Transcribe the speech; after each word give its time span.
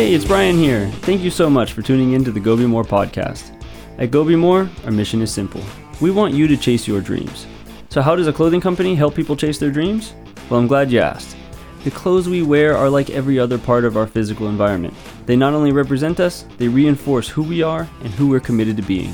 Hey, 0.00 0.14
it's 0.14 0.24
Brian 0.24 0.56
here. 0.56 0.86
Thank 1.02 1.20
you 1.20 1.30
so 1.30 1.50
much 1.50 1.74
for 1.74 1.82
tuning 1.82 2.12
in 2.12 2.24
to 2.24 2.30
the 2.30 2.40
Go 2.40 2.56
Be 2.56 2.64
More 2.64 2.84
podcast. 2.84 3.52
At 3.98 4.10
Go 4.10 4.24
Be 4.24 4.34
More, 4.34 4.66
our 4.86 4.90
mission 4.90 5.20
is 5.20 5.30
simple. 5.30 5.62
We 6.00 6.10
want 6.10 6.32
you 6.32 6.46
to 6.46 6.56
chase 6.56 6.88
your 6.88 7.02
dreams. 7.02 7.46
So, 7.90 8.00
how 8.00 8.16
does 8.16 8.26
a 8.26 8.32
clothing 8.32 8.62
company 8.62 8.94
help 8.94 9.14
people 9.14 9.36
chase 9.36 9.58
their 9.58 9.70
dreams? 9.70 10.14
Well, 10.48 10.58
I'm 10.58 10.66
glad 10.66 10.90
you 10.90 11.00
asked. 11.00 11.36
The 11.84 11.90
clothes 11.90 12.30
we 12.30 12.40
wear 12.42 12.74
are 12.74 12.88
like 12.88 13.10
every 13.10 13.38
other 13.38 13.58
part 13.58 13.84
of 13.84 13.98
our 13.98 14.06
physical 14.06 14.48
environment. 14.48 14.94
They 15.26 15.36
not 15.36 15.52
only 15.52 15.70
represent 15.70 16.18
us, 16.18 16.46
they 16.56 16.68
reinforce 16.68 17.28
who 17.28 17.42
we 17.42 17.62
are 17.62 17.86
and 18.02 18.14
who 18.14 18.26
we're 18.26 18.40
committed 18.40 18.78
to 18.78 18.82
being. 18.82 19.12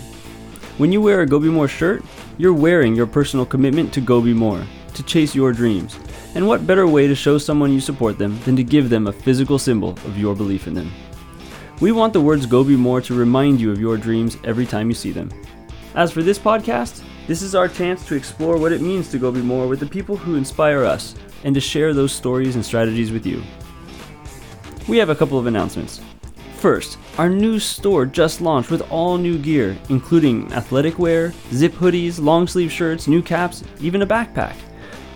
When 0.78 0.92
you 0.92 1.00
wear 1.00 1.22
a 1.22 1.26
Go 1.26 1.40
Be 1.40 1.48
More 1.48 1.66
shirt, 1.66 2.04
you're 2.38 2.54
wearing 2.54 2.94
your 2.94 3.08
personal 3.08 3.44
commitment 3.44 3.92
to 3.94 4.00
Go 4.00 4.22
Be 4.22 4.32
More, 4.32 4.64
to 4.94 5.02
chase 5.02 5.34
your 5.34 5.52
dreams. 5.52 5.98
And 6.36 6.46
what 6.46 6.66
better 6.66 6.86
way 6.86 7.06
to 7.06 7.14
show 7.14 7.38
someone 7.38 7.72
you 7.72 7.80
support 7.80 8.18
them 8.18 8.38
than 8.40 8.56
to 8.56 8.62
give 8.62 8.90
them 8.90 9.06
a 9.06 9.12
physical 9.12 9.58
symbol 9.58 9.92
of 10.04 10.18
your 10.18 10.36
belief 10.36 10.66
in 10.66 10.74
them? 10.74 10.92
We 11.80 11.92
want 11.92 12.12
the 12.12 12.20
words 12.20 12.44
Go 12.44 12.62
Be 12.62 12.76
More 12.76 13.00
to 13.00 13.14
remind 13.14 13.58
you 13.58 13.72
of 13.72 13.80
your 13.80 13.96
dreams 13.96 14.36
every 14.44 14.66
time 14.66 14.90
you 14.90 14.94
see 14.94 15.12
them. 15.12 15.30
As 15.94 16.12
for 16.12 16.22
this 16.22 16.38
podcast, 16.38 17.02
this 17.26 17.40
is 17.40 17.54
our 17.54 17.68
chance 17.68 18.06
to 18.06 18.14
explore 18.14 18.58
what 18.58 18.72
it 18.72 18.82
means 18.82 19.10
to 19.12 19.18
go 19.18 19.32
be 19.32 19.40
more 19.40 19.66
with 19.66 19.80
the 19.80 19.86
people 19.86 20.14
who 20.14 20.34
inspire 20.34 20.84
us 20.84 21.14
and 21.44 21.54
to 21.54 21.60
share 21.60 21.94
those 21.94 22.12
stories 22.12 22.54
and 22.54 22.62
strategies 22.62 23.10
with 23.10 23.24
you. 23.24 23.42
We 24.88 24.98
have 24.98 25.08
a 25.08 25.16
couple 25.16 25.38
of 25.38 25.46
announcements. 25.46 26.02
First, 26.56 26.98
our 27.16 27.30
new 27.30 27.58
store 27.58 28.04
just 28.04 28.42
launched 28.42 28.70
with 28.70 28.82
all 28.92 29.16
new 29.16 29.38
gear, 29.38 29.74
including 29.88 30.52
athletic 30.52 30.98
wear, 30.98 31.32
zip 31.50 31.72
hoodies, 31.72 32.20
long 32.20 32.46
sleeve 32.46 32.70
shirts, 32.70 33.08
new 33.08 33.22
caps, 33.22 33.64
even 33.80 34.02
a 34.02 34.06
backpack. 34.06 34.54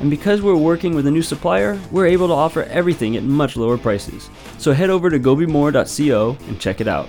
And 0.01 0.11
because 0.11 0.41
we're 0.41 0.56
working 0.56 0.95
with 0.95 1.06
a 1.06 1.11
new 1.11 1.23
supplier, 1.23 1.79
we're 1.91 2.06
able 2.06 2.27
to 2.29 2.34
offer 2.34 2.62
everything 2.65 3.17
at 3.17 3.23
much 3.23 3.56
lower 3.56 3.77
prices. 3.77 4.31
So 4.59 4.73
head 4.73 4.91
over 4.91 5.11
to 5.11 5.20
gobemore.co 5.20 6.37
and 6.48 6.61
check 6.61 6.81
it 6.81 6.89
out. 6.89 7.09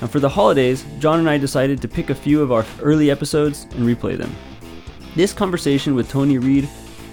Now, 0.00 0.06
for 0.06 0.20
the 0.20 0.28
holidays, 0.28 0.84
John 1.00 1.18
and 1.18 1.28
I 1.28 1.38
decided 1.38 1.82
to 1.82 1.88
pick 1.88 2.08
a 2.08 2.14
few 2.14 2.40
of 2.40 2.52
our 2.52 2.64
early 2.80 3.10
episodes 3.10 3.64
and 3.72 3.84
replay 3.84 4.16
them. 4.16 4.34
This 5.16 5.32
conversation 5.32 5.96
with 5.96 6.08
Tony 6.08 6.38
Reed 6.38 6.68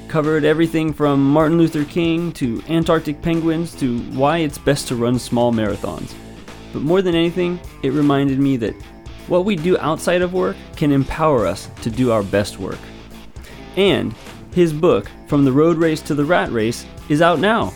covered 0.08 0.44
everything 0.44 0.94
from 0.94 1.26
Martin 1.32 1.58
Luther 1.58 1.84
King 1.84 2.32
to 2.34 2.62
Antarctic 2.70 3.24
penguins 3.24 3.74
to 3.80 4.00
why 4.12 4.38
it's 4.38 4.60
best 4.60 4.88
to 4.90 4.96
run 4.96 5.18
small 5.18 5.52
marathons. 5.52 6.14
But 6.74 6.84
more 6.84 7.02
than 7.02 7.16
anything, 7.16 7.60
it 7.82 7.92
reminded 7.92 8.38
me 8.38 8.58
that 8.58 8.76
what 9.28 9.46
we 9.46 9.56
do 9.56 9.78
outside 9.80 10.22
of 10.22 10.34
work 10.34 10.56
can 10.76 10.92
empower 10.92 11.48
us 11.48 11.70
to 11.82 11.90
do 11.90 12.12
our 12.12 12.22
best 12.22 12.60
work. 12.60 12.78
And 13.76 14.14
his 14.56 14.72
book, 14.72 15.12
From 15.28 15.44
the 15.44 15.52
Road 15.52 15.76
Race 15.76 16.02
to 16.04 16.16
the 16.16 16.24
Rat 16.24 16.50
Race, 16.50 16.86
is 17.10 17.22
out 17.22 17.40
now, 17.40 17.74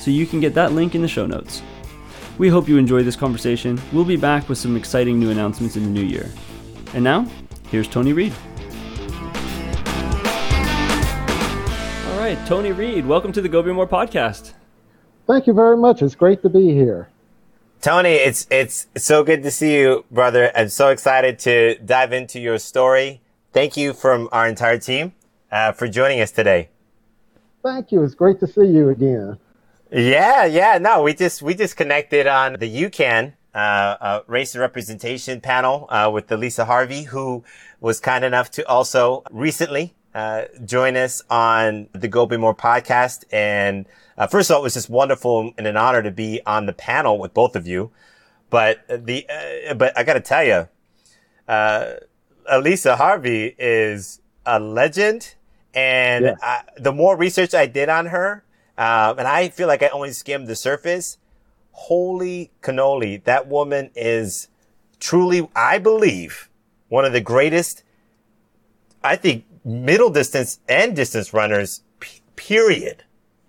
so 0.00 0.10
you 0.10 0.26
can 0.26 0.40
get 0.40 0.54
that 0.54 0.72
link 0.72 0.96
in 0.96 1.00
the 1.00 1.06
show 1.06 1.24
notes. 1.24 1.62
We 2.36 2.48
hope 2.48 2.68
you 2.68 2.78
enjoy 2.78 3.04
this 3.04 3.14
conversation. 3.14 3.80
We'll 3.92 4.04
be 4.04 4.16
back 4.16 4.48
with 4.48 4.58
some 4.58 4.76
exciting 4.76 5.20
new 5.20 5.30
announcements 5.30 5.76
in 5.76 5.84
the 5.84 5.88
new 5.88 6.02
year. 6.02 6.28
And 6.94 7.04
now, 7.04 7.30
here's 7.70 7.86
Tony 7.86 8.12
Reed. 8.12 8.32
All 12.08 12.18
right, 12.18 12.36
Tony 12.44 12.72
Reed, 12.72 13.06
welcome 13.06 13.30
to 13.30 13.40
the 13.40 13.48
Go 13.48 13.62
Be 13.62 13.72
More 13.72 13.86
podcast. 13.86 14.54
Thank 15.28 15.46
you 15.46 15.52
very 15.52 15.76
much. 15.76 16.02
It's 16.02 16.16
great 16.16 16.42
to 16.42 16.48
be 16.48 16.74
here. 16.74 17.08
Tony, 17.80 18.14
it's 18.14 18.48
it's 18.50 18.88
so 18.96 19.22
good 19.22 19.44
to 19.44 19.52
see 19.52 19.78
you, 19.78 20.04
brother. 20.10 20.50
I'm 20.56 20.70
so 20.70 20.88
excited 20.88 21.38
to 21.40 21.78
dive 21.78 22.12
into 22.12 22.40
your 22.40 22.58
story. 22.58 23.20
Thank 23.52 23.76
you 23.76 23.92
from 23.92 24.28
our 24.32 24.48
entire 24.48 24.78
team 24.78 25.12
uh, 25.50 25.72
for 25.72 25.88
joining 25.88 26.20
us 26.20 26.30
today. 26.30 26.68
Thank 27.62 27.92
you. 27.92 28.02
It's 28.02 28.14
great 28.14 28.38
to 28.40 28.46
see 28.46 28.66
you 28.66 28.90
again. 28.90 29.38
Yeah, 29.90 30.44
yeah. 30.44 30.78
No, 30.78 31.02
we 31.02 31.14
just 31.14 31.42
we 31.42 31.54
just 31.54 31.76
connected 31.76 32.26
on 32.26 32.54
the 32.54 32.84
UCAN 32.84 33.34
uh, 33.54 33.96
uh, 34.00 34.20
race 34.26 34.54
and 34.54 34.60
representation 34.60 35.40
panel 35.40 35.86
uh, 35.88 36.10
with 36.12 36.30
Lisa 36.30 36.64
Harvey, 36.64 37.04
who 37.04 37.42
was 37.80 38.00
kind 38.00 38.24
enough 38.24 38.50
to 38.52 38.68
also 38.68 39.22
recently 39.30 39.94
uh, 40.14 40.42
join 40.64 40.96
us 40.96 41.22
on 41.30 41.88
the 41.92 42.06
Go 42.06 42.26
Be 42.26 42.36
More 42.36 42.54
podcast. 42.54 43.24
And 43.32 43.86
uh, 44.18 44.26
first 44.26 44.50
of 44.50 44.56
all, 44.56 44.60
it 44.60 44.64
was 44.64 44.74
just 44.74 44.90
wonderful 44.90 45.52
and 45.56 45.66
an 45.66 45.76
honor 45.76 46.02
to 46.02 46.10
be 46.10 46.40
on 46.46 46.66
the 46.66 46.72
panel 46.72 47.18
with 47.18 47.32
both 47.32 47.56
of 47.56 47.66
you. 47.66 47.90
But 48.50 48.84
the 48.88 49.26
uh, 49.28 49.74
but 49.74 49.96
I 49.96 50.04
got 50.04 50.14
to 50.14 50.20
tell 50.20 50.44
you, 50.44 50.68
Alisa 51.48 52.96
Harvey 52.96 53.54
is 53.58 54.20
a 54.46 54.58
legend. 54.58 55.34
And 55.74 56.24
yeah. 56.24 56.34
I, 56.40 56.62
the 56.78 56.92
more 56.92 57.16
research 57.16 57.52
I 57.52 57.66
did 57.66 57.90
on 57.90 58.06
her, 58.06 58.44
um, 58.78 59.18
and 59.18 59.28
I 59.28 59.50
feel 59.50 59.68
like 59.68 59.82
I 59.82 59.88
only 59.88 60.12
skimmed 60.12 60.46
the 60.46 60.56
surface. 60.56 61.18
Holy 61.72 62.50
cannoli. 62.62 63.22
That 63.24 63.46
woman 63.48 63.90
is 63.94 64.48
truly, 64.98 65.46
I 65.54 65.78
believe, 65.78 66.48
one 66.88 67.04
of 67.04 67.12
the 67.12 67.20
greatest, 67.20 67.82
I 69.04 69.16
think, 69.16 69.44
middle 69.64 70.08
distance 70.08 70.60
and 70.68 70.96
distance 70.96 71.34
runners, 71.34 71.82
p- 72.00 72.22
period. 72.36 73.04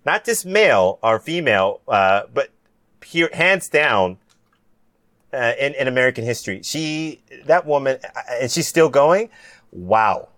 Not 0.05 0.25
just 0.25 0.45
male 0.45 0.99
or 1.01 1.19
female, 1.19 1.81
uh, 1.87 2.23
but 2.33 2.49
pure, 2.99 3.29
hands 3.33 3.69
down, 3.69 4.17
uh, 5.31 5.53
in, 5.59 5.73
in 5.75 5.87
American 5.87 6.25
history. 6.25 6.61
She, 6.63 7.21
that 7.45 7.65
woman, 7.65 7.99
uh, 8.03 8.21
and 8.41 8.51
she's 8.51 8.67
still 8.67 8.89
going. 8.89 9.29
Wow. 9.71 10.29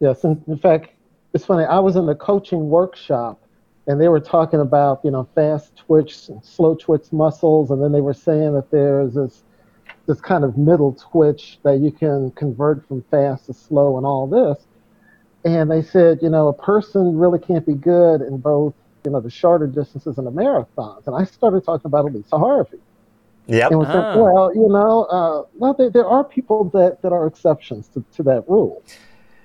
Yes, 0.00 0.24
in, 0.24 0.42
in 0.46 0.58
fact, 0.58 0.90
it's 1.32 1.44
funny. 1.44 1.64
I 1.64 1.78
was 1.78 1.96
in 1.96 2.06
the 2.06 2.14
coaching 2.14 2.68
workshop, 2.68 3.40
and 3.86 4.00
they 4.00 4.08
were 4.08 4.20
talking 4.20 4.60
about 4.60 5.00
you 5.04 5.10
know 5.10 5.28
fast 5.34 5.76
twitch, 5.76 6.28
and 6.28 6.44
slow 6.44 6.74
twitch 6.74 7.12
muscles, 7.12 7.70
and 7.70 7.82
then 7.82 7.92
they 7.92 8.00
were 8.00 8.14
saying 8.14 8.54
that 8.54 8.70
there's 8.70 9.14
this 9.14 9.42
this 10.06 10.20
kind 10.20 10.42
of 10.42 10.56
middle 10.56 10.94
twitch 10.94 11.58
that 11.62 11.78
you 11.78 11.92
can 11.92 12.30
convert 12.32 12.86
from 12.88 13.02
fast 13.10 13.46
to 13.46 13.54
slow, 13.54 13.96
and 13.96 14.06
all 14.06 14.26
this. 14.26 14.64
And 15.44 15.70
they 15.70 15.82
said, 15.82 16.18
you 16.20 16.28
know, 16.28 16.48
a 16.48 16.52
person 16.52 17.16
really 17.16 17.38
can't 17.38 17.64
be 17.64 17.74
good 17.74 18.20
in 18.20 18.38
both, 18.38 18.74
you 19.04 19.10
know, 19.10 19.20
the 19.20 19.30
shorter 19.30 19.66
distances 19.66 20.18
and 20.18 20.26
the 20.26 20.30
marathons. 20.30 21.06
And 21.06 21.16
I 21.16 21.24
started 21.24 21.64
talking 21.64 21.86
about 21.86 22.06
Alisa 22.06 22.38
Harvey. 22.38 22.78
Yeah. 23.46 23.68
And 23.68 23.78
was 23.78 23.88
ah. 23.88 24.12
saying, 24.12 24.22
well, 24.22 24.54
you 24.54 24.68
know, 24.68 25.04
uh, 25.04 25.44
well, 25.54 25.72
there, 25.72 25.88
there 25.88 26.06
are 26.06 26.24
people 26.24 26.64
that, 26.74 27.00
that 27.02 27.12
are 27.12 27.26
exceptions 27.26 27.88
to, 27.88 28.04
to 28.16 28.22
that 28.24 28.48
rule. 28.48 28.82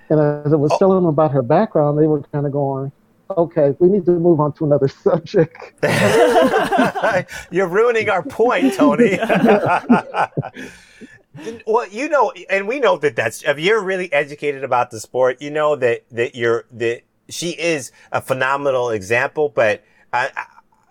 And 0.09 0.45
as 0.45 0.53
I 0.53 0.55
was 0.55 0.71
oh. 0.73 0.77
telling 0.77 0.97
them 0.97 1.05
about 1.05 1.31
her 1.31 1.41
background, 1.41 1.97
they 1.97 2.07
were 2.07 2.21
kind 2.21 2.45
of 2.45 2.51
going, 2.51 2.91
okay, 3.37 3.75
we 3.79 3.89
need 3.89 4.05
to 4.05 4.11
move 4.11 4.39
on 4.39 4.53
to 4.53 4.65
another 4.65 4.87
subject. 4.87 5.73
You're 7.51 7.67
ruining 7.67 8.09
our 8.09 8.23
point, 8.23 8.75
Tony. 8.75 9.17
well, 11.67 11.87
you 11.89 12.09
know, 12.09 12.33
and 12.49 12.67
we 12.67 12.79
know 12.79 12.97
that 12.97 13.15
that's, 13.15 13.43
if 13.43 13.59
you're 13.59 13.83
really 13.83 14.11
educated 14.13 14.63
about 14.63 14.91
the 14.91 14.99
sport, 14.99 15.41
you 15.41 15.49
know 15.49 15.75
that, 15.75 16.03
that 16.11 16.35
you're, 16.35 16.65
that 16.71 17.01
she 17.29 17.51
is 17.51 17.91
a 18.11 18.21
phenomenal 18.21 18.91
example, 18.91 19.49
but 19.49 19.83
I, 20.13 20.29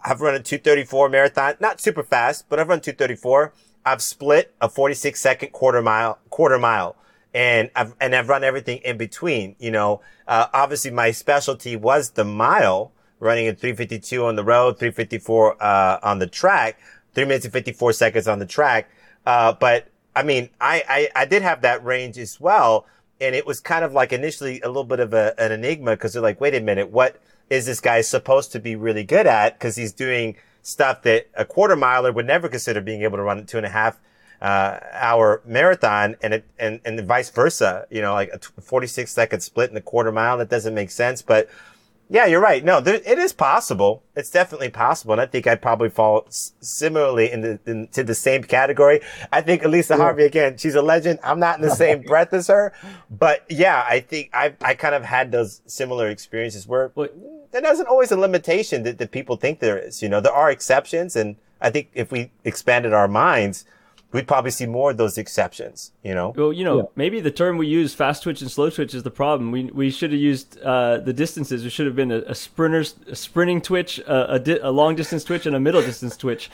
I've 0.05 0.21
run 0.21 0.35
a 0.35 0.41
234 0.41 1.09
marathon, 1.09 1.55
not 1.61 1.81
super 1.81 2.03
fast, 2.03 2.49
but 2.49 2.59
I've 2.59 2.69
run 2.69 2.81
234. 2.81 3.53
I've 3.87 4.03
split 4.03 4.55
a 4.61 4.69
46 4.69 5.21
second 5.21 5.53
quarter 5.53 5.83
mile, 5.83 6.19
quarter 6.31 6.59
mile 6.59 6.97
and 7.35 7.69
I've 7.75 7.95
and 8.01 8.15
I've 8.15 8.29
run 8.29 8.45
everything 8.45 8.79
in 8.79 8.97
between. 8.97 9.57
You 9.59 9.73
know, 9.73 10.01
uh, 10.27 10.47
obviously 10.55 10.93
my 10.93 11.11
specialty 11.11 11.77
was 11.77 12.11
the 12.11 12.25
mile, 12.25 12.93
running 13.19 13.49
at 13.49 13.59
352 13.59 14.25
on 14.25 14.37
the 14.37 14.45
road, 14.45 14.79
354 14.79 15.63
uh, 15.63 15.99
on 16.03 16.21
the 16.21 16.29
track, 16.29 16.79
three 17.13 17.25
minutes 17.25 17.45
and 17.45 17.53
54 17.53 17.93
seconds 17.93 18.29
on 18.29 18.39
the 18.39 18.47
track. 18.47 18.89
Uh, 19.27 19.53
but 19.53 19.89
I 20.15 20.23
mean, 20.23 20.49
I, 20.61 20.85
I 20.89 21.23
I 21.23 21.25
did 21.27 21.43
have 21.43 21.63
that 21.63 21.85
range 21.85 22.17
as 22.19 22.41
well, 22.41 22.87
and 23.21 23.35
it 23.35 23.47
was 23.47 23.61
kind 23.61 23.85
of 23.85 23.93
like 23.93 24.13
initially 24.13 24.61
a 24.61 24.69
little 24.69 24.85
bit 24.85 25.01
of 25.01 25.13
a, 25.13 25.35
an 25.39 25.51
enigma 25.51 25.93
because 25.93 26.13
they're 26.13 26.23
like, 26.23 26.41
wait 26.41 26.55
a 26.55 26.61
minute, 26.61 26.91
what 26.91 27.21
is 27.51 27.67
this 27.67 27.81
guy 27.81 28.01
supposed 28.01 28.53
to 28.53 28.61
be 28.61 28.77
really 28.77 29.05
good 29.05 29.27
at? 29.27 29.59
Because 29.59 29.77
he's 29.77 29.93
doing 29.93 30.37
stuff 30.63 31.03
that 31.03 31.29
a 31.35 31.45
quarter 31.45 31.77
miler 31.77 32.13
would 32.13 32.27
never 32.27 32.49
consider 32.49 32.81
being 32.81 33.03
able 33.03 33.19
to 33.19 33.23
run 33.23 33.39
at 33.39 33.49
two 33.49 33.59
and 33.59 33.67
a 33.67 33.71
half 33.71 33.99
uh, 34.45 34.79
hour 34.93 35.41
marathon 35.47 36.17
and 36.23 36.35
it, 36.35 36.45
and, 36.59 36.79
and 36.85 37.01
vice 37.09 37.31
versa, 37.31 37.87
you 37.91 38.03
know, 38.03 38.13
like 38.13 38.29
a 38.29 38.61
46 38.61 39.11
second 39.11 39.41
split 39.41 39.71
in 39.71 39.77
a 39.77 39.81
quarter 39.81 40.13
mile. 40.13 40.37
That 40.37 40.51
doesn't 40.51 40.75
make 40.75 40.91
sense. 40.91 41.23
But 41.23 41.49
yeah, 42.11 42.27
you're 42.27 42.43
right. 42.43 42.63
No, 42.63 42.83
there, 42.83 42.97
it 43.07 43.19
is 43.19 43.33
possible. 43.33 44.03
It's 44.15 44.31
definitely 44.31 44.69
possible. 44.69 45.13
And 45.13 45.21
I 45.23 45.25
think 45.25 45.47
I'd 45.47 45.63
probably 45.63 45.89
fall 45.89 46.25
s- 46.27 46.53
similarly 46.61 47.33
in 47.33 47.41
the, 47.41 47.59
into 47.65 48.05
the 48.05 48.15
same 48.15 48.45
category. 48.45 49.01
I 49.33 49.41
think 49.41 49.63
Alisa 49.63 49.91
yeah. 49.91 49.97
Harvey, 49.97 50.25
again, 50.25 50.59
she's 50.59 50.75
a 50.75 50.83
legend. 50.83 51.21
I'm 51.25 51.41
not 51.41 51.57
in 51.57 51.63
the 51.63 51.75
same 51.75 52.03
breath 52.07 52.35
as 52.35 52.49
her, 52.49 52.75
but 53.11 53.47
yeah, 53.49 53.87
I 53.89 54.01
think 54.01 54.29
I, 54.35 54.53
I 54.61 54.75
kind 54.75 54.95
of 54.95 55.05
had 55.05 55.33
those 55.33 55.63
similar 55.65 56.11
experiences 56.11 56.69
where 56.69 56.93
well, 56.95 57.09
there 57.53 57.63
doesn't 57.63 57.87
always 57.87 58.13
a 58.13 58.19
limitation 58.19 58.83
that, 58.83 58.99
that 58.99 59.11
people 59.11 59.37
think 59.37 59.61
there 59.61 59.79
is. 59.79 60.03
You 60.03 60.11
know, 60.11 60.21
there 60.21 60.35
are 60.35 60.51
exceptions. 60.51 61.17
And 61.17 61.37
I 61.63 61.71
think 61.71 61.89
if 61.95 62.13
we 62.13 62.31
expanded 62.45 62.93
our 62.93 63.09
minds, 63.09 63.65
we'd 64.15 64.29
probably 64.29 64.53
see 64.53 64.65
more 64.65 64.93
of 64.93 64.97
those 64.97 65.19
exceptions, 65.19 65.91
you 66.05 66.15
know? 66.15 66.33
Well, 66.37 66.53
you 66.53 66.65
know, 66.65 66.77
yeah. 66.79 66.85
maybe 66.95 67.21
the 67.21 67.33
term 67.33 67.59
we 67.59 67.67
use, 67.67 67.93
fast 67.95 68.23
twitch 68.23 68.41
and 68.41 68.51
slow 68.51 68.71
twitch, 68.71 68.95
is 68.95 69.03
the 69.03 69.11
problem. 69.11 69.51
We, 69.51 69.65
we 69.65 69.91
should 69.91 70.13
have 70.13 70.21
used 70.21 70.59
uh, 70.63 70.99
the 70.99 71.13
distances. 71.13 71.67
It 71.67 71.71
should 71.71 71.87
have 71.87 71.97
been 71.97 72.13
a, 72.13 72.19
a 72.19 72.35
sprinter's 72.35 72.95
a 73.09 73.17
sprinting 73.17 73.61
twitch, 73.61 73.99
a, 73.99 74.35
a, 74.35 74.39
di- 74.39 74.59
a, 74.59 74.71
long 74.71 74.95
distance 74.95 75.25
twitch, 75.25 75.47
and 75.47 75.57
a 75.57 75.61
middle 75.61 75.83
distance 75.83 76.17
twitch. 76.17 76.49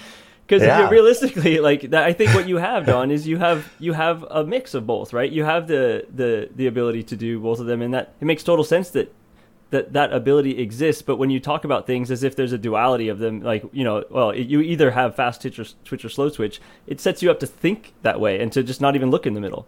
Because 0.46 0.62
Yeah. 0.62 0.88
realistically, 0.88 1.60
like 1.60 1.90
that, 1.90 2.02
I 2.04 2.14
think 2.14 2.34
what 2.34 2.48
you 2.48 2.56
have, 2.56 2.86
Don, 2.86 3.10
is 3.10 3.28
you 3.28 3.36
have 3.36 3.70
you 3.78 3.92
have 3.92 4.24
a 4.30 4.42
mix 4.42 4.74
of 4.74 4.86
both, 4.86 5.12
right? 5.12 5.30
You 5.30 5.44
have 5.44 5.68
the 5.68 6.06
the 6.12 6.48
the 6.56 6.66
ability 6.66 7.02
to 7.04 7.16
do 7.16 7.38
both 7.38 7.60
of 7.60 7.66
them, 7.66 7.82
and 7.82 7.92
that 7.94 8.14
it 8.20 8.24
makes 8.24 8.42
total 8.42 8.64
sense 8.64 8.90
that 8.90 9.14
that 9.70 9.92
that 9.92 10.12
ability 10.12 10.58
exists. 10.58 11.02
But 11.02 11.16
when 11.16 11.30
you 11.30 11.40
talk 11.40 11.64
about 11.64 11.86
things 11.86 12.10
as 12.10 12.22
if 12.22 12.36
there's 12.36 12.52
a 12.52 12.58
duality 12.58 13.08
of 13.08 13.18
them, 13.18 13.40
like 13.40 13.64
you 13.72 13.84
know, 13.84 14.04
well, 14.10 14.34
you 14.34 14.60
either 14.60 14.90
have 14.90 15.16
fast 15.16 15.42
twitch 15.42 15.58
or, 15.58 15.64
twitch 15.84 16.04
or 16.04 16.08
slow 16.08 16.28
twitch, 16.28 16.60
it 16.86 17.00
sets 17.00 17.22
you 17.22 17.30
up 17.30 17.40
to 17.40 17.46
think 17.46 17.94
that 18.02 18.20
way 18.20 18.40
and 18.40 18.52
to 18.52 18.62
just 18.62 18.80
not 18.80 18.94
even 18.94 19.10
look 19.10 19.26
in 19.26 19.34
the 19.34 19.40
middle. 19.40 19.66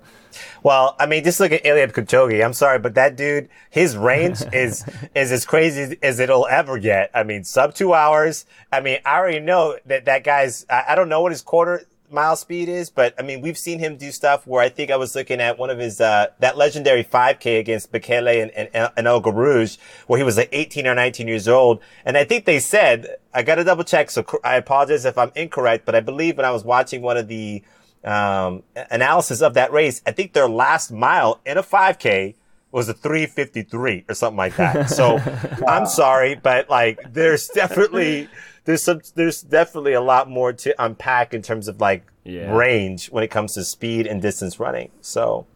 Well, 0.63 0.97
I 0.99 1.07
mean, 1.07 1.25
just 1.25 1.41
look 1.41 1.53
at 1.53 1.65
Eliud 1.65 1.93
Kipchoge. 1.93 2.45
I'm 2.45 2.53
sorry, 2.53 2.79
but 2.79 2.95
that 2.95 3.17
dude, 3.17 3.49
his 3.71 3.97
range 3.97 4.43
is 4.53 4.85
is 5.15 5.33
as 5.33 5.45
crazy 5.45 5.97
as 6.03 6.19
it'll 6.19 6.47
ever 6.47 6.79
get. 6.79 7.11
I 7.15 7.23
mean, 7.23 7.45
sub 7.45 7.75
two 7.75 7.95
hours. 7.95 8.47
I 8.73 8.81
mean, 8.81 8.99
I 9.05 9.19
already 9.19 9.41
know 9.41 9.79
that 9.87 10.05
that 10.07 10.25
guy's. 10.25 10.67
I, 10.69 10.85
I 10.91 10.95
don't 10.95 11.09
know 11.09 11.21
what 11.21 11.33
his 11.33 11.43
quarter 11.43 11.87
mile 12.13 12.37
speed 12.37 12.69
is, 12.69 12.91
but 12.91 13.15
I 13.19 13.23
mean, 13.23 13.41
we've 13.41 13.59
seen 13.59 13.79
him 13.79 13.97
do 13.97 14.11
stuff 14.11 14.47
where 14.47 14.63
I 14.63 14.69
think 14.69 14.91
I 14.91 14.97
was 14.97 15.15
looking 15.15 15.41
at 15.41 15.59
one 15.59 15.71
of 15.71 15.79
his 15.79 16.01
uh 16.01 16.29
that 16.41 16.57
legendary 16.57 17.05
5K 17.05 17.59
against 17.59 17.93
Bekele 17.93 18.43
and, 18.43 18.51
and, 18.75 18.91
and 18.97 19.07
El 19.07 19.23
Guerrouj, 19.23 19.79
where 20.07 20.19
he 20.19 20.25
was 20.25 20.37
like 20.37 20.49
18 20.53 20.87
or 20.87 20.95
19 20.95 21.29
years 21.29 21.49
old, 21.49 21.81
and 22.05 22.17
I 22.17 22.25
think 22.25 22.45
they 22.45 22.61
said 22.61 23.17
I 23.35 23.43
got 23.43 23.57
to 23.57 23.65
double 23.65 23.85
check, 23.85 24.11
so 24.11 24.25
I 24.45 24.57
apologize 24.57 25.05
if 25.05 25.17
I'm 25.17 25.33
incorrect, 25.35 25.87
but 25.87 25.95
I 25.95 26.01
believe 26.01 26.37
when 26.37 26.47
I 26.47 26.51
was 26.51 26.65
watching 26.65 27.03
one 27.03 27.17
of 27.17 27.29
the 27.29 27.63
um, 28.05 28.63
analysis 28.91 29.41
of 29.43 29.55
that 29.55 29.73
race, 29.73 30.03
I 30.07 30.13
think 30.13 30.33
their 30.33 30.49
last 30.49 30.91
mile 30.91 31.41
in 31.47 31.57
a 31.57 31.63
5K 31.63 32.35
was 32.73 32.89
a 32.89 32.95
353 32.95 34.07
or 34.09 34.15
something 34.15 34.37
like 34.37 34.57
that. 34.57 34.91
So 34.91 35.19
I'm 35.69 35.87
sorry, 35.87 36.35
but 36.35 36.69
like 36.69 36.99
there's 37.13 37.49
definitely 37.49 38.29
there's 38.65 38.83
some 38.83 39.01
there's 39.15 39.43
definitely 39.43 39.93
a 39.93 40.01
lot 40.01 40.29
more 40.29 40.53
to 40.53 40.75
unpack 40.83 41.35
in 41.35 41.43
terms 41.43 41.69
of 41.69 41.81
like 41.81 42.05
Yeah. 42.25 42.55
range 42.55 43.11
when 43.11 43.25
it 43.25 43.29
comes 43.31 43.55
to 43.55 43.65
speed 43.65 44.07
and 44.07 44.23
distance 44.23 44.61
running. 44.61 44.91
So 45.01 45.47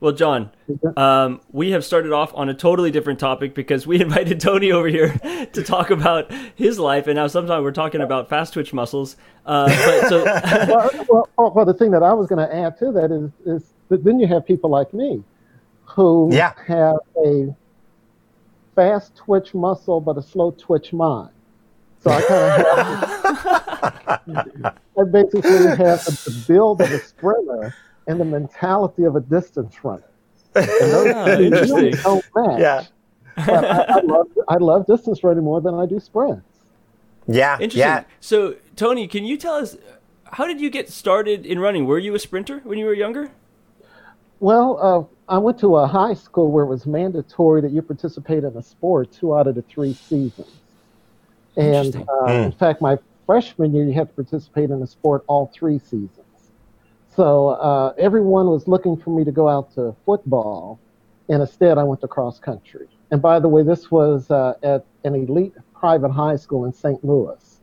Well, 0.00 0.12
John, 0.12 0.50
um, 0.96 1.40
we 1.50 1.70
have 1.70 1.82
started 1.84 2.12
off 2.12 2.32
on 2.34 2.48
a 2.50 2.54
totally 2.54 2.90
different 2.90 3.18
topic 3.18 3.54
because 3.54 3.86
we 3.86 4.00
invited 4.06 4.38
Tony 4.40 4.70
over 4.72 4.88
here 4.88 5.10
to 5.52 5.62
talk 5.62 5.90
about 5.90 6.30
his 6.54 6.78
life, 6.78 7.06
and 7.06 7.16
now 7.16 7.26
sometimes 7.26 7.62
we're 7.62 7.72
talking 7.72 8.02
about 8.02 8.28
fast 8.28 8.52
twitch 8.52 8.72
muscles. 8.74 9.16
Uh, 9.46 9.66
but 9.68 10.08
so, 10.08 10.24
well, 10.68 10.90
well, 11.08 11.28
oh, 11.38 11.50
well, 11.52 11.64
the 11.64 11.72
thing 11.74 11.90
that 11.92 12.02
I 12.02 12.12
was 12.12 12.26
going 12.26 12.46
to 12.46 12.54
add 12.54 12.76
to 12.80 12.92
that 12.92 13.10
is, 13.12 13.30
is 13.46 13.72
that 13.88 14.04
then 14.04 14.18
you 14.20 14.26
have 14.26 14.44
people 14.44 14.68
like 14.68 14.92
me 14.92 15.22
who 15.84 16.28
Yeah. 16.32 16.52
have 16.66 16.96
a 17.24 17.54
fast 18.74 19.14
twitch 19.16 19.54
muscle 19.54 20.00
but 20.00 20.18
a 20.18 20.22
slow 20.22 20.50
twitch 20.50 20.92
mind. 20.92 21.30
So 22.04 22.10
I 22.10 22.22
kind 22.22 22.42
of 22.42 23.40
have, 24.26 24.78
I 24.98 25.04
basically 25.10 25.66
have 25.76 26.04
the, 26.04 26.20
the 26.26 26.44
build 26.46 26.80
of 26.82 26.90
a 26.92 26.98
sprinter 26.98 27.74
and 28.06 28.20
the 28.20 28.24
mentality 28.26 29.04
of 29.04 29.16
a 29.16 29.20
distance 29.20 29.82
runner. 29.82 30.04
And 30.54 30.66
those 30.68 31.14
Ah, 31.14 31.24
two 31.24 31.30
really 31.30 31.46
interesting. 31.46 31.92
don't 32.02 32.24
match. 32.36 32.60
yeah, 32.60 32.84
But 33.36 33.64
I, 33.64 33.78
I, 33.88 34.00
love, 34.02 34.26
I 34.48 34.56
love 34.56 34.86
distance 34.86 35.24
running 35.24 35.44
more 35.44 35.60
than 35.60 35.74
I 35.74 35.86
do 35.86 35.98
sprints. 35.98 36.42
yeah, 37.26 37.54
interesting. 37.54 37.78
yeah. 37.80 38.04
So, 38.20 38.56
Tony, 38.76 39.08
can 39.08 39.24
you 39.24 39.36
tell 39.38 39.54
us 39.54 39.76
how 40.32 40.46
did 40.46 40.60
you 40.60 40.68
get 40.70 40.90
started 40.90 41.46
in 41.46 41.58
running? 41.58 41.86
Were 41.86 41.98
you 41.98 42.14
a 42.14 42.18
sprinter 42.18 42.60
when 42.64 42.78
you 42.78 42.84
were 42.84 42.94
younger? 42.94 43.30
Well, 44.40 44.78
uh, 45.28 45.32
I 45.34 45.38
went 45.38 45.58
to 45.60 45.76
a 45.76 45.86
high 45.86 46.14
school 46.14 46.50
where 46.52 46.64
it 46.64 46.68
was 46.68 46.84
mandatory 46.86 47.62
that 47.62 47.70
you 47.72 47.80
participate 47.82 48.44
in 48.44 48.54
a 48.56 48.62
sport 48.62 49.10
two 49.12 49.34
out 49.34 49.46
of 49.46 49.54
the 49.54 49.62
three 49.62 49.94
seasons. 49.94 50.48
And 51.56 51.74
Interesting. 51.94 52.06
uh, 52.08 52.24
in 52.32 52.52
fact, 52.52 52.80
my 52.80 52.98
freshman 53.26 53.72
year, 53.74 53.84
you 53.84 53.92
had 53.92 54.08
to 54.08 54.14
participate 54.14 54.70
in 54.70 54.82
a 54.82 54.86
sport 54.86 55.24
all 55.28 55.50
three 55.54 55.78
seasons. 55.78 56.10
So 57.14 57.50
uh, 57.50 57.94
everyone 57.96 58.48
was 58.48 58.66
looking 58.66 58.96
for 58.96 59.10
me 59.10 59.24
to 59.24 59.30
go 59.32 59.48
out 59.48 59.72
to 59.74 59.94
football, 60.04 60.80
and 61.28 61.40
instead 61.40 61.78
I 61.78 61.84
went 61.84 62.00
to 62.00 62.08
cross 62.08 62.40
country. 62.40 62.88
And 63.12 63.22
by 63.22 63.38
the 63.38 63.48
way, 63.48 63.62
this 63.62 63.90
was 63.90 64.30
uh, 64.30 64.54
at 64.64 64.84
an 65.04 65.14
elite 65.14 65.54
private 65.74 66.10
high 66.10 66.36
school 66.36 66.64
in 66.64 66.72
St. 66.72 67.02
Louis. 67.04 67.60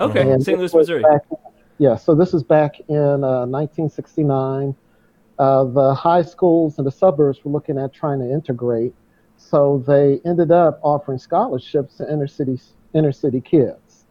Okay, 0.00 0.30
And 0.30 0.42
St. 0.44 0.58
Louis, 0.58 0.74
Missouri. 0.74 1.02
back- 1.02 1.24
yeah, 1.78 1.96
so 1.96 2.14
this 2.14 2.34
is 2.34 2.42
back 2.42 2.78
in 2.88 3.24
uh, 3.24 3.46
1969. 3.46 4.74
Uh, 5.38 5.64
the 5.64 5.94
high 5.94 6.22
schools 6.22 6.76
and 6.78 6.86
the 6.86 6.90
suburbs 6.92 7.42
were 7.44 7.50
looking 7.50 7.78
at 7.78 7.92
trying 7.94 8.18
to 8.20 8.30
integrate, 8.30 8.94
so 9.38 9.82
they 9.86 10.20
ended 10.26 10.52
up 10.52 10.78
offering 10.82 11.18
scholarships 11.18 11.96
to 11.96 12.12
inner 12.12 12.26
city 12.28 12.60
inner 12.94 13.12
city 13.12 13.40
kids. 13.40 14.04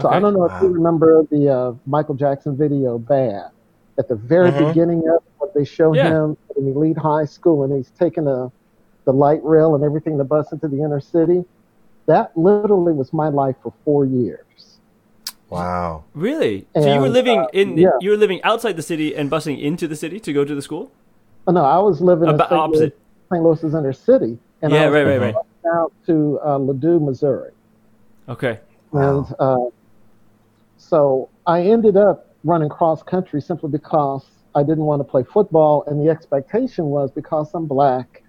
So 0.00 0.08
I 0.08 0.18
don't 0.18 0.34
know 0.34 0.44
if 0.44 0.62
you 0.62 0.68
remember 0.68 1.22
the 1.30 1.48
uh, 1.48 1.72
Michael 1.86 2.14
Jackson 2.16 2.56
video 2.56 2.98
"Bad." 2.98 3.50
At 3.96 4.08
the 4.08 4.16
very 4.16 4.50
Mhm. 4.50 4.68
beginning 4.68 5.08
of 5.08 5.22
it, 5.42 5.54
they 5.54 5.64
show 5.64 5.94
Yeah. 5.94 6.08
him 6.10 6.36
at 6.50 6.56
an 6.56 6.66
elite 6.66 6.98
high 6.98 7.26
school 7.26 7.62
and 7.62 7.72
he's 7.72 7.90
taking 7.90 8.24
the 8.24 8.50
the 9.04 9.12
light 9.12 9.44
rail 9.44 9.74
and 9.74 9.84
everything 9.84 10.16
to 10.18 10.24
bus 10.24 10.50
into 10.50 10.66
the 10.66 10.82
inner 10.82 10.98
city. 11.00 11.44
That 12.06 12.36
literally 12.36 12.92
was 12.92 13.12
my 13.12 13.28
life 13.28 13.54
for 13.62 13.72
four 13.84 14.04
years. 14.04 14.78
Wow. 15.50 16.04
Really? 16.14 16.66
So 16.74 16.92
you 16.92 17.00
were 17.00 17.08
living 17.08 17.38
uh, 17.40 17.46
in 17.52 17.76
yeah. 17.78 17.90
you 18.00 18.10
were 18.10 18.16
living 18.16 18.42
outside 18.42 18.76
the 18.76 18.82
city 18.82 19.14
and 19.14 19.30
busing 19.30 19.60
into 19.60 19.86
the 19.86 19.94
city 19.94 20.18
to 20.20 20.32
go 20.32 20.44
to 20.44 20.54
the 20.54 20.62
school? 20.62 20.90
Oh, 21.46 21.52
no, 21.52 21.62
I 21.64 21.78
was 21.78 22.00
living 22.00 22.28
in 22.30 22.38
St. 22.38 22.50
Louis, 22.50 22.58
opposite. 22.60 22.98
St. 23.30 23.44
Louis's 23.44 23.74
inner 23.74 23.92
city, 23.92 24.38
and 24.62 24.72
Yeah, 24.72 24.84
I 24.84 24.86
was 24.86 24.94
right, 24.94 25.04
right, 25.06 25.20
right. 25.20 25.34
out 25.74 25.92
to 26.06 26.40
uh, 26.42 26.58
Ladue, 26.58 27.00
Missouri. 27.00 27.50
Okay. 28.28 28.60
And 28.92 29.26
uh, 29.38 29.66
so 30.76 31.28
I 31.46 31.62
ended 31.62 31.96
up 31.96 32.34
running 32.44 32.68
cross 32.68 33.02
country 33.02 33.40
simply 33.40 33.70
because 33.70 34.24
I 34.54 34.62
didn't 34.62 34.84
want 34.84 35.00
to 35.00 35.04
play 35.04 35.24
football, 35.24 35.84
and 35.86 36.00
the 36.00 36.10
expectation 36.10 36.86
was 36.86 37.10
because 37.10 37.52
I'm 37.54 37.66
black, 37.66 38.22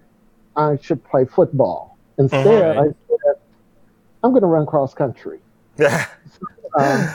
I 0.56 0.76
should 0.82 1.04
play 1.04 1.24
football. 1.24 1.96
Instead, 2.18 2.44
Right. 2.46 2.78
I 2.78 2.84
said, 2.84 3.34
I'm 4.24 4.32
going 4.32 4.42
to 4.42 4.48
run 4.48 4.66
cross 4.66 4.94
country. 4.94 5.40
Um, 6.78 7.08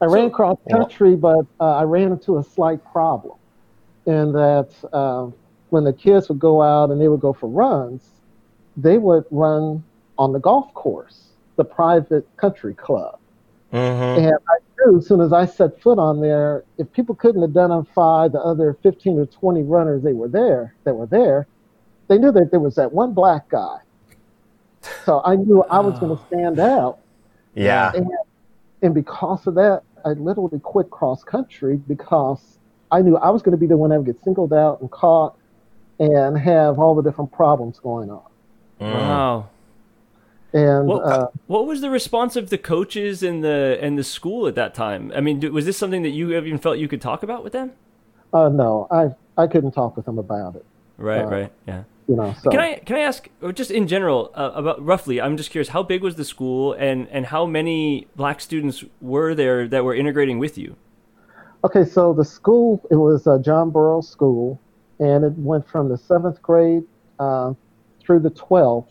I 0.00 0.06
ran 0.06 0.30
cross 0.30 0.58
country, 0.68 1.14
but 1.14 1.46
uh, 1.60 1.76
I 1.76 1.82
ran 1.84 2.10
into 2.10 2.38
a 2.38 2.42
slight 2.42 2.84
problem 2.90 3.38
in 4.06 4.32
that 4.32 4.70
uh, 4.92 5.28
when 5.68 5.84
the 5.84 5.92
kids 5.92 6.28
would 6.28 6.40
go 6.40 6.60
out 6.60 6.90
and 6.90 7.00
they 7.00 7.06
would 7.06 7.20
go 7.20 7.32
for 7.32 7.48
runs, 7.48 8.08
they 8.76 8.98
would 8.98 9.24
run 9.30 9.84
on 10.20 10.32
the 10.34 10.38
golf 10.38 10.72
course, 10.74 11.30
the 11.56 11.64
private 11.64 12.28
country 12.36 12.74
club. 12.74 13.18
hmm 13.70 13.76
And 13.76 14.34
I 14.34 14.56
knew 14.76 14.98
as 14.98 15.06
soon 15.06 15.22
as 15.22 15.32
I 15.32 15.46
set 15.46 15.80
foot 15.80 15.98
on 15.98 16.20
there, 16.20 16.64
if 16.76 16.92
people 16.92 17.14
couldn't 17.14 17.42
identify 17.42 18.28
the 18.28 18.38
other 18.38 18.76
15 18.82 19.18
or 19.18 19.26
20 19.26 19.62
runners 19.62 20.02
they 20.02 20.12
were 20.12 20.28
there 20.28 20.74
that 20.84 20.94
were 20.94 21.06
there, 21.06 21.48
they 22.08 22.18
knew 22.18 22.30
that 22.32 22.50
there 22.50 22.60
was 22.60 22.74
that 22.74 22.92
one 22.92 23.14
black 23.14 23.48
guy. 23.48 23.78
So 25.06 25.22
I 25.24 25.36
knew 25.36 25.64
I 25.70 25.80
was 25.80 25.98
going 25.98 26.14
to 26.16 26.22
stand 26.26 26.60
out. 26.60 26.98
Yeah. 27.54 27.92
And, 27.94 28.06
and 28.82 28.94
because 28.94 29.46
of 29.46 29.54
that, 29.54 29.82
I 30.04 30.10
literally 30.10 30.60
quit 30.60 30.90
cross 30.90 31.24
country 31.24 31.76
because 31.76 32.58
I 32.90 33.00
knew 33.00 33.16
I 33.16 33.30
was 33.30 33.40
going 33.40 33.52
to 33.52 33.58
be 33.58 33.66
the 33.66 33.76
one 33.76 33.88
that 33.90 33.98
would 33.98 34.06
get 34.06 34.22
singled 34.22 34.52
out 34.52 34.82
and 34.82 34.90
caught 34.90 35.36
and 35.98 36.36
have 36.38 36.78
all 36.78 36.94
the 36.94 37.02
different 37.02 37.32
problems 37.32 37.78
going 37.78 38.10
on. 38.10 38.28
Mm. 38.80 38.92
Wow. 38.92 39.48
And 40.52 40.86
What, 40.86 41.04
uh, 41.04 41.28
what 41.46 41.66
was 41.66 41.80
the 41.80 41.90
response 41.90 42.36
of 42.36 42.50
the 42.50 42.58
coaches 42.58 43.22
and 43.22 43.42
the 43.44 43.78
and 43.80 43.98
the 43.98 44.04
school 44.04 44.46
at 44.46 44.54
that 44.56 44.74
time? 44.74 45.12
I 45.14 45.20
mean, 45.20 45.40
was 45.52 45.64
this 45.64 45.76
something 45.76 46.02
that 46.02 46.10
you 46.10 46.36
even 46.36 46.58
felt 46.58 46.78
you 46.78 46.88
could 46.88 47.00
talk 47.00 47.22
about 47.22 47.44
with 47.44 47.52
them? 47.52 47.72
uh, 48.32 48.48
no, 48.48 48.86
I 48.90 49.10
I 49.40 49.46
couldn't 49.46 49.72
talk 49.72 49.96
with 49.96 50.06
them 50.06 50.18
about 50.18 50.56
it. 50.56 50.64
Right, 50.96 51.24
Uh, 51.24 51.26
right, 51.26 51.52
yeah. 51.66 51.84
You 52.06 52.16
know, 52.16 52.34
so 52.42 52.50
Can 52.50 52.58
I 52.60 52.74
can 52.78 52.96
I 52.96 53.00
ask, 53.00 53.28
or 53.40 53.52
just 53.52 53.70
in 53.70 53.86
general, 53.86 54.32
uh, 54.34 54.50
about 54.54 54.84
roughly? 54.84 55.20
I'm 55.20 55.36
just 55.36 55.50
curious, 55.50 55.68
how 55.68 55.82
big 55.84 56.02
was 56.02 56.16
the 56.16 56.24
school, 56.24 56.72
and 56.72 57.08
and 57.10 57.26
how 57.26 57.46
many 57.46 58.08
black 58.16 58.40
students 58.40 58.84
were 59.00 59.34
there 59.34 59.68
that 59.68 59.84
were 59.84 59.94
integrating 59.94 60.38
with 60.38 60.58
you? 60.58 60.76
Okay, 61.64 61.84
so 61.84 62.12
the 62.12 62.24
school, 62.24 62.80
it 62.90 62.96
was 62.96 63.26
uh, 63.26 63.38
John 63.38 63.70
Burroughs 63.70 64.08
School, 64.08 64.58
and 64.98 65.24
it 65.24 65.32
went 65.36 65.68
from 65.68 65.88
the 65.88 65.98
seventh 65.98 66.40
grade 66.42 66.84
uh, 67.18 67.52
through 68.00 68.20
the 68.20 68.30
12th. 68.30 68.88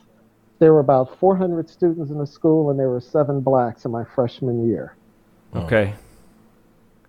There 0.59 0.73
were 0.73 0.79
about 0.81 1.17
400 1.19 1.69
students 1.69 2.11
in 2.11 2.17
the 2.17 2.27
school, 2.27 2.69
and 2.69 2.79
there 2.79 2.89
were 2.89 2.99
seven 3.01 3.39
blacks 3.39 3.85
in 3.85 3.91
my 3.91 4.03
freshman 4.03 4.67
year. 4.67 4.95
Okay. 5.55 5.93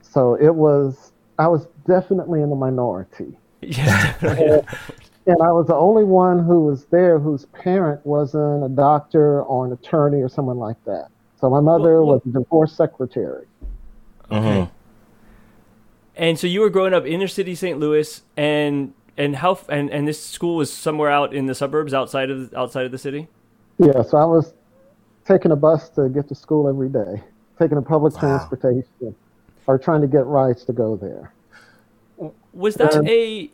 So 0.00 0.34
it 0.34 0.54
was, 0.54 1.12
I 1.38 1.48
was 1.48 1.66
definitely 1.86 2.42
in 2.42 2.50
the 2.50 2.56
minority. 2.56 3.36
Yeah, 3.62 4.14
definitely. 4.20 4.66
And 5.26 5.36
I 5.42 5.52
was 5.52 5.66
the 5.66 5.74
only 5.74 6.02
one 6.02 6.38
who 6.38 6.60
was 6.64 6.86
there 6.86 7.18
whose 7.18 7.44
parent 7.46 8.04
wasn't 8.06 8.64
a 8.64 8.70
doctor 8.70 9.42
or 9.42 9.66
an 9.66 9.72
attorney 9.72 10.22
or 10.22 10.30
someone 10.30 10.56
like 10.58 10.82
that. 10.86 11.08
So 11.38 11.50
my 11.50 11.60
mother 11.60 12.02
Well, 12.02 12.14
was 12.14 12.22
a 12.26 12.30
divorce 12.30 12.72
secretary. 12.72 13.46
hmm 14.30 14.64
And 16.16 16.38
so 16.38 16.46
you 16.46 16.60
were 16.60 16.70
growing 16.70 16.94
up 16.94 17.04
inner 17.04 17.28
city 17.28 17.54
St. 17.54 17.78
Louis, 17.78 18.22
and 18.36 18.94
and 19.18 19.36
how 19.36 19.58
and 19.68 19.90
and 19.90 20.08
this 20.08 20.24
school 20.24 20.56
was 20.56 20.72
somewhere 20.72 21.10
out 21.10 21.34
in 21.34 21.44
the 21.46 21.54
suburbs, 21.54 21.92
outside 21.92 22.30
of 22.30 22.52
outside 22.54 22.86
of 22.86 22.92
the 22.92 22.98
city. 22.98 23.28
Yeah, 23.80 24.02
so 24.02 24.18
I 24.18 24.24
was 24.24 24.52
taking 25.24 25.52
a 25.52 25.56
bus 25.56 25.88
to 25.90 26.08
get 26.10 26.28
to 26.28 26.34
school 26.34 26.68
every 26.68 26.88
day. 26.88 27.22
taking 27.58 27.76
a 27.76 27.82
public 27.82 28.14
Wow. 28.14 28.20
transportation, 28.20 29.14
or 29.66 29.78
trying 29.78 30.00
to 30.00 30.06
get 30.06 30.24
rides 30.24 30.64
to 30.64 30.72
go 30.72 30.96
there. 30.96 31.30
Was 32.54 32.74
that 32.76 32.94
Um, 32.94 33.06
a 33.06 33.50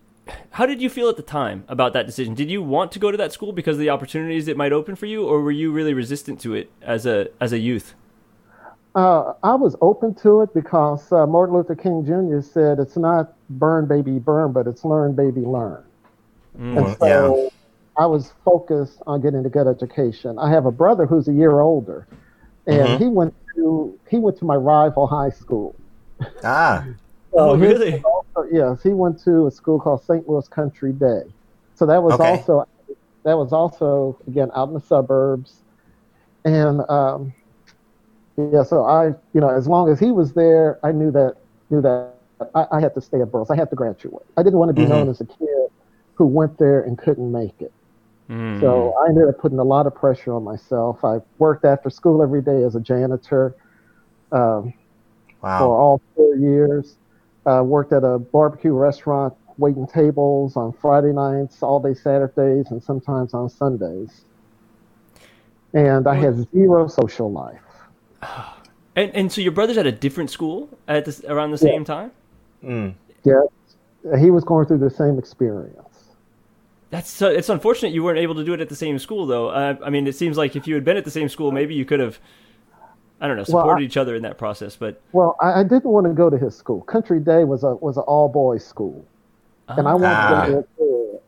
how 0.51 0.65
did 0.67 0.81
you 0.81 0.89
feel 0.89 1.09
at 1.09 1.17
the 1.17 1.23
time 1.23 1.65
about 1.69 1.93
that 1.95 2.07
decision? 2.07 2.35
Did 2.35 2.49
you 2.49 2.63
want 2.63 2.93
to 2.93 3.01
go 3.01 3.11
to 3.11 3.17
that 3.17 3.33
school 3.33 3.53
because 3.53 3.77
of 3.77 3.81
the 3.81 3.91
opportunities 3.91 4.47
it 4.47 4.57
might 4.57 4.73
open 4.73 4.95
for 4.95 5.07
you, 5.07 5.25
or 5.27 5.41
were 5.43 5.51
you 5.51 5.73
really 5.73 5.93
resistant 5.93 6.41
to 6.43 6.55
it 6.55 6.71
as 6.83 7.05
a 7.05 7.29
as 7.41 7.53
a 7.53 7.59
youth? 7.59 7.95
Uh, 8.95 9.35
I 9.43 9.55
was 9.57 9.77
open 9.81 10.15
to 10.23 10.41
it 10.43 10.55
because 10.55 11.13
uh, 11.13 11.27
Martin 11.27 11.55
Luther 11.57 11.75
King 11.75 12.05
Jr. 12.05 12.41
said 12.41 12.79
it's 12.79 12.97
not 12.97 13.35
burn, 13.51 13.87
baby, 13.87 14.19
burn, 14.19 14.53
but 14.53 14.67
it's 14.69 14.85
learn, 14.85 15.15
baby, 15.15 15.43
learn. 15.43 15.83
And 16.55 16.97
so 16.99 17.51
I 17.99 18.07
was 18.07 18.33
focused 18.45 19.03
on 19.07 19.21
getting 19.23 19.45
a 19.47 19.49
good 19.51 19.67
education. 19.67 20.39
I 20.39 20.51
have 20.51 20.67
a 20.67 20.71
brother 20.71 21.07
who's 21.07 21.29
a 21.29 21.33
year 21.33 21.61
older, 21.61 22.07
and 22.67 22.91
Mhm. 22.95 22.99
he 22.99 23.09
went 23.09 23.35
to 23.55 23.99
he 24.11 24.19
went 24.19 24.37
to 24.39 24.45
my 24.45 24.57
rival 24.57 25.07
high 25.07 25.31
school. 25.31 25.77
Ah, 26.45 26.85
Oh, 27.33 27.57
really? 27.57 28.03
also- 28.05 28.49
yes, 28.51 28.83
he 28.83 28.93
went 28.95 29.21
to 29.25 29.47
a 29.47 29.51
school 29.51 29.79
called 29.79 30.03
St. 30.03 30.27
Louis 30.29 30.49
Country 30.49 30.93
Day. 30.93 31.23
So 31.75 31.85
that 31.87 32.03
was 32.03 32.15
Okay. 32.15 32.31
also 32.31 32.65
that 33.25 33.37
was 33.37 33.53
also 33.53 34.19
again 34.27 34.51
out 34.55 34.69
in 34.69 34.75
the 34.75 34.81
suburbs, 34.81 35.63
and 36.45 36.89
um, 36.91 37.33
yeah. 38.37 38.63
So 38.63 38.85
I, 38.85 39.09
you 39.33 39.41
know, 39.41 39.49
as 39.49 39.67
long 39.69 39.89
as 39.91 39.99
he 39.99 40.13
was 40.13 40.33
there, 40.35 40.79
I 40.83 40.93
knew 40.93 41.11
that 41.13 41.37
knew 41.71 41.81
that 41.83 42.15
I, 42.55 42.67
I 42.73 42.81
had 42.81 42.95
to 42.95 43.01
stay 43.01 43.21
at 43.21 43.31
Burroughs. 43.33 43.51
I 43.51 43.57
had 43.57 43.71
to 43.71 43.77
graduate. 43.77 44.27
I 44.37 44.43
didn't 44.43 44.59
want 44.59 44.69
to 44.69 44.75
be 44.75 44.83
Mhm. 44.83 44.89
known 44.89 45.09
as 45.09 45.21
a 45.21 45.27
kid 45.27 45.69
who 46.15 46.27
went 46.27 46.59
there 46.59 46.83
and 46.83 46.97
couldn't 46.99 47.31
make 47.33 47.61
it. 47.61 47.73
Mm. 48.29 48.61
So 48.61 48.95
I 49.05 49.09
ended 49.09 49.29
up 49.29 49.39
putting 49.39 49.59
a 49.59 49.65
lot 49.65 49.87
of 49.87 49.95
pressure 49.95 50.33
on 50.35 50.43
myself. 50.43 51.05
I 51.05 51.19
worked 51.39 51.65
after 51.65 51.91
school 51.91 52.23
every 52.23 52.43
day 52.43 52.65
as 52.65 52.75
a 52.75 52.81
janitor 52.81 53.55
um, 54.33 54.73
for 55.41 55.77
all 55.81 56.01
four 56.15 56.35
years. 56.37 56.97
Uh, 57.45 57.63
worked 57.63 57.93
at 57.93 58.03
a 58.03 58.19
barbecue 58.19 58.73
restaurant, 58.73 59.33
waiting 59.57 59.87
tables 59.87 60.57
on 60.57 60.73
Friday 60.73 61.13
nights, 61.13 61.63
all 61.63 61.81
day 61.81 61.95
Saturdays, 61.95 62.67
and 62.71 62.83
sometimes 62.83 63.33
on 63.35 63.49
Sundays. 63.49 64.25
And 65.73 66.09
I 66.09 66.15
had 66.15 66.51
zero 66.51 66.89
social 66.89 67.31
life. 67.31 67.61
and 68.97 69.15
and 69.15 69.33
so 69.33 69.41
your 69.41 69.53
brother's 69.53 69.79
at 69.79 69.87
a 69.87 69.93
different 69.93 70.31
school 70.31 70.69
at 70.89 71.05
this 71.05 71.23
around 71.25 71.53
the 71.53 71.65
Yeah. 71.65 71.73
same 71.73 71.85
time. 71.85 72.11
Mm. 72.65 72.95
Yes, 73.23 73.47
he 74.19 74.31
was 74.33 74.43
going 74.43 74.67
through 74.67 74.79
the 74.79 74.91
same 74.91 75.19
experience. 75.19 75.86
That's 76.91 77.11
so, 77.11 77.29
it's 77.29 77.49
unfortunate 77.49 77.93
you 77.93 78.05
weren't 78.05 78.19
able 78.21 78.37
to 78.37 78.45
do 78.45 78.53
it 78.55 78.61
at 78.61 78.69
the 78.69 78.77
same 78.77 78.99
school 78.99 79.27
though. 79.27 79.49
Uh, 79.49 79.77
I 79.85 79.91
mean, 79.91 80.07
it 80.07 80.15
seems 80.15 80.37
like 80.37 80.55
if 80.57 80.67
you 80.69 80.75
had 80.75 80.85
been 80.85 80.97
at 80.97 81.05
the 81.05 81.11
same 81.11 81.29
school, 81.29 81.51
maybe 81.51 81.75
you 81.75 81.85
could 81.85 81.99
have, 82.01 82.19
I 83.21 83.27
don't 83.27 83.37
know, 83.37 83.45
Well, 83.49 83.63
supported 83.63 83.83
I- 83.83 83.87
each 83.87 83.97
other 83.97 84.15
in 84.15 84.23
that 84.23 84.39
process. 84.39 84.77
But 84.77 85.01
Well, 85.13 85.37
I, 85.41 85.61
I 85.61 85.63
didn't 85.65 85.85
want 85.87 86.07
to 86.07 86.13
go 86.13 86.31
to 86.31 86.39
his 86.39 86.55
school. 86.57 86.83
Country 86.83 87.19
Day 87.19 87.43
was 87.45 87.65
a 87.65 87.75
was 87.77 87.97
an 87.97 88.05
all 88.05 88.29
boys 88.29 88.65
school. 88.65 89.05
and 89.69 89.89
I 89.89 89.95
wanted 89.95 90.07
Ah. 90.07 90.45
to 90.47 90.53
go 90.53 90.53
to 90.53 90.61
a 90.61 90.63
co-ed. 90.79 91.21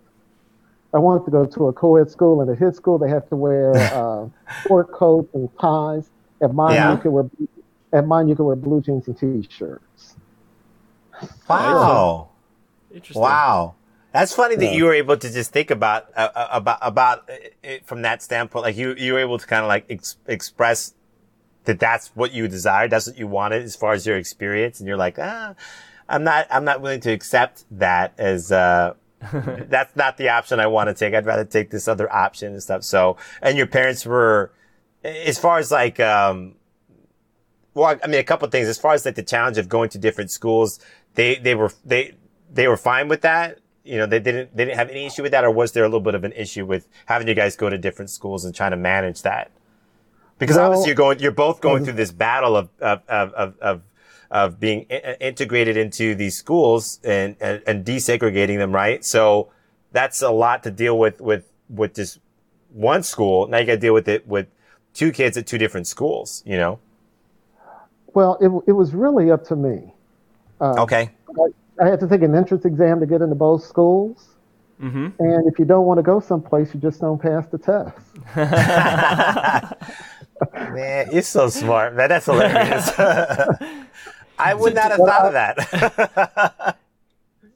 I 0.95 0.99
wanted 0.99 1.25
to 1.25 1.31
go 1.33 1.45
to 1.45 1.69
a 1.69 1.73
co-ed 1.73 2.11
school, 2.11 2.41
and 2.41 2.51
at 2.51 2.59
his 2.59 2.77
school 2.77 2.97
they 2.99 3.09
have 3.11 3.29
to 3.29 3.37
wear 3.37 3.75
uh, 3.77 4.29
sport 4.65 4.93
coats 4.93 5.35
and 5.35 5.49
ties. 5.61 6.09
At 6.41 6.55
mine, 6.55 6.75
Yeah. 6.75 6.93
you 6.93 6.99
could 6.99 7.11
wear 7.11 7.29
at 7.93 8.07
mine 8.07 8.29
you 8.29 8.37
could 8.37 8.45
wear 8.45 8.55
blue 8.57 8.81
jeans 8.81 9.09
and 9.09 9.19
t-shirts. 9.19 10.15
Wow. 11.49 12.29
interesting. 12.93 13.21
Wow. 13.23 13.75
That's 14.13 14.33
funny 14.35 14.57
that 14.57 14.65
Yeah. 14.65 14.73
you 14.73 14.85
were 14.85 14.95
able 14.95 15.17
to 15.17 15.31
just 15.31 15.53
think 15.53 15.71
about 15.71 16.07
uh, 16.17 16.29
uh, 16.35 16.49
about 16.53 16.79
about 16.81 17.29
it 17.63 17.87
from 17.87 18.03
that 18.03 18.23
standpoint. 18.23 18.65
Like 18.65 18.77
you 18.77 18.95
you 18.97 19.13
were 19.13 19.19
able 19.21 19.39
to 19.39 19.47
kind 19.47 19.63
of 19.63 19.69
like 19.69 19.85
ex- 19.91 20.17
express 20.27 20.95
that 21.65 21.79
that's 21.79 22.09
what 22.17 22.33
you 22.33 22.49
desired, 22.49 22.91
that's 22.91 23.07
what 23.07 23.19
you 23.19 23.27
wanted 23.27 23.63
as 23.63 23.77
far 23.77 23.93
as 23.93 24.07
your 24.07 24.17
experience, 24.17 24.81
and 24.81 24.89
you're 24.89 24.97
like, 24.97 25.19
ah, 25.19 25.55
I'm 26.09 26.25
not 26.25 26.47
I'm 26.51 26.65
not 26.65 26.81
willing 26.81 27.01
to 27.01 27.13
accept 27.13 27.65
that 27.73 28.15
as 28.19 28.51
uh 28.51 28.95
that's 29.33 29.95
not 29.97 30.17
the 30.17 30.29
option 30.31 30.59
I 30.61 30.69
want 30.69 30.89
to 30.89 30.95
take. 30.95 31.13
I'd 31.13 31.27
rather 31.27 31.45
take 31.45 31.71
this 31.71 31.87
other 31.89 32.11
option 32.11 32.53
and 32.53 32.63
stuff. 32.63 32.85
So, 32.85 33.17
and 33.43 33.59
your 33.59 33.67
parents 33.67 34.07
were, 34.07 34.53
as 35.03 35.41
far 35.41 35.59
as 35.59 35.73
like, 35.73 35.99
um, 35.99 36.55
well, 37.75 37.99
I 38.03 38.07
mean, 38.07 38.21
a 38.21 38.25
couple 38.25 38.47
of 38.47 38.53
things. 38.53 38.69
As 38.69 38.79
far 38.79 38.95
as 38.95 39.05
like 39.05 39.17
the 39.17 39.25
challenge 39.25 39.59
of 39.59 39.69
going 39.69 39.89
to 39.91 39.99
different 39.99 40.31
schools, 40.31 40.79
they 41.15 41.35
they 41.35 41.57
were 41.57 41.73
they 41.85 42.15
they 42.49 42.69
were 42.69 42.77
fine 42.77 43.09
with 43.09 43.23
that. 43.23 43.59
You 43.89 43.97
know, 43.99 44.07
they 44.07 44.21
didn't 44.21 44.55
they 44.57 44.65
didn't 44.67 44.77
have 44.77 44.91
any 44.91 45.07
issue 45.07 45.23
with 45.23 45.33
that, 45.33 45.45
or 45.45 45.51
was 45.51 45.73
there 45.73 45.85
a 45.85 45.87
little 45.89 46.01
bit 46.01 46.15
of 46.15 46.25
an 46.25 46.33
issue 46.33 46.67
with 46.67 46.87
having 47.07 47.27
you 47.27 47.35
guys 47.35 47.57
go 47.57 47.71
to 47.71 47.79
different 47.79 48.11
schools 48.11 48.45
and 48.45 48.55
trying 48.55 48.73
to 48.73 48.77
manage 48.77 49.23
that? 49.23 49.51
Because 50.39 50.57
Well- 50.57 50.67
obviously 50.67 50.89
you're 50.89 50.97
going, 50.97 51.19
you're 51.21 51.33
both 51.33 51.61
going 51.61 51.85
through 51.85 51.95
this 51.95 52.13
battle 52.13 52.55
of 52.57 52.69
of 52.81 53.03
of 53.09 53.33
of, 53.33 53.59
of 53.61 53.83
of 54.31 54.61
being 54.61 54.85
I- 54.91 55.17
integrated 55.21 55.77
into 55.79 56.15
these 56.15 56.37
schools 56.37 57.01
and, 57.03 57.35
and, 57.41 57.63
and 57.67 57.83
desegregating 57.85 58.59
them, 58.59 58.73
right? 58.75 59.03
So 59.03 59.49
that's 59.91 60.21
a 60.21 60.29
lot 60.31 60.63
to 60.65 60.71
deal 60.71 60.99
with, 60.99 61.19
with, 61.23 61.51
with 61.71 61.95
just 61.95 62.19
one 62.71 63.03
school. 63.03 63.47
Now 63.47 63.57
you 63.57 63.65
got 63.65 63.73
to 63.73 63.79
deal 63.79 63.95
with 63.95 64.07
it 64.07 64.29
with 64.29 64.47
two 64.93 65.13
kids 65.13 65.39
at 65.39 65.47
two 65.47 65.57
different 65.57 65.87
schools, 65.87 66.43
you 66.45 66.59
know? 66.59 66.79
Well, 68.13 68.37
it 68.41 68.51
it 68.69 68.73
was 68.73 68.93
really 68.95 69.31
up 69.31 69.45
to 69.45 69.57
me. 69.57 69.95
Uh, 70.61 70.75
Okay. 70.83 71.11
I 71.81 71.89
had 71.89 72.01
to 72.01 72.09
take 72.09 72.23
an 72.23 72.35
entrance 72.35 72.65
exam 72.65 73.01
to 73.01 73.07
get 73.07 73.21
into 73.23 73.35
both 73.35 73.65
schools, 73.65 74.29
Mm-hmm. 74.81 75.09
and 75.19 75.53
if 75.53 75.59
you 75.59 75.65
don't 75.65 75.87
want 75.87 75.99
to 75.99 76.03
go 76.05 76.21
someplace, 76.21 76.73
you 76.73 76.79
just 76.81 77.01
don't 77.01 77.21
pass 77.21 77.45
the 77.49 77.59
test. 77.59 77.97
Man, 80.55 81.09
you're 81.13 81.23
so 81.23 81.49
smart, 81.49 81.97
man. 81.97 82.09
That's 82.09 82.27
hilarious. 82.27 82.91
I 84.39 84.55
would 84.55 84.75
not 84.77 84.93
have 84.93 85.01
thought 85.01 85.27
of 85.27 85.33
that. 85.33 86.77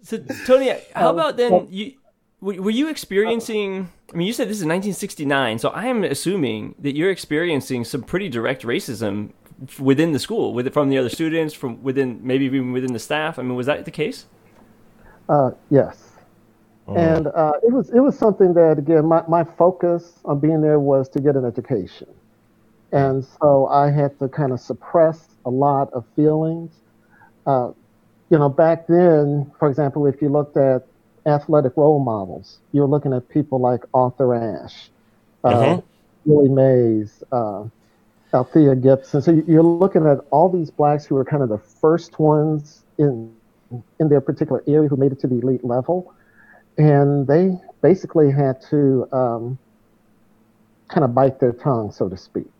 So 0.04 0.18
Tony, 0.46 0.74
how 0.96 1.10
Um, 1.10 1.14
about 1.16 1.36
then 1.36 1.68
you? 1.70 1.92
Were 2.40 2.60
were 2.60 2.70
you 2.72 2.88
experiencing? 2.88 3.88
I 4.12 4.16
mean, 4.16 4.26
you 4.26 4.32
said 4.32 4.48
this 4.48 4.56
is 4.56 4.64
1969, 4.64 5.60
so 5.60 5.68
I 5.68 5.86
am 5.86 6.02
assuming 6.02 6.74
that 6.80 6.96
you're 6.96 7.10
experiencing 7.12 7.84
some 7.84 8.02
pretty 8.02 8.28
direct 8.28 8.64
racism 8.64 9.30
f- 9.41 9.41
within 9.78 10.12
the 10.12 10.18
school, 10.18 10.52
with 10.54 10.72
from 10.72 10.88
the 10.88 10.98
other 10.98 11.08
students, 11.08 11.54
from 11.54 11.82
within 11.82 12.20
maybe 12.22 12.44
even 12.46 12.72
within 12.72 12.92
the 12.92 12.98
staff. 12.98 13.38
I 13.38 13.42
mean, 13.42 13.54
was 13.54 13.66
that 13.66 13.84
the 13.84 13.90
case? 13.90 14.26
Uh, 15.28 15.52
yes. 15.70 16.08
And 16.88 17.28
uh, 17.28 17.52
it 17.62 17.72
was 17.72 17.90
it 17.90 18.00
was 18.00 18.18
something 18.18 18.54
that 18.54 18.78
again 18.78 19.06
my, 19.06 19.22
my 19.28 19.44
focus 19.44 20.18
on 20.24 20.40
being 20.40 20.60
there 20.60 20.80
was 20.80 21.08
to 21.10 21.20
get 21.20 21.36
an 21.36 21.44
education, 21.44 22.08
and 22.90 23.24
so 23.40 23.66
I 23.68 23.90
had 23.90 24.18
to 24.18 24.28
kind 24.28 24.52
of 24.52 24.60
suppress 24.60 25.28
a 25.46 25.50
lot 25.50 25.92
of 25.92 26.04
feelings. 26.16 26.72
Uh, 27.46 27.70
you 28.30 28.38
know, 28.38 28.48
back 28.48 28.88
then, 28.88 29.50
for 29.58 29.68
example, 29.68 30.06
if 30.06 30.20
you 30.20 30.28
looked 30.28 30.56
at 30.56 30.86
athletic 31.24 31.76
role 31.76 32.00
models, 32.00 32.58
you're 32.72 32.88
looking 32.88 33.12
at 33.12 33.28
people 33.28 33.58
like 33.60 33.84
Arthur 33.94 34.34
Ashe, 34.34 34.90
uh, 35.44 35.50
Mhm. 35.50 35.82
Willie 36.26 36.48
Mays, 36.48 37.22
uh, 37.30 37.64
Althea 38.34 38.74
Gibson. 38.74 39.20
So 39.20 39.30
you- 39.32 39.44
you're 39.46 39.62
looking 39.62 40.06
at 40.06 40.18
all 40.30 40.48
these 40.48 40.70
blacks 40.70 41.04
who 41.04 41.14
were 41.14 41.24
kind 41.24 41.42
of 41.42 41.48
the 41.48 41.58
first 41.58 42.18
ones 42.18 42.84
in 42.98 43.32
in 43.98 44.08
their 44.10 44.20
particular 44.20 44.62
area 44.66 44.86
who 44.86 44.96
made 44.96 45.12
it 45.12 45.18
to 45.20 45.26
the 45.26 45.38
elite 45.38 45.64
level, 45.64 46.12
and 46.76 47.26
they 47.26 47.58
basically 47.80 48.30
had 48.30 48.60
to 48.60 49.06
um, 49.12 49.56
kind 50.88 51.04
of 51.04 51.14
bite 51.14 51.38
their 51.40 51.52
tongue, 51.52 51.90
so 51.90 52.06
to 52.06 52.16
speak. 52.18 52.50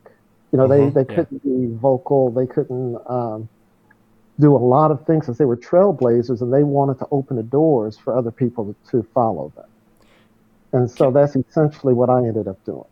You 0.52 0.56
know, 0.58 0.66
they, 0.66 0.86
Mhm. 0.86 0.94
they 0.94 1.00
Yeah. 1.00 1.16
couldn't 1.24 1.42
be 1.42 1.66
vocal, 1.76 2.30
they 2.30 2.46
couldn't 2.46 2.96
um, 3.10 3.46
do 4.40 4.56
a 4.56 4.64
lot 4.74 4.90
of 4.90 5.04
things 5.04 5.26
because 5.26 5.36
they 5.36 5.44
were 5.44 5.56
trailblazers 5.56 6.40
and 6.40 6.50
they 6.50 6.62
wanted 6.64 6.98
to 7.00 7.06
open 7.10 7.36
the 7.36 7.42
doors 7.42 7.98
for 7.98 8.16
other 8.16 8.30
people 8.30 8.74
to 8.90 9.02
follow 9.02 9.52
them. 9.54 9.66
And 10.72 10.90
so 10.90 11.10
that's 11.10 11.36
essentially 11.36 11.92
what 11.92 12.08
I 12.08 12.24
ended 12.24 12.48
up 12.48 12.64
doing. 12.64 12.88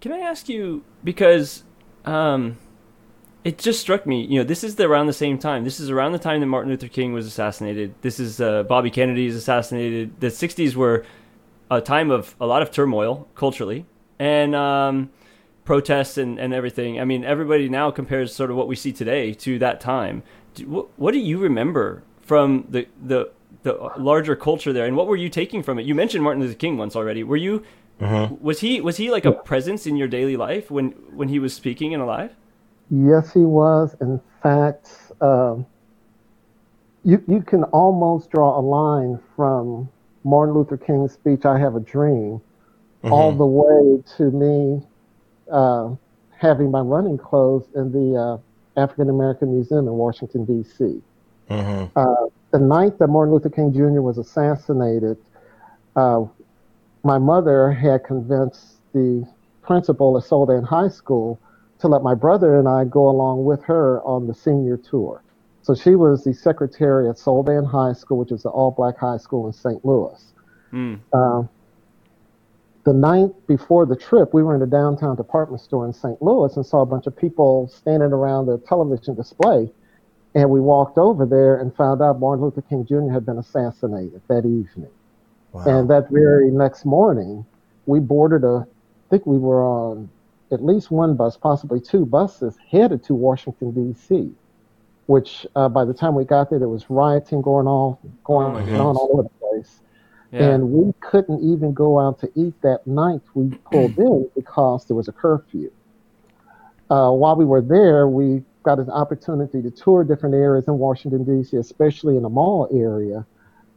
Can 0.00 0.12
I 0.12 0.20
ask 0.20 0.48
you 0.48 0.82
because 1.04 1.62
um, 2.04 2.58
it 3.44 3.58
just 3.58 3.80
struck 3.80 4.06
me, 4.06 4.24
you 4.24 4.38
know, 4.38 4.44
this 4.44 4.64
is 4.64 4.76
the, 4.76 4.84
around 4.84 5.06
the 5.06 5.12
same 5.12 5.38
time. 5.38 5.64
This 5.64 5.78
is 5.78 5.90
around 5.90 6.12
the 6.12 6.18
time 6.18 6.40
that 6.40 6.46
Martin 6.46 6.70
Luther 6.70 6.88
King 6.88 7.12
was 7.12 7.26
assassinated. 7.26 7.94
This 8.00 8.18
is 8.18 8.40
uh, 8.40 8.62
Bobby 8.62 8.90
Kennedy 8.90 9.26
is 9.26 9.36
assassinated. 9.36 10.18
The 10.20 10.28
'60s 10.28 10.74
were 10.74 11.04
a 11.70 11.80
time 11.80 12.10
of 12.10 12.34
a 12.40 12.46
lot 12.46 12.62
of 12.62 12.70
turmoil 12.70 13.28
culturally 13.34 13.84
and 14.18 14.54
um, 14.54 15.10
protests 15.64 16.16
and, 16.16 16.38
and 16.38 16.54
everything. 16.54 17.00
I 17.00 17.04
mean, 17.04 17.24
everybody 17.24 17.68
now 17.68 17.90
compares 17.90 18.34
sort 18.34 18.50
of 18.50 18.56
what 18.56 18.66
we 18.66 18.76
see 18.76 18.92
today 18.92 19.34
to 19.34 19.58
that 19.58 19.80
time. 19.80 20.22
Do, 20.54 20.68
what, 20.68 20.98
what 20.98 21.12
do 21.12 21.18
you 21.18 21.38
remember 21.38 22.02
from 22.22 22.66
the 22.70 22.88
the 23.02 23.30
the 23.62 23.90
larger 23.98 24.36
culture 24.36 24.72
there, 24.72 24.86
and 24.86 24.96
what 24.96 25.06
were 25.06 25.16
you 25.16 25.28
taking 25.28 25.62
from 25.62 25.78
it? 25.78 25.84
You 25.84 25.94
mentioned 25.94 26.24
Martin 26.24 26.42
Luther 26.42 26.54
King 26.54 26.78
once 26.78 26.96
already. 26.96 27.22
Were 27.22 27.36
you 27.36 27.62
was 28.00 28.60
he 28.60 28.80
was 28.80 28.96
he 28.96 29.10
like 29.10 29.24
a 29.24 29.32
presence 29.32 29.86
in 29.86 29.96
your 29.96 30.08
daily 30.08 30.36
life 30.36 30.70
when 30.70 30.90
when 31.14 31.28
he 31.28 31.38
was 31.38 31.54
speaking 31.54 31.94
and 31.94 32.02
alive? 32.02 32.32
Yes, 32.90 33.32
he 33.32 33.40
was. 33.40 33.96
In 34.00 34.20
fact, 34.42 34.90
um, 35.20 35.66
you 37.04 37.22
you 37.26 37.42
can 37.42 37.64
almost 37.64 38.30
draw 38.30 38.58
a 38.58 38.60
line 38.60 39.18
from 39.36 39.88
Martin 40.24 40.54
Luther 40.54 40.76
King's 40.76 41.12
speech, 41.12 41.44
"I 41.44 41.58
Have 41.58 41.76
a 41.76 41.80
Dream," 41.80 42.40
all 43.04 43.32
the 43.32 43.46
way 43.46 44.02
to 44.16 44.30
me 44.30 44.82
uh, 45.50 45.94
having 46.38 46.70
my 46.70 46.80
running 46.80 47.18
clothes 47.18 47.66
in 47.74 47.92
the 47.92 48.18
uh, 48.18 48.80
African 48.80 49.08
American 49.08 49.52
Museum 49.52 49.86
in 49.86 49.94
Washington, 49.94 50.44
D.C. 50.44 51.00
Mm-hmm. 51.50 51.98
Uh, 51.98 52.28
the 52.50 52.58
night 52.58 52.98
that 52.98 53.08
Martin 53.08 53.34
Luther 53.34 53.50
King 53.50 53.72
Jr. 53.72 54.00
was 54.00 54.18
assassinated, 54.18 55.18
uh, 55.96 56.24
my 57.04 57.18
mother 57.18 57.70
had 57.70 58.02
convinced 58.02 58.78
the 58.92 59.26
principal 59.62 60.16
of 60.16 60.24
Soldan 60.24 60.64
High 60.64 60.88
School 60.88 61.38
to 61.80 61.88
let 61.88 62.02
my 62.02 62.14
brother 62.14 62.58
and 62.58 62.66
I 62.66 62.84
go 62.84 63.08
along 63.08 63.44
with 63.44 63.62
her 63.64 64.02
on 64.02 64.26
the 64.26 64.34
senior 64.34 64.78
tour. 64.78 65.22
So 65.62 65.74
she 65.74 65.94
was 65.94 66.24
the 66.24 66.32
secretary 66.34 67.08
at 67.08 67.16
Soldan 67.16 67.70
High 67.70 67.92
School, 67.92 68.18
which 68.18 68.32
is 68.32 68.44
an 68.44 68.50
all 68.50 68.70
black 68.70 68.98
high 68.98 69.18
school 69.18 69.46
in 69.46 69.52
St. 69.52 69.84
Louis. 69.84 70.32
Mm. 70.72 71.00
Uh, 71.12 71.46
the 72.84 72.92
night 72.92 73.30
before 73.46 73.86
the 73.86 73.96
trip, 73.96 74.34
we 74.34 74.42
were 74.42 74.54
in 74.54 74.62
a 74.62 74.66
downtown 74.66 75.16
department 75.16 75.62
store 75.62 75.86
in 75.86 75.92
St. 75.92 76.20
Louis 76.20 76.54
and 76.56 76.64
saw 76.64 76.82
a 76.82 76.86
bunch 76.86 77.06
of 77.06 77.16
people 77.16 77.68
standing 77.68 78.12
around 78.12 78.46
the 78.46 78.58
television 78.58 79.14
display. 79.14 79.70
And 80.34 80.50
we 80.50 80.60
walked 80.60 80.98
over 80.98 81.24
there 81.24 81.60
and 81.60 81.74
found 81.74 82.02
out 82.02 82.18
Martin 82.18 82.44
Luther 82.44 82.62
King 82.62 82.84
Jr. 82.84 83.12
had 83.12 83.24
been 83.24 83.38
assassinated 83.38 84.20
that 84.28 84.44
evening. 84.44 84.90
Wow. 85.54 85.62
And 85.66 85.90
that 85.90 86.10
very 86.10 86.50
next 86.50 86.84
morning, 86.84 87.46
we 87.86 88.00
boarded 88.00 88.42
a, 88.42 88.66
I 88.66 89.08
think 89.08 89.24
we 89.24 89.38
were 89.38 89.62
on 89.62 90.10
at 90.50 90.64
least 90.64 90.90
one 90.90 91.14
bus, 91.14 91.36
possibly 91.36 91.80
two 91.80 92.04
buses, 92.04 92.56
headed 92.68 93.04
to 93.04 93.14
Washington, 93.14 93.70
D.C., 93.70 94.32
which 95.06 95.46
uh, 95.54 95.68
by 95.68 95.84
the 95.84 95.94
time 95.94 96.16
we 96.16 96.24
got 96.24 96.50
there, 96.50 96.58
there 96.58 96.68
was 96.68 96.90
rioting 96.90 97.40
going 97.40 97.68
on, 97.68 97.96
going 98.24 98.68
oh 98.68 98.88
on 98.88 98.96
all 98.96 99.10
over 99.12 99.22
the 99.22 99.28
place. 99.28 99.80
Yeah. 100.32 100.50
And 100.50 100.70
we 100.70 100.92
couldn't 100.98 101.40
even 101.48 101.72
go 101.72 102.00
out 102.00 102.18
to 102.20 102.32
eat 102.34 102.60
that 102.62 102.84
night. 102.84 103.20
We 103.34 103.56
pulled 103.70 103.96
in 103.96 104.28
because 104.34 104.86
there 104.86 104.96
was 104.96 105.06
a 105.06 105.12
curfew. 105.12 105.70
Uh, 106.90 107.12
while 107.12 107.36
we 107.36 107.44
were 107.44 107.62
there, 107.62 108.08
we 108.08 108.42
got 108.64 108.80
an 108.80 108.90
opportunity 108.90 109.62
to 109.62 109.70
tour 109.70 110.02
different 110.02 110.34
areas 110.34 110.66
in 110.66 110.78
Washington, 110.78 111.22
D.C., 111.22 111.56
especially 111.56 112.16
in 112.16 112.24
the 112.24 112.28
mall 112.28 112.68
area. 112.72 113.24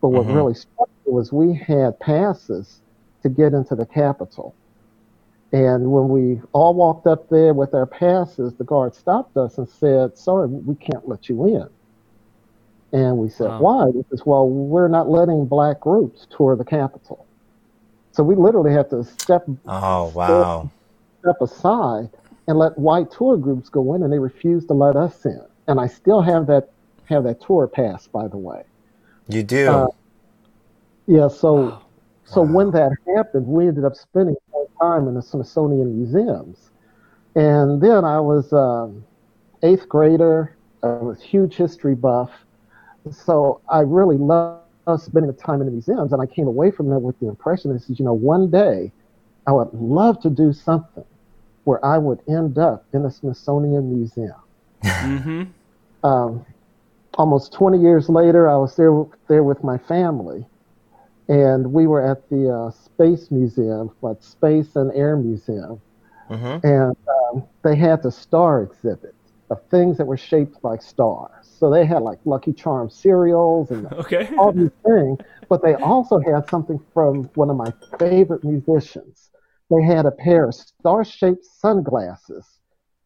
But 0.02 0.10
what 0.10 0.26
mm-hmm. 0.26 0.36
really 0.36 0.54
struck 0.54 0.90
me 1.06 1.14
was 1.14 1.34
we 1.34 1.54
had 1.54 2.00
passes 2.00 2.82
to 3.24 3.30
get 3.30 3.54
into 3.54 3.76
the 3.76 3.86
Capitol. 3.86 4.54
And 5.52 5.92
when 5.92 6.10
we 6.10 6.42
all 6.52 6.74
walked 6.74 7.08
up 7.08 7.30
there 7.30 7.54
with 7.54 7.74
our 7.74 7.86
passes, 7.86 8.54
the 8.56 8.64
guard 8.64 8.94
stopped 8.94 9.38
us 9.38 9.58
and 9.58 9.68
said, 9.68 10.18
Sorry, 10.18 10.48
we 10.48 10.76
can't 10.76 11.08
let 11.08 11.30
you 11.30 11.48
in. 11.48 11.70
And 12.92 13.18
we 13.18 13.30
said, 13.30 13.50
wow. 13.50 13.60
why? 13.60 13.92
He 13.92 14.04
says, 14.10 14.26
well, 14.26 14.48
we're 14.48 14.88
not 14.88 15.10
letting 15.10 15.46
black 15.46 15.82
groups 15.82 16.28
tour 16.36 16.56
the 16.56 16.64
Capitol. 16.64 17.26
So 18.12 18.24
we 18.24 18.36
literally 18.36 18.72
have 18.72 18.90
to 18.90 19.04
step, 19.04 19.46
oh, 19.68 20.12
wow. 20.16 20.70
step, 21.22 21.36
step 21.36 21.42
aside 21.42 22.10
and 22.48 22.58
let 22.58 22.78
white 22.78 23.12
tour 23.12 23.36
groups 23.38 23.70
go 23.70 23.94
in, 23.94 24.04
and 24.04 24.12
they 24.12 24.20
refused 24.20 24.70
to 24.70 24.74
let 24.74 24.96
us 24.96 25.26
in. 25.26 25.42
And 25.68 25.80
I 25.80 25.88
still 25.88 26.22
have 26.22 26.48
that 26.48 26.70
have 27.06 27.24
that 27.24 27.42
tour 27.42 27.68
pass, 27.68 28.08
by 28.08 28.28
the 28.28 28.38
way. 28.38 28.64
You 29.28 29.44
do. 29.44 29.68
Uh, 29.70 29.88
yeah. 31.06 31.28
So, 31.28 31.82
so 32.26 32.42
wow. 32.42 32.54
when 32.54 32.72
that 32.72 32.92
happened, 33.16 33.48
we 33.48 33.68
ended 33.68 33.86
up 33.86 33.96
spending 33.96 34.36
more 34.52 34.68
time 34.82 35.08
in 35.08 35.14
the 35.16 35.22
Smithsonian 35.22 35.98
museums, 35.98 36.72
and 37.36 37.82
then 37.82 38.06
I 38.06 38.20
was 38.20 38.54
um, 38.54 39.04
eighth 39.64 39.88
grader. 39.90 40.56
I 40.84 40.88
was 40.88 41.22
huge 41.22 41.56
history 41.56 41.96
buff, 41.96 42.30
so 43.12 43.62
I 43.68 43.80
really 43.80 44.18
love 44.18 44.62
spending 44.96 45.28
the 45.28 45.34
time 45.34 45.60
in 45.60 45.66
the 45.66 45.72
museums, 45.72 46.14
and 46.14 46.22
I 46.22 46.26
came 46.26 46.48
away 46.48 46.72
from 46.72 46.90
that 46.90 47.00
with 47.00 47.20
the 47.20 47.28
impression 47.28 47.74
that, 47.74 47.84
you 47.90 48.06
know, 48.06 48.14
one 48.14 48.50
day 48.50 48.92
I 49.46 49.52
would 49.52 49.74
love 49.74 50.22
to 50.22 50.30
do 50.30 50.54
something 50.54 51.04
where 51.66 51.84
I 51.84 51.98
would 51.98 52.20
end 52.30 52.58
up 52.58 52.86
in 52.94 53.04
the 53.04 53.12
Smithsonian 53.12 53.94
Museum. 53.94 54.36
Mm-hmm. 54.84 55.44
Um, 56.06 56.46
almost 57.18 57.54
20 57.54 57.80
years 57.80 58.10
later, 58.10 58.50
I 58.50 58.56
was 58.56 58.76
there 58.76 59.04
there 59.28 59.44
with 59.44 59.64
my 59.64 59.78
family, 59.78 60.46
and 61.28 61.74
we 61.74 61.88
were 61.88 62.02
at 62.02 62.30
the 62.30 62.50
uh, 62.50 62.72
Space 62.72 63.32
Museum, 63.32 63.92
like 64.02 64.22
Space 64.22 64.76
and 64.76 64.92
Air 64.94 65.18
Museum, 65.18 65.82
mm-hmm. 66.30 66.66
and 66.66 66.96
um, 67.08 67.44
they 67.64 67.76
had 67.76 68.04
the 68.04 68.12
star 68.12 68.64
exhibit 68.64 69.16
of 69.50 69.62
things 69.70 69.98
that 69.98 70.06
were 70.06 70.18
shaped 70.18 70.64
like 70.64 70.82
stars. 70.82 71.32
So 71.60 71.72
they 71.72 71.86
had 71.86 72.02
like 72.02 72.20
Lucky 72.26 72.54
Charm 72.54 72.90
cereals 72.90 73.72
and 73.72 73.88
okay. 73.94 74.30
all 74.38 74.52
these 74.52 74.72
things, 74.86 75.20
but 75.50 75.64
they 75.64 75.76
also 75.76 76.20
had 76.20 76.50
something 76.50 76.80
from 76.94 77.24
one 77.36 77.50
of 77.50 77.56
my 77.56 77.74
favorite 77.98 78.44
musicians. 78.44 79.32
They 79.70 79.84
had 79.84 80.06
a 80.06 80.12
pair 80.12 80.46
of 80.46 80.56
star-shaped 80.56 81.44
sunglasses, 81.44 82.46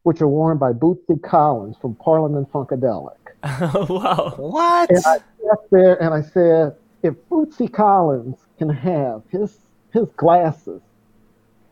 which 0.03 0.21
are 0.21 0.27
worn 0.27 0.57
by 0.57 0.73
Bootsy 0.73 1.21
Collins 1.21 1.77
from 1.79 1.95
Parliament 1.95 2.51
Funkadelic. 2.51 3.20
wow! 3.89 4.33
What? 4.37 4.89
And 4.89 4.99
I 5.05 5.17
sat 5.17 5.59
there 5.71 6.01
and 6.01 6.13
I 6.13 6.21
said, 6.21 6.75
if 7.03 7.15
Bootsy 7.29 7.71
Collins 7.71 8.37
can 8.57 8.69
have 8.69 9.23
his 9.29 9.57
his 9.93 10.07
glasses 10.17 10.81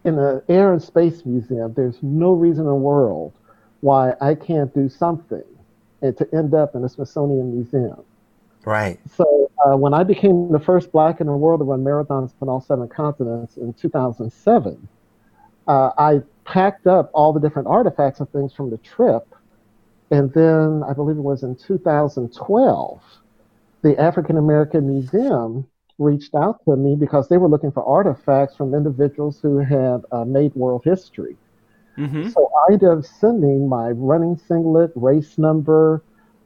in 0.04 0.16
the 0.16 0.44
Air 0.50 0.74
and 0.74 0.82
Space 0.82 1.26
Museum, 1.26 1.74
there's 1.74 1.98
no 2.02 2.32
reason 2.32 2.62
in 2.62 2.70
the 2.70 2.76
world 2.76 3.34
why 3.82 4.14
I 4.22 4.36
can't 4.36 4.74
do 4.74 4.90
something 4.90 5.44
and 6.02 6.18
to 6.18 6.28
end 6.34 6.54
up 6.54 6.76
in 6.76 6.82
the 6.82 6.90
Smithsonian 6.90 7.54
Museum. 7.54 8.04
Right. 8.66 9.00
So 9.16 9.52
uh, 9.66 9.78
when 9.78 9.94
I 9.94 10.04
became 10.04 10.52
the 10.52 10.60
first 10.60 10.92
black 10.92 11.22
in 11.22 11.28
the 11.28 11.34
world 11.34 11.60
to 11.62 11.64
run 11.64 11.84
marathons 11.84 12.34
on 12.42 12.50
all 12.50 12.62
seven 12.62 12.88
continents 12.88 13.58
in 13.58 13.74
2007, 13.74 14.88
uh, 15.68 15.92
I 15.98 16.22
packed 16.46 16.88
up 16.88 17.12
all 17.14 17.32
the 17.34 17.40
different 17.40 17.68
artifacts 17.68 18.20
and 18.20 18.30
things 18.32 18.54
from 18.54 18.70
the 18.70 18.78
trip. 18.78 19.28
And 20.12 20.34
then 20.34 20.84
I 20.90 20.94
believe 20.94 21.18
it 21.18 21.22
was 21.22 21.44
in 21.44 21.56
2012, 21.56 23.02
the 23.82 24.00
African 24.00 24.38
American 24.38 24.88
Museum 24.88 25.68
reached 26.00 26.34
out 26.34 26.64
to 26.66 26.76
me 26.76 26.96
because 26.96 27.28
they 27.28 27.38
were 27.38 27.50
looking 27.50 27.72
for 27.72 27.84
artifacts 27.86 28.56
from 28.56 28.74
individuals 28.74 29.40
who 29.42 29.58
had 29.60 30.02
uh, 30.12 30.26
made 30.26 30.56
world 30.56 30.82
history. 30.84 31.36
Mm-hmm. 31.98 32.30
So 32.30 32.50
I 32.70 32.74
ended 32.74 32.90
up 32.90 33.06
sending 33.06 33.68
my 33.68 33.90
running 33.90 34.38
singlet, 34.38 34.92
race 34.96 35.38
number, 35.38 36.02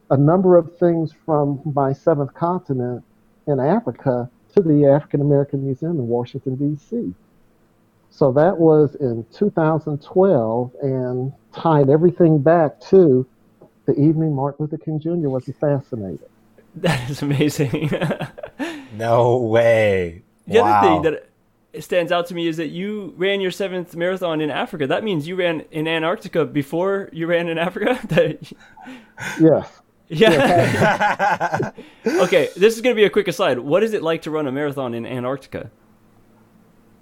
a 0.10 0.18
number 0.18 0.58
of 0.58 0.76
things 0.78 1.14
from 1.26 1.62
my 1.76 1.94
seventh 1.94 2.34
continent 2.34 3.04
in 3.48 3.60
Africa 3.60 4.30
to 4.56 4.62
the 4.62 4.86
African 4.86 5.22
American 5.22 5.66
Museum 5.66 6.00
in 6.00 6.08
Washington, 6.08 6.56
D.C. 6.56 7.14
So 8.10 8.32
that 8.34 8.58
was 8.58 8.96
in 8.96 9.26
2012 9.34 10.72
and 10.82 11.34
tied 11.56 11.90
everything 11.90 12.42
back 12.42 12.80
to 12.82 13.26
the 13.86 13.94
evening 13.94 14.36
Martin 14.36 14.66
Luther 14.66 14.78
King 14.78 15.00
Jr. 15.00 15.30
was 15.30 15.48
assassinated. 15.48 16.20
That 16.76 17.08
is 17.08 17.22
amazing. 17.22 17.92
no 18.94 19.38
way. 19.38 20.24
The 20.48 20.60
wow. 20.60 20.80
other 20.80 20.88
thing 20.88 21.02
that 21.04 21.30
stands 21.84 22.12
out 22.12 22.26
to 22.28 22.34
me 22.34 22.48
is 22.48 22.58
that 22.58 22.70
you 22.70 23.14
ran 23.16 23.42
your 23.42 23.52
seventh 23.52 23.96
marathon 23.96 24.42
in 24.42 24.50
Africa. 24.50 24.88
That 24.88 25.04
means 25.04 25.28
you 25.28 25.36
ran 25.36 25.66
in 25.70 25.88
Antarctica 25.88 26.46
before 26.46 27.10
you 27.14 27.28
ran 27.28 27.48
in 27.48 27.60
Africa. 27.60 28.00
yes. 29.40 29.82
Yeah. 30.10 31.72
okay, 32.06 32.50
this 32.56 32.76
is 32.76 32.82
going 32.82 32.96
to 32.96 33.00
be 33.00 33.06
a 33.06 33.10
quick 33.12 33.28
aside. 33.28 33.60
What 33.60 33.84
is 33.84 33.94
it 33.94 34.02
like 34.02 34.24
to 34.24 34.32
run 34.32 34.48
a 34.48 34.52
marathon 34.52 34.96
in 34.96 35.06
Antarctica? 35.06 35.70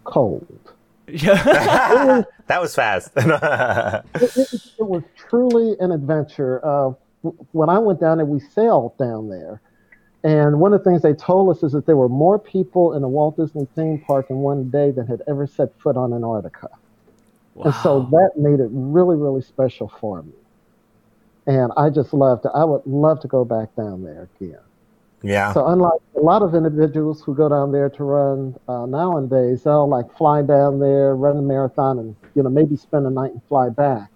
Cold. 0.04 0.74
Yeah. 1.12 2.24
that 2.47 2.62
was 2.62 2.74
fast. 2.76 3.12
it, 3.15 3.26
it, 4.15 4.54
it, 4.80 4.86
was 4.86 5.04
truly 5.15 5.76
an 5.80 5.91
adventure. 5.91 6.65
Uh, 6.65 6.93
when 7.52 7.69
I 7.69 7.80
went 7.80 8.00
down 8.00 8.17
there, 8.17 8.26
we 8.26 8.39
sailed 8.39 8.97
down 8.97 9.30
there 9.30 9.62
and 10.24 10.60
one 10.60 10.74
of 10.74 10.84
the 10.84 10.89
things 10.89 11.02
they 11.02 11.13
told 11.13 11.56
us 11.56 11.63
is 11.63 11.71
that 11.71 11.86
there 11.86 11.97
were 11.97 12.10
more 12.10 12.38
people 12.38 12.93
in 12.93 13.02
the 13.02 13.08
Walt 13.08 13.38
Disney 13.38 13.67
theme 13.76 14.04
park 14.06 14.30
in 14.30 14.38
one 14.38 14.69
day 14.69 14.91
than 14.91 15.08
had 15.08 15.24
ever 15.28 15.47
set 15.47 15.74
foot 15.80 15.97
on 15.97 16.13
Antarctica. 16.13 16.69
Wow. 17.56 17.65
And 17.65 17.76
so 17.76 18.08
that 18.12 18.32
made 18.38 18.60
it 18.60 18.69
really, 18.71 19.15
really 19.15 19.41
special 19.41 19.91
for 20.00 20.21
me. 20.21 20.34
And 21.47 21.71
I 21.76 21.89
just 21.89 22.13
loved 22.13 22.45
it. 22.45 22.52
I 22.54 22.63
would 22.63 22.86
love 22.86 23.19
to 23.21 23.28
go 23.28 23.43
back 23.43 23.76
down 23.76 24.04
there 24.04 24.30
again. 24.39 24.60
Yeah. 25.23 25.53
So 25.53 25.67
unlike 25.67 25.99
a 26.15 26.19
lot 26.19 26.41
of 26.41 26.55
individuals 26.55 27.21
who 27.21 27.36
go 27.36 27.47
down 27.49 27.71
there 27.71 27.89
to 27.89 28.03
run 28.03 28.55
uh, 28.67 28.86
nowadays, 28.86 29.63
they'll 29.63 29.88
like 29.88 30.15
fly 30.17 30.41
down 30.41 30.79
there, 30.79 31.15
run 31.15 31.38
a 31.38 31.41
marathon, 31.41 31.99
and 31.99 32.15
you 32.36 32.43
know 32.43 32.49
maybe 32.49 32.75
spend 32.75 33.05
a 33.05 33.10
night 33.10 33.31
and 33.31 33.41
fly 33.47 33.69
back 33.69 34.12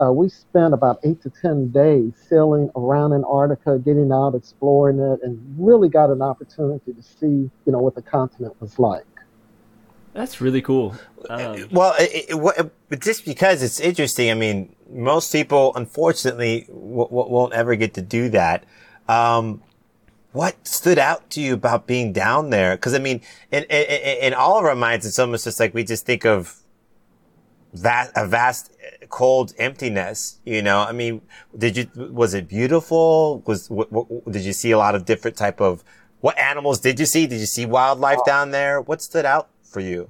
uh, 0.00 0.12
we 0.12 0.28
spent 0.28 0.74
about 0.74 0.98
eight 1.04 1.20
to 1.22 1.30
10 1.30 1.70
days 1.70 2.12
sailing 2.28 2.70
around 2.76 3.12
Antarctica, 3.12 3.78
getting 3.78 4.12
out, 4.12 4.34
exploring 4.34 4.98
it, 4.98 5.20
and 5.22 5.40
really 5.58 5.88
got 5.88 6.10
an 6.10 6.22
opportunity 6.22 6.92
to 6.92 7.02
see, 7.02 7.26
you 7.26 7.50
know, 7.66 7.78
what 7.78 7.94
the 7.94 8.02
continent 8.02 8.54
was 8.60 8.78
like. 8.78 9.04
That's 10.14 10.40
really 10.40 10.62
cool. 10.62 10.94
Um, 11.28 11.68
well, 11.70 11.94
it, 11.98 12.26
it, 12.30 12.72
it, 12.90 13.00
just 13.00 13.24
because 13.24 13.62
it's 13.62 13.78
interesting. 13.78 14.30
I 14.30 14.34
mean, 14.34 14.74
most 14.90 15.32
people, 15.32 15.72
unfortunately, 15.74 16.64
w- 16.68 17.04
w- 17.04 17.30
won't 17.30 17.52
ever 17.52 17.76
get 17.76 17.94
to 17.94 18.02
do 18.02 18.28
that. 18.30 18.64
Um, 19.08 19.62
what 20.38 20.68
stood 20.68 21.00
out 21.00 21.28
to 21.30 21.40
you 21.40 21.54
about 21.54 21.88
being 21.88 22.12
down 22.12 22.50
there? 22.50 22.76
Because 22.76 22.94
I 22.94 23.00
mean, 23.00 23.22
in, 23.50 23.64
in, 23.64 24.18
in 24.22 24.34
all 24.34 24.56
of 24.56 24.64
our 24.64 24.76
minds, 24.76 25.04
it's 25.04 25.18
almost 25.18 25.42
just 25.42 25.58
like 25.58 25.74
we 25.74 25.82
just 25.82 26.06
think 26.06 26.24
of 26.24 26.62
vast, 27.74 28.12
a 28.14 28.24
vast 28.24 28.70
cold 29.08 29.52
emptiness. 29.58 30.38
You 30.44 30.62
know, 30.62 30.78
I 30.78 30.92
mean, 30.92 31.22
did 31.56 31.76
you 31.76 31.88
was 32.12 32.34
it 32.34 32.46
beautiful? 32.46 33.42
Was 33.46 33.68
what, 33.68 33.90
what, 33.90 34.30
did 34.30 34.42
you 34.42 34.52
see 34.52 34.70
a 34.70 34.78
lot 34.78 34.94
of 34.94 35.04
different 35.04 35.36
type 35.36 35.60
of 35.60 35.82
what 36.20 36.38
animals 36.38 36.78
did 36.78 37.00
you 37.00 37.06
see? 37.06 37.26
Did 37.26 37.40
you 37.40 37.46
see 37.46 37.66
wildlife 37.66 38.24
down 38.24 38.52
there? 38.52 38.80
What 38.80 39.02
stood 39.02 39.24
out 39.24 39.48
for 39.64 39.80
you? 39.80 40.08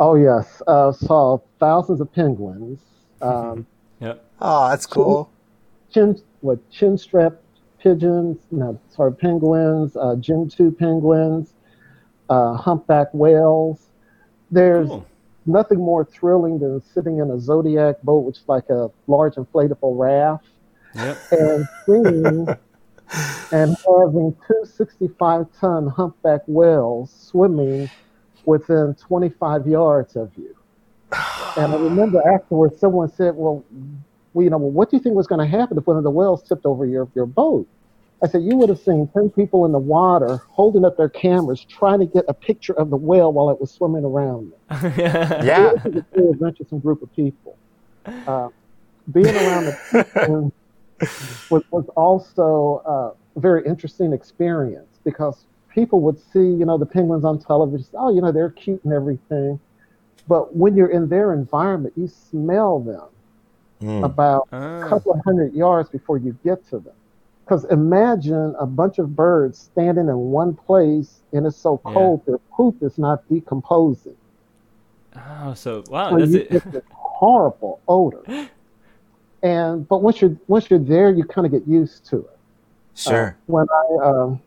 Oh 0.00 0.14
yes, 0.14 0.62
uh, 0.66 0.90
saw 0.92 1.38
thousands 1.60 2.00
of 2.00 2.10
penguins. 2.14 2.80
Um, 3.20 3.66
Yep. 4.00 4.24
Oh, 4.40 4.70
that's 4.70 4.86
cool. 4.86 5.28
chin 5.92 6.18
what 6.40 6.58
chin 6.70 6.96
strap 6.96 7.34
pigeons, 7.78 8.38
no, 8.50 8.78
sorry, 8.88 9.14
penguins, 9.14 9.96
uh, 9.96 10.16
gentoo 10.16 10.70
penguins, 10.70 11.54
uh, 12.28 12.54
humpback 12.54 13.08
whales. 13.12 13.86
There's 14.50 14.88
Cool. 14.88 15.06
nothing 15.46 15.78
more 15.78 16.04
thrilling 16.04 16.58
than 16.58 16.80
sitting 16.82 17.18
in 17.18 17.30
a 17.30 17.38
Zodiac 17.38 18.02
boat, 18.02 18.20
which 18.24 18.38
is 18.38 18.48
like 18.48 18.68
a 18.70 18.90
large 19.06 19.34
inflatable 19.34 19.98
raft, 19.98 20.46
Yep. 20.94 21.18
and 21.32 21.66
seeing 21.86 22.46
and 23.52 23.76
having 23.86 24.36
two 24.46 24.64
65 24.64 25.46
ton 25.58 25.86
humpback 25.86 26.42
whales 26.46 27.10
swimming 27.10 27.88
within 28.44 28.94
25 28.94 29.66
yards 29.66 30.16
of 30.16 30.30
you. 30.36 30.54
And 31.56 31.72
I 31.72 31.76
remember 31.76 32.20
afterwards, 32.34 32.78
someone 32.78 33.08
said, 33.10 33.34
Well, 33.34 33.64
well 34.38 34.44
you 34.44 34.50
know, 34.50 34.58
well, 34.58 34.70
what 34.70 34.88
do 34.88 34.96
you 34.96 35.02
think 35.02 35.16
was 35.16 35.26
going 35.26 35.40
to 35.40 35.58
happen 35.58 35.76
if 35.76 35.86
one 35.88 35.96
of 35.96 36.04
the 36.04 36.12
whales 36.12 36.44
tipped 36.48 36.64
over 36.64 36.86
your, 36.86 37.08
your 37.16 37.26
boat? 37.26 37.66
I 38.22 38.28
said, 38.28 38.44
You 38.44 38.54
would 38.54 38.68
have 38.68 38.78
seen 38.78 39.08
10 39.08 39.30
people 39.30 39.66
in 39.66 39.72
the 39.72 39.80
water 39.80 40.40
holding 40.48 40.84
up 40.84 40.96
their 40.96 41.08
cameras 41.08 41.64
trying 41.64 41.98
to 41.98 42.06
get 42.06 42.24
a 42.28 42.34
picture 42.34 42.72
of 42.74 42.90
the 42.90 42.96
whale 42.96 43.32
while 43.32 43.50
it 43.50 43.60
was 43.60 43.72
swimming 43.72 44.04
around 44.04 44.52
them. 44.52 44.92
Yeah. 45.44 45.72
It 45.72 45.84
was 45.84 45.96
a 45.96 46.06
very 46.14 46.30
adventuresome 46.30 46.78
group 46.78 47.02
of 47.02 47.12
people. 47.16 47.58
Uh, 48.06 48.50
being 49.10 49.26
around 49.26 49.64
the 49.64 50.52
was, 51.50 51.64
was 51.72 51.88
also 51.96 52.82
uh, 52.86 53.36
a 53.36 53.40
very 53.40 53.66
interesting 53.66 54.12
experience 54.12 55.00
because 55.02 55.46
people 55.68 56.00
would 56.02 56.20
see, 56.32 56.38
you 56.38 56.64
know, 56.64 56.78
the 56.78 56.86
penguins 56.86 57.24
on 57.24 57.40
television. 57.40 57.88
Oh, 57.94 58.14
you 58.14 58.20
know, 58.20 58.30
they're 58.30 58.50
cute 58.50 58.84
and 58.84 58.92
everything. 58.92 59.58
But 60.28 60.54
when 60.54 60.76
you're 60.76 60.92
in 60.92 61.08
their 61.08 61.32
environment, 61.32 61.94
you 61.96 62.06
smell 62.06 62.78
them 62.78 63.08
Mm. 63.80 64.04
about 64.04 64.48
Ah. 64.52 64.84
a 64.84 64.88
couple 64.88 65.12
of 65.12 65.20
hundred 65.24 65.54
yards 65.54 65.88
before 65.88 66.18
you 66.18 66.36
get 66.44 66.66
to 66.70 66.78
them. 66.80 66.94
Because 67.44 67.64
imagine 67.66 68.54
a 68.58 68.66
bunch 68.66 68.98
of 68.98 69.14
birds 69.16 69.58
standing 69.58 70.08
in 70.08 70.16
one 70.32 70.54
place 70.54 71.20
and 71.32 71.46
it's 71.46 71.56
so 71.56 71.80
Yeah. 71.86 71.92
cold 71.94 72.22
their 72.26 72.38
poop 72.38 72.82
is 72.82 72.98
not 72.98 73.22
decomposing. 73.28 74.16
Oh, 75.16 75.54
so 75.54 75.82
wow, 75.90 76.10
So 76.10 76.18
that's 76.18 76.30
you 76.32 76.40
it. 76.40 76.50
get 76.50 76.72
this 76.72 76.84
horrible 76.92 77.80
odor. 77.88 78.22
And 79.42 79.86
but 79.88 80.02
once 80.02 80.20
you're 80.20 80.36
once 80.48 80.68
you're 80.68 80.80
there, 80.80 81.10
you 81.10 81.22
kind 81.22 81.46
of 81.46 81.52
get 81.52 81.66
used 81.68 82.04
to 82.06 82.16
it. 82.18 82.38
Sure. 82.96 83.28
Uh, 83.28 83.32
when 83.46 83.66
I 83.70 84.04
um, 84.04 84.40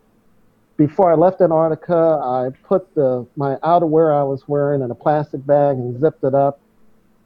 before 0.75 1.09
I 1.11 1.15
left 1.15 1.39
Antarctica, 1.39 2.19
I 2.21 2.49
put 2.63 2.93
the 2.93 3.25
my 3.37 3.55
outerwear 3.63 4.13
I 4.13 4.23
was 4.23 4.49
wearing 4.49 4.81
in 4.81 4.91
a 4.91 4.95
plastic 4.95 5.45
bag 5.45 5.77
and 5.77 5.97
zipped 5.97 6.25
it 6.25 6.35
up, 6.35 6.59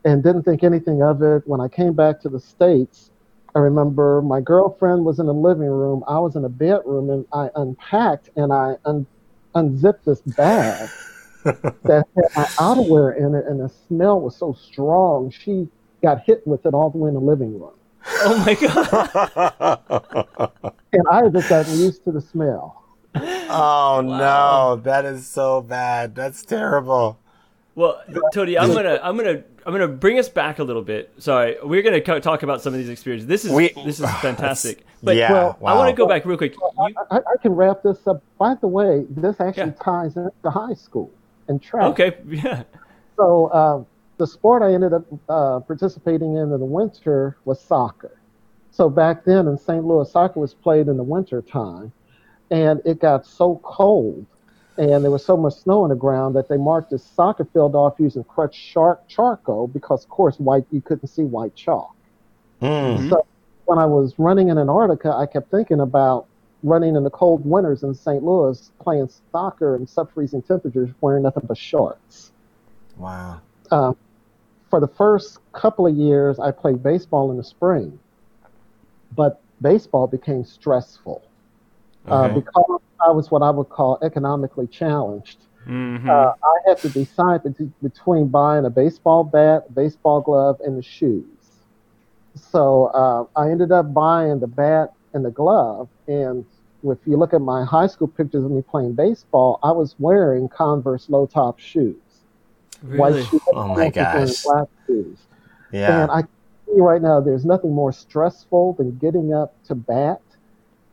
and 0.06 0.24
didn't 0.24 0.44
think 0.44 0.64
anything 0.64 1.02
of 1.02 1.22
it. 1.22 1.44
When 1.46 1.60
I 1.60 1.68
came 1.68 1.94
back 1.94 2.22
to 2.22 2.30
the 2.30 2.40
states, 2.40 3.12
I 3.56 3.60
remember 3.60 4.22
my 4.22 4.40
girlfriend 4.40 5.04
was 5.04 5.20
in 5.20 5.26
the 5.26 5.34
living 5.34 5.68
room. 5.68 6.04
I 6.08 6.20
was 6.20 6.36
in 6.36 6.44
the 6.44 6.50
bedroom, 6.50 7.10
and 7.10 7.26
I 7.34 7.50
unpacked 7.56 8.30
and 8.36 8.54
I 8.54 8.76
un- 8.86 9.08
unzipped 9.56 10.06
this 10.06 10.22
bag 10.22 10.90
that 11.44 12.06
had 12.16 12.26
my 12.36 12.46
outerwear 12.60 13.18
in 13.18 13.34
it, 13.34 13.46
and 13.48 13.60
the 13.60 13.70
smell 13.88 14.22
was 14.22 14.38
so 14.38 14.54
strong. 14.54 15.32
She 15.32 15.68
got 16.04 16.22
hit 16.22 16.46
with 16.46 16.66
it 16.66 16.74
all 16.74 16.92
the 16.92 16.98
way 17.00 17.08
in 17.08 17.16
the 17.16 17.22
living 17.22 17.60
room, 17.60 17.74
Oh 18.06 18.38
my 18.46 18.54
god. 18.54 20.52
and 20.94 21.04
I 21.10 21.24
had 21.24 21.34
just 21.34 21.50
gotten 21.50 21.80
used 21.80 22.04
to 22.04 22.12
the 22.12 22.22
smell. 22.22 22.84
oh 23.16 24.02
no, 24.06 24.80
that 24.84 25.06
is 25.06 25.26
so 25.26 25.62
bad. 25.62 26.14
That's 26.14 26.44
terrible. 26.44 27.20
Well, 27.74 28.02
Tony, 28.34 28.58
I'm 28.58 28.74
gonna, 28.74 29.00
I'm 29.02 29.18
gonna, 29.18 29.44
I'm 29.66 29.72
gonna 29.74 29.88
bring 29.88 30.20
us 30.20 30.30
back 30.30 30.60
a 30.60 30.64
little 30.64 30.82
bit. 30.84 31.12
Sorry, 31.18 31.58
we're 31.64 31.82
gonna 31.82 32.02
co- 32.02 32.20
talk 32.20 32.44
about 32.44 32.62
some 32.62 32.74
of 32.74 32.80
these 32.80 32.90
experiences. 32.90 33.28
This 33.28 33.46
is, 33.46 33.52
We- 33.52 33.74
this 33.84 34.00
is 34.00 34.06
fantastic. 34.22 34.86
But 35.02 35.16
yeah. 35.16 35.32
well, 35.32 35.58
I 35.66 35.76
want 35.76 35.90
to 35.90 35.96
go 35.96 36.08
back 36.08 36.26
real 36.26 36.38
quick. 36.38 36.56
You, 36.56 36.94
I, 37.12 37.18
I 37.18 37.38
can 37.42 37.54
wrap 37.54 37.82
this 37.84 38.06
up. 38.08 38.22
By 38.38 38.56
the 38.56 38.68
way, 38.68 39.06
this 39.10 39.40
actually 39.40 39.68
Yeah. 39.78 39.84
ties 39.84 40.18
into 40.18 40.50
high 40.50 40.74
school 40.74 41.12
and 41.48 41.62
track. 41.62 41.84
okay, 41.92 42.18
yeah. 42.28 42.64
So 43.18 43.48
uh, 43.48 43.84
the 44.18 44.28
sport 44.28 44.62
I 44.62 44.74
ended 44.74 44.94
up 44.94 45.06
uh, 45.30 45.60
participating 45.62 46.34
in 46.36 46.44
in 46.44 46.50
the 46.52 46.58
winter 46.58 47.38
was 47.46 47.60
soccer. 47.60 48.18
So 48.72 48.90
back 48.90 49.24
then 49.26 49.48
in 49.48 49.58
St. 49.58 49.84
Louis, 49.86 50.10
soccer 50.12 50.40
was 50.40 50.54
played 50.54 50.88
in 50.88 50.98
the 50.98 51.04
winter 51.04 51.42
time, 51.42 51.92
and 52.52 52.82
it 52.86 53.00
got 53.00 53.26
so 53.26 53.60
cold, 53.64 54.26
and 54.78 55.04
there 55.04 55.12
was 55.12 55.26
so 55.26 55.38
much 55.38 55.54
snow 55.54 55.84
on 55.84 55.90
the 55.90 55.96
ground 55.96 56.36
that 56.36 56.50
they 56.50 56.58
marked 56.58 56.92
this 56.92 57.04
soccer 57.04 57.46
field 57.46 57.76
off 57.76 57.96
using 58.00 58.24
crushed 58.24 58.60
shark 58.60 59.08
charcoal 59.08 59.68
because, 59.68 60.04
of 60.04 60.10
course, 60.10 60.38
white 60.40 60.66
you 60.72 60.82
couldn't 60.82 61.08
see 61.08 61.24
white 61.24 61.56
chalk. 61.56 61.96
Mm. 62.62 63.10
So 63.10 63.26
when 63.66 63.80
I 63.80 63.86
was 63.86 64.14
running 64.18 64.50
in 64.50 64.58
Antarctica, 64.58 65.14
I 65.14 65.26
kept 65.26 65.50
thinking 65.50 65.80
about 65.80 66.28
running 66.64 66.96
in 66.96 67.04
the 67.04 67.10
cold 67.10 67.46
winters 67.46 67.84
in 67.84 67.94
St. 67.94 68.24
Louis, 68.24 68.72
playing 68.80 69.10
soccer 69.32 69.76
in 69.76 69.88
sub-freezing 69.88 70.42
temperatures, 70.42 70.90
wearing 71.00 71.24
nothing 71.24 71.44
but 71.48 71.58
shorts. 71.58 72.32
Wow. 72.98 73.42
Uh, 73.72 73.94
for 74.70 74.80
the 74.80 74.88
first 74.88 75.40
couple 75.54 75.88
of 75.88 75.96
years, 75.96 76.40
I 76.40 76.52
played 76.52 76.82
baseball 76.82 77.32
in 77.32 77.38
the 77.38 77.44
spring, 77.44 78.00
but 79.16 79.42
baseball 79.62 80.08
became 80.08 80.44
stressful 80.44 81.24
uh, 82.08 82.30
because 82.30 82.75
I 83.00 83.12
was 83.12 83.32
what 83.32 83.42
I 83.42 83.50
would 83.50 83.70
call 83.70 83.98
economically 84.02 84.68
challenged. 84.68 85.38
Mhm. 85.68 86.08
Uh, 86.08 86.34
I 86.44 86.70
had 86.70 86.78
to 86.80 86.90
decide 86.90 87.44
bet- 87.44 87.82
between 87.82 88.28
buying 88.28 88.66
a 88.66 88.70
baseball 88.70 89.24
bat, 89.24 89.66
a 89.68 89.72
baseball 89.72 90.22
glove, 90.22 90.60
and 90.64 90.78
the 90.78 90.84
shoes. 90.84 91.26
So 92.36 92.86
uh, 92.88 93.26
I 93.40 93.50
ended 93.50 93.72
up 93.72 93.94
buying 93.94 94.40
the 94.40 94.48
bat 94.48 94.94
and 95.14 95.24
the 95.26 95.32
glove. 95.32 95.88
And 96.08 96.46
if 96.84 96.98
you 97.06 97.18
look 97.18 97.34
at 97.34 97.42
my 97.42 97.64
high 97.64 97.88
school 97.88 98.08
pictures 98.08 98.44
of 98.44 98.52
me 98.52 98.62
playing 98.62 98.94
baseball, 98.94 99.60
I 99.64 99.72
was 99.72 99.96
wearing 100.00 100.50
Converse 100.50 101.10
low 101.10 101.26
top 101.26 101.58
shoes, 101.60 101.96
really? 102.84 103.00
white 103.00 103.26
shoes, 103.26 103.42
Oh 103.54 103.68
my 103.70 103.90
gosh. 103.90 104.44
black 104.44 104.68
shoes. 104.86 105.18
Yeah. 105.72 106.04
And 106.04 106.12
I 106.12 106.22
can 106.22 106.30
tell 106.66 106.76
you 106.76 106.84
right 106.84 107.02
now, 107.02 107.20
there's 107.22 107.46
nothing 107.46 107.72
more 107.74 107.92
stressful 107.92 108.74
than 108.74 108.98
getting 108.98 109.34
up 109.34 109.56
to 109.66 109.76
bat, 109.76 110.22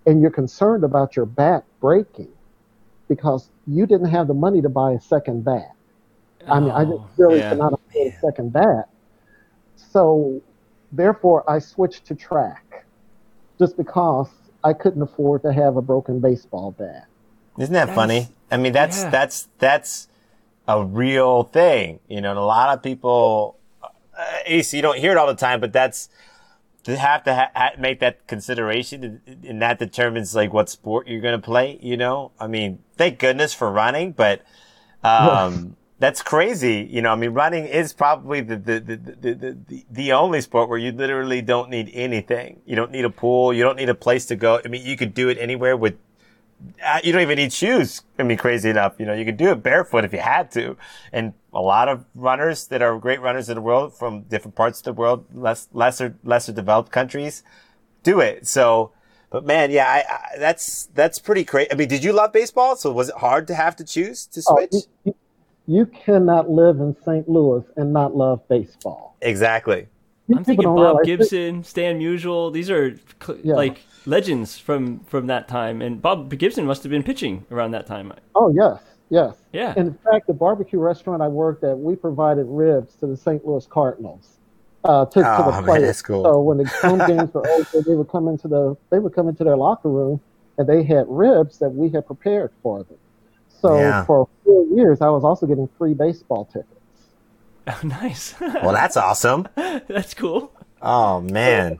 and 0.06 0.20
you're 0.22 0.30
concerned 0.30 0.84
about 0.84 1.14
your 1.16 1.26
bat 1.26 1.64
breaking 1.82 2.28
because 3.08 3.50
you 3.66 3.84
didn't 3.84 4.08
have 4.08 4.26
the 4.28 4.34
money 4.34 4.62
to 4.62 4.68
buy 4.70 4.92
a 4.92 5.00
second 5.00 5.44
bat. 5.44 5.72
I 6.48 6.58
mean, 6.60 6.70
I 6.70 6.84
just 6.84 6.96
Oh, 6.96 7.08
really 7.18 7.38
yeah. 7.40 7.50
could 7.50 7.58
not 7.58 7.72
afford 7.74 8.06
a 8.06 8.16
second 8.20 8.52
bat. 8.52 8.88
So, 9.76 10.40
therefore, 10.92 11.48
I 11.50 11.58
switched 11.58 12.06
to 12.06 12.14
track 12.14 12.86
just 13.58 13.76
because 13.76 14.28
I 14.64 14.72
couldn't 14.72 15.02
afford 15.02 15.42
to 15.42 15.52
have 15.52 15.76
a 15.76 15.82
broken 15.82 16.20
baseball 16.20 16.70
bat. 16.72 17.06
Isn't 17.58 17.74
that 17.74 17.86
That's- 17.88 17.94
funny? 17.96 18.28
I 18.50 18.56
mean, 18.56 18.72
that's 18.72 19.02
yeah. 19.02 19.10
that's 19.10 19.48
that's 19.58 20.08
a 20.68 20.84
real 20.84 21.42
thing. 21.44 22.00
You 22.08 22.20
know, 22.20 22.30
and 22.30 22.38
a 22.38 22.42
lot 22.44 22.76
of 22.76 22.82
people, 22.82 23.56
uh, 23.82 23.88
Ace, 24.46 24.72
you 24.74 24.82
don't 24.82 24.98
hear 24.98 25.12
it 25.12 25.18
all 25.18 25.26
the 25.26 25.34
time, 25.34 25.60
but 25.60 25.72
that's 25.72 26.08
to 26.84 26.96
have 26.96 27.22
to 27.24 27.34
ha- 27.54 27.70
make 27.78 28.00
that 28.00 28.26
consideration, 28.26 29.20
and 29.46 29.62
that 29.62 29.78
determines 29.78 30.34
like 30.34 30.52
what 30.52 30.68
sport 30.68 31.06
you're 31.06 31.20
going 31.20 31.40
to 31.40 31.44
play. 31.44 31.78
You 31.80 31.96
know, 31.96 32.32
I 32.40 32.46
mean, 32.46 32.80
thank 32.96 33.18
goodness 33.18 33.54
for 33.54 33.70
running, 33.70 34.12
but 34.12 34.42
um, 35.04 35.76
that's 35.98 36.22
crazy. 36.22 36.88
You 36.90 37.02
know, 37.02 37.12
I 37.12 37.14
mean, 37.14 37.30
running 37.30 37.66
is 37.66 37.92
probably 37.92 38.40
the 38.40 38.56
the, 38.56 38.80
the, 38.80 38.96
the, 38.96 39.34
the, 39.68 39.84
the 39.90 40.12
only 40.12 40.40
sport 40.40 40.68
where 40.68 40.78
you 40.78 40.92
literally 40.92 41.42
don't 41.42 41.70
need 41.70 41.90
anything. 41.92 42.60
You 42.66 42.74
don't 42.74 42.90
need 42.90 43.04
a 43.04 43.10
pool. 43.10 43.52
You 43.52 43.62
don't 43.62 43.76
need 43.76 43.88
a 43.88 43.94
place 43.94 44.26
to 44.26 44.36
go. 44.36 44.60
I 44.64 44.68
mean, 44.68 44.84
you 44.84 44.96
could 44.96 45.14
do 45.14 45.28
it 45.28 45.38
anywhere 45.38 45.76
with 45.76 45.96
you 47.02 47.12
don't 47.12 47.22
even 47.22 47.36
need 47.36 47.52
shoes. 47.52 48.02
I 48.18 48.22
mean, 48.22 48.36
crazy 48.38 48.70
enough, 48.70 48.94
you 48.98 49.06
know, 49.06 49.14
you 49.14 49.24
could 49.24 49.36
do 49.36 49.50
it 49.50 49.62
barefoot 49.62 50.04
if 50.04 50.12
you 50.12 50.18
had 50.20 50.50
to. 50.52 50.76
And 51.12 51.32
a 51.52 51.60
lot 51.60 51.88
of 51.88 52.04
runners 52.14 52.66
that 52.68 52.82
are 52.82 52.98
great 52.98 53.20
runners 53.20 53.48
in 53.48 53.54
the 53.56 53.60
world 53.60 53.94
from 53.96 54.22
different 54.22 54.54
parts 54.54 54.78
of 54.80 54.84
the 54.84 54.92
world, 54.92 55.24
less, 55.34 55.68
lesser, 55.72 56.16
lesser 56.24 56.52
developed 56.52 56.90
countries 56.92 57.42
do 58.02 58.20
it. 58.20 58.46
So, 58.46 58.92
but 59.30 59.44
man, 59.46 59.70
yeah, 59.70 59.86
I, 59.86 60.04
I 60.12 60.38
that's, 60.38 60.86
that's 60.94 61.18
pretty 61.18 61.44
crazy. 61.44 61.70
I 61.72 61.74
mean, 61.74 61.88
did 61.88 62.04
you 62.04 62.12
love 62.12 62.32
baseball? 62.32 62.76
So 62.76 62.92
was 62.92 63.08
it 63.08 63.16
hard 63.16 63.46
to 63.48 63.54
have 63.54 63.76
to 63.76 63.84
choose 63.84 64.26
to 64.26 64.42
Oh, 64.48 64.56
switch? 64.56 64.72
you, 64.72 64.80
you- 65.04 65.14
you 65.64 65.86
cannot 65.86 66.50
live 66.50 66.80
in 66.80 66.96
St. 67.04 67.28
Louis 67.28 67.62
and 67.76 67.92
not 67.92 68.16
love 68.16 68.46
baseball. 68.48 69.14
Exactly. 69.22 69.86
You 70.26 70.36
I'm 70.36 70.42
thinking 70.44 70.64
Bob 70.64 70.76
realize- 70.76 71.06
Gibson, 71.06 71.62
Stan 71.62 72.00
Musial. 72.00 72.52
These 72.52 72.68
are 72.68 72.96
cl- 73.24 73.38
Yeah. 73.44 73.54
like 73.54 73.80
legends 74.06 74.58
from 74.58 75.00
from 75.00 75.26
that 75.28 75.48
time. 75.48 75.80
And 75.82 76.00
Bob 76.02 76.34
Gibson 76.36 76.64
must 76.66 76.82
have 76.82 76.90
been 76.90 77.02
pitching 77.02 77.44
around 77.50 77.70
that 77.72 77.86
time. 77.86 78.12
Oh 78.34 78.52
yes, 78.54 78.80
yes. 79.10 79.36
Yeah. 79.52 79.74
In 79.76 79.94
fact, 80.10 80.26
the 80.26 80.32
barbecue 80.34 80.78
restaurant 80.78 81.22
I 81.22 81.28
worked 81.28 81.64
at, 81.64 81.78
we 81.78 81.96
provided 81.96 82.46
ribs 82.48 82.94
to 82.96 83.06
the 83.06 83.16
St. 83.16 83.44
Louis 83.46 83.66
Cardinals. 83.66 84.38
uh, 84.84 85.04
to, 85.06 85.20
to 85.20 85.26
Oh, 85.38 85.44
the 85.46 85.52
man, 85.52 85.64
players. 85.64 85.82
that's 85.84 86.02
cool. 86.02 86.24
So 86.24 86.40
when 86.40 86.58
the 86.58 86.66
home 86.66 86.98
games 87.06 87.32
were 87.32 87.46
over, 87.48 87.82
they 87.86 87.94
would 87.94 88.08
come 88.08 88.28
into 88.28 88.48
the 88.48 88.76
they 88.90 88.98
would 88.98 89.14
come 89.14 89.28
into 89.28 89.44
their 89.44 89.56
locker 89.56 89.88
room, 89.88 90.20
and 90.58 90.68
they 90.68 90.82
had 90.82 91.04
ribs 91.08 91.58
that 91.58 91.68
we 91.70 91.88
had 91.90 92.06
prepared 92.06 92.50
for 92.62 92.82
them. 92.82 92.98
So 93.48 93.78
Yeah. 93.78 94.04
for 94.04 94.28
four 94.44 94.64
years, 94.76 95.00
I 95.00 95.08
was 95.10 95.22
also 95.22 95.46
getting 95.46 95.68
free 95.78 95.94
baseball 95.94 96.44
tickets. 96.46 96.68
Oh, 97.68 97.78
nice. 97.84 98.34
Well, 98.40 98.72
that's 98.72 98.96
awesome. 98.96 99.46
that's 99.54 100.14
cool. 100.14 100.50
Oh 100.82 101.20
man. 101.20 101.78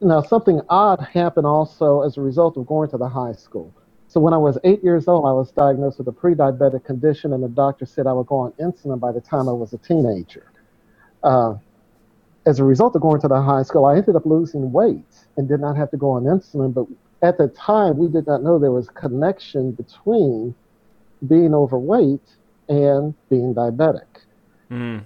Now, 0.00 0.20
something 0.20 0.60
odd 0.68 1.00
happened 1.00 1.46
also 1.46 2.02
as 2.02 2.16
a 2.16 2.20
result 2.20 2.56
of 2.56 2.66
going 2.66 2.90
to 2.90 2.98
the 2.98 3.08
high 3.08 3.32
school. 3.32 3.72
So 4.08 4.20
when 4.20 4.34
I 4.34 4.36
was 4.36 4.58
eight 4.64 4.84
years 4.84 5.08
old, 5.08 5.24
I 5.24 5.32
was 5.32 5.50
diagnosed 5.50 5.98
with 5.98 6.08
a 6.08 6.12
pre-diabetic 6.12 6.84
condition, 6.84 7.32
and 7.32 7.42
the 7.42 7.48
doctor 7.48 7.86
said 7.86 8.06
I 8.06 8.12
would 8.12 8.26
go 8.26 8.36
on 8.36 8.52
insulin 8.52 9.00
by 9.00 9.12
the 9.12 9.20
time 9.20 9.48
I 9.48 9.52
was 9.52 9.72
a 9.72 9.78
teenager. 9.78 10.52
Uh, 11.22 11.54
as 12.46 12.60
a 12.60 12.64
result 12.64 12.94
of 12.94 13.02
going 13.02 13.20
to 13.22 13.28
the 13.28 13.42
high 13.42 13.62
school, 13.62 13.86
I 13.86 13.96
ended 13.96 14.14
up 14.14 14.24
losing 14.26 14.70
weight 14.70 15.26
and 15.36 15.48
did 15.48 15.60
not 15.60 15.76
have 15.76 15.90
to 15.90 15.96
go 15.96 16.10
on 16.10 16.24
insulin. 16.24 16.72
But 16.72 16.86
at 17.22 17.38
the 17.38 17.48
time, 17.48 17.98
we 17.98 18.08
did 18.08 18.26
not 18.26 18.42
know 18.42 18.58
there 18.58 18.70
was 18.70 18.88
a 18.88 18.92
connection 18.92 19.72
between 19.72 20.54
being 21.26 21.54
overweight 21.54 22.36
and 22.68 23.14
being 23.28 23.54
diabetic 23.54 24.04
Mm. 24.70 25.04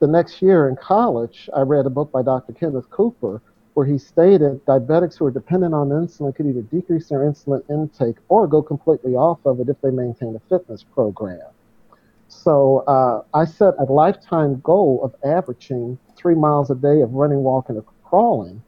the 0.00 0.06
next 0.06 0.42
year 0.42 0.68
in 0.68 0.76
college, 0.76 1.48
I 1.54 1.60
read 1.60 1.86
a 1.86 1.90
book 1.90 2.10
by 2.12 2.22
Dr. 2.22 2.52
Kenneth 2.52 2.90
Cooper 2.90 3.40
where 3.74 3.86
he 3.86 3.98
stated 3.98 4.64
diabetics 4.66 5.18
who 5.18 5.26
are 5.26 5.30
dependent 5.30 5.74
on 5.74 5.88
insulin 5.88 6.34
could 6.34 6.46
either 6.46 6.62
decrease 6.62 7.08
their 7.08 7.20
insulin 7.20 7.62
intake 7.68 8.16
or 8.28 8.46
go 8.46 8.62
completely 8.62 9.14
off 9.14 9.38
of 9.44 9.60
it 9.60 9.68
if 9.68 9.80
they 9.80 9.90
maintain 9.90 10.34
a 10.36 10.40
fitness 10.48 10.84
program. 10.84 11.40
So 12.28 12.78
uh, 12.86 13.22
I 13.34 13.44
set 13.44 13.74
a 13.78 13.84
lifetime 13.84 14.60
goal 14.60 15.00
of 15.02 15.14
averaging 15.24 15.98
three 16.16 16.34
miles 16.34 16.70
a 16.70 16.74
day 16.74 17.00
of 17.00 17.12
running, 17.14 17.42
walking, 17.42 17.76
or 17.76 17.84
crawling 18.04 18.62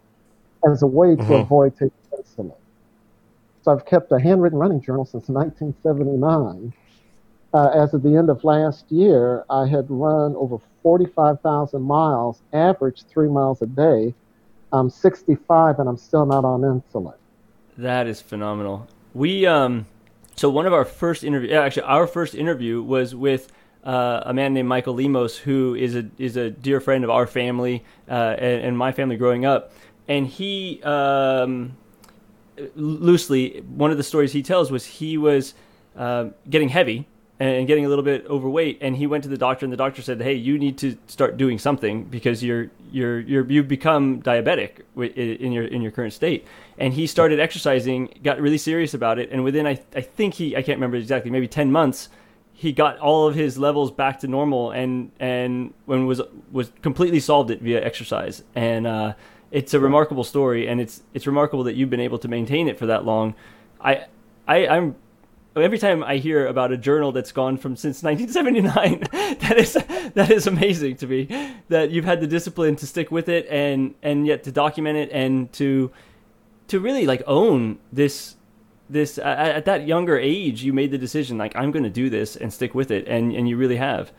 as 0.70 0.82
a 0.82 0.86
way 0.86 1.16
to 1.16 1.22
Mhm. 1.22 1.42
avoid 1.44 1.72
taking 1.74 1.90
insulin. 2.12 2.52
So 3.62 3.72
I've 3.72 3.84
kept 3.86 4.12
a 4.12 4.20
handwritten 4.20 4.58
running 4.58 4.80
journal 4.80 5.04
since 5.04 5.28
1979 5.28 6.72
uh, 7.54 7.68
as 7.68 7.94
of 7.94 8.02
the 8.02 8.14
end 8.14 8.28
of 8.28 8.44
last 8.44 8.90
year, 8.92 9.44
I 9.48 9.66
had 9.66 9.90
run 9.90 10.36
over 10.36 10.58
45,000 10.82 11.80
miles, 11.80 12.42
averaged 12.52 13.06
three 13.08 13.28
miles 13.28 13.62
a 13.62 13.66
day. 13.66 14.14
I'm 14.72 14.90
65 14.90 15.78
and 15.78 15.88
I'm 15.88 15.96
still 15.96 16.26
not 16.26 16.44
on 16.44 16.62
insulin. 16.62 17.14
That 17.78 18.06
is 18.06 18.20
phenomenal. 18.20 18.88
We 19.14 19.46
um, 19.46 19.86
so 20.36 20.50
one 20.50 20.66
of 20.66 20.72
our 20.72 20.84
first 20.84 21.24
interview, 21.24 21.52
actually, 21.52 21.84
our 21.84 22.06
first 22.06 22.34
interview 22.34 22.82
was 22.82 23.14
with 23.14 23.50
uh, 23.84 24.22
a 24.26 24.34
man 24.34 24.52
named 24.52 24.68
Michael 24.68 24.94
Lemos, 24.94 25.38
who 25.38 25.74
is 25.74 25.94
a 25.94 26.06
is 26.18 26.36
a 26.36 26.50
dear 26.50 26.80
friend 26.80 27.04
of 27.04 27.10
our 27.10 27.26
family 27.26 27.84
uh, 28.08 28.34
and, 28.38 28.64
and 28.64 28.78
my 28.78 28.92
family 28.92 29.16
growing 29.16 29.44
up, 29.44 29.72
and 30.08 30.26
he 30.26 30.82
um, 30.82 31.76
loosely 32.74 33.60
one 33.60 33.90
of 33.90 33.96
the 33.96 34.02
stories 34.02 34.32
he 34.32 34.42
tells 34.42 34.70
was 34.70 34.84
he 34.84 35.16
was 35.16 35.54
uh, 35.96 36.26
getting 36.48 36.68
heavy 36.68 37.06
and 37.38 37.66
getting 37.66 37.84
a 37.84 37.88
little 37.88 38.04
bit 38.04 38.26
overweight 38.26 38.78
and 38.80 38.96
he 38.96 39.06
went 39.06 39.22
to 39.22 39.28
the 39.28 39.36
doctor 39.36 39.66
and 39.66 39.72
the 39.72 39.76
doctor 39.76 40.00
said 40.00 40.22
hey 40.22 40.32
you 40.32 40.58
need 40.58 40.78
to 40.78 40.96
start 41.06 41.36
doing 41.36 41.58
something 41.58 42.04
because 42.04 42.42
you're 42.42 42.70
you're 42.90 43.20
you're 43.20 43.50
you've 43.50 43.68
become 43.68 44.22
diabetic 44.22 44.80
in 44.96 45.52
your 45.52 45.64
in 45.64 45.82
your 45.82 45.92
current 45.92 46.12
state. 46.12 46.46
And 46.78 46.92
he 46.94 47.06
started 47.06 47.40
exercising 47.40 48.18
got 48.22 48.40
really 48.40 48.58
serious 48.58 48.94
about 48.94 49.18
it 49.18 49.30
and 49.30 49.44
within 49.44 49.66
I, 49.66 49.80
I 49.94 50.00
think 50.00 50.34
he 50.34 50.56
I 50.56 50.62
can't 50.62 50.76
remember 50.76 50.96
exactly 50.96 51.30
maybe 51.30 51.48
10 51.48 51.72
months 51.72 52.08
he 52.58 52.72
got 52.72 52.98
all 52.98 53.28
of 53.28 53.34
his 53.34 53.58
levels 53.58 53.90
back 53.90 54.18
to 54.20 54.26
normal 54.26 54.70
and 54.70 55.12
and 55.20 55.74
when 55.84 56.06
was 56.06 56.22
was 56.50 56.72
completely 56.80 57.20
solved 57.20 57.50
it 57.50 57.60
via 57.60 57.84
exercise. 57.84 58.42
And 58.54 58.86
uh, 58.86 59.12
it's 59.50 59.74
a 59.74 59.80
remarkable 59.80 60.24
story 60.24 60.66
and 60.66 60.80
it's 60.80 61.02
it's 61.12 61.26
remarkable 61.26 61.64
that 61.64 61.74
you've 61.74 61.90
been 61.90 62.00
able 62.00 62.18
to 62.18 62.28
maintain 62.28 62.66
it 62.66 62.78
for 62.78 62.86
that 62.86 63.04
long. 63.04 63.34
I 63.78 64.06
I 64.48 64.66
I'm 64.68 64.96
every 65.62 65.78
time 65.78 66.02
I 66.04 66.16
hear 66.16 66.46
about 66.46 66.72
a 66.72 66.76
journal 66.76 67.12
that's 67.12 67.32
gone 67.32 67.56
from 67.56 67.76
since 67.76 68.02
1979, 68.02 69.00
that 69.40 69.58
is 69.58 69.74
that 70.14 70.30
is 70.30 70.46
amazing 70.46 70.96
to 70.96 71.06
me. 71.06 71.28
That 71.68 71.90
you've 71.90 72.04
had 72.04 72.20
the 72.20 72.26
discipline 72.26 72.76
to 72.76 72.86
stick 72.86 73.10
with 73.10 73.28
it 73.28 73.46
and 73.48 73.94
and 74.02 74.26
yet 74.26 74.44
to 74.44 74.52
document 74.52 74.98
it 74.98 75.10
and 75.12 75.52
to 75.54 75.90
to 76.68 76.80
really 76.80 77.06
like 77.06 77.22
own 77.26 77.78
this 77.92 78.36
this 78.90 79.18
at, 79.18 79.38
at 79.56 79.64
that 79.64 79.86
younger 79.86 80.18
age. 80.18 80.62
You 80.62 80.72
made 80.72 80.90
the 80.90 80.98
decision 80.98 81.38
like 81.38 81.54
I'm 81.56 81.70
going 81.70 81.84
to 81.84 81.90
do 81.90 82.10
this 82.10 82.36
and 82.36 82.52
stick 82.52 82.74
with 82.74 82.90
it, 82.90 83.06
and 83.08 83.32
and 83.32 83.48
you 83.48 83.56
really 83.56 83.76
have. 83.76 84.12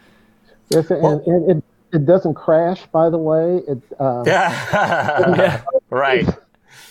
Yes, 0.69 0.89
and, 0.91 1.01
Well- 1.01 1.23
and 1.25 1.57
it, 1.57 1.63
it 1.93 2.05
doesn't 2.05 2.33
crash, 2.33 2.85
by 2.87 3.09
the 3.09 3.17
way. 3.17 3.61
It, 3.67 3.81
uh, 3.99 4.23
Yeah. 4.27 5.63
right. 5.89 6.27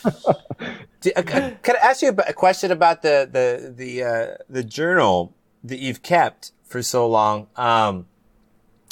Do- 1.06 1.12
uh, 1.14 1.22
Can 1.22 1.76
I 1.76 1.78
ask 1.84 2.02
you 2.02 2.08
a 2.08 2.32
question 2.32 2.72
about 2.72 3.02
the 3.02 3.28
the 3.30 3.72
the 3.72 4.02
uh, 4.02 4.26
the 4.50 4.64
journal 4.64 5.32
that 5.62 5.78
you've 5.78 6.02
kept 6.02 6.50
for 6.64 6.82
so 6.82 7.06
long? 7.06 7.46
Um, 7.54 8.06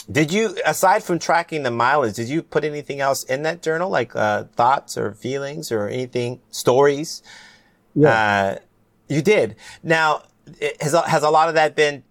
did 0.09 0.33
you, 0.33 0.57
aside 0.65 1.03
from 1.03 1.19
tracking 1.19 1.65
the 1.65 1.73
mileage, 1.73 2.15
did 2.15 2.29
you 2.29 2.43
put 2.43 2.63
anything 2.63 3.01
else 3.01 3.25
in 3.25 3.43
that 3.43 3.63
journal, 3.63 3.91
like 3.91 4.15
uh, 4.15 4.45
thoughts 4.55 4.97
or 4.97 5.13
feelings 5.15 5.73
or 5.73 5.89
anything, 5.89 6.41
stories? 6.51 7.21
yeah. 7.97 8.09
Uh, 8.09 8.59
you 9.09 9.21
did. 9.21 9.57
Now, 9.83 10.23
has 10.81 10.93
has 10.93 11.25
a 11.25 11.31
lot 11.31 11.49
of 11.49 11.57
that 11.57 11.75
been 11.75 12.05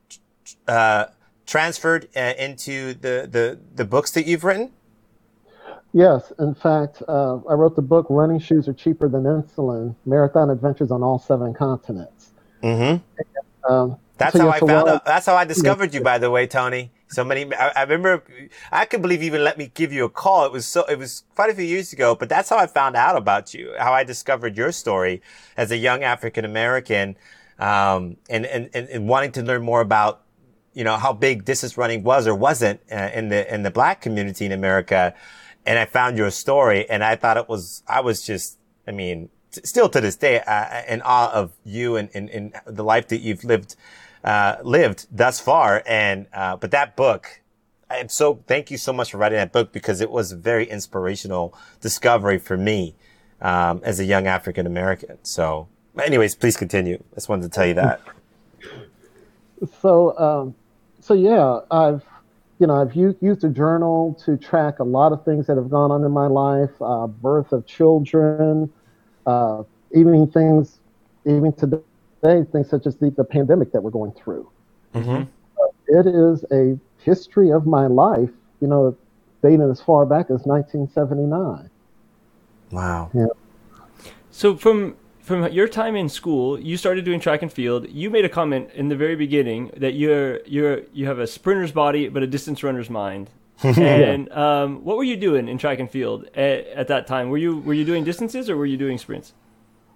uh, 0.67 1.05
transferred 1.45 2.09
uh, 2.13 2.33
into 2.37 2.93
the, 2.95 3.27
the 3.31 3.59
the 3.73 3.85
books 3.85 4.11
that 4.11 4.27
you've 4.27 4.43
written? 4.43 4.73
Yes, 5.93 6.33
in 6.39 6.55
fact, 6.55 7.03
uh, 7.07 7.37
I 7.47 7.53
wrote 7.53 7.75
the 7.75 7.83
book 7.83 8.07
"Running 8.09 8.39
Shoes 8.39 8.67
Are 8.67 8.73
Cheaper 8.73 9.07
Than 9.07 9.23
Insulin: 9.23 9.95
Marathon 10.05 10.49
Adventures 10.49 10.89
on 10.89 11.03
All 11.03 11.19
Seven 11.19 11.53
Continents." 11.53 12.31
Mm-hmm. 12.63 13.71
Um, 13.71 13.97
That's 14.17 14.35
so 14.35 14.39
how 14.39 14.49
I 14.49 14.59
found 14.59 14.89
out. 14.89 15.05
That's 15.05 15.27
how 15.27 15.35
I 15.35 15.45
discovered 15.45 15.93
you, 15.93 16.01
by 16.11 16.17
the 16.17 16.31
way, 16.31 16.47
Tony. 16.47 16.91
So 17.09 17.23
many. 17.23 17.53
I, 17.53 17.71
I 17.75 17.81
remember. 17.83 18.23
I 18.71 18.85
could 18.85 19.03
believe 19.03 19.21
you 19.21 19.27
even 19.27 19.43
let 19.43 19.59
me 19.59 19.71
give 19.75 19.93
you 19.93 20.05
a 20.05 20.09
call. 20.09 20.47
It 20.47 20.51
was 20.51 20.65
so. 20.65 20.83
It 20.85 20.97
was 20.97 21.25
quite 21.35 21.51
a 21.51 21.53
few 21.53 21.63
years 21.63 21.93
ago, 21.93 22.15
but 22.15 22.27
that's 22.27 22.49
how 22.49 22.57
I 22.57 22.65
found 22.65 22.95
out 22.95 23.15
about 23.15 23.53
you. 23.53 23.73
How 23.77 23.93
I 23.93 24.03
discovered 24.03 24.57
your 24.57 24.71
story 24.71 25.21
as 25.57 25.69
a 25.69 25.77
young 25.77 26.03
African 26.03 26.43
American, 26.43 27.15
um, 27.59 28.17
and, 28.31 28.47
and 28.47 28.71
and 28.73 28.89
and 28.89 29.07
wanting 29.07 29.31
to 29.33 29.43
learn 29.43 29.61
more 29.61 29.81
about, 29.81 30.23
you 30.73 30.83
know, 30.83 30.97
how 30.97 31.13
big 31.13 31.45
distance 31.45 31.77
running 31.77 32.03
was 32.03 32.25
or 32.25 32.33
wasn't 32.33 32.81
uh, 32.91 33.11
in 33.13 33.29
the 33.29 33.53
in 33.53 33.61
the 33.61 33.71
Black 33.71 34.01
community 34.01 34.47
in 34.47 34.51
America. 34.51 35.13
And 35.65 35.79
I 35.79 35.85
found 35.85 36.17
your 36.17 36.29
story, 36.29 36.89
and 36.89 37.03
I 37.03 37.15
thought 37.15 37.37
it 37.37 37.47
was. 37.47 37.83
I 37.87 38.01
was 38.01 38.25
just. 38.25 38.57
I 38.85 38.91
mean, 38.91 39.29
t- 39.51 39.61
still 39.63 39.87
to 39.89 40.01
this 40.01 40.15
day, 40.15 40.41
uh, 40.41 40.81
in 40.87 41.01
awe 41.03 41.31
of 41.31 41.53
you 41.63 41.95
and, 41.95 42.09
and, 42.13 42.29
and 42.29 42.53
the 42.65 42.83
life 42.83 43.07
that 43.07 43.21
you've 43.21 43.45
lived 43.45 43.77
uh, 44.23 44.57
lived 44.63 45.07
thus 45.09 45.39
far. 45.39 45.81
And 45.85 46.27
uh, 46.33 46.57
but 46.57 46.71
that 46.71 46.95
book, 46.95 47.41
I'm 47.89 48.09
so 48.09 48.43
thank 48.47 48.71
you 48.71 48.77
so 48.77 48.91
much 48.91 49.11
for 49.11 49.17
writing 49.17 49.37
that 49.37 49.53
book 49.53 49.71
because 49.71 50.01
it 50.01 50.11
was 50.11 50.31
a 50.33 50.37
very 50.37 50.69
inspirational 50.69 51.57
discovery 51.79 52.39
for 52.39 52.57
me 52.57 52.95
um, 53.41 53.81
as 53.83 53.99
a 53.99 54.05
young 54.05 54.27
African 54.27 54.67
American. 54.67 55.17
So, 55.23 55.69
anyways, 56.03 56.35
please 56.35 56.57
continue. 56.57 57.01
I 57.13 57.15
just 57.15 57.29
wanted 57.29 57.43
to 57.43 57.49
tell 57.49 57.65
you 57.65 57.75
that. 57.75 58.01
so 59.81 60.17
um, 60.17 60.55
so 60.99 61.13
yeah 61.13 61.59
i've 61.71 62.03
you 62.59 62.67
know 62.67 62.81
i've 62.81 62.93
used, 62.95 63.17
used 63.21 63.43
a 63.43 63.49
journal 63.49 64.17
to 64.25 64.37
track 64.37 64.79
a 64.79 64.83
lot 64.83 65.11
of 65.11 65.23
things 65.25 65.47
that 65.47 65.57
have 65.57 65.69
gone 65.69 65.91
on 65.91 66.03
in 66.03 66.11
my 66.11 66.27
life 66.27 66.71
uh, 66.81 67.07
birth 67.07 67.51
of 67.51 67.65
children 67.65 68.69
uh, 69.25 69.63
even 69.93 70.27
things 70.27 70.79
even 71.25 71.51
today 71.53 71.85
things 71.91 72.11
such 72.15 72.21
as 72.25 72.35
the, 72.35 72.51
the 72.59 72.69
pandemic 72.69 73.23
that 73.23 73.31
we're 73.31 73.45
going 73.51 73.65
through 73.67 74.03
Mm-hmm. 74.93 75.23
it 75.87 76.05
is 76.05 76.45
a 76.51 76.77
history 77.03 77.51
of 77.51 77.65
my 77.65 77.87
life 77.87 78.29
you 78.59 78.67
know 78.67 78.95
dating 79.41 79.61
as 79.69 79.81
far 79.81 80.05
back 80.05 80.29
as 80.29 80.45
1979 80.45 81.69
Wow. 82.71 83.11
Yeah. 83.13 83.27
So 84.31 84.55
from 84.55 84.95
from 85.23 85.49
your 85.53 85.69
time 85.69 85.95
in 85.95 86.09
school, 86.09 86.59
you 86.59 86.75
started 86.75 87.05
doing 87.05 87.19
track 87.19 87.41
and 87.41 87.51
field. 87.51 87.89
You 87.89 88.09
made 88.09 88.25
a 88.25 88.29
comment 88.29 88.69
in 88.75 88.89
the 88.89 88.95
very 88.95 89.15
beginning 89.15 89.71
that 89.77 89.93
you're 89.93 90.41
you're 90.45 90.81
you 90.93 91.07
have 91.07 91.19
a 91.19 91.25
sprinter's 91.27 91.71
body 91.71 92.09
but 92.09 92.21
a 92.21 92.27
distance 92.27 92.61
runner's 92.61 92.89
mind. 92.89 93.29
and 93.63 94.29
um, 94.33 94.83
what 94.83 94.97
were 94.97 95.03
you 95.03 95.15
doing 95.15 95.47
in 95.47 95.57
track 95.57 95.79
and 95.79 95.89
field 95.89 96.25
at, 96.35 96.67
at 96.67 96.87
that 96.89 97.07
time? 97.07 97.29
Were 97.29 97.37
you 97.37 97.59
were 97.59 97.73
you 97.73 97.85
doing 97.85 98.03
distances 98.03 98.49
or 98.49 98.57
were 98.57 98.65
you 98.65 98.77
doing 98.77 98.97
sprints? 98.97 99.33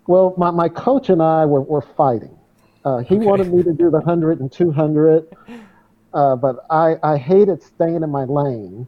Well, 0.08 0.34
my, 0.38 0.52
my 0.52 0.70
coach 0.70 1.10
and 1.10 1.22
I 1.22 1.46
were, 1.46 1.62
were 1.62 1.82
fighting. 1.82 2.38
Uh, 2.86 3.00
he 3.00 3.16
wanted 3.16 3.54
me 3.54 3.62
to 3.64 3.74
do 3.74 3.92
the 3.92 4.00
100 4.00 4.40
and 4.40 4.50
200, 4.50 5.28
uh, 6.14 6.36
but 6.38 6.66
I, 6.70 6.96
I 7.04 7.18
hated 7.18 7.62
staying 7.62 8.04
in 8.04 8.10
my 8.10 8.24
lane. 8.24 8.88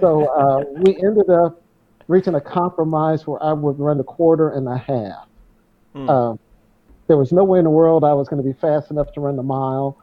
So 0.00 0.24
uh, 0.28 0.64
we 0.78 0.96
ended 0.96 1.28
up 1.28 1.62
reaching 2.08 2.34
a 2.34 2.40
compromise 2.40 3.26
where 3.26 3.42
I 3.42 3.52
would 3.52 3.78
run 3.78 3.98
the 3.98 4.04
quarter 4.04 4.48
and 4.48 4.66
a 4.66 4.78
half. 4.78 5.28
Uh, 5.94 6.36
there 7.06 7.16
was 7.16 7.32
no 7.32 7.44
way 7.44 7.58
in 7.58 7.64
the 7.64 7.70
world 7.70 8.04
I 8.04 8.12
was 8.12 8.28
going 8.28 8.42
to 8.42 8.48
be 8.48 8.58
fast 8.58 8.90
enough 8.90 9.12
to 9.12 9.20
run 9.20 9.36
the 9.36 9.42
mile. 9.42 9.98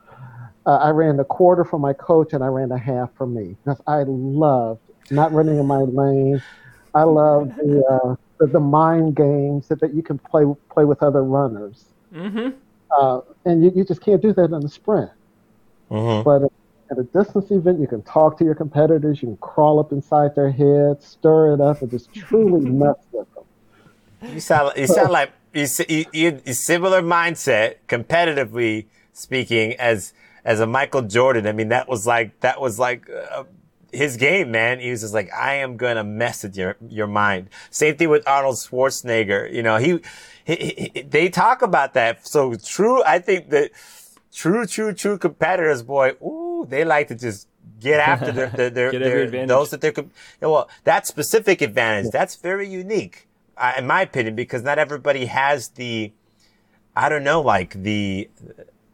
Uh, 0.65 0.77
I 0.77 0.89
ran 0.91 1.17
the 1.17 1.23
quarter 1.23 1.65
for 1.65 1.79
my 1.79 1.93
coach 1.93 2.33
and 2.33 2.43
I 2.43 2.47
ran 2.47 2.69
the 2.69 2.77
half 2.77 3.09
for 3.15 3.25
me 3.25 3.55
because 3.63 3.81
I 3.87 4.03
loved 4.05 4.81
not 5.09 5.31
running 5.33 5.57
in 5.57 5.65
my 5.65 5.79
lane. 5.79 6.41
I 6.93 7.03
love 7.03 7.55
the 7.55 7.83
uh, 7.89 8.15
the, 8.39 8.47
the 8.47 8.59
mind 8.59 9.15
games 9.15 9.67
that, 9.69 9.79
that 9.81 9.93
you 9.93 10.03
can 10.03 10.17
play 10.17 10.43
play 10.69 10.85
with 10.85 11.01
other 11.01 11.23
runners. 11.23 11.85
Mm-hmm. 12.13 12.49
Uh, 12.91 13.21
and 13.45 13.63
you, 13.63 13.71
you 13.75 13.85
just 13.85 14.01
can't 14.01 14.21
do 14.21 14.33
that 14.33 14.45
in 14.45 14.65
a 14.65 14.69
sprint. 14.69 15.09
Mm-hmm. 15.89 16.23
But 16.23 16.51
at 16.91 16.99
a 16.99 17.03
distance 17.03 17.49
event, 17.51 17.79
you 17.79 17.87
can 17.87 18.01
talk 18.03 18.37
to 18.39 18.43
your 18.43 18.55
competitors, 18.55 19.21
you 19.21 19.29
can 19.29 19.37
crawl 19.37 19.79
up 19.79 19.91
inside 19.91 20.35
their 20.35 20.51
heads, 20.51 21.05
stir 21.05 21.53
it 21.53 21.61
up, 21.61 21.81
and 21.81 21.89
just 21.89 22.13
truly 22.13 22.69
mess 22.69 22.95
with 23.11 23.27
them. 23.33 24.33
You 24.33 24.39
sound 24.39 24.73
you 24.75 24.87
sound 24.87 25.11
like 25.11 25.31
you 25.53 26.05
you, 26.13 26.53
similar 26.53 27.01
mindset 27.01 27.75
competitively 27.87 28.85
speaking 29.13 29.73
as 29.73 30.13
as 30.45 30.59
a 30.59 30.67
Michael 30.67 31.01
Jordan. 31.01 31.47
I 31.47 31.51
mean 31.51 31.69
that 31.69 31.87
was 31.87 32.07
like 32.07 32.39
that 32.39 32.61
was 32.61 32.79
like 32.79 33.09
uh, 33.09 33.43
his 33.91 34.17
game, 34.17 34.51
man. 34.51 34.79
He 34.79 34.91
was 34.91 35.01
just 35.01 35.13
like 35.13 35.31
I 35.33 35.55
am 35.55 35.77
gonna 35.77 36.03
mess 36.03 36.43
with 36.43 36.55
your 36.55 36.77
your 36.87 37.07
mind. 37.07 37.49
Same 37.69 37.95
thing 37.97 38.09
with 38.09 38.27
Arnold 38.27 38.55
Schwarzenegger. 38.55 39.51
You 39.51 39.63
know 39.63 39.77
he, 39.77 39.99
he, 40.45 40.89
he 40.93 41.01
they 41.01 41.29
talk 41.29 41.61
about 41.61 41.93
that. 41.93 42.25
So 42.25 42.55
true. 42.55 43.03
I 43.03 43.19
think 43.19 43.49
that 43.49 43.71
true 44.33 44.65
true 44.65 44.93
true 44.93 45.17
competitors, 45.17 45.83
boy. 45.83 46.13
Ooh, 46.21 46.65
they 46.69 46.85
like 46.85 47.09
to 47.09 47.15
just 47.15 47.47
get 47.79 47.99
after 48.07 48.31
their, 48.31 48.49
their, 48.49 48.69
their, 48.69 48.91
Get 48.91 49.31
their 49.31 49.47
those 49.47 49.71
that 49.71 49.81
they're 49.81 49.93
well 50.39 50.69
that 50.85 51.07
specific 51.07 51.61
advantage. 51.61 52.11
That's 52.11 52.35
very 52.35 52.69
unique 52.69 53.27
uh, 53.61 53.73
in 53.77 53.85
my 53.85 54.01
opinion, 54.01 54.35
because 54.35 54.63
not 54.63 54.79
everybody 54.79 55.25
has 55.27 55.69
the, 55.69 56.11
I 56.95 57.09
don't 57.09 57.23
know, 57.23 57.41
like 57.41 57.81
the, 57.83 58.27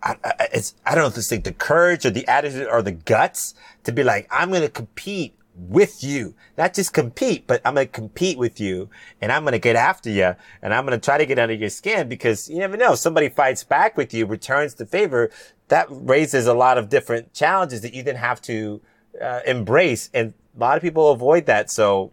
I, 0.03 0.17
I, 0.23 0.47
it's, 0.53 0.75
I 0.85 0.93
don't 0.93 1.05
know 1.05 1.07
if 1.07 1.17
it's 1.17 1.31
like 1.31 1.45
the 1.45 1.53
courage 1.53 2.05
or 2.05 2.09
the 2.09 2.27
attitude 2.27 2.67
or 2.67 2.81
the 2.81 2.91
guts 2.91 3.55
to 3.85 3.93
be 3.93 4.03
like, 4.03 4.27
I'm 4.29 4.49
going 4.49 4.61
to 4.61 4.69
compete 4.69 5.35
with 5.55 6.03
you, 6.03 6.35
not 6.57 6.73
just 6.73 6.93
compete, 6.93 7.47
but 7.47 7.61
I'm 7.63 7.75
going 7.75 7.87
to 7.87 7.91
compete 7.91 8.37
with 8.37 8.59
you 8.59 8.89
and 9.21 9.31
I'm 9.31 9.43
going 9.43 9.53
to 9.53 9.59
get 9.59 9.77
after 9.77 10.09
you 10.09 10.35
and 10.61 10.73
I'm 10.73 10.85
going 10.85 10.99
to 10.99 11.03
try 11.03 11.17
to 11.17 11.25
get 11.25 11.39
under 11.39 11.55
your 11.55 11.69
skin 11.69 12.09
because 12.09 12.49
you 12.49 12.59
never 12.59 12.75
know. 12.75 12.93
Somebody 12.93 13.29
fights 13.29 13.63
back 13.63 13.95
with 13.95 14.13
you, 14.13 14.25
returns 14.25 14.75
the 14.75 14.85
favor. 14.85 15.31
That 15.69 15.87
raises 15.89 16.45
a 16.45 16.53
lot 16.53 16.77
of 16.77 16.89
different 16.89 17.33
challenges 17.33 17.81
that 17.81 17.93
you 17.93 18.03
then 18.03 18.17
have 18.17 18.41
to 18.43 18.81
uh, 19.19 19.39
embrace. 19.47 20.09
And 20.13 20.33
a 20.55 20.59
lot 20.59 20.75
of 20.75 20.83
people 20.83 21.09
avoid 21.09 21.45
that. 21.45 21.71
So 21.71 22.11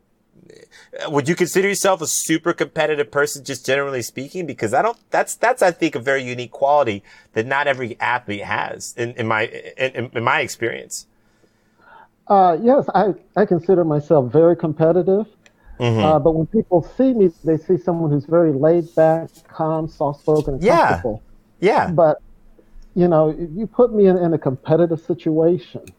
would 1.09 1.29
you 1.29 1.35
consider 1.35 1.69
yourself 1.69 2.01
a 2.03 2.07
super 2.07 2.53
competitive 2.53 3.11
person, 3.11 3.45
just 3.45 3.67
generally 3.67 4.03
speaking? 4.03 4.47
Because 4.47 4.75
I 4.75 4.83
don't. 4.83 4.99
That's 5.11 5.35
that's 5.35 5.63
I 5.63 5.71
think 5.71 5.95
a 5.95 6.01
very 6.01 6.23
unique 6.23 6.51
quality 6.51 7.03
that 7.33 7.47
not 7.47 7.67
every 7.67 7.99
athlete 8.01 8.43
has, 8.43 8.95
in, 8.97 9.13
in 9.13 9.27
my 9.27 9.47
in, 9.77 10.11
in 10.13 10.25
my 10.25 10.41
experience. 10.41 11.07
Uh, 12.27 12.57
yes, 12.63 12.89
I, 12.95 13.15
I 13.37 13.45
consider 13.45 13.85
myself 13.85 14.33
very 14.33 14.57
competitive. 14.57 15.27
Mm-hmm. 15.79 16.05
Uh, 16.05 16.19
but 16.21 16.33
when 16.33 16.47
people 16.47 16.83
see 16.97 17.13
me, 17.13 17.31
they 17.43 17.59
see 17.59 17.77
someone 17.77 18.11
who's 18.11 18.25
very 18.27 18.53
laid 18.53 18.95
back, 18.95 19.29
calm, 19.49 19.89
soft 19.89 20.21
spoken, 20.21 20.55
and 20.55 20.63
Yeah. 20.63 20.89
comfortable. 20.89 21.23
Yeah, 21.61 21.91
But, 21.91 22.23
you 22.95 23.09
know, 23.09 23.31
you 23.31 23.67
put 23.67 23.93
me 23.93 24.07
in, 24.07 24.17
in 24.19 24.33
a 24.35 24.39
competitive 24.39 25.01
situation, 25.01 25.93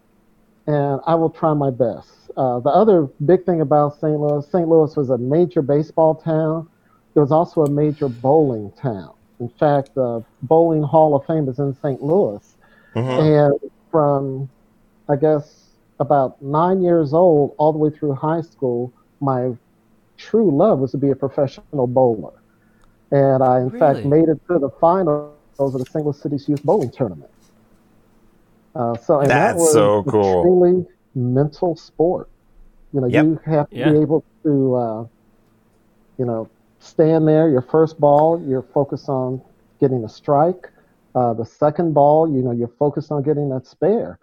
and 0.67 1.01
I 1.05 1.15
will 1.15 1.29
try 1.29 1.53
my 1.53 1.71
best. 1.71 2.10
Uh, 2.38 2.60
the 2.60 2.69
other 2.69 3.04
big 3.26 3.45
thing 3.45 3.62
about 3.62 4.00
St. 4.00 4.19
Louis, 4.19 4.45
St. 4.50 4.67
Louis 4.67 4.95
was 4.95 5.10
a 5.10 5.17
major 5.17 5.62
baseball 5.62 6.15
town. 6.15 6.67
It 7.15 7.19
was 7.19 7.32
also 7.32 7.63
a 7.63 7.69
major 7.69 8.10
bowling 8.10 8.71
town. 8.71 9.13
In 9.39 9.50
fact, 9.50 9.95
the 9.95 10.24
Bowling 10.43 10.84
Hall 10.84 11.15
of 11.15 11.26
Fame 11.26 11.48
is 11.48 11.60
in 11.60 11.74
St. 11.82 12.02
Louis. 12.02 12.56
Mhm. 12.93 13.19
And 13.19 13.71
from, 13.91 14.50
I 15.08 15.15
guess, 15.15 15.71
about 16.00 16.41
nine 16.41 16.82
years 16.82 17.13
old 17.13 17.54
all 17.58 17.71
the 17.71 17.78
way 17.78 17.89
through 17.89 18.13
high 18.13 18.41
school, 18.41 18.91
my 19.21 19.56
true 20.17 20.52
love 20.52 20.80
was 20.80 20.91
to 20.91 20.98
be 20.98 21.10
a 21.12 21.15
professional 21.15 21.88
bowler. 21.88 22.34
And 23.12 23.43
I, 23.43 23.62
in 23.62 23.69
fact, 23.69 24.04
made 24.06 24.28
it 24.28 24.39
to 24.50 24.60
the 24.60 24.69
finals 24.69 25.32
of 25.60 25.74
the 25.74 25.86
St. 25.86 26.06
Louis 26.06 26.19
City's 26.19 26.50
Youth 26.50 26.63
Bowling 26.63 26.89
Tournament. 26.89 27.32
Uh, 28.76 28.98
so, 28.98 29.19
and 29.21 29.30
that 29.30 29.56
was 29.56 29.71
so 29.71 30.04
cool. 30.04 30.43
truly 30.43 30.86
mental 31.15 31.75
sport. 31.75 32.30
You 32.91 33.01
know, 33.01 33.08
Yep. 33.08 33.25
you 33.25 33.39
have 33.45 33.67
to 33.71 33.80
Yeah. 33.80 33.91
be 33.91 33.97
able 33.97 34.25
to, 34.45 34.75
uh, 34.75 35.06
you 36.17 36.25
know, 36.25 36.49
stand 36.80 37.28
there. 37.28 37.49
Your 37.49 37.62
first 37.62 37.99
ball, 37.99 38.43
you're 38.47 38.63
focused 38.73 39.10
on 39.10 39.41
getting 39.80 40.04
a 40.04 40.10
strike. 40.10 40.69
Uh, 41.15 41.34
the 41.34 41.45
second 41.45 41.93
ball, 41.93 42.30
you 42.32 42.41
know, 42.41 42.51
you're 42.51 42.67
focused 42.80 43.12
on 43.12 43.23
getting 43.23 43.49
that 43.49 43.65
spare. 43.67 44.19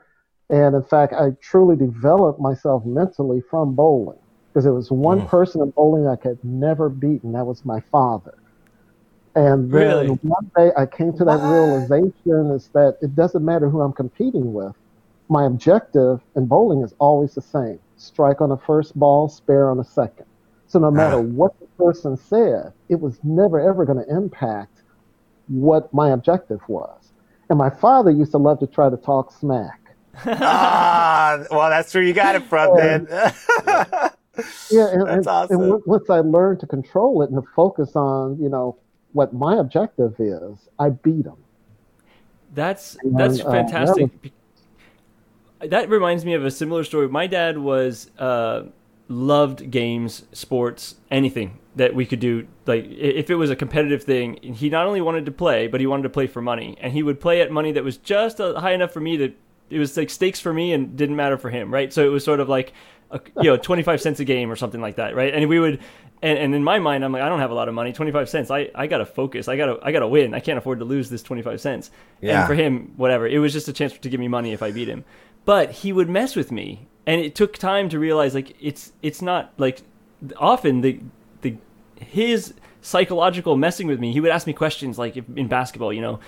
And 0.50 0.74
in 0.74 0.82
fact, 0.82 1.14
I 1.14 1.30
truly 1.42 1.76
developed 1.76 2.40
myself 2.40 2.84
mentally 2.84 3.40
from 3.50 3.74
bowling 3.74 4.18
because 4.52 4.64
there 4.64 4.74
was 4.74 4.90
one 4.90 5.22
Mm. 5.22 5.26
person 5.26 5.62
in 5.62 5.72
bowling 5.76 6.06
I 6.06 6.16
could 6.16 6.38
never 6.42 6.88
beat, 6.88 7.22
and 7.24 7.34
that 7.34 7.46
was 7.46 7.64
my 7.64 7.80
father. 7.90 8.34
And 9.34 9.72
then 9.72 9.98
Really? 9.98 10.20
one 10.22 10.50
day 10.56 10.72
I 10.76 10.86
came 10.86 11.12
to 11.16 11.24
that 11.24 11.40
What? 11.40 11.42
realization 11.42 12.50
is 12.54 12.70
that 12.74 12.96
it 13.00 13.14
doesn't 13.14 13.44
matter 13.44 13.68
who 13.70 13.80
I'm 13.80 13.92
competing 13.92 14.52
with. 14.52 14.74
My 15.32 15.46
objective 15.46 16.20
in 16.36 16.44
bowling 16.44 16.82
is 16.82 16.92
always 16.98 17.34
the 17.34 17.40
same 17.40 17.80
strike 17.96 18.42
on 18.42 18.50
the 18.50 18.58
first 18.58 18.94
ball, 18.98 19.30
spare 19.30 19.70
on 19.70 19.78
the 19.78 19.84
second. 19.84 20.26
So 20.66 20.78
no 20.78 20.90
matter 20.90 21.22
what 21.40 21.58
the 21.58 21.64
person 21.82 22.18
said, 22.18 22.74
it 22.90 23.00
was 23.00 23.18
never 23.22 23.58
ever 23.58 23.86
going 23.86 24.04
to 24.04 24.14
impact 24.14 24.82
what 25.48 25.92
my 25.94 26.10
objective 26.10 26.60
was. 26.68 27.12
And 27.48 27.58
my 27.58 27.70
father 27.70 28.10
used 28.10 28.32
to 28.32 28.38
love 28.38 28.60
to 28.60 28.66
try 28.66 28.90
to 28.90 28.96
talk 28.98 29.32
smack. 29.32 29.80
ah, 30.26 31.42
well, 31.50 31.70
that's 31.70 31.94
where 31.94 32.02
you 32.02 32.12
got 32.12 32.34
it 32.34 32.44
from, 32.44 32.76
then. 32.76 33.08
Yeah, 34.70 34.88
and, 34.88 35.06
That's 35.06 35.16
and, 35.16 35.28
awesome. 35.28 35.62
and 35.62 35.82
once 35.84 36.08
I 36.08 36.20
learned 36.20 36.60
to 36.60 36.66
control 36.66 37.22
it 37.22 37.30
and 37.30 37.42
to 37.42 37.46
focus 37.54 37.94
on, 37.96 38.38
you 38.40 38.48
know, 38.48 38.78
what 39.12 39.34
my 39.34 39.56
objective 39.56 40.14
is, 40.18 40.56
I 40.78 40.88
beat 40.88 41.26
him. 41.26 41.36
That's 42.54 42.96
And, 43.02 43.18
that's 43.18 43.40
uh, 43.40 43.50
fantastic. 43.50 44.22
That 44.22 44.32
reminds 45.70 46.24
me 46.24 46.34
of 46.34 46.44
a 46.44 46.50
similar 46.50 46.84
story. 46.84 47.08
My 47.08 47.26
dad 47.26 47.58
was 47.58 48.10
uh, 48.18 48.64
loved 49.08 49.70
games, 49.70 50.24
sports, 50.32 50.96
anything 51.10 51.58
that 51.76 51.94
we 51.94 52.04
could 52.04 52.20
do. 52.20 52.46
Like 52.66 52.84
if 52.86 53.30
it 53.30 53.36
was 53.36 53.50
a 53.50 53.56
competitive 53.56 54.02
thing, 54.04 54.36
he 54.42 54.68
not 54.68 54.86
only 54.86 55.00
wanted 55.00 55.26
to 55.26 55.32
play, 55.32 55.66
but 55.68 55.80
he 55.80 55.86
wanted 55.86 56.04
to 56.04 56.10
play 56.10 56.26
for 56.26 56.42
money, 56.42 56.76
and 56.80 56.92
he 56.92 57.02
would 57.02 57.20
play 57.20 57.40
at 57.40 57.50
money 57.50 57.72
that 57.72 57.84
was 57.84 57.96
just 57.96 58.40
uh, 58.40 58.58
high 58.60 58.72
enough 58.72 58.92
for 58.92 59.00
me 59.00 59.16
to. 59.16 59.32
It 59.70 59.78
was 59.78 59.96
like 59.96 60.10
stakes 60.10 60.38
for 60.38 60.52
me 60.52 60.74
and 60.74 60.98
didn't 60.98 61.16
matter 61.16 61.38
for 61.38 61.48
him, 61.48 61.72
right? 61.72 61.90
So 61.90 62.04
it 62.04 62.10
was 62.10 62.22
sort 62.22 62.40
of 62.40 62.48
like, 62.50 62.74
a, 63.10 63.20
you 63.38 63.44
know, 63.44 63.56
twenty 63.56 63.82
five 63.82 64.02
cents 64.02 64.20
a 64.20 64.24
game 64.24 64.50
or 64.50 64.56
something 64.56 64.82
like 64.82 64.96
that, 64.96 65.16
right? 65.16 65.32
And 65.32 65.48
we 65.48 65.58
would, 65.58 65.80
and, 66.20 66.38
and 66.38 66.54
in 66.54 66.62
my 66.62 66.78
mind, 66.78 67.02
I'm 67.02 67.10
like, 67.10 67.22
I 67.22 67.28
don't 67.30 67.40
have 67.40 67.50
a 67.50 67.54
lot 67.54 67.68
of 67.68 67.74
money, 67.74 67.90
twenty 67.94 68.12
five 68.12 68.28
cents. 68.28 68.50
I, 68.50 68.70
I 68.74 68.86
gotta 68.86 69.06
focus. 69.06 69.48
I 69.48 69.56
gotta 69.56 69.78
I 69.82 69.90
gotta 69.90 70.08
win. 70.08 70.34
I 70.34 70.40
can't 70.40 70.58
afford 70.58 70.80
to 70.80 70.84
lose 70.84 71.08
this 71.08 71.22
twenty 71.22 71.40
five 71.40 71.58
cents. 71.58 71.90
Yeah. 72.20 72.40
And 72.40 72.46
for 72.46 72.54
him, 72.54 72.92
whatever. 72.98 73.26
It 73.26 73.38
was 73.38 73.54
just 73.54 73.66
a 73.68 73.72
chance 73.72 73.96
to 73.96 74.08
give 74.10 74.20
me 74.20 74.28
money 74.28 74.52
if 74.52 74.62
I 74.62 74.72
beat 74.72 74.88
him. 74.88 75.06
But 75.44 75.70
he 75.70 75.92
would 75.92 76.08
mess 76.08 76.36
with 76.36 76.52
me, 76.52 76.86
and 77.06 77.20
it 77.20 77.34
took 77.34 77.54
time 77.58 77.88
to 77.88 77.98
realize 77.98 78.34
like 78.34 78.54
it's 78.60 78.92
it's 79.02 79.20
not 79.20 79.52
like 79.58 79.82
often 80.36 80.80
the 80.82 81.00
the 81.40 81.56
his 81.96 82.54
psychological 82.80 83.56
messing 83.56 83.86
with 83.86 83.98
me. 84.00 84.12
He 84.12 84.20
would 84.20 84.30
ask 84.30 84.46
me 84.46 84.52
questions 84.52 84.98
like 84.98 85.16
if, 85.16 85.24
in 85.36 85.48
basketball, 85.48 85.92
you 85.92 86.00
know, 86.00 86.20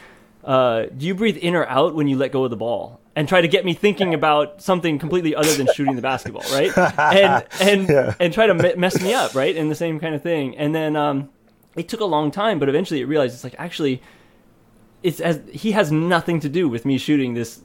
uh, 0.45 0.87
do 0.97 1.07
you 1.07 1.15
breathe 1.15 1.37
in 1.37 1.55
or 1.55 1.67
out 1.67 1.95
when 1.95 2.09
you 2.09 2.17
let 2.17 2.33
go 2.33 2.45
of 2.45 2.51
the 2.51 2.57
ball? 2.57 3.01
And 3.17 3.29
try 3.29 3.41
to 3.41 3.47
get 3.47 3.65
me 3.65 3.75
thinking 3.75 4.13
about 4.15 4.61
something 4.61 4.99
completely 4.99 5.37
other 5.37 5.53
than 5.55 5.69
shooting 5.73 5.95
the 5.95 6.03
basketball, 6.03 6.43
right? 6.53 6.73
And 6.99 7.45
and 7.61 7.89
Yeah. 7.89 8.15
and 8.19 8.33
try 8.35 8.49
to 8.49 8.55
me- 8.55 8.75
mess 8.77 9.01
me 9.01 9.15
up, 9.15 9.37
right? 9.37 9.57
And 9.57 9.71
the 9.71 9.77
same 9.77 10.01
kind 10.01 10.17
of 10.17 10.23
thing. 10.23 10.57
And 10.57 10.75
then 10.75 10.97
um, 10.97 11.29
it 11.77 11.89
took 11.89 12.01
a 12.01 12.05
long 12.05 12.33
time, 12.33 12.59
but 12.59 12.69
eventually 12.69 13.01
it 13.01 13.05
realized 13.07 13.35
it's 13.35 13.45
like 13.45 13.55
actually 13.59 14.03
it's 15.05 15.21
as 15.21 15.41
he 15.53 15.71
has 15.73 15.93
nothing 15.93 16.41
to 16.41 16.49
do 16.49 16.69
with 16.69 16.85
me 16.85 16.99
shooting 16.99 17.35
this 17.35 17.61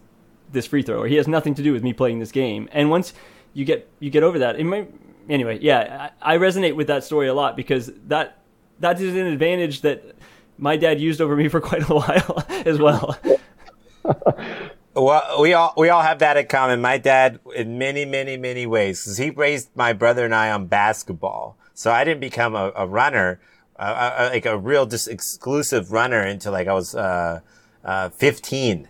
this 0.52 0.66
free 0.66 0.82
throw, 0.82 1.02
or 1.02 1.08
he 1.08 1.16
has 1.16 1.28
nothing 1.28 1.56
to 1.56 1.64
do 1.64 1.74
with 1.74 1.84
me 1.84 1.94
playing 1.94 2.20
this 2.20 2.32
game. 2.32 2.70
And 2.72 2.90
once 2.90 3.14
you 3.54 3.66
get 3.66 3.90
you 4.00 4.10
get 4.10 4.24
over 4.24 4.40
that, 4.40 4.60
it 4.60 4.64
might, 4.64 4.92
anyway, 5.30 5.60
yeah, 5.62 6.10
I, 6.22 6.36
I 6.36 6.38
resonate 6.38 6.76
with 6.76 6.88
that 6.88 7.04
story 7.04 7.28
a 7.28 7.34
lot 7.34 7.56
because 7.56 7.92
that 8.08 8.40
that 8.80 9.00
is 9.00 9.16
an 9.16 9.28
advantage 9.28 9.82
that 9.82 10.16
my 10.58 10.76
dad 10.78 11.00
used 11.00 11.22
over 11.22 11.36
me 11.36 11.48
for 11.48 11.62
quite 11.70 11.90
a 11.90 11.94
while 11.94 12.46
as 12.66 12.80
well. 12.80 13.18
Well, 14.96 15.40
we 15.40 15.54
all 15.54 15.74
we 15.78 15.90
all 15.90 16.02
have 16.02 16.20
that 16.20 16.36
in 16.36 16.48
common. 16.48 16.82
My 16.82 16.98
dad, 16.98 17.40
in 17.56 17.78
many, 17.78 18.06
many, 18.06 18.38
many 18.38 18.66
ways, 18.66 19.04
because 19.04 19.18
he 19.18 19.30
raised 19.30 19.70
my 19.76 19.94
brother 19.94 20.26
and 20.26 20.36
I 20.36 20.52
on 20.52 20.66
basketball. 20.68 21.58
So 21.74 21.92
I 21.92 22.04
didn't 22.04 22.20
become 22.20 22.56
a, 22.56 22.74
a 22.76 22.86
runner, 22.86 23.40
uh, 23.78 24.30
like 24.34 24.46
a 24.46 24.58
real 24.58 24.86
just 24.86 25.08
exclusive 25.08 25.92
runner 25.92 26.20
until 26.20 26.52
like 26.52 26.68
I 26.68 26.74
was 26.74 26.96
uh, 26.96 27.40
uh, 27.86 28.10
15. 28.10 28.90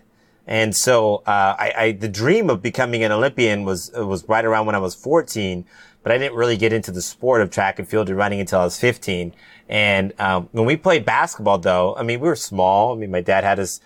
And 0.50 0.76
so 0.76 1.22
uh, 1.26 1.54
I, 1.56 1.72
I, 1.76 1.92
the 1.92 2.08
dream 2.08 2.50
of 2.50 2.60
becoming 2.60 3.04
an 3.04 3.12
Olympian 3.12 3.64
was 3.64 3.92
was 3.94 4.28
right 4.28 4.44
around 4.44 4.66
when 4.66 4.74
I 4.74 4.80
was 4.80 4.96
14. 4.96 5.64
but 6.02 6.10
I 6.10 6.18
didn't 6.18 6.34
really 6.34 6.56
get 6.56 6.72
into 6.72 6.90
the 6.90 7.02
sport 7.02 7.40
of 7.40 7.50
track 7.50 7.78
and 7.78 7.86
field 7.86 8.08
and 8.08 8.18
running 8.18 8.40
until 8.40 8.58
I 8.58 8.64
was 8.64 8.78
15. 8.78 9.32
And 9.68 10.12
um, 10.18 10.48
when 10.50 10.64
we 10.66 10.76
played 10.76 11.04
basketball, 11.04 11.58
though, 11.58 11.94
I 11.94 12.02
mean, 12.02 12.18
we 12.18 12.26
were 12.26 12.34
small. 12.34 12.92
I 12.92 12.96
mean, 12.96 13.12
my 13.12 13.20
dad 13.20 13.44
had 13.44 13.60
us, 13.60 13.80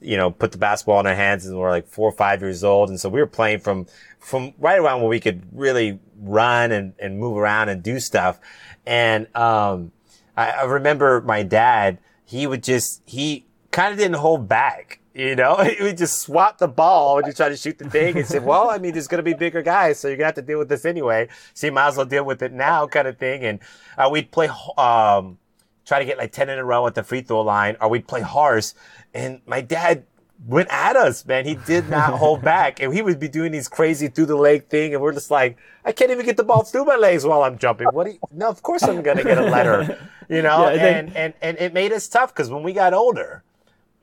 you 0.00 0.16
know, 0.16 0.30
put 0.30 0.52
the 0.52 0.58
basketball 0.58 1.00
in 1.00 1.06
our 1.06 1.14
hands, 1.14 1.44
and 1.44 1.54
we 1.54 1.60
were 1.60 1.68
like 1.68 1.86
four 1.86 2.08
or 2.08 2.12
five 2.12 2.40
years 2.40 2.64
old, 2.64 2.88
and 2.88 2.98
so 2.98 3.10
we 3.10 3.20
were 3.20 3.26
playing 3.26 3.58
from 3.60 3.86
from 4.18 4.54
right 4.58 4.78
around 4.78 5.00
where 5.02 5.10
we 5.10 5.20
could 5.20 5.42
really 5.52 6.00
run 6.18 6.72
and 6.72 6.94
and 6.98 7.18
move 7.18 7.36
around 7.36 7.68
and 7.68 7.82
do 7.82 8.00
stuff. 8.00 8.40
And 8.86 9.26
um, 9.36 9.92
I, 10.34 10.50
I 10.50 10.64
remember 10.64 11.20
my 11.20 11.42
dad. 11.42 11.98
He 12.24 12.46
would 12.46 12.62
just 12.62 13.02
he 13.04 13.44
kind 13.70 13.92
of 13.92 13.98
didn't 13.98 14.16
hold 14.16 14.48
back. 14.48 15.00
You 15.16 15.34
know, 15.34 15.66
we 15.80 15.94
just 15.94 16.20
swap 16.20 16.58
the 16.58 16.68
ball 16.68 17.16
when 17.16 17.24
you 17.26 17.32
try 17.32 17.48
to 17.48 17.56
shoot 17.56 17.78
the 17.78 17.88
thing 17.88 18.18
and 18.18 18.26
say, 18.26 18.38
well, 18.38 18.68
I 18.68 18.76
mean, 18.76 18.92
there's 18.92 19.08
going 19.08 19.18
to 19.18 19.22
be 19.22 19.32
bigger 19.32 19.62
guys, 19.62 19.98
so 19.98 20.08
you're 20.08 20.18
going 20.18 20.24
to 20.24 20.26
have 20.26 20.34
to 20.34 20.42
deal 20.42 20.58
with 20.58 20.68
this 20.68 20.84
anyway. 20.84 21.28
So 21.54 21.68
you 21.68 21.72
might 21.72 21.88
as 21.88 21.96
well 21.96 22.04
deal 22.04 22.24
with 22.24 22.42
it 22.42 22.52
now 22.52 22.86
kind 22.86 23.08
of 23.08 23.16
thing. 23.16 23.42
And 23.42 23.60
uh, 23.96 24.10
we'd 24.12 24.30
play, 24.30 24.48
um, 24.76 25.38
try 25.86 26.00
to 26.00 26.04
get 26.04 26.18
like 26.18 26.32
10 26.32 26.50
in 26.50 26.58
a 26.58 26.64
row 26.64 26.86
at 26.86 26.94
the 26.94 27.02
free 27.02 27.22
throw 27.22 27.40
line, 27.40 27.78
or 27.80 27.88
we'd 27.88 28.06
play 28.06 28.20
horse. 28.20 28.74
And 29.14 29.40
my 29.46 29.62
dad 29.62 30.04
went 30.46 30.68
at 30.70 30.96
us, 30.96 31.24
man. 31.24 31.46
He 31.46 31.54
did 31.54 31.88
not 31.88 32.12
hold 32.18 32.42
back. 32.42 32.82
And 32.82 32.92
he 32.92 33.00
would 33.00 33.18
be 33.18 33.28
doing 33.28 33.52
these 33.52 33.68
crazy 33.68 34.08
through 34.08 34.26
the 34.26 34.36
leg 34.36 34.66
thing. 34.66 34.92
And 34.92 35.02
we're 35.02 35.14
just 35.14 35.30
like, 35.30 35.56
I 35.82 35.92
can't 35.92 36.10
even 36.10 36.26
get 36.26 36.36
the 36.36 36.44
ball 36.44 36.62
through 36.62 36.84
my 36.84 36.96
legs 36.96 37.24
while 37.24 37.42
I'm 37.42 37.56
jumping. 37.56 37.86
What? 37.86 38.04
do 38.04 38.10
You, 38.10 38.18
no, 38.32 38.50
of 38.50 38.62
course 38.62 38.82
I'm 38.82 39.00
going 39.00 39.16
to 39.16 39.24
get 39.24 39.38
a 39.38 39.44
letter, 39.44 39.98
you 40.28 40.42
know? 40.42 40.68
Yeah, 40.68 40.84
and, 40.84 41.16
and, 41.16 41.34
and 41.40 41.56
it 41.56 41.72
made 41.72 41.92
us 41.92 42.06
tough 42.06 42.34
because 42.34 42.50
when 42.50 42.62
we 42.62 42.74
got 42.74 42.92
older, 42.92 43.44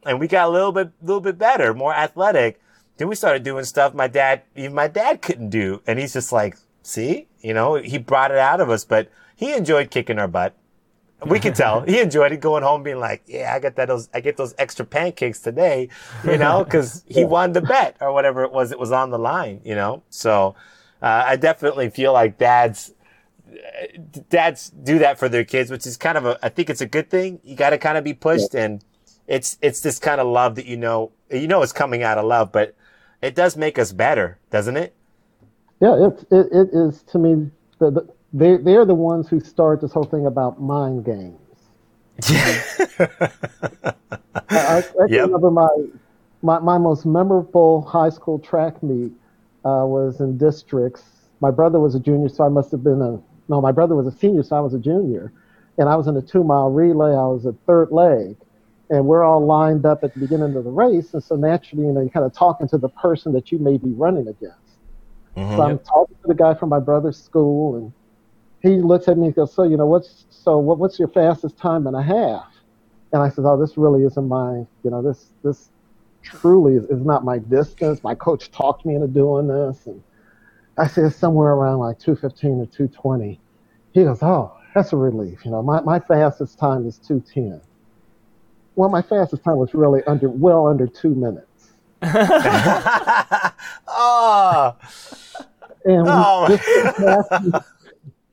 and 0.05 0.19
we 0.19 0.27
got 0.27 0.47
a 0.47 0.51
little 0.51 0.71
bit, 0.71 0.91
little 1.01 1.21
bit 1.21 1.37
better, 1.37 1.73
more 1.73 1.93
athletic. 1.93 2.59
Then 2.97 3.07
we 3.07 3.15
started 3.15 3.43
doing 3.43 3.65
stuff 3.65 3.93
my 3.93 4.07
dad, 4.07 4.43
even 4.55 4.73
my 4.73 4.87
dad 4.87 5.21
couldn't 5.21 5.49
do. 5.49 5.81
And 5.87 5.99
he's 5.99 6.13
just 6.13 6.31
like, 6.31 6.57
see, 6.83 7.27
you 7.41 7.53
know, 7.53 7.75
he 7.75 7.97
brought 7.97 8.31
it 8.31 8.37
out 8.37 8.61
of 8.61 8.69
us, 8.69 8.85
but 8.85 9.09
he 9.35 9.53
enjoyed 9.53 9.89
kicking 9.89 10.19
our 10.19 10.27
butt. 10.27 10.55
We 11.25 11.39
could 11.39 11.55
tell 11.55 11.81
he 11.87 11.99
enjoyed 11.99 12.31
it 12.33 12.41
going 12.41 12.63
home 12.63 12.83
being 12.83 12.99
like, 12.99 13.23
yeah, 13.25 13.53
I 13.55 13.59
got 13.59 13.75
that, 13.75 13.87
those, 13.87 14.09
I 14.13 14.19
get 14.19 14.37
those 14.37 14.53
extra 14.57 14.85
pancakes 14.85 15.39
today, 15.39 15.89
you 16.25 16.37
know, 16.37 16.65
cause 16.65 17.03
he 17.07 17.23
won 17.23 17.53
the 17.53 17.61
bet 17.61 17.97
or 18.01 18.11
whatever 18.13 18.43
it 18.43 18.51
was 18.51 18.69
that 18.69 18.79
was 18.79 18.91
on 18.91 19.09
the 19.09 19.19
line, 19.19 19.61
you 19.63 19.75
know? 19.75 20.03
So, 20.09 20.55
uh, 21.01 21.23
I 21.27 21.35
definitely 21.35 21.89
feel 21.89 22.13
like 22.13 22.37
dads, 22.37 22.93
dads 24.29 24.69
do 24.69 24.99
that 24.99 25.17
for 25.17 25.27
their 25.29 25.43
kids, 25.43 25.71
which 25.71 25.85
is 25.85 25.97
kind 25.97 26.17
of 26.17 26.25
a, 26.25 26.39
I 26.43 26.49
think 26.49 26.69
it's 26.69 26.81
a 26.81 26.85
good 26.85 27.09
thing. 27.09 27.39
You 27.43 27.55
got 27.55 27.71
to 27.71 27.77
kind 27.77 27.97
of 27.97 28.03
be 28.03 28.13
pushed 28.13 28.53
and, 28.55 28.83
it's 29.27 29.57
it's 29.61 29.81
this 29.81 29.99
kind 29.99 30.19
of 30.19 30.27
love 30.27 30.55
that 30.55 30.65
you 30.65 30.77
know 30.77 31.11
you 31.31 31.47
know 31.47 31.61
it's 31.61 31.71
coming 31.71 32.03
out 32.03 32.17
of 32.17 32.25
love, 32.25 32.51
but 32.51 32.75
it 33.21 33.35
does 33.35 33.55
make 33.55 33.79
us 33.79 33.91
better, 33.91 34.37
doesn't 34.49 34.77
it? 34.77 34.93
Yeah, 35.79 36.07
it 36.07 36.25
it, 36.31 36.47
it 36.51 36.69
is 36.73 37.03
to 37.03 37.19
me. 37.19 37.49
The, 37.79 37.91
the, 37.91 38.07
they 38.33 38.57
they're 38.57 38.85
the 38.85 38.95
ones 38.95 39.27
who 39.27 39.39
start 39.39 39.81
this 39.81 39.93
whole 39.93 40.03
thing 40.03 40.25
about 40.25 40.61
mind 40.61 41.05
games. 41.05 41.39
I, 44.49 44.49
I, 44.49 44.77
I 44.77 45.05
yep. 45.07 45.25
remember 45.25 45.51
my, 45.51 45.67
my 46.41 46.59
my 46.59 46.77
most 46.77 47.05
memorable 47.05 47.81
high 47.81 48.09
school 48.09 48.39
track 48.39 48.81
meet 48.83 49.11
uh, 49.65 49.85
was 49.85 50.19
in 50.19 50.37
districts. 50.37 51.03
My 51.39 51.51
brother 51.51 51.79
was 51.79 51.95
a 51.95 51.99
junior, 51.99 52.29
so 52.29 52.43
I 52.45 52.49
must 52.49 52.71
have 52.71 52.83
been 52.83 53.01
a 53.01 53.19
no. 53.49 53.61
My 53.61 53.71
brother 53.71 53.95
was 53.95 54.07
a 54.07 54.11
senior, 54.17 54.43
so 54.43 54.55
I 54.55 54.59
was 54.59 54.73
a 54.73 54.79
junior, 54.79 55.31
and 55.77 55.89
I 55.89 55.95
was 55.95 56.07
in 56.07 56.15
a 56.17 56.21
two 56.21 56.43
mile 56.43 56.69
relay. 56.69 57.11
I 57.11 57.25
was 57.25 57.45
a 57.45 57.53
third 57.65 57.91
leg, 57.91 58.35
and 58.89 59.05
we're 59.05 59.23
all 59.23 59.45
lined 59.45 59.85
up 59.85 60.03
at 60.03 60.13
the 60.13 60.19
beginning 60.19 60.55
of 60.55 60.63
the 60.63 60.69
race. 60.69 61.13
And 61.13 61.23
so 61.23 61.35
naturally, 61.35 61.85
you 61.85 61.93
know, 61.93 62.01
you're 62.01 62.09
kind 62.09 62.25
of 62.25 62.33
talking 62.33 62.67
to 62.69 62.77
the 62.77 62.89
person 62.89 63.33
that 63.33 63.51
you 63.51 63.59
may 63.59 63.77
be 63.77 63.91
running 63.93 64.27
against. 64.27 64.57
Mm-hmm. 65.35 65.55
So 65.55 65.61
I'm 65.61 65.79
talking 65.79 66.15
to 66.21 66.27
the 66.27 66.35
guy 66.35 66.53
from 66.53 66.69
my 66.69 66.79
brother's 66.79 67.21
school, 67.21 67.75
and 67.75 67.93
he 68.61 68.81
looks 68.81 69.07
at 69.07 69.17
me 69.17 69.27
and 69.27 69.35
goes, 69.35 69.53
"So, 69.53 69.63
you 69.63 69.77
know, 69.77 69.87
what's 69.87 70.25
so 70.29 70.57
what, 70.57 70.77
what's 70.77 70.99
your 70.99 71.07
fastest 71.07 71.57
time 71.57 71.87
and 71.87 71.95
a 71.95 72.03
half?" 72.03 72.45
And 73.11 73.21
I 73.21 73.29
said, 73.29 73.45
"Oh, 73.45 73.59
this 73.59 73.77
really 73.77 74.03
isn't 74.03 74.27
my, 74.27 74.65
you 74.83 74.91
know, 74.91 75.01
this 75.01 75.29
this 75.43 75.69
truly 76.21 76.75
is, 76.75 76.85
is 76.85 77.03
not 77.03 77.25
my 77.25 77.39
distance. 77.39 78.03
My 78.03 78.15
coach 78.15 78.51
talked 78.51 78.85
me 78.85 78.93
into 78.95 79.07
doing 79.07 79.47
this." 79.47 79.87
And 79.87 80.03
I 80.77 80.85
said 80.87 81.13
somewhere 81.13 81.53
around 81.53 81.79
like 81.79 81.97
215 81.99 82.61
or 82.61 82.65
220. 82.67 83.39
He 83.93 84.03
goes, 84.03 84.21
"Oh, 84.21 84.55
that's 84.75 84.93
a 84.93 84.97
relief. 84.97 85.45
You 85.45 85.51
know, 85.51 85.63
my 85.63 85.81
my 85.81 85.99
fastest 85.99 86.59
time 86.59 86.85
is 86.85 86.99
210." 86.99 87.59
Well, 88.75 88.89
my 88.89 89.01
fastest 89.01 89.43
time 89.43 89.57
was 89.57 89.73
really 89.73 90.03
under 90.05 90.29
well 90.29 90.67
under 90.67 90.87
two 90.87 91.15
minutes. 91.15 91.73
oh. 93.87 94.75
And 95.85 96.03
we, 96.03 96.09
oh. 96.09 96.47
just 96.47 96.63
so 96.65 96.77
happened, 97.27 97.53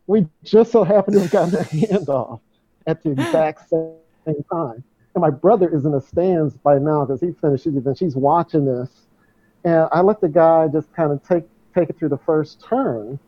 we 0.07 0.26
just 0.45 0.70
so 0.70 0.84
happened 0.84 1.14
to 1.14 1.20
have 1.22 1.30
gotten 1.32 1.55
a 1.57 1.64
handoff 1.64 2.41
at 2.86 3.03
the 3.03 3.11
exact 3.11 3.68
same 3.70 4.45
time. 4.53 4.84
And 5.14 5.22
my 5.22 5.30
brother 5.30 5.68
is 5.68 5.84
in 5.84 5.91
the 5.91 6.01
stands 6.01 6.55
by 6.55 6.78
now 6.78 7.05
because 7.05 7.20
he 7.20 7.32
finishes 7.32 7.76
it 7.76 7.84
and 7.84 7.99
she's 7.99 8.14
watching 8.14 8.64
this. 8.64 8.88
And 9.64 9.88
I 9.91 10.01
let 10.01 10.20
the 10.20 10.28
guy 10.28 10.68
just 10.68 10.93
kind 10.95 11.11
of 11.11 11.26
take 11.26 11.45
take 11.74 11.91
it 11.91 11.99
through 11.99 12.11
the 12.11 12.18
first 12.18 12.64
turn. 12.64 13.18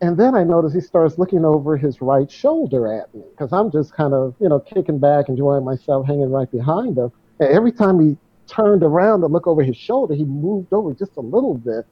And 0.00 0.16
then 0.16 0.34
I 0.34 0.44
notice 0.44 0.72
he 0.72 0.80
starts 0.80 1.18
looking 1.18 1.44
over 1.44 1.76
his 1.76 2.00
right 2.00 2.30
shoulder 2.30 2.92
at 2.92 3.12
me 3.14 3.22
because 3.30 3.52
I'm 3.52 3.70
just 3.70 3.92
kind 3.92 4.14
of, 4.14 4.34
you 4.40 4.48
know, 4.48 4.60
kicking 4.60 4.98
back, 4.98 5.28
enjoying 5.28 5.64
myself, 5.64 6.06
hanging 6.06 6.30
right 6.30 6.50
behind 6.50 6.96
him. 6.96 7.10
And 7.40 7.48
every 7.50 7.72
time 7.72 7.98
he 7.98 8.16
turned 8.46 8.82
around 8.82 9.20
to 9.22 9.26
look 9.26 9.46
over 9.46 9.62
his 9.62 9.76
shoulder, 9.76 10.14
he 10.14 10.24
moved 10.24 10.72
over 10.72 10.94
just 10.94 11.16
a 11.16 11.20
little 11.20 11.54
bit. 11.54 11.84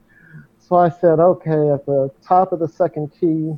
So 0.58 0.76
I 0.76 0.88
said, 0.88 1.18
okay, 1.18 1.70
at 1.70 1.86
the 1.86 2.10
top 2.22 2.52
of 2.52 2.60
the 2.60 2.68
second 2.68 3.12
key, 3.20 3.56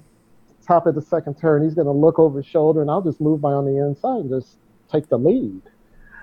top 0.66 0.86
of 0.86 0.94
the 0.94 1.03
second 1.03 1.34
turn, 1.38 1.62
he's 1.62 1.74
going 1.74 1.86
to 1.86 1.92
look 1.92 2.18
over 2.18 2.38
his 2.38 2.46
shoulder, 2.46 2.82
and 2.82 2.90
I'll 2.90 3.03
just 3.03 3.20
move 3.20 3.40
by 3.40 3.53
on 3.53 3.64
the 3.64 3.78
inside 3.78 4.20
and 4.20 4.30
just 4.30 4.57
take 4.90 5.09
the 5.09 5.18
lead. 5.18 5.62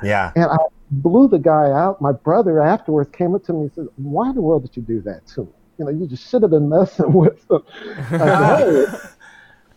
Yeah. 0.03 0.31
And 0.35 0.45
I 0.45 0.57
blew 0.91 1.27
the 1.27 1.39
guy 1.39 1.71
out. 1.71 2.01
My 2.01 2.11
brother 2.11 2.61
afterwards 2.61 3.09
came 3.09 3.33
up 3.33 3.43
to 3.45 3.53
me 3.53 3.61
and 3.61 3.73
said, 3.73 3.87
why 3.95 4.29
in 4.29 4.35
the 4.35 4.41
world 4.41 4.63
did 4.63 4.75
you 4.75 4.83
do 4.83 5.01
that 5.01 5.25
to 5.27 5.41
me? 5.41 5.49
You 5.77 5.85
know, 5.85 5.91
you 5.91 6.07
just 6.07 6.29
should 6.29 6.41
have 6.41 6.51
been 6.51 6.69
messing 6.69 7.11
with 7.13 7.47
them. 7.47 7.63
I 7.73 8.17
said, 8.17 8.57
hey, 8.57 8.85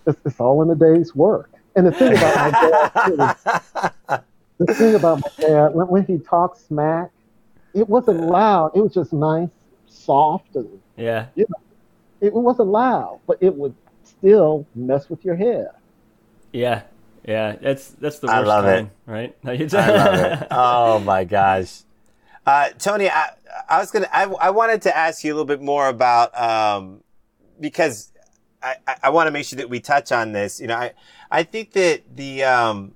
it's, 0.07 0.19
it's, 0.25 0.41
all 0.41 0.63
in 0.63 0.71
a 0.71 0.75
day's 0.75 1.15
work. 1.15 1.51
And 1.77 1.87
the 1.87 1.93
thing 1.93 2.17
about 2.17 2.37
my 2.37 2.51
dad, 2.51 4.25
the 4.59 4.75
thing 4.75 4.95
about 4.95 5.21
my 5.21 5.31
dad, 5.47 5.69
when, 5.75 5.87
when 5.89 6.07
he 6.07 6.19
talks 6.19 6.61
smack, 6.61 7.11
it 7.75 7.89
wasn't 7.89 8.21
loud. 8.21 8.73
It 8.75 8.81
was 8.81 8.95
just 8.95 9.13
nice, 9.13 9.51
soft, 9.87 10.57
and 10.57 10.81
yeah, 10.97 11.27
you 11.35 11.47
know, 11.49 11.61
it 12.21 12.33
wasn't 12.33 12.69
loud, 12.69 13.21
but 13.27 13.39
it 13.41 13.55
would 13.55 13.75
still 14.03 14.67
mess 14.75 15.09
with 15.09 15.25
your 15.25 15.37
head. 15.37 15.69
Yeah, 16.53 16.83
yeah, 17.25 17.57
that's 17.61 17.91
that's 17.91 18.19
the 18.19 18.27
worst 18.27 18.37
I 18.37 18.41
love 18.41 18.65
time, 18.65 18.87
it. 19.07 19.11
right? 19.11 19.37
I 19.45 19.91
love 19.91 20.15
it. 20.43 20.49
Oh 20.51 20.99
my 21.01 21.25
gosh. 21.25 21.83
Uh, 22.49 22.71
Tony, 22.79 23.11
I, 23.11 23.33
I 23.69 23.79
was 23.79 23.91
gonna, 23.91 24.09
I, 24.11 24.23
I 24.23 24.49
wanted 24.49 24.81
to 24.83 24.97
ask 24.97 25.23
you 25.23 25.31
a 25.31 25.35
little 25.35 25.45
bit 25.45 25.61
more 25.61 25.87
about, 25.87 26.35
um, 26.35 27.03
because 27.61 28.11
I, 28.63 28.77
I 29.03 29.11
want 29.11 29.27
to 29.27 29.31
make 29.31 29.45
sure 29.45 29.59
that 29.59 29.69
we 29.69 29.81
touch 29.81 30.13
on 30.13 30.33
this. 30.33 30.59
You 30.59 30.69
know, 30.69 30.77
I, 30.77 30.93
I 31.31 31.43
think 31.43 31.73
that 31.73 32.17
the, 32.17 32.45
um, 32.45 32.95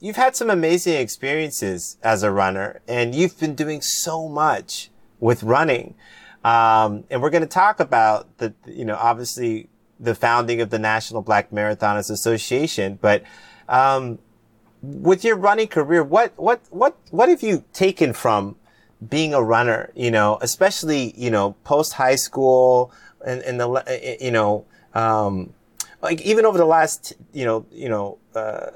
you've 0.00 0.16
had 0.16 0.36
some 0.36 0.50
amazing 0.50 0.96
experiences 0.96 1.96
as 2.02 2.22
a 2.22 2.30
runner 2.30 2.82
and 2.86 3.14
you've 3.14 3.40
been 3.40 3.54
doing 3.54 3.80
so 3.80 4.28
much 4.28 4.90
with 5.18 5.42
running. 5.42 5.94
Um, 6.44 7.04
and 7.08 7.22
we're 7.22 7.30
going 7.30 7.40
to 7.40 7.48
talk 7.48 7.80
about 7.80 8.36
the, 8.36 8.52
you 8.66 8.84
know, 8.84 8.96
obviously 8.96 9.70
the 9.98 10.14
founding 10.14 10.60
of 10.60 10.68
the 10.68 10.78
National 10.78 11.22
Black 11.22 11.50
Marathoners 11.52 12.10
Association, 12.10 12.98
but, 13.00 13.22
um, 13.66 14.18
with 14.80 15.24
your 15.24 15.36
running 15.36 15.66
career, 15.66 16.04
what, 16.04 16.38
what, 16.38 16.60
what, 16.70 16.96
what 17.10 17.28
have 17.28 17.42
you 17.42 17.64
taken 17.72 18.12
from 18.12 18.54
being 19.06 19.34
a 19.34 19.42
runner, 19.42 19.90
you 19.94 20.10
know, 20.10 20.38
especially, 20.40 21.14
you 21.16 21.30
know, 21.30 21.52
post 21.64 21.92
high 21.92 22.16
school 22.16 22.92
and, 23.24 23.42
and 23.42 23.60
the, 23.60 23.68
eh, 23.70 23.82
eh, 24.02 24.16
you 24.20 24.30
know, 24.30 24.64
um, 24.94 25.52
like 26.02 26.20
even 26.22 26.44
over 26.44 26.58
the 26.58 26.64
last, 26.64 27.12
you 27.32 27.44
know, 27.44 27.66
you 27.70 27.88
know, 27.88 28.18
uh, 28.34 28.70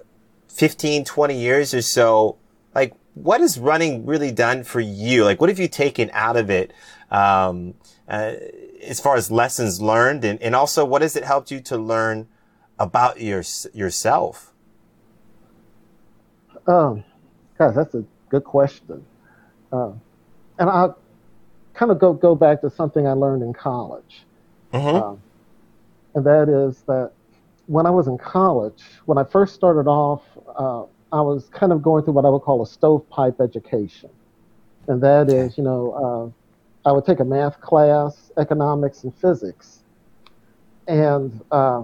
15, 0.48 1.04
20 1.04 1.38
years 1.38 1.74
or 1.74 1.82
so, 1.82 2.36
like 2.74 2.94
what 3.14 3.40
has 3.40 3.58
running 3.58 4.06
really 4.06 4.30
done 4.30 4.62
for 4.64 4.80
you? 4.80 5.24
Like 5.24 5.40
what 5.40 5.50
have 5.50 5.58
you 5.58 5.68
taken 5.68 6.10
out 6.12 6.36
of 6.36 6.50
it? 6.50 6.72
Um, 7.10 7.74
uh, 8.08 8.34
as 8.82 9.00
far 9.00 9.16
as 9.16 9.30
lessons 9.30 9.80
learned 9.80 10.24
and, 10.24 10.40
and 10.42 10.54
also 10.54 10.84
what 10.84 11.02
has 11.02 11.16
it 11.16 11.24
helped 11.24 11.50
you 11.50 11.60
to 11.60 11.76
learn 11.76 12.28
about 12.78 13.20
your, 13.20 13.42
yourself? 13.72 14.52
Um, 16.66 17.04
guys, 17.58 17.74
that's 17.74 17.94
a 17.94 18.04
good 18.28 18.44
question. 18.44 19.04
Um, 19.72 20.00
and 20.62 20.70
I'll 20.70 20.96
kind 21.74 21.90
of 21.90 21.98
go 21.98 22.12
go 22.12 22.36
back 22.36 22.60
to 22.60 22.70
something 22.70 23.06
I 23.06 23.12
learned 23.12 23.42
in 23.42 23.52
college, 23.52 24.22
mm-hmm. 24.72 24.96
um, 24.96 25.22
and 26.14 26.24
that 26.24 26.48
is 26.48 26.82
that 26.82 27.10
when 27.66 27.84
I 27.84 27.90
was 27.90 28.06
in 28.06 28.16
college, 28.16 28.84
when 29.06 29.18
I 29.18 29.24
first 29.24 29.56
started 29.56 29.88
off, 29.88 30.22
uh, 30.56 30.84
I 31.12 31.20
was 31.20 31.48
kind 31.48 31.72
of 31.72 31.82
going 31.82 32.04
through 32.04 32.12
what 32.12 32.24
I 32.24 32.28
would 32.28 32.42
call 32.42 32.62
a 32.62 32.66
stovepipe 32.66 33.40
education, 33.40 34.10
and 34.86 35.02
that 35.02 35.30
is, 35.30 35.58
you 35.58 35.64
know, 35.64 36.32
uh, 36.86 36.88
I 36.88 36.92
would 36.92 37.04
take 37.06 37.18
a 37.18 37.24
math 37.24 37.60
class, 37.60 38.30
economics, 38.36 39.02
and 39.02 39.12
physics, 39.16 39.80
and 40.86 41.40
uh, 41.50 41.82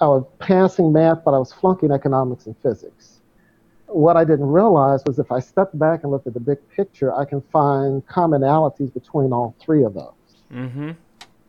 I 0.00 0.06
was 0.08 0.24
passing 0.40 0.92
math, 0.92 1.22
but 1.24 1.32
I 1.32 1.38
was 1.38 1.52
flunking 1.52 1.92
economics 1.92 2.46
and 2.46 2.58
physics. 2.58 3.15
What 3.86 4.16
I 4.16 4.24
didn't 4.24 4.46
realize 4.46 5.02
was 5.06 5.18
if 5.18 5.30
I 5.30 5.40
stepped 5.40 5.78
back 5.78 6.02
and 6.02 6.10
looked 6.10 6.26
at 6.26 6.34
the 6.34 6.40
big 6.40 6.58
picture, 6.70 7.14
I 7.14 7.24
can 7.24 7.40
find 7.40 8.06
commonalities 8.06 8.92
between 8.92 9.32
all 9.32 9.54
three 9.60 9.84
of 9.84 9.94
those. 9.94 10.12
Mm-hmm. 10.52 10.90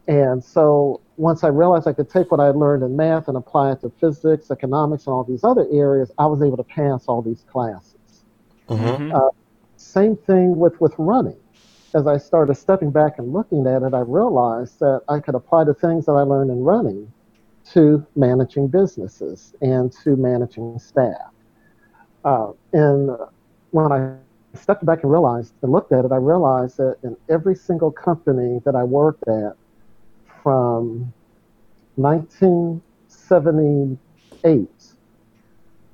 And 0.07 0.43
so 0.43 1.01
once 1.17 1.43
I 1.43 1.49
realized 1.49 1.87
I 1.87 1.93
could 1.93 2.09
take 2.09 2.31
what 2.31 2.39
I 2.39 2.45
had 2.45 2.55
learned 2.55 2.83
in 2.83 2.95
math 2.95 3.27
and 3.27 3.35
apply 3.35 3.73
it 3.73 3.81
to 3.81 3.91
physics, 3.99 4.51
economics, 4.51 5.05
and 5.05 5.13
all 5.13 5.23
these 5.23 5.43
other 5.43 5.67
areas, 5.71 6.11
I 6.17 6.27
was 6.27 6.41
able 6.41 6.57
to 6.57 6.63
pass 6.63 7.05
all 7.07 7.21
these 7.21 7.43
classes. 7.51 8.23
Mm-hmm. 8.69 9.13
Uh, 9.13 9.29
same 9.75 10.15
thing 10.15 10.57
with, 10.57 10.79
with 10.79 10.93
running. 10.97 11.37
As 11.93 12.07
I 12.07 12.17
started 12.17 12.55
stepping 12.55 12.91
back 12.91 13.17
and 13.17 13.33
looking 13.33 13.65
at 13.67 13.81
it, 13.83 13.93
I 13.93 13.99
realized 13.99 14.79
that 14.79 15.01
I 15.09 15.19
could 15.19 15.35
apply 15.35 15.63
the 15.65 15.73
things 15.73 16.05
that 16.05 16.13
I 16.13 16.21
learned 16.21 16.51
in 16.51 16.59
running 16.59 17.11
to 17.73 18.05
managing 18.15 18.67
businesses 18.67 19.53
and 19.61 19.91
to 20.03 20.15
managing 20.15 20.79
staff. 20.79 21.31
Uh, 22.27 22.51
and 22.73 23.15
when 23.71 23.89
I 23.89 24.17
stepped 24.53 24.85
back 24.85 25.03
and 25.03 25.11
realized 25.11 25.53
and 25.61 25.71
looked 25.71 25.93
at 25.93 26.03
it, 26.03 26.11
I 26.11 26.17
realized 26.17 26.75
that 26.75 26.97
in 27.01 27.15
every 27.29 27.55
single 27.55 27.89
company 27.89 28.59
that 28.65 28.75
I 28.75 28.83
worked 28.83 29.25
at 29.29 29.55
from 30.43 31.13
1978 31.95 34.69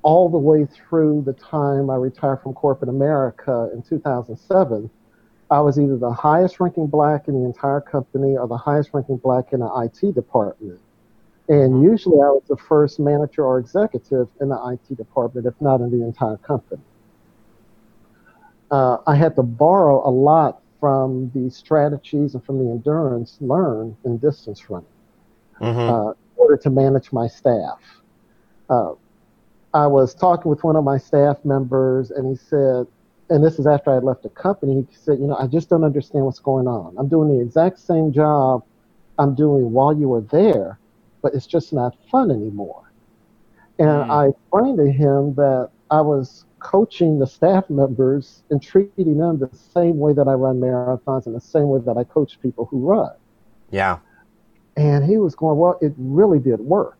all 0.02 0.28
the 0.28 0.38
way 0.38 0.66
through 0.66 1.22
the 1.24 1.34
time 1.34 1.88
I 1.88 1.94
retired 1.94 2.42
from 2.42 2.52
corporate 2.52 2.88
America 2.88 3.70
in 3.72 3.82
2007, 3.82 4.90
I 5.52 5.60
was 5.60 5.78
either 5.78 5.96
the 5.96 6.12
highest 6.12 6.58
ranking 6.58 6.88
black 6.88 7.28
in 7.28 7.34
the 7.34 7.44
entire 7.46 7.80
company 7.80 8.36
or 8.36 8.48
the 8.48 8.56
highest 8.56 8.90
ranking 8.92 9.18
black 9.18 9.52
in 9.52 9.60
the 9.60 9.90
IT 10.02 10.16
department. 10.16 10.80
And 11.48 11.82
usually 11.82 12.16
I 12.16 12.30
was 12.30 12.42
the 12.48 12.56
first 12.56 12.98
manager 12.98 13.44
or 13.44 13.58
executive 13.58 14.28
in 14.40 14.48
the 14.48 14.78
IT 14.90 14.96
department, 14.96 15.46
if 15.46 15.54
not 15.60 15.80
in 15.80 15.90
the 15.90 16.04
entire 16.04 16.38
company. 16.38 16.82
Uh, 18.70 18.98
I 19.06 19.14
had 19.14 19.36
to 19.36 19.42
borrow 19.42 20.08
a 20.08 20.10
lot 20.10 20.62
from 20.80 21.30
the 21.34 21.50
strategies 21.50 22.34
and 22.34 22.44
from 22.44 22.58
the 22.58 22.70
endurance 22.70 23.36
learned 23.40 23.96
in 24.04 24.18
distance 24.18 24.70
running 24.70 24.88
Mm-hmm. 25.60 25.90
uh, 25.90 26.10
in 26.10 26.16
order 26.36 26.56
to 26.56 26.70
manage 26.70 27.12
my 27.12 27.28
staff. 27.28 27.78
Uh, 28.68 28.92
I 29.72 29.86
was 29.86 30.14
talking 30.14 30.50
with 30.50 30.64
one 30.64 30.76
of 30.76 30.84
my 30.84 30.98
staff 30.98 31.44
members, 31.44 32.10
and 32.10 32.28
he 32.28 32.36
said, 32.36 32.86
and 33.30 33.42
this 33.42 33.58
is 33.58 33.66
after 33.66 33.90
I 33.90 33.94
had 33.94 34.04
left 34.04 34.22
the 34.22 34.28
company, 34.30 34.86
he 34.88 34.96
said, 34.96 35.18
You 35.18 35.26
know, 35.26 35.36
I 35.36 35.46
just 35.46 35.70
don't 35.70 35.84
understand 35.84 36.24
what's 36.26 36.40
going 36.40 36.66
on. 36.66 36.94
I'm 36.98 37.08
doing 37.08 37.28
the 37.36 37.40
exact 37.42 37.80
same 37.80 38.12
job 38.12 38.62
I'm 39.18 39.34
doing 39.34 39.72
while 39.72 39.96
you 39.96 40.08
were 40.08 40.20
there, 40.20 40.78
but 41.24 41.34
it's 41.34 41.46
just 41.46 41.72
not 41.72 41.96
fun 42.10 42.30
anymore. 42.30 42.92
And 43.78 43.88
Mm. 43.88 44.10
I 44.10 44.26
explained 44.28 44.76
to 44.78 44.92
him 44.92 45.34
that 45.34 45.70
I 45.90 46.02
was 46.02 46.44
coaching 46.58 47.18
the 47.18 47.26
staff 47.26 47.68
members 47.70 48.42
and 48.50 48.60
treating 48.60 49.16
them 49.16 49.38
the 49.38 49.48
same 49.56 49.98
way 49.98 50.12
that 50.12 50.28
I 50.28 50.34
run 50.34 50.60
marathons 50.60 51.24
and 51.26 51.34
the 51.34 51.40
same 51.40 51.68
way 51.68 51.80
that 51.80 51.96
I 51.96 52.04
coach 52.04 52.38
people 52.40 52.66
who 52.66 52.78
run. 52.86 53.12
Yeah. 53.70 53.98
And 54.76 55.04
he 55.04 55.16
was 55.16 55.34
going, 55.34 55.56
well, 55.58 55.78
it 55.80 55.94
really 55.96 56.38
did 56.38 56.60
work. 56.60 56.98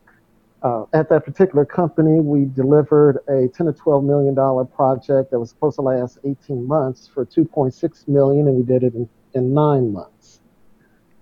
Uh, 0.62 0.84
at 0.94 1.10
that 1.10 1.26
particular 1.26 1.66
company, 1.66 2.20
we 2.20 2.46
delivered 2.46 3.18
a 3.28 3.48
10 3.48 3.66
to 3.66 3.72
12 3.74 4.04
million 4.04 4.34
dollar 4.34 4.64
project 4.64 5.30
that 5.32 5.38
was 5.38 5.50
supposed 5.50 5.76
to 5.76 5.82
last 5.82 6.18
18 6.24 6.66
months 6.66 7.06
for 7.12 7.26
2.6 7.26 8.08
million, 8.08 8.48
and 8.48 8.56
we 8.56 8.62
did 8.62 8.82
it 8.82 8.94
in, 8.94 9.06
in 9.34 9.52
nine 9.52 9.92
months. 9.92 10.13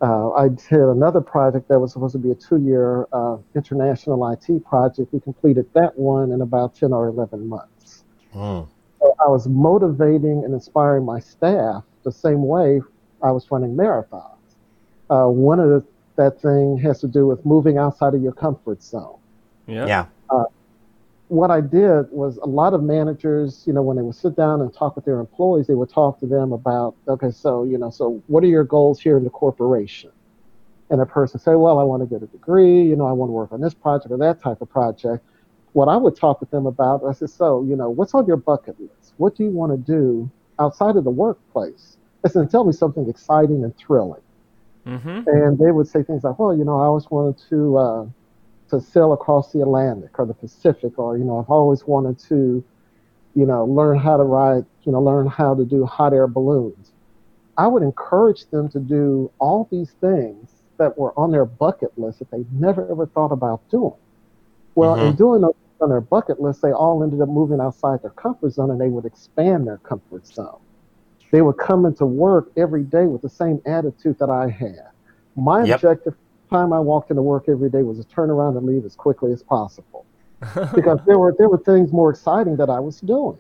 Uh, 0.03 0.33
I 0.33 0.49
did 0.49 0.73
another 0.73 1.21
project 1.21 1.69
that 1.69 1.79
was 1.79 1.93
supposed 1.93 2.13
to 2.13 2.19
be 2.19 2.33
a 2.33 2.35
two-year 2.35 3.07
uh, 3.13 3.37
international 3.55 4.29
IT 4.31 4.65
project. 4.65 5.13
We 5.13 5.21
completed 5.21 5.67
that 5.75 5.97
one 5.97 6.33
in 6.33 6.41
about 6.41 6.75
10 6.75 6.93
or 6.93 7.07
11 7.07 7.49
months. 7.49 8.03
Mm. 8.35 8.67
So 9.01 9.15
I 9.25 9.29
was 9.29 9.47
motivating 9.47 10.43
and 10.45 10.53
inspiring 10.55 11.05
my 11.05 11.21
staff 11.21 11.85
the 12.03 12.11
same 12.11 12.43
way 12.43 12.81
I 13.23 13.31
was 13.31 13.49
running 13.53 13.77
marathons. 13.77 14.39
Uh, 15.09 15.27
one 15.27 15.61
of 15.61 15.69
the, 15.69 15.85
that 16.17 16.41
thing 16.43 16.79
has 16.79 17.01
to 17.03 17.07
do 17.07 17.29
with 17.29 17.47
moving 17.47 17.79
outside 17.79 18.15
of 18.15 18.23
your 18.23 18.33
comfort 18.33 18.83
zone. 18.83 19.19
Yeah. 19.69 19.87
Yeah. 19.87 20.07
What 21.33 21.51
I 21.51 21.62
did 21.62 22.11
was 22.11 22.37
a 22.37 22.47
lot 22.47 22.74
of 22.74 22.83
managers, 22.83 23.64
you 23.66 23.72
know, 23.72 23.80
when 23.80 23.97
they 23.97 24.03
would 24.03 24.14
sit 24.14 24.37
down 24.37 24.61
and 24.61 24.72
talk 24.72 24.97
with 24.97 25.07
their 25.07 25.18
employees, 25.18 25.66
they 25.66 25.74
would 25.74 25.89
talk 25.89 26.20
to 26.20 26.26
them 26.26 26.53
about, 26.53 26.95
okay, 27.09 27.30
so, 27.30 27.64
you 27.64 27.78
know, 27.78 27.89
so 27.89 28.22
what 28.26 28.45
are 28.45 28.49
your 28.49 28.64
goals 28.64 29.01
here 29.01 29.16
in 29.16 29.24
the 29.24 29.30
corporation? 29.30 30.11
And 30.91 31.01
a 31.01 31.07
person 31.07 31.41
say, 31.41 31.55
well, 31.55 31.78
I 31.78 31.85
want 31.85 32.03
to 32.03 32.07
get 32.07 32.22
a 32.22 32.26
degree, 32.26 32.83
you 32.83 32.97
know, 32.97 33.07
I 33.07 33.12
want 33.12 33.30
to 33.30 33.33
work 33.33 33.51
on 33.51 33.62
this 33.62 33.72
project 33.72 34.12
or 34.12 34.18
that 34.18 34.43
type 34.43 34.61
of 34.61 34.68
project. 34.68 35.24
What 35.72 35.89
I 35.89 35.97
would 35.97 36.16
talk 36.16 36.41
with 36.41 36.51
them 36.51 36.66
about, 36.66 37.03
I 37.09 37.12
said, 37.12 37.30
so, 37.30 37.64
you 37.64 37.76
know, 37.76 37.89
what's 37.89 38.12
on 38.12 38.26
your 38.26 38.37
bucket 38.37 38.78
list? 38.78 39.14
What 39.16 39.35
do 39.35 39.43
you 39.43 39.51
want 39.51 39.72
to 39.72 39.78
do 39.78 40.30
outside 40.59 40.97
of 40.97 41.05
the 41.05 41.11
workplace? 41.11 41.97
I 42.26 42.28
said, 42.28 42.51
tell 42.51 42.64
me 42.64 42.74
something 42.74 43.09
exciting 43.09 43.64
and 43.64 43.74
thrilling. 43.78 44.20
Mm-hmm. 44.87 45.28
and 45.28 45.59
they 45.61 45.70
would 45.70 45.87
say 45.87 46.03
things 46.03 46.24
like, 46.24 46.41
"Well, 46.41 46.57
you 46.57 46.64
know, 46.64 46.80
I 46.80 46.87
always 46.87 47.09
wanted 47.09 47.41
to 47.51 47.78
uh, 47.78 48.07
to 48.73 48.81
sail 48.81 49.12
across 49.12 49.53
the 49.53 49.62
Atlantic 49.62 50.18
or 50.18 50.27
the 50.27 50.35
Pacific, 50.35 50.99
or 50.99 51.16
you 51.18 51.25
know, 51.25 51.39
I've 51.39 51.51
always 51.51 51.87
wanted 51.87 52.18
to, 52.31 52.64
you 53.35 53.47
know, 53.47 53.64
learn 53.64 53.99
how 53.99 54.16
to 54.16 54.25
ride, 54.25 54.66
you 54.85 54.93
know, 54.93 55.01
learn 55.01 55.27
how 55.27 55.55
to 55.55 55.64
do 55.64 55.87
hot 55.87 56.12
air 56.12 56.27
balloons." 56.27 56.93
I 57.59 57.68
would 57.68 57.83
encourage 57.83 58.49
them 58.51 58.68
to 58.70 58.81
do 58.81 59.31
all 59.39 59.68
these 59.70 59.93
things 60.01 60.62
that 60.79 60.99
were 60.99 61.12
on 61.18 61.31
their 61.31 61.45
bucket 61.45 61.97
list 61.99 62.20
that 62.20 62.31
they 62.31 62.45
never 62.53 62.91
ever 62.91 63.07
thought 63.07 63.33
about 63.33 63.61
doing. 63.70 63.93
Well, 64.75 64.97
in 64.97 65.12
Mhm. 65.12 65.16
doing 65.16 65.43
those 65.43 65.55
on 65.81 65.91
their 65.91 66.01
bucket 66.01 66.41
list, 66.41 66.62
they 66.62 66.73
all 66.73 67.03
ended 67.03 67.20
up 67.20 67.29
moving 67.29 67.61
outside 67.61 68.03
their 68.03 68.11
comfort 68.12 68.51
zone, 68.51 68.70
and 68.70 68.81
they 68.81 68.89
would 68.89 69.05
expand 69.05 69.66
their 69.66 69.79
comfort 69.79 70.27
zone 70.27 70.59
they 71.33 71.43
would 71.43 71.57
come 71.57 71.87
into 71.87 72.07
work 72.07 72.53
every 72.57 72.85
day 72.85 73.07
with 73.07 73.23
the 73.23 73.29
same 73.29 73.61
attitude 73.66 74.18
that 74.18 74.31
I 74.31 74.49
had. 74.49 74.91
My 75.35 75.64
Yep. 75.64 75.75
objective 75.75 76.14
time 76.53 76.73
I 76.73 76.79
walked 76.81 77.11
into 77.11 77.23
work 77.23 77.45
every 77.49 77.71
day 77.71 77.83
was 77.83 77.99
to 77.99 78.05
turn 78.05 78.31
around 78.31 78.57
and 78.57 78.67
leave 78.67 78.85
as 78.85 78.95
quickly 78.95 79.33
as 79.33 79.43
possible. 79.43 80.05
because 80.75 80.99
there 81.07 81.19
were 81.19 81.35
there 81.39 81.49
were 81.49 81.59
things 81.59 81.93
more 81.93 82.11
exciting 82.11 82.57
that 82.57 82.69
I 82.69 82.81
was 82.81 83.01
doing. 83.01 83.39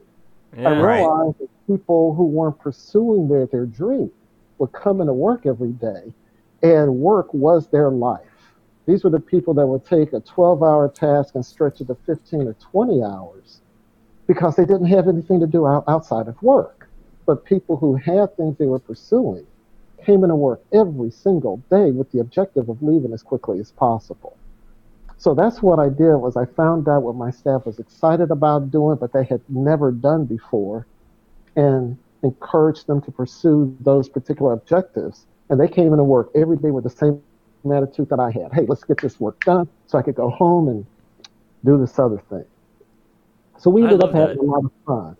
I 0.56 0.60
Yeah. 0.60 0.68
Right. 0.80 0.98
realized 1.00 1.38
that 1.40 1.48
people 1.66 2.14
who 2.14 2.24
weren't 2.26 2.58
pursuing 2.58 3.28
their, 3.28 3.46
their 3.46 3.66
dream 3.66 4.10
would 4.58 4.72
come 4.72 5.00
into 5.00 5.12
work 5.12 5.44
every 5.46 5.72
day 5.72 6.12
and 6.62 6.96
work 6.98 7.32
was 7.34 7.68
their 7.68 7.90
life. 7.90 8.28
These 8.86 9.02
were 9.04 9.10
the 9.10 9.20
people 9.20 9.52
that 9.54 9.66
would 9.66 9.84
take 9.84 10.12
a 10.12 10.20
12 10.20 10.62
hour 10.62 10.88
task 10.88 11.34
and 11.34 11.44
stretch 11.44 11.80
it 11.80 11.88
to 11.88 11.96
15 12.06 12.42
or 12.42 12.54
20 12.54 13.02
hours 13.02 13.60
because 14.26 14.54
they 14.56 14.64
didn't 14.64 14.86
have 14.86 15.08
anything 15.08 15.40
to 15.40 15.46
do 15.46 15.66
out, 15.66 15.84
outside 15.88 16.28
of 16.28 16.40
work. 16.42 16.88
But 17.26 17.44
people 17.44 17.76
who 17.76 17.96
had 17.96 18.36
things 18.36 18.56
they 18.58 18.66
were 18.66 18.78
pursuing 18.78 19.46
came 20.04 20.22
into 20.24 20.36
work 20.36 20.62
every 20.72 21.10
single 21.10 21.58
day 21.70 21.90
with 21.90 22.10
the 22.12 22.20
objective 22.20 22.68
of 22.68 22.82
leaving 22.82 23.12
as 23.12 23.22
quickly 23.22 23.58
as 23.60 23.72
possible. 23.72 24.36
So 25.18 25.34
that's 25.34 25.62
what 25.62 25.78
I 25.78 25.88
did 25.88 26.16
was 26.16 26.36
I 26.36 26.46
found 26.46 26.88
out 26.88 27.02
what 27.02 27.14
my 27.14 27.30
staff 27.30 27.64
was 27.64 27.78
excited 27.78 28.30
about 28.30 28.70
doing, 28.70 28.96
but 28.96 29.12
they 29.12 29.24
had 29.24 29.40
never 29.48 29.92
done 29.92 30.24
before, 30.24 30.86
and 31.54 31.96
encouraged 32.22 32.86
them 32.86 33.00
to 33.02 33.10
pursue 33.12 33.76
those 33.80 34.08
particular 34.08 34.52
objectives. 34.52 35.26
And 35.48 35.60
they 35.60 35.68
came 35.68 35.92
into 35.92 36.04
work 36.04 36.30
every 36.34 36.56
day 36.56 36.70
with 36.70 36.84
the 36.84 36.90
same 36.90 37.22
attitude 37.70 38.08
that 38.08 38.18
I 38.18 38.30
had. 38.30 38.52
Hey, 38.52 38.64
let's 38.66 38.84
get 38.84 39.00
this 39.00 39.20
work 39.20 39.38
done 39.44 39.68
so 39.86 39.98
I 39.98 40.02
could 40.02 40.14
go 40.14 40.30
home 40.30 40.68
and 40.68 40.86
do 41.64 41.78
this 41.78 41.98
other 41.98 42.20
thing. 42.28 42.44
So 43.58 43.70
we 43.70 43.84
ended 43.84 44.02
up 44.02 44.12
having 44.12 44.38
that. 44.38 44.42
a 44.42 44.46
lot 44.46 44.64
of 44.64 44.72
fun. 44.84 45.16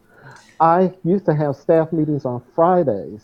I 0.59 0.93
used 1.05 1.27
to 1.27 1.35
have 1.35 1.57
staff 1.57 1.93
meetings 1.93 2.25
on 2.25 2.43
Fridays, 2.55 3.23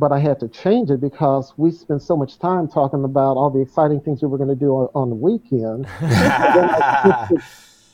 but 0.00 0.12
I 0.12 0.18
had 0.18 0.40
to 0.40 0.48
change 0.48 0.90
it 0.90 0.98
because 0.98 1.52
we 1.58 1.70
spent 1.70 2.00
so 2.02 2.16
much 2.16 2.38
time 2.38 2.66
talking 2.66 3.04
about 3.04 3.36
all 3.36 3.50
the 3.50 3.60
exciting 3.60 4.00
things 4.00 4.22
we 4.22 4.28
were 4.28 4.38
going 4.38 4.48
to 4.48 4.56
do 4.56 4.70
on, 4.70 4.88
on 4.94 5.10
the 5.10 5.14
weekend. 5.14 5.84
then, 6.00 6.10
I 6.10 7.28
it- 7.30 7.42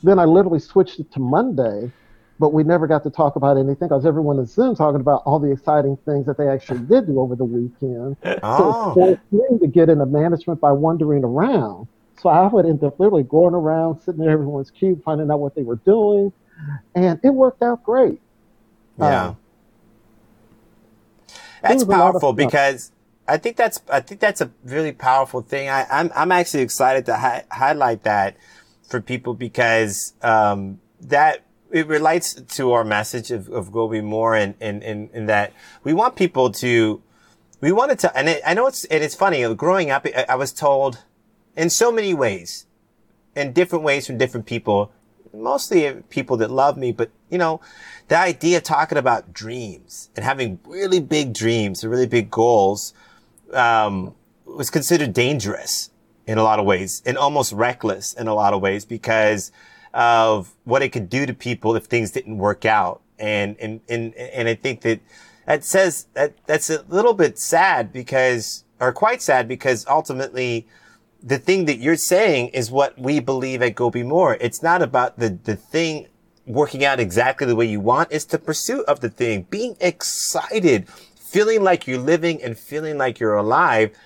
then 0.04 0.18
I 0.20 0.24
literally 0.24 0.60
switched 0.60 1.00
it 1.00 1.10
to 1.12 1.20
Monday, 1.20 1.90
but 2.38 2.52
we 2.52 2.62
never 2.62 2.86
got 2.86 3.02
to 3.02 3.10
talk 3.10 3.34
about 3.34 3.56
anything 3.56 3.88
because 3.88 4.06
everyone 4.06 4.38
is 4.38 4.54
then 4.54 4.76
talking 4.76 5.00
about 5.00 5.22
all 5.26 5.40
the 5.40 5.50
exciting 5.50 5.98
things 6.06 6.26
that 6.26 6.38
they 6.38 6.48
actually 6.48 6.78
did 6.80 7.08
do 7.08 7.18
over 7.18 7.34
the 7.34 7.44
weekend. 7.44 8.16
So 8.22 8.38
oh. 8.44 8.94
forced 8.94 9.60
to 9.62 9.66
get 9.66 9.88
into 9.88 10.06
management 10.06 10.60
by 10.60 10.70
wandering 10.70 11.24
around. 11.24 11.88
So 12.20 12.28
I 12.28 12.46
would 12.46 12.66
end 12.66 12.84
up 12.84 13.00
literally 13.00 13.24
going 13.24 13.54
around, 13.54 14.00
sitting 14.00 14.22
in 14.22 14.30
everyone's 14.30 14.70
cube, 14.70 15.02
finding 15.02 15.28
out 15.28 15.40
what 15.40 15.56
they 15.56 15.64
were 15.64 15.76
doing, 15.76 16.32
and 16.94 17.18
it 17.24 17.30
worked 17.30 17.62
out 17.62 17.82
great. 17.82 18.20
Yeah. 18.98 19.24
Um, 19.28 19.36
That's 21.68 21.84
was 21.84 21.96
a 21.96 21.98
lot 21.98 22.08
of 22.08 22.12
powerful 22.12 22.32
because 22.32 22.92
I 23.28 23.36
think 23.38 23.56
that's 23.56 23.80
I 23.90 24.00
think 24.00 24.20
that's 24.20 24.40
a 24.40 24.50
really 24.64 24.92
powerful 24.92 25.42
thing. 25.42 25.68
I, 25.68 25.86
I'm 25.90 26.10
I'm 26.14 26.32
actually 26.32 26.62
excited 26.62 27.06
to 27.06 27.16
hi- 27.16 27.44
highlight 27.50 28.04
that 28.04 28.36
for 28.88 29.00
people 29.00 29.34
because 29.34 30.14
um, 30.22 30.80
that 31.00 31.42
it 31.72 31.86
relates 31.88 32.34
to 32.34 32.72
our 32.72 32.84
message 32.84 33.30
of, 33.30 33.48
of 33.48 33.72
Go 33.72 33.88
Be 33.88 34.00
More 34.00 34.36
and, 34.36 34.54
and, 34.60 34.84
and, 34.84 35.10
and 35.12 35.28
that 35.28 35.52
we 35.82 35.92
want 35.92 36.14
people 36.14 36.50
to 36.52 37.02
we 37.60 37.72
wanted 37.72 37.98
to 38.00 38.16
and 38.16 38.28
it, 38.28 38.42
I 38.46 38.54
know 38.54 38.66
it's 38.66 38.84
it 38.84 39.02
is 39.02 39.14
funny 39.14 39.52
growing 39.54 39.90
up 39.90 40.06
I, 40.06 40.26
I 40.28 40.34
was 40.36 40.52
told 40.52 41.02
in 41.56 41.70
so 41.70 41.90
many 41.90 42.14
ways, 42.14 42.66
in 43.34 43.52
different 43.52 43.82
ways 43.82 44.06
from 44.06 44.18
different 44.18 44.46
people, 44.46 44.92
mostly 45.32 46.02
people 46.10 46.36
that 46.36 46.50
love 46.50 46.76
me, 46.76 46.92
but 46.92 47.10
you 47.30 47.38
know, 47.38 47.60
the 48.08 48.16
idea 48.16 48.58
of 48.58 48.62
talking 48.62 48.98
about 48.98 49.32
dreams 49.32 50.10
and 50.14 50.24
having 50.24 50.58
really 50.64 51.00
big 51.00 51.32
dreams 51.32 51.82
and 51.82 51.90
really 51.90 52.06
big 52.06 52.30
goals, 52.30 52.94
um, 53.52 54.14
was 54.44 54.70
considered 54.70 55.12
dangerous 55.12 55.90
in 56.26 56.38
a 56.38 56.42
lot 56.42 56.58
of 56.58 56.64
ways 56.64 57.02
and 57.04 57.18
almost 57.18 57.52
reckless 57.52 58.12
in 58.14 58.26
a 58.26 58.34
lot 58.34 58.52
of 58.52 58.60
ways 58.60 58.84
because 58.84 59.52
of 59.94 60.52
what 60.64 60.82
it 60.82 60.90
could 60.90 61.08
do 61.08 61.26
to 61.26 61.34
people 61.34 61.74
if 61.76 61.84
things 61.84 62.10
didn't 62.10 62.38
work 62.38 62.64
out. 62.64 63.00
And, 63.18 63.56
and, 63.58 63.80
and, 63.88 64.14
and 64.14 64.48
I 64.48 64.54
think 64.54 64.82
that 64.82 65.00
that 65.46 65.64
says 65.64 66.08
that 66.14 66.34
that's 66.46 66.70
a 66.70 66.82
little 66.88 67.14
bit 67.14 67.38
sad 67.38 67.92
because, 67.92 68.64
or 68.80 68.92
quite 68.92 69.22
sad 69.22 69.46
because 69.48 69.86
ultimately 69.86 70.66
the 71.22 71.38
thing 71.38 71.64
that 71.64 71.78
you're 71.78 71.96
saying 71.96 72.48
is 72.48 72.70
what 72.70 72.98
we 72.98 73.20
believe 73.20 73.62
at 73.62 73.74
Go 73.74 73.88
Be 73.90 74.02
More. 74.02 74.36
It's 74.40 74.62
not 74.62 74.82
about 74.82 75.18
the, 75.18 75.30
the 75.30 75.56
thing 75.56 76.08
working 76.46 76.84
out 76.84 77.00
exactly 77.00 77.46
the 77.46 77.56
way 77.56 77.66
you 77.66 77.80
want. 77.80 78.08
It's 78.12 78.24
the 78.24 78.38
pursuit 78.38 78.84
of 78.86 79.00
the 79.00 79.08
thing, 79.08 79.46
being 79.50 79.76
excited, 79.80 80.88
feeling 80.88 81.62
like 81.62 81.86
you're 81.86 81.98
living 81.98 82.42
and 82.42 82.56
feeling 82.56 82.96
like 82.96 83.18
you're 83.18 83.36
alive. 83.36 83.96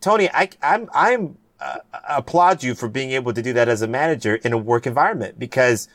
Tony, 0.00 0.28
I, 0.34 0.50
I'm, 0.62 0.90
I'm, 0.92 1.38
uh, 1.60 1.78
applaud 2.08 2.62
you 2.62 2.74
for 2.74 2.88
being 2.88 3.12
able 3.12 3.32
to 3.32 3.40
do 3.40 3.52
that 3.54 3.68
as 3.68 3.80
a 3.80 3.86
manager 3.86 4.34
in 4.34 4.52
a 4.52 4.58
work 4.58 4.86
environment 4.86 5.38
because 5.38 5.88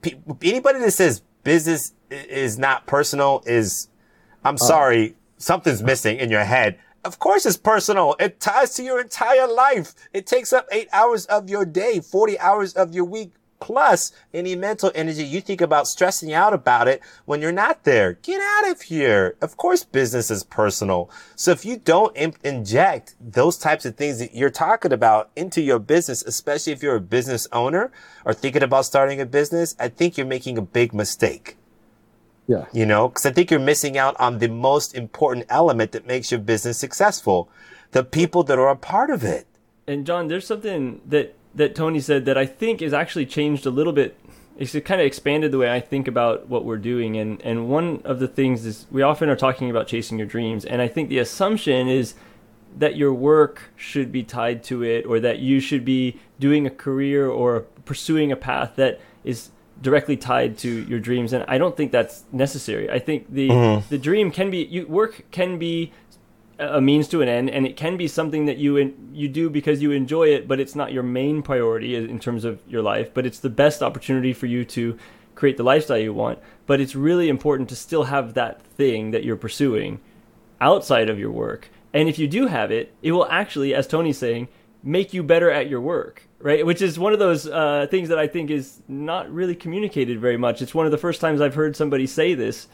pe- 0.00 0.16
anybody 0.42 0.80
that 0.80 0.90
says 0.90 1.22
business 1.44 1.92
is 2.10 2.58
not 2.58 2.86
personal 2.86 3.42
is, 3.46 3.88
I'm 4.44 4.54
uh, 4.54 4.58
sorry, 4.58 5.14
something's 5.38 5.82
missing 5.82 6.18
in 6.18 6.30
your 6.30 6.44
head. 6.44 6.78
Of 7.04 7.20
course 7.20 7.46
it's 7.46 7.56
personal. 7.56 8.16
It 8.18 8.40
ties 8.40 8.74
to 8.74 8.82
your 8.82 9.00
entire 9.00 9.46
life. 9.46 9.94
It 10.12 10.26
takes 10.26 10.52
up 10.52 10.66
eight 10.72 10.88
hours 10.92 11.26
of 11.26 11.48
your 11.48 11.64
day, 11.64 12.00
40 12.00 12.38
hours 12.40 12.72
of 12.72 12.94
your 12.94 13.04
week, 13.04 13.32
plus 13.60 14.12
any 14.32 14.54
mental 14.54 14.92
energy 14.94 15.24
you 15.24 15.40
think 15.40 15.60
about 15.60 15.88
stressing 15.88 16.32
out 16.32 16.52
about 16.52 16.88
it 16.88 17.00
when 17.24 17.40
you're 17.40 17.52
not 17.52 17.84
there. 17.84 18.14
Get 18.14 18.40
out 18.40 18.70
of 18.70 18.82
here. 18.82 19.36
Of 19.40 19.56
course, 19.56 19.84
business 19.84 20.30
is 20.30 20.44
personal. 20.44 21.10
So 21.34 21.50
if 21.50 21.64
you 21.64 21.76
don't 21.76 22.16
in- 22.16 22.34
inject 22.44 23.14
those 23.20 23.58
types 23.58 23.84
of 23.84 23.96
things 23.96 24.18
that 24.18 24.34
you're 24.34 24.50
talking 24.50 24.92
about 24.92 25.30
into 25.36 25.62
your 25.62 25.78
business, 25.78 26.22
especially 26.22 26.72
if 26.72 26.82
you're 26.82 26.96
a 26.96 27.00
business 27.00 27.46
owner 27.52 27.90
or 28.24 28.34
thinking 28.34 28.62
about 28.62 28.84
starting 28.84 29.20
a 29.20 29.26
business, 29.26 29.74
I 29.78 29.88
think 29.88 30.16
you're 30.16 30.26
making 30.26 30.58
a 30.58 30.62
big 30.62 30.92
mistake. 30.92 31.56
Yeah. 32.46 32.66
You 32.72 32.86
know, 32.86 33.08
because 33.08 33.26
I 33.26 33.32
think 33.32 33.50
you're 33.50 33.60
missing 33.60 33.98
out 33.98 34.14
on 34.20 34.38
the 34.38 34.48
most 34.48 34.94
important 34.94 35.46
element 35.48 35.92
that 35.92 36.06
makes 36.06 36.30
your 36.30 36.40
business 36.40 36.78
successful. 36.78 37.48
The 37.90 38.04
people 38.04 38.44
that 38.44 38.58
are 38.58 38.68
a 38.68 38.76
part 38.76 39.10
of 39.10 39.24
it. 39.24 39.46
And 39.86 40.04
John, 40.04 40.28
there's 40.28 40.46
something 40.46 41.00
that 41.06 41.34
that 41.56 41.74
Tony 41.74 42.00
said 42.00 42.24
that 42.26 42.38
I 42.38 42.46
think 42.46 42.80
is 42.80 42.92
actually 42.92 43.26
changed 43.26 43.66
a 43.66 43.70
little 43.70 43.92
bit. 43.92 44.18
It's 44.56 44.72
kind 44.72 45.00
of 45.00 45.06
expanded 45.06 45.52
the 45.52 45.58
way 45.58 45.70
I 45.70 45.80
think 45.80 46.08
about 46.08 46.48
what 46.48 46.64
we're 46.64 46.78
doing. 46.78 47.16
And, 47.16 47.42
and 47.42 47.68
one 47.68 48.00
of 48.04 48.20
the 48.20 48.28
things 48.28 48.64
is 48.64 48.86
we 48.90 49.02
often 49.02 49.28
are 49.28 49.36
talking 49.36 49.68
about 49.70 49.86
chasing 49.86 50.18
your 50.18 50.26
dreams. 50.26 50.64
And 50.64 50.80
I 50.80 50.88
think 50.88 51.08
the 51.08 51.18
assumption 51.18 51.88
is 51.88 52.14
that 52.76 52.96
your 52.96 53.12
work 53.12 53.70
should 53.74 54.12
be 54.12 54.22
tied 54.22 54.62
to 54.64 54.82
it 54.82 55.04
or 55.06 55.18
that 55.20 55.38
you 55.38 55.60
should 55.60 55.84
be 55.84 56.18
doing 56.38 56.66
a 56.66 56.70
career 56.70 57.28
or 57.28 57.60
pursuing 57.84 58.30
a 58.30 58.36
path 58.36 58.76
that 58.76 59.00
is 59.24 59.50
directly 59.80 60.16
tied 60.16 60.56
to 60.56 60.84
your 60.84 60.98
dreams 60.98 61.34
and 61.34 61.44
i 61.48 61.58
don't 61.58 61.76
think 61.76 61.92
that's 61.92 62.24
necessary 62.32 62.90
i 62.90 62.98
think 62.98 63.30
the 63.30 63.48
mm-hmm. 63.48 63.86
the 63.90 63.98
dream 63.98 64.30
can 64.30 64.50
be 64.50 64.64
you 64.64 64.86
work 64.86 65.22
can 65.30 65.58
be 65.58 65.92
a 66.58 66.80
means 66.80 67.06
to 67.08 67.20
an 67.20 67.28
end 67.28 67.50
and 67.50 67.66
it 67.66 67.76
can 67.76 67.96
be 67.96 68.08
something 68.08 68.46
that 68.46 68.56
you 68.56 68.94
you 69.12 69.28
do 69.28 69.50
because 69.50 69.82
you 69.82 69.90
enjoy 69.90 70.28
it 70.28 70.48
but 70.48 70.58
it's 70.58 70.74
not 70.74 70.90
your 70.90 71.02
main 71.02 71.42
priority 71.42 71.94
in 71.94 72.18
terms 72.18 72.46
of 72.46 72.58
your 72.66 72.80
life 72.80 73.12
but 73.12 73.26
it's 73.26 73.40
the 73.40 73.50
best 73.50 73.82
opportunity 73.82 74.32
for 74.32 74.46
you 74.46 74.64
to 74.64 74.96
create 75.36 75.56
the 75.56 75.62
lifestyle 75.62 75.98
you 75.98 76.12
want. 76.12 76.40
But 76.66 76.80
it's 76.80 76.96
really 76.96 77.28
important 77.28 77.68
to 77.68 77.76
still 77.76 78.04
have 78.04 78.34
that 78.34 78.60
thing 78.62 79.12
that 79.12 79.22
you're 79.22 79.36
pursuing 79.36 80.00
outside 80.60 81.08
of 81.08 81.18
your 81.18 81.30
work. 81.30 81.68
And 81.94 82.08
if 82.08 82.18
you 82.18 82.26
do 82.26 82.48
have 82.48 82.72
it 82.72 82.92
it 83.02 83.12
will 83.12 83.28
actually 83.30 83.72
as 83.74 83.86
tony's 83.86 84.18
saying 84.18 84.48
make 84.82 85.14
you 85.14 85.22
better 85.22 85.50
at 85.50 85.68
your 85.68 85.80
work 85.80 86.26
right? 86.38 86.66
Which 86.66 86.82
is 86.82 86.98
one 86.98 87.14
of 87.14 87.18
those 87.18 87.46
uh, 87.46 87.86
things 87.90 88.10
that 88.10 88.18
i 88.18 88.26
think 88.26 88.50
is 88.50 88.82
not 88.88 89.30
really 89.32 89.54
communicated 89.54 90.20
very 90.20 90.36
much. 90.36 90.60
It's 90.60 90.74
one 90.74 90.84
of 90.84 90.92
the 90.92 90.98
first 90.98 91.20
times 91.20 91.40
i've 91.40 91.54
heard 91.54 91.76
somebody 91.76 92.06
say 92.06 92.34
this 92.34 92.68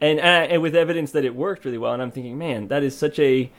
and, 0.00 0.20
and 0.20 0.52
and 0.52 0.62
with 0.62 0.74
evidence 0.74 1.12
that 1.12 1.24
it 1.24 1.34
worked 1.34 1.64
really 1.64 1.78
well. 1.78 1.92
And 1.92 2.02
I'm 2.02 2.10
thinking, 2.10 2.38
man, 2.38 2.68
that 2.68 2.82
is 2.82 2.96
such 2.96 3.18
a 3.18 3.50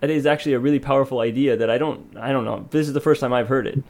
that 0.00 0.10
is 0.10 0.26
actually 0.26 0.52
a 0.52 0.58
really 0.58 0.78
powerful 0.78 1.20
idea 1.20 1.56
that 1.56 1.70
I 1.70 1.78
don't 1.78 2.16
I 2.16 2.32
don't 2.32 2.44
know. 2.44 2.66
This 2.70 2.86
is 2.86 2.92
the 2.92 3.00
first 3.00 3.20
time 3.20 3.32
I've 3.32 3.48
heard 3.48 3.66
it. 3.66 3.82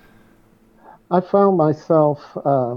I 1.10 1.20
found 1.20 1.56
myself, 1.56 2.20
uh, 2.44 2.76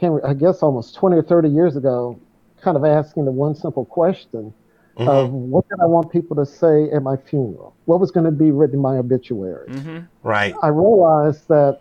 I 0.00 0.34
guess, 0.34 0.62
almost 0.62 0.94
20 0.94 1.16
or 1.16 1.22
30 1.22 1.48
years 1.48 1.76
ago, 1.76 2.18
kind 2.62 2.76
of 2.76 2.84
asking 2.84 3.24
the 3.24 3.32
one 3.32 3.54
simple 3.54 3.84
question 3.84 4.54
mm-hmm. 4.96 5.08
of 5.08 5.32
what 5.32 5.68
did 5.68 5.80
I 5.80 5.86
want 5.86 6.12
people 6.12 6.36
to 6.36 6.46
say 6.46 6.90
at 6.90 7.02
my 7.02 7.16
funeral? 7.16 7.74
What 7.86 8.00
was 8.00 8.10
going 8.10 8.26
to 8.26 8.32
be 8.32 8.50
written 8.50 8.76
in 8.76 8.82
my 8.82 8.96
obituary? 8.96 9.68
Mm-hmm. 9.68 9.98
Right. 10.22 10.54
I 10.62 10.68
realized 10.68 11.48
that 11.48 11.80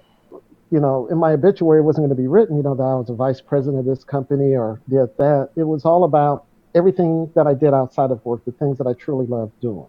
you 0.72 0.80
know, 0.80 1.08
in 1.08 1.18
my 1.18 1.32
obituary 1.32 1.80
it 1.80 1.84
wasn't 1.84 2.08
going 2.08 2.16
to 2.16 2.22
be 2.22 2.28
written, 2.28 2.58
you 2.58 2.64
know, 2.64 2.76
that 2.76 2.84
I 2.84 2.96
was 2.96 3.10
a 3.10 3.14
vice 3.14 3.42
president 3.42 3.80
of 3.80 3.86
this 3.86 4.04
company 4.04 4.56
or 4.56 4.82
did 4.90 5.16
that. 5.18 5.50
It 5.56 5.64
was 5.64 5.86
all 5.86 6.04
about 6.04 6.46
everything 6.76 7.32
that 7.36 7.48
I 7.48 7.54
did 7.54 7.74
outside 7.74 8.12
of 8.12 8.24
work, 8.26 8.44
the 8.46 8.52
things 8.52 8.78
that 8.78 8.88
I 8.88 8.94
truly 8.94 9.26
loved 9.26 9.60
doing. 9.62 9.88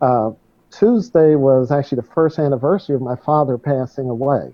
Uh, 0.00 0.32
Tuesday 0.70 1.34
was 1.36 1.70
actually 1.70 1.96
the 1.96 2.08
first 2.14 2.38
anniversary 2.38 2.94
of 2.94 3.02
my 3.02 3.16
father 3.16 3.56
passing 3.56 4.10
away. 4.10 4.52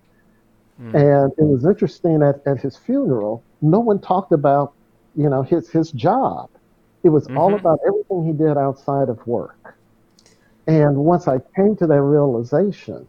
Mm. 0.81 0.95
And 0.95 1.33
it 1.39 1.45
was 1.45 1.65
interesting 1.65 2.23
at, 2.23 2.47
at 2.47 2.59
his 2.59 2.77
funeral, 2.77 3.43
no 3.61 3.81
one 3.81 3.99
talked 3.99 4.33
about, 4.33 4.73
you 5.17 5.29
know, 5.29 5.43
his, 5.43 5.69
his 5.69 5.91
job. 5.93 6.49
It 7.03 7.09
was 7.09 7.27
mm-hmm. 7.27 7.39
all 7.39 7.55
about 7.55 7.81
everything 7.87 8.25
he 8.25 8.33
did 8.33 8.57
outside 8.57 9.09
of 9.09 9.27
work. 9.27 9.79
And 10.67 10.97
once 10.97 11.27
I 11.27 11.39
came 11.57 11.75
to 11.77 11.87
that 11.87 12.01
realization, 12.01 13.07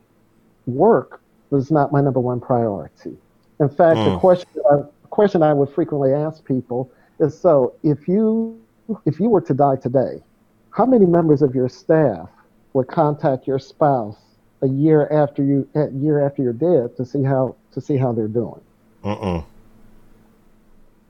work 0.66 1.21
was 1.52 1.70
not 1.70 1.92
my 1.92 2.02
number 2.02 2.20
one 2.20 2.40
priority. 2.40 3.16
In 3.60 3.70
fact, 3.70 4.00
mm. 4.00 4.14
the 4.14 4.20
question 4.20 4.50
I, 4.72 4.78
question 5.10 5.44
I 5.44 5.54
would 5.54 5.70
frequently 5.70 6.14
ask 6.14 6.44
people 6.44 6.92
is: 7.20 7.40
so 7.40 7.76
if 7.84 8.08
you 8.08 8.60
if 9.06 9.20
you 9.20 9.30
were 9.30 9.42
to 9.42 9.54
die 9.54 9.76
today, 9.76 10.24
how 10.72 10.86
many 10.86 11.06
members 11.06 11.42
of 11.42 11.54
your 11.54 11.70
staff 11.70 12.30
would 12.74 12.88
contact 12.88 13.46
your 13.46 13.60
spouse 13.60 14.18
a 14.62 14.68
year 14.68 15.08
after 15.12 15.44
you 15.44 15.68
a 15.76 15.90
year 15.92 16.26
after 16.26 16.42
you're 16.42 16.54
dead 16.54 16.96
to 16.98 17.06
see 17.06 17.24
how 17.24 17.56
to 17.74 17.82
see 17.82 17.98
how 17.98 18.12
they're 18.12 18.28
doing? 18.28 18.62
Uh-uh. 19.04 19.44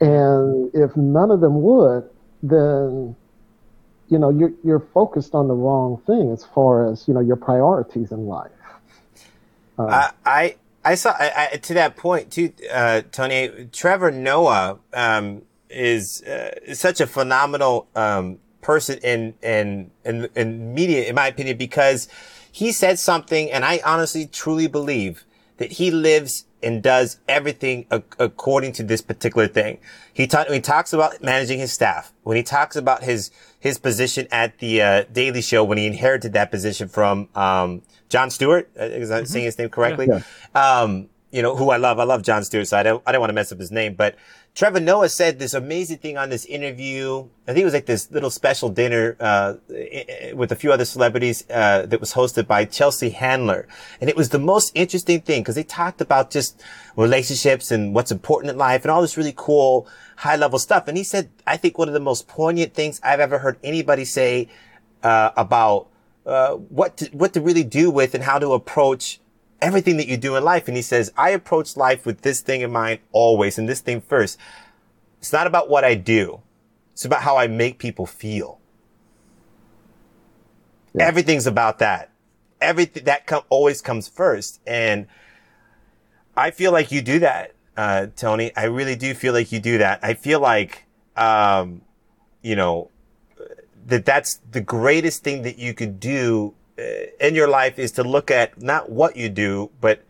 And 0.01 0.71
if 0.73 0.95
none 0.97 1.29
of 1.29 1.41
them 1.41 1.61
would, 1.61 2.09
then 2.41 3.15
you 4.09 4.17
know 4.17 4.29
you're 4.29 4.51
you're 4.63 4.79
focused 4.79 5.35
on 5.35 5.47
the 5.47 5.53
wrong 5.53 6.01
thing 6.07 6.31
as 6.31 6.43
far 6.43 6.91
as 6.91 7.07
you 7.07 7.13
know 7.13 7.19
your 7.19 7.35
priorities 7.35 8.11
in 8.11 8.25
life. 8.25 8.51
Uh, 9.77 10.11
I, 10.25 10.55
I 10.83 10.95
saw 10.95 11.11
I, 11.11 11.49
I, 11.53 11.57
to 11.57 11.73
that 11.75 11.95
point 11.95 12.31
too, 12.31 12.53
uh, 12.71 13.01
Tony. 13.11 13.69
Trevor 13.71 14.11
Noah 14.11 14.79
um, 14.93 15.43
is, 15.69 16.23
uh, 16.23 16.55
is 16.63 16.79
such 16.79 17.01
a 17.01 17.07
phenomenal 17.07 17.87
um, 17.95 18.39
person 18.61 18.99
in, 18.99 19.33
in 19.41 19.91
in 20.05 20.29
in 20.35 20.73
media, 20.73 21.05
in 21.05 21.15
my 21.15 21.27
opinion, 21.27 21.57
because 21.57 22.07
he 22.51 22.71
said 22.71 22.99
something, 22.99 23.51
and 23.51 23.65
I 23.65 23.81
honestly 23.83 24.27
truly 24.27 24.67
believe 24.67 25.25
that 25.61 25.73
he 25.73 25.91
lives 25.91 26.45
and 26.63 26.81
does 26.81 27.19
everything 27.27 27.85
a- 27.91 28.01
according 28.17 28.71
to 28.73 28.83
this 28.83 28.99
particular 28.99 29.47
thing. 29.47 29.77
He, 30.11 30.25
ta- 30.25 30.45
he 30.49 30.59
talks 30.59 30.91
about 30.91 31.21
managing 31.21 31.59
his 31.59 31.71
staff, 31.71 32.13
when 32.23 32.35
he 32.35 32.43
talks 32.43 32.75
about 32.75 33.03
his 33.03 33.29
his 33.59 33.77
position 33.77 34.27
at 34.31 34.57
the 34.57 34.81
uh, 34.81 35.03
Daily 35.11 35.41
Show, 35.43 35.63
when 35.63 35.77
he 35.77 35.85
inherited 35.85 36.33
that 36.33 36.49
position 36.49 36.87
from 36.87 37.29
um, 37.35 37.83
Jon 38.09 38.31
Stewart, 38.31 38.71
uh, 38.79 38.85
is 38.85 39.11
I 39.11 39.17
mm-hmm. 39.17 39.25
saying 39.25 39.45
his 39.45 39.57
name 39.59 39.69
correctly? 39.69 40.07
Yeah. 40.09 40.23
Um, 40.55 41.09
you 41.29 41.43
know, 41.43 41.55
who 41.55 41.69
I 41.69 41.77
love. 41.77 41.99
I 41.99 42.05
love 42.05 42.23
Jon 42.23 42.43
Stewart, 42.43 42.67
so 42.67 42.77
I 42.77 42.83
don't, 42.83 43.03
I 43.05 43.11
don't 43.11 43.21
want 43.21 43.29
to 43.29 43.35
mess 43.35 43.51
up 43.51 43.59
his 43.59 43.71
name. 43.71 43.93
But 43.93 44.15
Trevor 44.53 44.81
Noah 44.81 45.07
said 45.07 45.39
this 45.39 45.53
amazing 45.53 45.99
thing 45.99 46.17
on 46.17 46.29
this 46.29 46.45
interview. 46.45 47.25
I 47.47 47.53
think 47.53 47.59
it 47.59 47.65
was 47.65 47.73
like 47.73 47.85
this 47.85 48.11
little 48.11 48.29
special 48.29 48.67
dinner, 48.67 49.15
uh, 49.19 49.55
with 50.33 50.51
a 50.51 50.55
few 50.55 50.73
other 50.73 50.83
celebrities, 50.83 51.45
uh, 51.49 51.85
that 51.85 52.01
was 52.01 52.13
hosted 52.13 52.47
by 52.47 52.65
Chelsea 52.65 53.11
Handler. 53.11 53.67
And 54.01 54.09
it 54.09 54.17
was 54.17 54.29
the 54.29 54.39
most 54.39 54.73
interesting 54.75 55.21
thing 55.21 55.41
because 55.41 55.55
they 55.55 55.63
talked 55.63 56.01
about 56.01 56.31
just 56.31 56.61
relationships 56.97 57.71
and 57.71 57.95
what's 57.95 58.11
important 58.11 58.51
in 58.51 58.57
life 58.57 58.83
and 58.83 58.91
all 58.91 59.01
this 59.01 59.15
really 59.15 59.33
cool 59.35 59.87
high 60.17 60.35
level 60.35 60.59
stuff. 60.59 60.87
And 60.89 60.97
he 60.97 61.03
said, 61.03 61.29
I 61.47 61.55
think 61.55 61.77
one 61.77 61.87
of 61.87 61.93
the 61.93 62.01
most 62.01 62.27
poignant 62.27 62.73
things 62.73 62.99
I've 63.03 63.21
ever 63.21 63.39
heard 63.39 63.57
anybody 63.63 64.03
say, 64.03 64.49
uh, 65.01 65.31
about 65.37 65.87
uh, 66.25 66.55
what 66.55 66.97
to, 66.97 67.05
what 67.07 67.33
to 67.33 67.41
really 67.41 67.63
do 67.63 67.89
with 67.89 68.13
and 68.13 68.23
how 68.23 68.37
to 68.37 68.51
approach 68.51 69.21
everything 69.61 69.97
that 69.97 70.07
you 70.07 70.17
do 70.17 70.35
in 70.35 70.43
life. 70.43 70.67
And 70.67 70.75
he 70.75 70.83
says, 70.83 71.11
I 71.17 71.29
approach 71.31 71.77
life 71.77 72.05
with 72.05 72.21
this 72.21 72.41
thing 72.41 72.61
in 72.61 72.71
mind 72.71 72.99
always 73.11 73.57
and 73.57 73.69
this 73.69 73.81
thing 73.81 74.01
first. 74.01 74.37
It's 75.19 75.31
not 75.31 75.47
about 75.47 75.69
what 75.69 75.83
I 75.83 75.95
do. 75.95 76.41
It's 76.93 77.05
about 77.05 77.21
how 77.21 77.37
I 77.37 77.47
make 77.47 77.77
people 77.79 78.05
feel. 78.05 78.59
Yeah. 80.93 81.05
Everything's 81.05 81.47
about 81.47 81.79
that. 81.79 82.11
everything 82.61 83.03
that 83.05 83.25
com- 83.25 83.43
always 83.49 83.81
comes 83.81 84.07
first. 84.07 84.61
And 84.67 85.07
I 86.35 86.51
feel 86.51 86.71
like 86.71 86.91
you 86.91 87.01
do 87.01 87.19
that, 87.19 87.53
uh, 87.75 88.07
Tony. 88.15 88.55
I 88.55 88.65
really 88.65 88.95
do 88.95 89.13
feel 89.13 89.33
like 89.33 89.51
you 89.51 89.59
do 89.59 89.79
that. 89.79 89.99
I 90.03 90.13
feel 90.13 90.39
like, 90.39 90.85
um, 91.17 91.81
you 92.41 92.55
know, 92.55 92.89
that 93.87 94.05
that's 94.05 94.39
the 94.51 94.61
greatest 94.61 95.23
thing 95.23 95.41
that 95.41 95.57
you 95.57 95.73
could 95.73 95.99
do 95.99 96.53
in 97.19 97.35
your 97.35 97.47
life 97.47 97.79
is 97.79 97.91
to 97.93 98.03
look 98.03 98.31
at 98.31 98.61
not 98.61 98.89
what 98.89 99.15
you 99.15 99.29
do, 99.29 99.71
but 99.79 100.03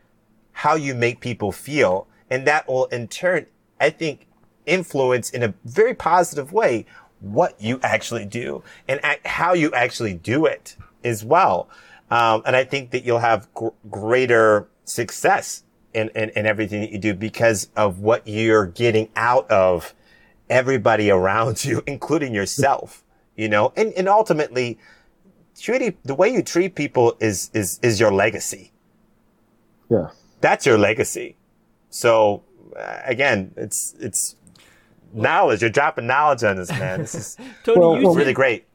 how 0.54 0.76
you 0.76 0.94
make 0.94 1.20
people 1.20 1.52
feel. 1.52 2.08
And 2.30 2.46
that 2.48 2.68
will 2.68 2.86
in 2.86 3.08
turn, 3.08 3.48
I 3.80 3.90
think, 3.90 4.28
influence 4.66 5.30
in 5.30 5.44
a 5.44 5.54
very 5.66 5.94
positive 5.94 6.54
way 6.54 6.86
what 7.20 7.60
you 7.62 7.80
actually 7.84 8.26
do 8.26 8.64
and 8.88 9.00
act, 9.04 9.28
how 9.28 9.54
you 9.54 9.72
actually 9.74 10.14
do 10.14 10.46
it 10.46 10.76
as 11.04 11.24
well. 11.24 11.70
Um, 12.10 12.42
and 12.46 12.56
I 12.56 12.64
think 12.64 12.92
that 12.92 13.06
you'll 13.06 13.20
have 13.20 13.52
gr- 13.54 13.70
greater 13.90 14.68
success 14.86 15.64
in, 15.94 16.10
in, 16.10 16.30
in 16.32 16.46
everything 16.46 16.82
that 16.82 16.92
you 16.92 16.98
do 16.98 17.14
because 17.14 17.70
of 17.76 18.00
what 18.00 18.28
you're 18.28 18.66
getting 18.66 19.10
out 19.16 19.50
of 19.50 19.94
everybody 20.50 21.10
around 21.10 21.64
you, 21.66 21.84
including 21.88 22.34
yourself, 22.34 23.04
you 23.36 23.48
know, 23.50 23.72
and, 23.76 23.94
and 23.94 24.10
ultimately 24.10 24.78
treating 25.60 25.98
the 26.04 26.16
way 26.16 26.30
you 26.30 26.42
treat 26.42 26.76
people 26.76 27.16
is, 27.20 27.50
is, 27.54 27.80
is 27.82 28.00
your 28.00 28.12
legacy. 28.12 28.72
Yes. 29.90 30.14
That's 30.42 30.66
your 30.66 30.78
legacy. 30.78 31.36
So 31.90 32.44
uh, 32.78 33.00
again, 33.06 33.54
it's, 33.58 33.94
it's 34.00 34.36
knowledge. 35.14 35.62
You're 35.62 35.70
dropping 35.70 36.08
knowledge 36.08 36.44
on 36.44 36.56
this 36.56 36.70
man. 36.70 37.02
This 37.02 37.16
is 37.16 37.38
Tony, 37.64 37.80
Well, 37.80 37.98
you 37.98 38.04
well, 38.06 38.14
said, 38.14 38.20
really 38.20 38.34
great. 38.34 38.66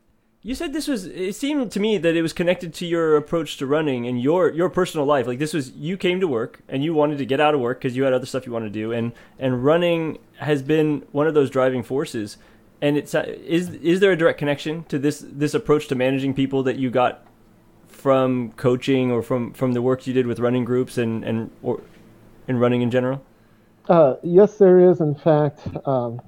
you 0.42 0.54
said 0.54 0.72
this 0.72 0.86
was. 0.86 1.06
It 1.06 1.34
seemed 1.34 1.72
to 1.72 1.80
me 1.80 1.96
that 1.98 2.14
it 2.14 2.22
was 2.22 2.32
connected 2.34 2.74
to 2.74 2.86
your 2.86 3.16
approach 3.16 3.56
to 3.56 3.66
running 3.66 4.06
and 4.06 4.20
your 4.20 4.50
your 4.52 4.68
personal 4.68 5.06
life. 5.06 5.26
Like 5.26 5.38
this 5.38 5.54
was 5.54 5.70
you 5.72 5.96
came 5.96 6.20
to 6.20 6.28
work 6.28 6.60
and 6.68 6.84
you 6.84 6.92
wanted 6.94 7.18
to 7.18 7.24
get 7.26 7.40
out 7.40 7.54
of 7.54 7.60
work 7.60 7.78
because 7.78 7.96
you 7.96 8.04
had 8.04 8.12
other 8.12 8.26
stuff 8.26 8.46
you 8.46 8.52
wanted 8.52 8.72
to 8.72 8.78
do, 8.78 8.92
and 8.92 9.12
and 9.38 9.64
running 9.64 10.18
has 10.38 10.62
been 10.62 11.04
one 11.12 11.26
of 11.26 11.34
those 11.34 11.48
driving 11.50 11.82
forces. 11.82 12.36
And 12.82 12.96
it's 12.96 13.14
uh, 13.14 13.24
is 13.26 13.70
is 13.70 14.00
there 14.00 14.12
a 14.12 14.16
direct 14.16 14.38
connection 14.38 14.84
to 14.84 14.98
this 14.98 15.24
this 15.26 15.54
approach 15.54 15.88
to 15.88 15.94
managing 15.94 16.34
people 16.34 16.62
that 16.64 16.76
you 16.76 16.90
got 16.90 17.26
from 17.86 18.52
coaching 18.52 19.10
or 19.10 19.22
from 19.22 19.52
from 19.52 19.72
the 19.72 19.80
work 19.80 20.06
you 20.06 20.12
did 20.12 20.26
with 20.26 20.38
running 20.38 20.64
groups 20.64 20.98
and 20.98 21.24
and 21.24 21.50
or 21.62 21.80
in 22.48 22.58
running 22.58 22.82
in 22.82 22.90
general? 22.90 23.22
Uh, 23.88 24.16
yes, 24.22 24.58
there 24.58 24.90
is. 24.90 25.00
In 25.00 25.14
fact, 25.14 25.60
um, 25.86 26.20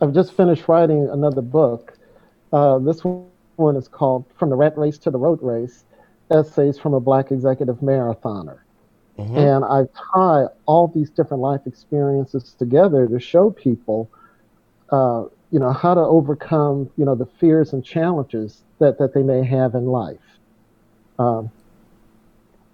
I've 0.00 0.12
just 0.12 0.34
finished 0.34 0.68
writing 0.68 1.08
another 1.10 1.42
book. 1.42 1.96
Uh, 2.52 2.78
this 2.78 3.02
one 3.02 3.76
is 3.76 3.88
called 3.88 4.24
From 4.36 4.50
the 4.50 4.56
Rat 4.56 4.76
Race 4.76 4.98
to 4.98 5.10
the 5.10 5.18
Road 5.18 5.40
Race 5.42 5.84
Essays 6.30 6.78
from 6.78 6.94
a 6.94 7.00
Black 7.00 7.30
Executive 7.30 7.76
Marathoner. 7.76 8.58
And 9.16 9.64
I 9.64 9.84
tie 10.12 10.46
all 10.66 10.88
these 10.88 11.08
different 11.08 11.40
life 11.40 11.60
experiences 11.66 12.52
together 12.58 13.06
to 13.06 13.20
show 13.20 13.50
people, 13.50 14.10
uh, 14.90 15.26
you 15.54 15.60
know, 15.60 15.72
how 15.72 15.94
to 15.94 16.00
overcome, 16.00 16.90
you 16.96 17.04
know, 17.04 17.14
the 17.14 17.26
fears 17.38 17.72
and 17.72 17.84
challenges 17.84 18.64
that, 18.80 18.98
that 18.98 19.14
they 19.14 19.22
may 19.22 19.44
have 19.44 19.76
in 19.76 19.86
life. 19.86 20.18
Um, 21.20 21.48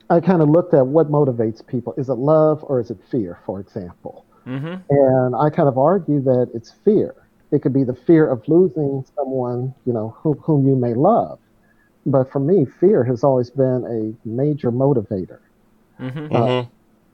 I 0.09 0.21
kind 0.21 0.41
of 0.41 0.49
looked 0.49 0.73
at 0.73 0.87
what 0.87 1.11
motivates 1.11 1.65
people. 1.65 1.93
Is 1.99 2.09
it 2.09 2.15
love 2.15 2.65
or 2.65 2.81
is 2.81 2.91
it 2.91 2.97
fear, 3.11 3.39
for 3.45 3.61
example? 3.61 4.25
Mm-hmm. 4.47 4.81
And 4.89 5.37
I 5.37 5.51
kind 5.51 5.69
of 5.69 5.77
argue 5.77 6.23
that 6.23 6.51
it's 6.55 6.73
fear. 6.83 7.15
It 7.51 7.61
could 7.61 7.75
be 7.75 7.85
the 7.85 7.95
fear 7.95 8.27
of 8.27 8.49
losing 8.49 9.05
someone, 9.15 9.75
you 9.85 9.93
know, 9.93 10.17
who, 10.17 10.33
whom 10.33 10.67
you 10.67 10.75
may 10.75 10.95
love. 10.95 11.39
But 12.07 12.33
for 12.33 12.41
me, 12.41 12.65
fear 12.65 13.05
has 13.05 13.23
always 13.23 13.51
been 13.51 13.85
a 14.25 14.27
major 14.27 14.73
motivator. 14.73 15.41
Mm-hmm. 16.01 16.35
Uh, 16.35 16.65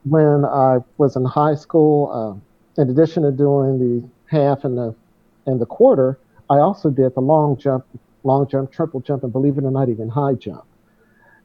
when 0.05 0.45
I 0.45 0.77
was 0.97 1.17
in 1.17 1.25
high 1.25 1.55
school, 1.55 2.39
uh, 2.77 2.81
in 2.81 2.89
addition 2.89 3.23
to 3.23 3.33
doing 3.33 3.79
the 3.79 4.09
half 4.33 4.63
and 4.63 4.77
the 4.77 4.95
and 5.47 5.59
the 5.59 5.65
quarter, 5.65 6.19
I 6.49 6.57
also 6.57 6.89
did 6.89 7.15
the 7.15 7.21
long 7.21 7.57
jump, 7.57 7.85
long 8.23 8.47
jump, 8.47 8.71
triple 8.71 8.99
jump, 8.99 9.23
and 9.23 9.31
believe 9.31 9.57
it 9.57 9.63
or 9.63 9.71
not, 9.71 9.89
even 9.89 10.09
high 10.09 10.33
jump. 10.33 10.65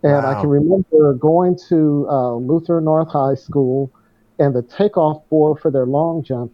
And 0.03 0.27
I 0.27 0.41
can 0.41 0.51
remember 0.51 1.15
going 1.15 1.57
to 1.69 2.07
uh, 2.11 2.35
Luther 2.35 2.81
North 2.81 3.11
High 3.11 3.37
School, 3.37 3.91
and 4.39 4.55
the 4.55 4.63
takeoff 4.63 5.27
board 5.29 5.61
for 5.61 5.71
their 5.71 5.87
long 5.87 6.25
jump 6.25 6.53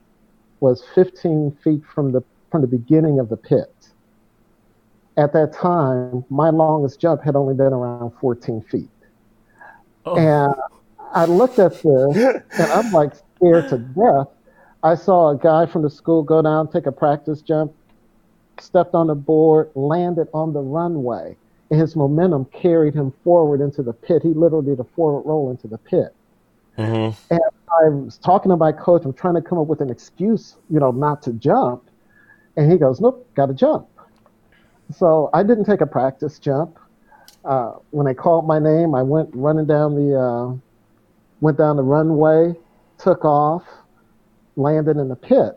was 0.60 0.84
15 0.94 1.56
feet 1.64 1.82
from 1.94 2.12
the 2.12 2.22
from 2.50 2.60
the 2.60 2.66
beginning 2.66 3.18
of 3.18 3.28
the 3.28 3.36
pit. 3.36 3.72
At 5.16 5.32
that 5.32 5.52
time, 5.52 6.24
my 6.30 6.50
longest 6.50 7.00
jump 7.00 7.22
had 7.22 7.36
only 7.36 7.54
been 7.54 7.72
around 7.72 8.12
14 8.20 8.62
feet. 8.62 8.88
Oh. 10.06 10.16
And 10.16 10.54
I 11.12 11.24
looked 11.24 11.58
at 11.58 11.72
this 11.72 11.84
and 12.58 12.72
I'm 12.72 12.92
like 12.92 13.12
scared 13.36 13.68
to 13.70 13.78
death. 13.78 14.28
I 14.82 14.94
saw 14.94 15.30
a 15.30 15.36
guy 15.38 15.66
from 15.66 15.82
the 15.82 15.90
school 15.90 16.22
go 16.22 16.42
down, 16.42 16.70
take 16.70 16.86
a 16.86 16.92
practice 16.92 17.42
jump, 17.42 17.72
stepped 18.60 18.94
on 18.94 19.08
the 19.08 19.14
board, 19.14 19.70
landed 19.74 20.28
on 20.32 20.52
the 20.52 20.60
runway, 20.60 21.36
and 21.70 21.80
his 21.80 21.96
momentum 21.96 22.46
carried 22.46 22.94
him 22.94 23.12
forward 23.24 23.60
into 23.60 23.82
the 23.82 23.92
pit. 23.92 24.22
He 24.22 24.30
literally 24.30 24.66
did 24.66 24.80
a 24.80 24.84
forward 24.84 25.22
roll 25.22 25.50
into 25.50 25.68
the 25.68 25.78
pit. 25.78 26.14
hmm 26.76 27.10
I 27.30 27.88
was 27.88 28.18
talking 28.18 28.50
to 28.50 28.56
my 28.56 28.72
coach. 28.72 29.04
I'm 29.04 29.12
trying 29.12 29.34
to 29.34 29.42
come 29.42 29.58
up 29.58 29.66
with 29.66 29.80
an 29.80 29.90
excuse, 29.90 30.56
you 30.70 30.80
know, 30.80 30.90
not 30.90 31.22
to 31.22 31.32
jump. 31.32 31.90
And 32.56 32.70
he 32.70 32.78
goes, 32.78 33.00
Nope, 33.00 33.28
got 33.34 33.46
to 33.46 33.54
jump. 33.54 33.88
So 34.90 35.30
I 35.34 35.42
didn't 35.42 35.64
take 35.64 35.80
a 35.80 35.86
practice 35.86 36.38
jump. 36.38 36.78
Uh, 37.44 37.74
when 37.90 38.06
they 38.06 38.14
called 38.14 38.46
my 38.46 38.58
name, 38.58 38.94
I 38.94 39.02
went 39.02 39.30
running 39.34 39.66
down 39.66 39.94
the 39.94 40.18
uh, 40.18 40.56
went 41.40 41.58
down 41.58 41.76
the 41.76 41.82
runway, 41.82 42.54
took 42.98 43.24
off, 43.24 43.64
landed 44.58 44.98
in 44.98 45.08
the 45.08 45.16
pit, 45.16 45.54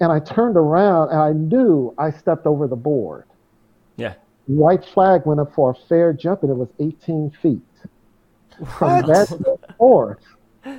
and 0.00 0.12
I 0.12 0.20
turned 0.20 0.56
around 0.56 1.10
and 1.10 1.20
I 1.20 1.32
knew 1.32 1.94
I 1.98 2.10
stepped 2.10 2.46
over 2.46 2.68
the 2.68 2.76
board. 2.76 3.26
Yeah. 3.96 4.14
White 4.46 4.84
flag 4.84 5.22
went 5.26 5.40
up 5.40 5.54
for 5.54 5.70
a 5.70 5.74
fair 5.88 6.12
jump, 6.12 6.42
and 6.42 6.50
it 6.52 6.56
was 6.56 6.70
18 6.80 7.30
feet. 7.42 7.62
From 8.78 9.04
What? 9.04 9.06
that 9.06 9.28
day 9.44 9.56
forth, 9.78 10.18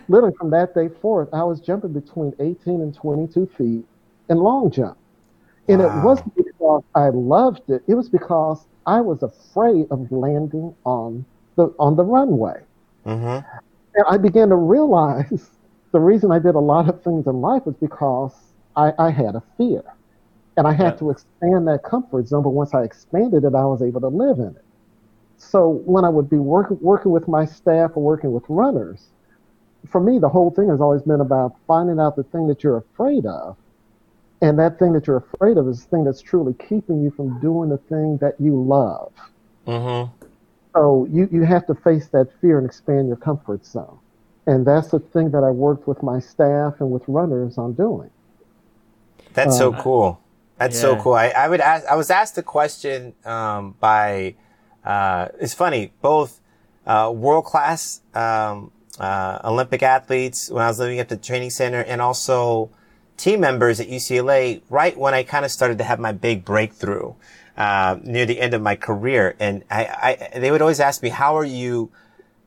literally 0.07 0.35
from 0.39 0.51
that 0.51 0.73
day 0.75 0.89
forth, 0.89 1.29
I 1.33 1.43
was 1.43 1.61
jumping 1.61 1.93
between 1.93 2.33
18 2.39 2.81
and 2.81 2.93
22 2.95 3.47
feet 3.57 3.85
in 4.29 4.37
long 4.37 4.71
jump. 4.71 4.97
And 5.69 5.81
Wow. 5.81 5.87
it 5.87 5.93
wasn't 5.93 6.35
because 6.35 6.83
I 6.95 7.09
loved 7.09 7.69
it. 7.69 7.83
It 7.87 7.95
was 7.95 8.09
because 8.09 8.67
I 8.85 9.01
was 9.01 9.23
afraid 9.23 9.87
of 9.91 10.11
landing 10.11 10.75
on 10.85 11.25
the 11.55 11.73
on 11.79 11.95
the 11.95 12.05
runway. 12.05 12.65
hmm 13.05 13.39
And 13.95 14.05
I 14.09 14.17
began 14.17 14.49
to 14.49 14.55
realize 14.55 15.49
the 15.93 16.01
reason 16.01 16.31
I 16.31 16.39
did 16.39 16.55
a 16.55 16.59
lot 16.59 16.89
of 16.89 17.03
things 17.03 17.27
in 17.27 17.41
life 17.41 17.65
was 17.65 17.77
because 17.77 18.35
I, 18.75 18.93
I 18.99 19.11
had 19.11 19.35
a 19.35 19.43
fear. 19.57 19.83
And 20.57 20.67
I 20.67 20.73
had 20.73 20.97
Yeah. 20.97 20.99
to 20.99 21.09
expand 21.11 21.67
that 21.67 21.83
comfort 21.85 22.27
zone, 22.27 22.43
but 22.43 22.51
once 22.51 22.73
I 22.75 22.83
expanded 22.83 23.45
it, 23.45 23.55
I 23.55 23.65
was 23.65 23.81
able 23.83 24.01
to 24.01 24.09
live 24.09 24.39
in 24.39 24.47
it. 24.55 24.65
So 25.37 25.81
when 25.85 26.05
I 26.05 26.09
would 26.09 26.29
be 26.29 26.37
working 26.39 26.77
working 26.81 27.11
with 27.11 27.27
my 27.27 27.45
staff 27.45 27.91
or 27.95 28.03
working 28.03 28.31
with 28.33 28.45
runners, 28.49 29.11
for 29.89 30.01
me 30.01 30.19
the 30.19 30.29
whole 30.29 30.51
thing 30.51 30.69
has 30.69 30.81
always 30.81 31.03
been 31.03 31.21
about 31.21 31.53
finding 31.67 31.99
out 31.99 32.15
the 32.15 32.23
thing 32.23 32.47
that 32.47 32.63
you're 32.63 32.77
afraid 32.77 33.25
of. 33.25 33.57
And 34.41 34.59
that 34.59 34.79
thing 34.79 34.93
that 34.93 35.07
you're 35.07 35.17
afraid 35.33 35.57
of 35.57 35.67
is 35.67 35.81
the 35.81 35.87
thing 35.89 36.05
that's 36.05 36.21
truly 36.21 36.53
keeping 36.55 37.01
you 37.01 37.11
from 37.11 37.39
doing 37.39 37.69
the 37.69 37.79
thing 37.79 38.17
that 38.21 38.35
you 38.39 38.61
love. 38.63 39.13
hmm 39.65 40.05
So 40.75 41.07
you, 41.09 41.27
you 41.31 41.41
have 41.45 41.65
to 41.65 41.73
face 41.73 42.09
that 42.09 42.29
fear 42.39 42.59
and 42.59 42.67
expand 42.67 43.07
your 43.07 43.17
comfort 43.17 43.65
zone. 43.65 44.01
And 44.45 44.65
that's 44.65 44.89
the 44.89 44.99
thing 44.99 45.31
that 45.31 45.43
I 45.43 45.51
worked 45.51 45.87
with 45.87 46.03
my 46.03 46.19
staff 46.19 46.75
and 46.79 46.91
with 46.91 47.03
runners 47.07 47.57
on 47.57 47.73
doing. 47.73 48.09
That's 49.33 49.57
so 49.57 49.73
Uh, 49.73 49.81
cool. 49.81 50.19
That's 50.57 50.79
so 50.79 50.95
cool. 50.95 51.13
I, 51.13 51.29
I 51.29 51.49
would 51.49 51.59
ask, 51.59 51.85
I 51.87 51.95
was 51.95 52.09
asked 52.09 52.37
a 52.37 52.43
question, 52.43 53.13
um, 53.25 53.75
by, 53.79 54.35
uh, 54.85 55.27
it's 55.39 55.53
funny, 55.53 55.91
both, 56.01 56.39
uh, 56.85 57.11
world 57.13 57.45
class, 57.45 58.01
um, 58.13 58.71
uh, 58.99 59.39
Olympic 59.43 59.81
athletes 59.81 60.49
when 60.51 60.63
I 60.63 60.67
was 60.67 60.79
living 60.79 60.99
at 60.99 61.09
the 61.09 61.17
training 61.17 61.49
center 61.49 61.81
and 61.81 62.01
also 62.01 62.69
team 63.17 63.39
members 63.41 63.79
at 63.79 63.87
UCLA 63.87 64.61
right 64.69 64.95
when 64.97 65.13
I 65.13 65.23
kind 65.23 65.43
of 65.43 65.51
started 65.51 65.77
to 65.79 65.83
have 65.83 65.99
my 65.99 66.11
big 66.11 66.45
breakthrough, 66.45 67.13
uh, 67.57 67.97
near 68.03 68.25
the 68.25 68.39
end 68.39 68.53
of 68.53 68.61
my 68.61 68.75
career. 68.75 69.35
And 69.39 69.63
I, 69.69 70.29
I, 70.33 70.39
they 70.39 70.51
would 70.51 70.61
always 70.61 70.79
ask 70.79 71.01
me, 71.01 71.09
how 71.09 71.35
are 71.37 71.45
you 71.45 71.91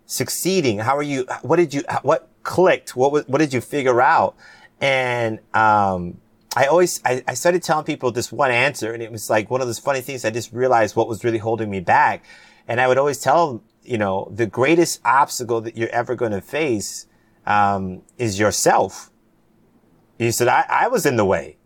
succeeding? 0.07 0.79
How 0.79 0.97
are 0.97 1.03
you, 1.03 1.27
what 1.43 1.57
did 1.57 1.75
you, 1.75 1.83
what 2.03 2.29
clicked? 2.43 2.97
What 2.97 3.13
was, 3.13 3.29
what 3.29 3.39
did 3.39 3.53
you 3.53 3.61
figure 3.61 4.01
out? 4.01 4.35
And, 4.81 5.41
um, 5.55 6.21
I 6.57 6.67
always, 6.67 7.03
I, 7.05 7.23
I 7.29 7.35
started 7.35 7.63
telling 7.63 7.85
people 7.85 8.13
this 8.13 8.33
one 8.33 8.51
answer 8.51 8.93
and 8.93 9.03
it 9.03 9.13
was 9.13 9.29
like 9.29 9.51
one 9.51 9.61
of 9.61 9.67
those 9.67 9.79
funny 9.79 10.01
things. 10.01 10.25
I 10.25 10.31
just 10.31 10.53
realized 10.53 10.97
what 10.97 11.07
was 11.07 11.23
really 11.23 11.39
holding 11.39 11.69
me 11.69 11.81
back. 11.81 12.25
And 12.67 12.81
I 12.81 12.89
would 12.89 12.97
always 12.97 13.21
tell 13.21 13.63
you 13.87 13.99
know, 13.99 14.31
the 14.35 14.47
greatest 14.47 15.01
obstacle 15.05 15.61
that 15.61 15.77
you're 15.77 15.89
ever 15.91 16.15
going 16.15 16.33
to 16.33 16.41
face, 16.41 17.07
um, 17.47 18.03
is 18.19 18.39
yourself. 18.39 19.11
You 20.19 20.33
said, 20.33 20.49
I, 20.49 20.65
I 20.69 20.89
was 20.89 21.07
in 21.07 21.17
the 21.17 21.25
way. 21.25 21.57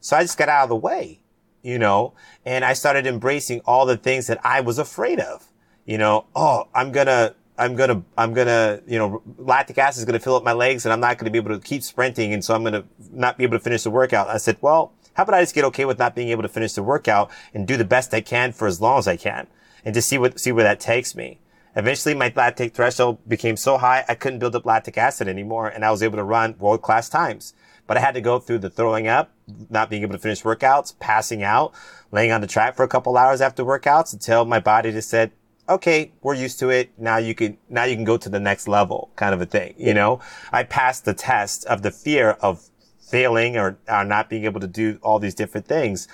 So 0.00 0.16
I 0.16 0.22
just 0.22 0.36
got 0.36 0.48
out 0.48 0.64
of 0.64 0.68
the 0.68 0.76
way, 0.76 1.20
you 1.62 1.78
know, 1.78 2.14
and 2.44 2.64
I 2.64 2.74
started 2.74 3.06
embracing 3.06 3.60
all 3.64 3.86
the 3.86 3.96
things 3.96 4.26
that 4.26 4.38
I 4.44 4.60
was 4.60 4.78
afraid 4.78 5.20
of. 5.20 5.46
You 5.86 5.98
know, 5.98 6.26
oh, 6.36 6.68
I'm 6.74 6.92
gonna, 6.92 7.34
I'm 7.60 7.76
gonna, 7.76 8.02
I'm 8.16 8.32
gonna, 8.32 8.80
you 8.86 8.98
know, 8.98 9.22
lactic 9.36 9.78
acid 9.78 10.00
is 10.00 10.04
gonna 10.06 10.18
fill 10.18 10.34
up 10.34 10.42
my 10.42 10.52
legs 10.52 10.86
and 10.86 10.92
I'm 10.92 11.00
not 11.00 11.18
gonna 11.18 11.30
be 11.30 11.38
able 11.38 11.50
to 11.50 11.60
keep 11.60 11.82
sprinting. 11.82 12.32
And 12.32 12.44
so 12.44 12.54
I'm 12.54 12.64
gonna 12.64 12.84
not 13.12 13.36
be 13.36 13.44
able 13.44 13.58
to 13.58 13.62
finish 13.62 13.82
the 13.82 13.90
workout. 13.90 14.28
I 14.28 14.38
said, 14.38 14.56
well, 14.60 14.92
how 15.14 15.24
about 15.24 15.34
I 15.34 15.42
just 15.42 15.54
get 15.54 15.64
okay 15.66 15.84
with 15.84 15.98
not 15.98 16.14
being 16.14 16.28
able 16.28 16.42
to 16.42 16.48
finish 16.48 16.72
the 16.72 16.82
workout 16.82 17.30
and 17.52 17.66
do 17.66 17.76
the 17.76 17.84
best 17.84 18.14
I 18.14 18.22
can 18.22 18.52
for 18.52 18.66
as 18.66 18.80
long 18.80 18.98
as 18.98 19.06
I 19.06 19.16
can 19.16 19.46
and 19.84 19.94
just 19.94 20.08
see 20.08 20.18
what, 20.18 20.40
see 20.40 20.52
where 20.52 20.64
that 20.64 20.80
takes 20.80 21.14
me. 21.14 21.40
Eventually 21.76 22.14
my 22.14 22.30
lactate 22.30 22.72
threshold 22.72 23.18
became 23.28 23.56
so 23.56 23.78
high 23.78 24.04
I 24.08 24.14
couldn't 24.14 24.38
build 24.38 24.56
up 24.56 24.64
lactic 24.64 24.96
acid 24.96 25.28
anymore 25.28 25.68
and 25.68 25.84
I 25.84 25.90
was 25.90 26.02
able 26.02 26.16
to 26.16 26.24
run 26.24 26.56
world 26.58 26.82
class 26.82 27.08
times. 27.08 27.52
But 27.86 27.96
I 27.96 28.00
had 28.00 28.14
to 28.14 28.20
go 28.20 28.38
through 28.38 28.60
the 28.60 28.70
throwing 28.70 29.08
up, 29.08 29.32
not 29.68 29.90
being 29.90 30.02
able 30.02 30.12
to 30.12 30.18
finish 30.18 30.42
workouts, 30.42 30.96
passing 31.00 31.42
out, 31.42 31.74
laying 32.12 32.30
on 32.30 32.40
the 32.40 32.46
track 32.46 32.76
for 32.76 32.84
a 32.84 32.88
couple 32.88 33.16
hours 33.16 33.40
after 33.40 33.64
workouts 33.64 34.12
until 34.12 34.44
my 34.44 34.60
body 34.60 34.92
just 34.92 35.10
said, 35.10 35.32
okay, 35.70 36.12
we're 36.20 36.34
used 36.34 36.58
to 36.58 36.68
it. 36.68 36.90
Now 36.98 37.16
you 37.18 37.34
can, 37.34 37.56
now 37.68 37.84
you 37.84 37.94
can 37.94 38.04
go 38.04 38.16
to 38.16 38.28
the 38.28 38.40
next 38.40 38.68
level 38.68 39.10
kind 39.16 39.32
of 39.32 39.40
a 39.40 39.46
thing. 39.46 39.74
You 39.78 39.94
know, 39.94 40.20
I 40.52 40.64
passed 40.64 41.04
the 41.04 41.14
test 41.14 41.64
of 41.66 41.82
the 41.82 41.90
fear 41.90 42.30
of 42.40 42.68
failing 43.00 43.56
or, 43.56 43.78
or 43.88 44.04
not 44.04 44.28
being 44.28 44.44
able 44.44 44.60
to 44.60 44.66
do 44.66 44.98
all 45.02 45.18
these 45.18 45.34
different 45.34 45.66
things. 45.66 46.08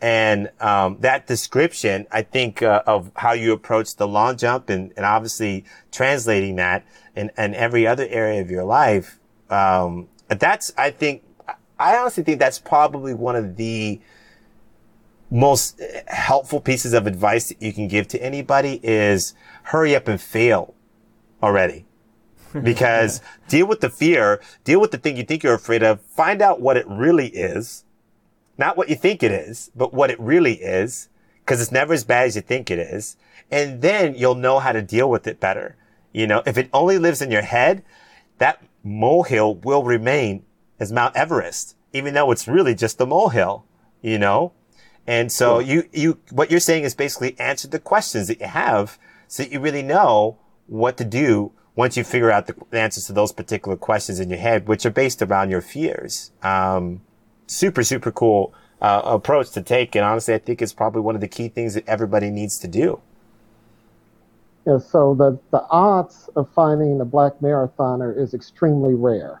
And 0.00 0.50
um, 0.60 0.98
that 1.00 1.26
description, 1.26 2.06
I 2.12 2.22
think, 2.22 2.62
uh, 2.62 2.82
of 2.86 3.10
how 3.16 3.32
you 3.32 3.52
approach 3.52 3.96
the 3.96 4.06
long 4.06 4.36
jump 4.36 4.68
and, 4.68 4.92
and 4.96 5.06
obviously 5.06 5.64
translating 5.90 6.56
that 6.56 6.84
in, 7.14 7.30
in 7.38 7.54
every 7.54 7.86
other 7.86 8.06
area 8.08 8.42
of 8.42 8.50
your 8.50 8.64
life, 8.64 9.18
um, 9.48 10.08
that's, 10.28 10.72
I 10.76 10.90
think, 10.90 11.22
I 11.78 11.96
honestly 11.96 12.24
think 12.24 12.40
that's 12.40 12.58
probably 12.58 13.14
one 13.14 13.36
of 13.36 13.56
the 13.56 14.00
most 15.30 15.80
helpful 16.06 16.60
pieces 16.60 16.92
of 16.92 17.06
advice 17.06 17.48
that 17.48 17.60
you 17.60 17.72
can 17.72 17.88
give 17.88 18.08
to 18.08 18.22
anybody 18.22 18.80
is 18.82 19.34
hurry 19.64 19.94
up 19.96 20.08
and 20.08 20.20
fail 20.20 20.74
already. 21.42 21.84
Because 22.62 23.20
deal 23.48 23.66
with 23.66 23.80
the 23.80 23.90
fear, 23.90 24.40
deal 24.64 24.80
with 24.80 24.90
the 24.90 24.96
thing 24.96 25.18
you 25.18 25.24
think 25.24 25.42
you're 25.42 25.52
afraid 25.52 25.82
of, 25.82 26.00
find 26.00 26.40
out 26.40 26.58
what 26.58 26.78
it 26.78 26.86
really 26.88 27.26
is. 27.28 27.84
Not 28.56 28.78
what 28.78 28.88
you 28.88 28.96
think 28.96 29.22
it 29.22 29.30
is, 29.30 29.70
but 29.76 29.92
what 29.92 30.10
it 30.10 30.18
really 30.18 30.54
is. 30.54 31.10
Cause 31.44 31.60
it's 31.60 31.70
never 31.70 31.92
as 31.92 32.04
bad 32.04 32.28
as 32.28 32.36
you 32.36 32.40
think 32.40 32.70
it 32.70 32.78
is. 32.78 33.16
And 33.50 33.82
then 33.82 34.14
you'll 34.14 34.36
know 34.36 34.58
how 34.58 34.72
to 34.72 34.80
deal 34.80 35.10
with 35.10 35.26
it 35.26 35.38
better. 35.38 35.76
You 36.12 36.26
know, 36.26 36.42
if 36.46 36.56
it 36.56 36.70
only 36.72 36.98
lives 36.98 37.20
in 37.20 37.30
your 37.30 37.42
head, 37.42 37.84
that 38.38 38.62
molehill 38.82 39.56
will 39.56 39.82
remain 39.82 40.44
as 40.80 40.92
Mount 40.92 41.14
Everest, 41.14 41.76
even 41.92 42.14
though 42.14 42.30
it's 42.30 42.48
really 42.48 42.74
just 42.74 43.00
a 43.00 43.06
molehill, 43.06 43.66
you 44.00 44.18
know? 44.18 44.52
And 45.06 45.30
so 45.30 45.60
you, 45.60 45.88
you, 45.92 46.18
what 46.30 46.50
you're 46.50 46.60
saying 46.60 46.84
is 46.84 46.94
basically 46.94 47.38
answer 47.38 47.68
the 47.68 47.78
questions 47.78 48.28
that 48.28 48.40
you 48.40 48.46
have 48.46 48.98
so 49.28 49.42
that 49.42 49.52
you 49.52 49.60
really 49.60 49.82
know 49.82 50.38
what 50.66 50.96
to 50.96 51.04
do 51.04 51.52
once 51.76 51.96
you 51.96 52.02
figure 52.02 52.30
out 52.30 52.46
the 52.46 52.54
answers 52.72 53.06
to 53.06 53.12
those 53.12 53.32
particular 53.32 53.76
questions 53.76 54.18
in 54.18 54.30
your 54.30 54.38
head, 54.38 54.66
which 54.66 54.84
are 54.86 54.90
based 54.90 55.22
around 55.22 55.50
your 55.50 55.60
fears. 55.60 56.32
Um, 56.42 57.02
super, 57.46 57.82
super 57.82 58.10
cool, 58.10 58.52
uh, 58.80 59.02
approach 59.04 59.50
to 59.50 59.62
take. 59.62 59.94
And 59.94 60.04
honestly, 60.04 60.34
I 60.34 60.38
think 60.38 60.60
it's 60.62 60.72
probably 60.72 61.02
one 61.02 61.14
of 61.14 61.20
the 61.20 61.28
key 61.28 61.48
things 61.48 61.74
that 61.74 61.86
everybody 61.86 62.30
needs 62.30 62.58
to 62.60 62.68
do. 62.68 63.00
Yeah, 64.66 64.78
so 64.78 65.14
the, 65.14 65.38
the 65.52 65.64
odds 65.70 66.28
of 66.34 66.50
finding 66.52 67.00
a 67.00 67.04
black 67.04 67.34
marathoner 67.40 68.16
is 68.16 68.34
extremely 68.34 68.94
rare. 68.94 69.40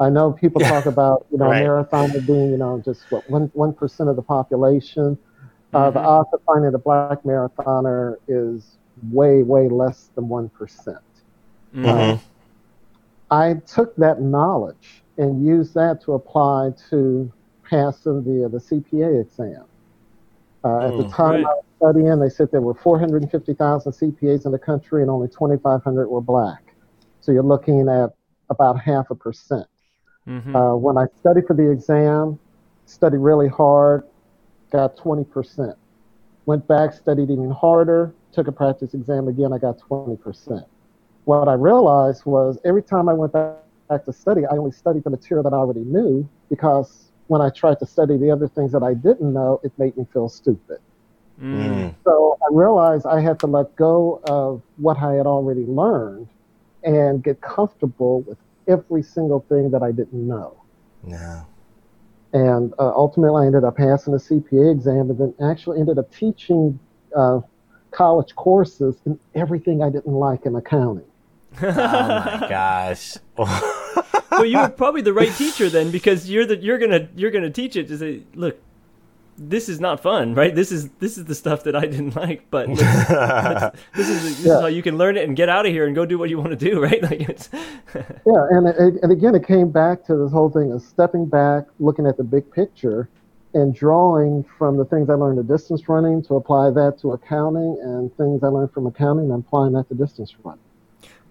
I 0.00 0.08
know 0.08 0.32
people 0.32 0.60
talk 0.60 0.86
about 0.94 1.26
you 1.30 1.38
know 1.38 1.46
right. 1.46 1.62
marathoner 1.62 2.26
being 2.26 2.50
you 2.50 2.56
know 2.56 2.82
just 2.84 3.02
what 3.10 3.28
one 3.30 3.50
one 3.54 3.72
percent 3.72 4.08
of 4.08 4.16
the 4.16 4.22
population. 4.22 5.18
Uh, 5.72 5.84
mm-hmm. 5.84 5.94
The 5.94 6.00
odds 6.00 6.28
of 6.32 6.40
finding 6.44 6.74
a 6.74 6.78
black 6.78 7.22
marathoner 7.22 8.16
is 8.26 8.78
way 9.10 9.42
way 9.42 9.68
less 9.68 10.10
than 10.14 10.28
one 10.28 10.48
percent. 10.48 10.98
Mm-hmm. 11.74 11.86
Uh, 11.86 12.18
I 13.30 13.54
took 13.66 13.94
that 13.96 14.20
knowledge 14.20 15.02
and 15.18 15.46
used 15.46 15.74
that 15.74 16.02
to 16.04 16.14
apply 16.14 16.70
to 16.88 17.30
passing 17.68 18.24
the 18.24 18.48
the 18.48 18.58
CPA 18.58 19.20
exam. 19.20 19.64
Uh, 20.62 20.88
at 20.88 20.96
the 20.96 21.04
mm, 21.04 21.14
time 21.14 21.34
right. 21.36 21.46
I 21.46 21.54
was 21.54 21.64
studying, 21.78 22.20
they 22.20 22.28
said 22.28 22.50
there 22.50 22.60
were 22.60 22.74
450,000 22.74 23.92
CPAs 23.92 24.44
in 24.44 24.52
the 24.52 24.58
country 24.58 25.00
and 25.00 25.10
only 25.10 25.26
2,500 25.28 26.08
were 26.08 26.20
black. 26.20 26.74
So 27.20 27.32
you're 27.32 27.42
looking 27.42 27.88
at 27.88 28.10
about 28.50 28.78
half 28.78 29.10
a 29.10 29.14
percent. 29.14 29.66
Mm-hmm. 30.28 30.54
Uh, 30.54 30.76
when 30.76 30.98
I 30.98 31.06
studied 31.20 31.46
for 31.46 31.54
the 31.54 31.70
exam, 31.70 32.38
studied 32.86 33.18
really 33.18 33.48
hard, 33.48 34.04
got 34.70 34.96
20%. 34.96 35.74
Went 36.46 36.66
back, 36.68 36.92
studied 36.92 37.30
even 37.30 37.50
harder, 37.50 38.14
took 38.32 38.48
a 38.48 38.52
practice 38.52 38.94
exam 38.94 39.28
again, 39.28 39.52
I 39.52 39.58
got 39.58 39.78
20%. 39.78 40.64
What 41.24 41.48
I 41.48 41.54
realized 41.54 42.24
was 42.24 42.58
every 42.64 42.82
time 42.82 43.08
I 43.08 43.12
went 43.12 43.32
back, 43.32 43.56
back 43.88 44.04
to 44.04 44.12
study, 44.12 44.42
I 44.46 44.56
only 44.56 44.72
studied 44.72 45.04
the 45.04 45.10
material 45.10 45.42
that 45.44 45.52
I 45.52 45.56
already 45.56 45.80
knew 45.80 46.28
because 46.48 47.10
when 47.26 47.40
I 47.40 47.50
tried 47.50 47.78
to 47.80 47.86
study 47.86 48.16
the 48.16 48.30
other 48.30 48.48
things 48.48 48.72
that 48.72 48.82
I 48.82 48.94
didn't 48.94 49.32
know, 49.32 49.60
it 49.62 49.72
made 49.78 49.96
me 49.96 50.06
feel 50.12 50.28
stupid. 50.28 50.78
Mm. 51.40 51.94
So 52.04 52.38
I 52.42 52.48
realized 52.52 53.06
I 53.06 53.20
had 53.20 53.38
to 53.40 53.46
let 53.46 53.74
go 53.76 54.20
of 54.24 54.62
what 54.76 54.98
I 54.98 55.14
had 55.14 55.26
already 55.26 55.64
learned 55.64 56.28
and 56.82 57.22
get 57.22 57.40
comfortable 57.40 58.22
with 58.22 58.38
every 58.70 59.02
single 59.02 59.40
thing 59.48 59.70
that 59.70 59.82
I 59.82 59.92
didn't 59.92 60.26
know. 60.26 60.62
Yeah. 61.06 61.44
And 62.32 62.72
uh, 62.78 62.92
ultimately, 62.94 63.42
I 63.42 63.46
ended 63.46 63.64
up 63.64 63.76
passing 63.76 64.12
the 64.12 64.18
CPA 64.18 64.72
exam 64.72 65.10
and 65.10 65.18
then 65.18 65.34
actually 65.42 65.80
ended 65.80 65.98
up 65.98 66.14
teaching 66.14 66.78
uh, 67.16 67.40
college 67.90 68.34
courses 68.36 68.96
in 69.04 69.18
everything 69.34 69.82
I 69.82 69.90
didn't 69.90 70.12
like 70.12 70.46
in 70.46 70.54
accounting. 70.54 71.04
oh 71.60 71.66
my 71.66 72.46
gosh. 72.48 73.16
well, 73.36 74.44
you 74.44 74.58
were 74.58 74.68
probably 74.68 75.02
the 75.02 75.12
right 75.12 75.32
teacher 75.32 75.68
then 75.68 75.90
because 75.90 76.30
you're 76.30 76.46
the 76.46 76.56
you're 76.56 76.78
gonna 76.78 77.08
you're 77.16 77.32
gonna 77.32 77.50
teach 77.50 77.74
it 77.74 77.88
to 77.88 77.98
say, 77.98 78.22
look, 78.34 78.60
this 79.42 79.70
is 79.70 79.80
not 79.80 80.02
fun, 80.02 80.34
right? 80.34 80.54
This 80.54 80.70
is 80.70 80.90
this 80.98 81.16
is 81.16 81.24
the 81.24 81.34
stuff 81.34 81.64
that 81.64 81.74
I 81.74 81.86
didn't 81.86 82.14
like, 82.14 82.50
but 82.50 82.68
let's, 82.68 82.82
let's, 82.82 83.78
this 83.96 84.08
is 84.10 84.22
this 84.22 84.46
yeah. 84.46 84.56
is 84.56 84.60
how 84.60 84.66
you 84.66 84.82
can 84.82 84.98
learn 84.98 85.16
it 85.16 85.26
and 85.26 85.34
get 85.34 85.48
out 85.48 85.64
of 85.64 85.72
here 85.72 85.86
and 85.86 85.94
go 85.94 86.04
do 86.04 86.18
what 86.18 86.28
you 86.28 86.36
want 86.36 86.50
to 86.50 86.56
do, 86.56 86.82
right? 86.82 87.02
Like 87.02 87.22
it's 87.22 87.48
yeah, 87.94 88.46
and 88.50 88.68
it, 88.68 89.02
and 89.02 89.10
again, 89.10 89.34
it 89.34 89.46
came 89.46 89.70
back 89.70 90.04
to 90.06 90.16
this 90.16 90.30
whole 90.30 90.50
thing 90.50 90.72
of 90.72 90.82
stepping 90.82 91.24
back, 91.24 91.64
looking 91.78 92.06
at 92.06 92.18
the 92.18 92.22
big 92.22 92.50
picture, 92.52 93.08
and 93.54 93.74
drawing 93.74 94.44
from 94.58 94.76
the 94.76 94.84
things 94.84 95.08
I 95.08 95.14
learned 95.14 95.38
in 95.38 95.46
distance 95.46 95.88
running 95.88 96.22
to 96.24 96.34
apply 96.34 96.70
that 96.72 96.98
to 97.00 97.12
accounting, 97.12 97.78
and 97.82 98.14
things 98.18 98.44
I 98.44 98.48
learned 98.48 98.72
from 98.72 98.86
accounting 98.86 99.30
and 99.30 99.42
applying 99.42 99.72
that 99.72 99.88
to 99.88 99.94
distance 99.94 100.34
running. 100.44 100.60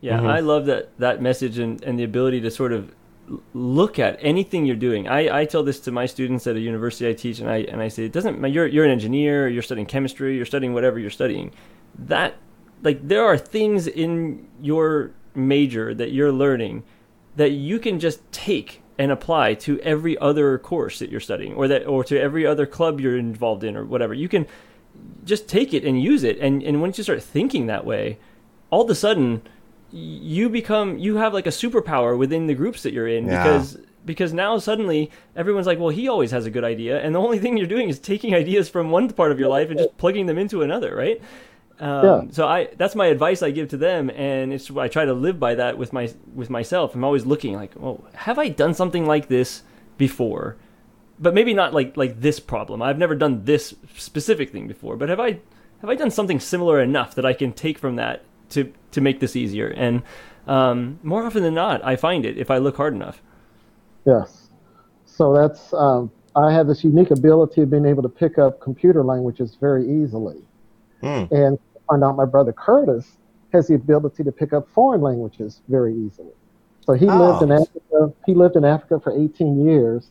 Yeah, 0.01 0.18
mm-hmm. 0.18 0.28
I 0.28 0.39
love 0.39 0.66
that 0.66 0.97
that 0.97 1.22
message 1.22 1.60
and, 1.60 1.84
and 1.84 1.99
the 1.99 2.05
ability 2.05 2.41
to 2.41 2.49
sort 2.49 2.74
of 2.74 2.91
look 3.53 3.99
at 3.99 4.17
anything 4.21 4.65
you're 4.65 4.75
doing. 4.75 5.07
I, 5.07 5.41
I 5.41 5.45
tell 5.45 5.63
this 5.63 5.80
to 5.82 5.91
my 5.91 6.05
students 6.05 6.47
at 6.47 6.55
a 6.55 6.59
university 6.59 7.09
I 7.09 7.13
teach, 7.13 7.39
and 7.39 7.49
I 7.49 7.57
and 7.57 7.82
I 7.82 7.88
say 7.88 8.05
it 8.05 8.11
doesn't. 8.11 8.43
You're 8.51 8.67
you're 8.67 8.86
an 8.86 8.91
engineer. 8.91 9.47
You're 9.47 9.61
studying 9.61 9.88
chemistry. 9.88 10.36
You're 10.36 10.45
studying 10.45 10.73
whatever 10.73 10.99
you're 10.99 11.09
studying. 11.09 11.51
That 11.97 12.36
like 12.82 13.07
there 13.07 13.25
are 13.25 13.38
things 13.38 13.88
in 13.88 14.47
your 14.61 15.11
major 15.36 15.93
that 15.93 16.11
you're 16.11 16.32
learning 16.32 16.84
that 17.36 17.51
you 17.51 17.80
can 17.80 17.99
just 17.99 18.19
take 18.32 18.82
and 18.97 19.11
apply 19.11 19.53
to 19.53 19.80
every 19.80 20.17
other 20.17 20.57
course 20.57 20.99
that 20.99 21.09
you're 21.09 21.21
studying, 21.21 21.53
or 21.53 21.67
that 21.67 21.86
or 21.86 22.03
to 22.03 22.19
every 22.19 22.45
other 22.45 22.65
club 22.65 22.99
you're 22.99 23.17
involved 23.17 23.63
in, 23.63 23.75
or 23.75 23.86
whatever. 23.86 24.13
You 24.13 24.27
can 24.27 24.45
just 25.23 25.47
take 25.47 25.73
it 25.73 25.86
and 25.86 26.01
use 26.01 26.23
it. 26.23 26.38
And 26.39 26.61
and 26.63 26.82
once 26.82 26.97
you 26.97 27.03
start 27.03 27.23
thinking 27.23 27.67
that 27.67 27.86
way, 27.86 28.17
all 28.69 28.84
of 28.84 28.89
a 28.89 28.95
sudden 28.95 29.41
you 29.91 30.49
become 30.49 30.97
you 30.97 31.17
have 31.17 31.33
like 31.33 31.47
a 31.47 31.51
superpower 31.51 32.17
within 32.17 32.47
the 32.47 32.53
groups 32.53 32.83
that 32.83 32.93
you're 32.93 33.07
in 33.07 33.25
yeah. 33.25 33.43
because 33.43 33.77
because 34.05 34.33
now 34.33 34.57
suddenly 34.57 35.11
everyone's 35.35 35.67
like 35.67 35.79
well 35.79 35.89
he 35.89 36.07
always 36.07 36.31
has 36.31 36.45
a 36.45 36.51
good 36.51 36.63
idea 36.63 36.99
and 37.01 37.15
the 37.15 37.19
only 37.19 37.39
thing 37.39 37.57
you're 37.57 37.67
doing 37.67 37.89
is 37.89 37.99
taking 37.99 38.35
ideas 38.43 38.69
from 38.69 38.91
one 38.91 39.09
part 39.11 39.31
of 39.31 39.39
your 39.39 39.49
life 39.49 39.69
and 39.69 39.79
just 39.79 39.97
plugging 39.97 40.25
them 40.25 40.37
into 40.37 40.61
another 40.61 40.95
right 40.95 41.21
um, 41.79 42.05
yeah. 42.05 42.21
so 42.31 42.47
i 42.47 42.67
that's 42.77 42.95
my 42.95 43.07
advice 43.07 43.41
i 43.41 43.49
give 43.49 43.69
to 43.69 43.77
them 43.77 44.09
and 44.11 44.53
it's 44.53 44.69
i 44.71 44.87
try 44.87 45.05
to 45.05 45.13
live 45.13 45.39
by 45.39 45.55
that 45.55 45.77
with 45.77 45.91
my 45.93 46.11
with 46.33 46.49
myself 46.49 46.93
i'm 46.93 47.03
always 47.03 47.25
looking 47.25 47.53
like 47.53 47.71
well 47.75 48.03
have 48.13 48.37
i 48.37 48.47
done 48.47 48.73
something 48.73 49.05
like 49.05 49.27
this 49.27 49.63
before 49.97 50.55
but 51.19 51.33
maybe 51.33 51.53
not 51.53 51.73
like 51.73 51.97
like 51.97 52.19
this 52.21 52.39
problem 52.39 52.81
i've 52.81 52.97
never 52.97 53.15
done 53.15 53.43
this 53.45 53.73
specific 53.95 54.51
thing 54.51 54.67
before 54.67 54.95
but 54.97 55.09
have 55.09 55.19
i 55.19 55.39
have 55.81 55.89
i 55.89 55.95
done 55.95 56.11
something 56.11 56.39
similar 56.39 56.81
enough 56.81 57.15
that 57.15 57.25
i 57.25 57.33
can 57.33 57.51
take 57.53 57.77
from 57.77 57.95
that 57.95 58.23
to 58.49 58.71
to 58.91 59.01
make 59.01 59.19
this 59.19 59.35
easier. 59.35 59.67
And 59.67 60.03
um, 60.47 60.99
more 61.03 61.25
often 61.25 61.43
than 61.43 61.53
not, 61.53 61.83
I 61.85 61.95
find 61.95 62.25
it 62.25 62.37
if 62.37 62.49
I 62.49 62.57
look 62.57 62.77
hard 62.77 62.93
enough. 62.93 63.21
Yes. 64.05 64.49
So 65.05 65.33
that's 65.33 65.73
um, 65.73 66.11
I 66.35 66.51
have 66.53 66.67
this 66.67 66.83
unique 66.83 67.11
ability 67.11 67.61
of 67.61 67.69
being 67.69 67.85
able 67.85 68.03
to 68.03 68.09
pick 68.09 68.37
up 68.37 68.59
computer 68.59 69.03
languages 69.03 69.57
very 69.59 69.83
easily, 69.83 70.41
mm. 71.03 71.29
and 71.31 71.59
find 71.87 72.03
out 72.03 72.15
my 72.15 72.25
brother 72.25 72.53
Curtis 72.53 73.17
has 73.51 73.67
the 73.67 73.73
ability 73.75 74.23
to 74.23 74.31
pick 74.31 74.53
up 74.53 74.67
foreign 74.73 75.01
languages 75.01 75.61
very 75.67 75.93
easily. 75.93 76.33
So 76.85 76.93
he 76.93 77.07
oh. 77.07 77.17
lived 77.17 77.43
in 77.43 77.51
Africa. 77.51 78.13
He 78.25 78.33
lived 78.33 78.55
in 78.55 78.65
Africa 78.65 78.99
for 78.99 79.11
18 79.11 79.65
years, 79.65 80.09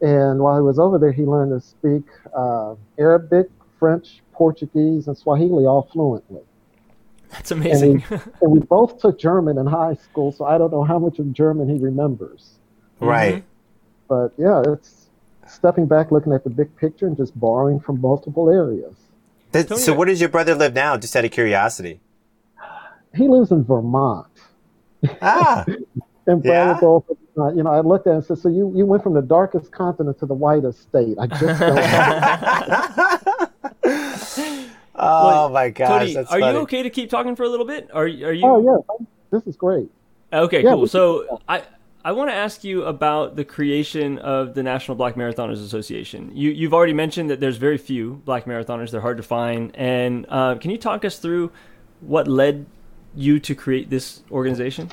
and 0.00 0.40
while 0.40 0.56
he 0.56 0.62
was 0.62 0.78
over 0.78 0.98
there, 0.98 1.12
he 1.12 1.22
learned 1.22 1.60
to 1.60 1.66
speak 1.66 2.04
uh, 2.36 2.74
Arabic, 2.98 3.50
French, 3.78 4.22
Portuguese, 4.32 5.08
and 5.08 5.16
Swahili 5.16 5.66
all 5.66 5.88
fluently. 5.92 6.42
That's 7.30 7.50
amazing. 7.50 8.04
And 8.10 8.20
we, 8.20 8.32
and 8.42 8.52
we 8.52 8.60
both 8.60 9.00
took 9.00 9.18
German 9.18 9.58
in 9.58 9.66
high 9.66 9.94
school, 9.94 10.32
so 10.32 10.44
I 10.44 10.56
don't 10.58 10.70
know 10.72 10.84
how 10.84 10.98
much 10.98 11.18
of 11.18 11.32
German 11.32 11.68
he 11.68 11.78
remembers. 11.78 12.54
Right. 13.00 13.36
Mm-hmm. 13.36 13.44
But 14.08 14.32
yeah, 14.38 14.62
it's 14.72 15.08
stepping 15.46 15.86
back, 15.86 16.10
looking 16.10 16.32
at 16.32 16.44
the 16.44 16.50
big 16.50 16.74
picture, 16.76 17.06
and 17.06 17.16
just 17.16 17.38
borrowing 17.38 17.80
from 17.80 18.00
multiple 18.00 18.50
areas. 18.50 18.94
That- 19.52 19.68
so 19.78 19.94
where 19.94 20.06
does 20.06 20.20
your 20.20 20.30
brother 20.30 20.54
live 20.54 20.74
now? 20.74 20.96
Just 20.96 21.14
out 21.16 21.24
of 21.24 21.30
curiosity. 21.30 22.00
He 23.14 23.26
lives 23.28 23.50
in 23.50 23.64
Vermont. 23.64 24.26
Ah, 25.22 25.64
And 26.28 26.44
Yeah? 26.44 26.74
Brattleboro, 26.74 27.04
uh, 27.38 27.52
you 27.54 27.62
know, 27.62 27.70
I 27.70 27.80
looked 27.80 28.06
at 28.06 28.10
it 28.10 28.16
and 28.16 28.24
said, 28.24 28.38
"So 28.38 28.50
you, 28.50 28.70
you 28.76 28.84
went 28.84 29.02
from 29.02 29.14
the 29.14 29.22
darkest 29.22 29.72
continent 29.72 30.18
to 30.18 30.26
the 30.26 30.34
whitest 30.34 30.82
state." 30.82 31.16
I 31.18 31.26
just 31.26 31.40
don't. 31.60 33.22
oh 34.98 35.22
Well, 35.24 35.50
my 35.50 35.70
gosh, 35.70 35.88
Cody, 36.00 36.14
that's 36.14 36.30
are 36.30 36.38
funny. 36.38 36.58
you 36.58 36.58
okay 36.58 36.82
to 36.82 36.90
keep 36.90 37.10
talking 37.10 37.36
for 37.36 37.44
a 37.44 37.48
little 37.48 37.66
bit? 37.66 37.90
Are 37.92 38.04
are 38.04 38.32
you? 38.32 38.48
oh 38.48 38.60
yeah, 38.62 39.06
this 39.30 39.46
is 39.46 39.56
great. 39.56 39.88
Okay, 40.32 40.62
Yeah, 40.62 40.70
cool. 40.70 40.82
we 40.82 40.88
So 40.88 41.26
I 41.48 41.64
I 42.04 42.12
want 42.12 42.30
to 42.30 42.34
ask 42.34 42.64
you 42.64 42.84
about 42.84 43.36
the 43.36 43.44
creation 43.44 44.18
of 44.18 44.54
the 44.54 44.62
National 44.62 44.96
Black 44.96 45.14
Marathoners 45.16 45.62
Association. 45.64 46.30
You 46.34 46.50
you've 46.50 46.74
already 46.74 46.92
mentioned 46.92 47.30
that 47.30 47.40
there's 47.40 47.56
very 47.56 47.78
few 47.78 48.22
black 48.24 48.44
marathoners; 48.46 48.90
they're 48.90 49.00
hard 49.00 49.16
to 49.18 49.22
find. 49.22 49.74
And 49.76 50.26
uh, 50.28 50.56
can 50.56 50.70
you 50.70 50.78
talk 50.78 51.04
us 51.04 51.18
through 51.18 51.52
what 52.00 52.28
led 52.28 52.66
you 53.14 53.40
to 53.40 53.54
create 53.54 53.90
this 53.90 54.22
organization? 54.30 54.92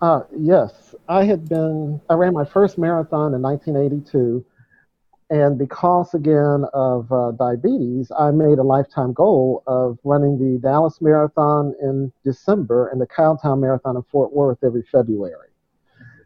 Uh, 0.00 0.20
yes, 0.36 0.94
I 1.08 1.24
had 1.24 1.48
been. 1.48 2.00
I 2.08 2.14
ran 2.14 2.32
my 2.32 2.44
first 2.44 2.78
marathon 2.78 3.34
in 3.34 3.42
1982, 3.42 4.44
and 5.30 5.58
because 5.58 6.14
again 6.14 6.64
of 6.72 7.12
uh, 7.12 7.32
diabetes, 7.32 8.10
I 8.18 8.30
made 8.30 8.58
a 8.58 8.62
lifetime 8.62 9.12
goal 9.12 9.62
of 9.66 9.98
running 10.02 10.38
the 10.38 10.58
Dallas 10.58 11.00
Marathon 11.00 11.74
in 11.82 12.12
December 12.24 12.88
and 12.88 13.00
the 13.00 13.06
Cowtown 13.06 13.60
Marathon 13.60 13.96
in 13.96 14.02
Fort 14.04 14.32
Worth 14.32 14.58
every 14.64 14.84
February. 14.90 15.48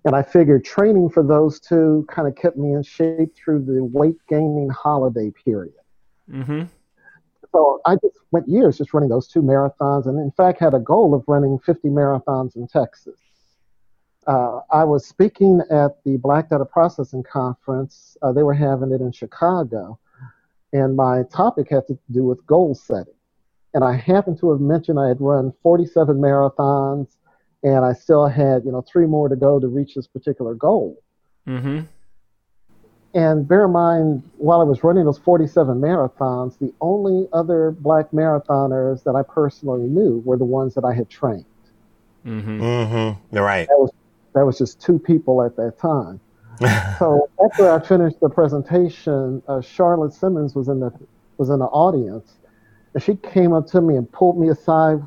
And 0.04 0.14
I 0.14 0.22
figured 0.22 0.64
training 0.64 1.10
for 1.10 1.22
those 1.22 1.60
two 1.60 2.06
kind 2.08 2.26
of 2.28 2.34
kept 2.36 2.56
me 2.56 2.72
in 2.72 2.82
shape 2.82 3.34
through 3.36 3.64
the 3.64 3.84
weight 3.84 4.16
gaining 4.28 4.68
holiday 4.70 5.32
period. 5.44 5.74
Mm-hmm. 6.30 6.62
So 7.52 7.80
I 7.84 7.96
just 7.96 8.18
went 8.30 8.48
years 8.48 8.78
just 8.78 8.94
running 8.94 9.10
those 9.10 9.28
two 9.28 9.42
marathons, 9.42 10.06
and 10.06 10.18
in 10.18 10.30
fact 10.32 10.58
had 10.58 10.74
a 10.74 10.80
goal 10.80 11.14
of 11.14 11.22
running 11.28 11.58
50 11.58 11.88
marathons 11.88 12.56
in 12.56 12.66
Texas. 12.66 13.18
Uh, 14.26 14.60
I 14.70 14.84
was 14.84 15.06
speaking 15.06 15.60
at 15.70 16.02
the 16.04 16.16
Black 16.16 16.50
Data 16.50 16.64
Processing 16.64 17.24
Conference. 17.24 18.16
Uh, 18.22 18.32
they 18.32 18.42
were 18.42 18.54
having 18.54 18.92
it 18.92 19.00
in 19.00 19.10
Chicago, 19.12 19.98
and 20.72 20.96
my 20.96 21.22
topic 21.24 21.68
had 21.70 21.86
to 21.88 21.98
do 22.10 22.24
with 22.24 22.44
goal 22.46 22.74
setting. 22.74 23.14
And 23.74 23.82
I 23.82 23.94
happened 23.94 24.38
to 24.40 24.50
have 24.52 24.60
mentioned 24.60 25.00
I 25.00 25.08
had 25.08 25.20
run 25.20 25.52
47 25.62 26.16
marathons, 26.16 27.16
and 27.62 27.84
I 27.84 27.92
still 27.94 28.26
had, 28.26 28.64
you 28.64 28.72
know, 28.72 28.82
three 28.82 29.06
more 29.06 29.28
to 29.28 29.36
go 29.36 29.58
to 29.58 29.66
reach 29.66 29.94
this 29.94 30.06
particular 30.06 30.54
goal. 30.54 31.02
Mm-hmm. 31.46 31.80
And 33.14 33.46
bear 33.46 33.66
in 33.66 33.72
mind, 33.72 34.22
while 34.38 34.60
I 34.60 34.64
was 34.64 34.82
running 34.82 35.04
those 35.04 35.18
47 35.18 35.80
marathons, 35.80 36.58
the 36.58 36.72
only 36.80 37.28
other 37.32 37.72
black 37.72 38.10
marathoners 38.10 39.02
that 39.04 39.14
I 39.14 39.22
personally 39.22 39.86
knew 39.86 40.22
were 40.24 40.38
the 40.38 40.44
ones 40.44 40.74
that 40.74 40.84
I 40.84 40.94
had 40.94 41.10
trained. 41.10 41.44
Mm-hmm. 42.24 42.62
Mm-hmm. 42.62 43.34
You're 43.34 43.44
right. 43.44 43.68
That 43.68 43.78
was, 43.78 43.90
that 44.34 44.44
was 44.44 44.58
just 44.58 44.80
two 44.80 44.98
people 44.98 45.42
at 45.42 45.56
that 45.56 45.78
time. 45.78 46.20
so 46.98 47.28
after 47.44 47.70
I 47.70 47.80
finished 47.80 48.20
the 48.20 48.28
presentation, 48.28 49.42
uh, 49.48 49.60
Charlotte 49.60 50.12
Simmons 50.12 50.54
was 50.54 50.68
in 50.68 50.80
the 50.80 50.92
was 51.38 51.50
in 51.50 51.58
the 51.58 51.66
audience, 51.66 52.34
and 52.94 53.02
she 53.02 53.16
came 53.16 53.52
up 53.52 53.66
to 53.68 53.80
me 53.80 53.96
and 53.96 54.10
pulled 54.12 54.38
me 54.38 54.48
aside 54.48 55.00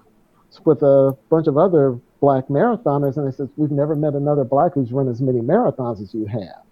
with 0.64 0.82
a 0.82 1.16
bunch 1.30 1.48
of 1.48 1.58
other 1.58 2.00
black 2.20 2.48
marathoners, 2.48 3.18
and 3.18 3.28
they 3.28 3.36
said, 3.36 3.50
"We've 3.58 3.72
never 3.72 3.96
met 3.96 4.16
another 4.16 4.44
black 4.44 4.74
who's 4.74 4.92
run 4.92 5.08
as 5.08 5.22
many 5.22 5.40
marathons 5.40 6.02
as 6.02 6.14
you 6.14 6.26
have." 6.26 6.64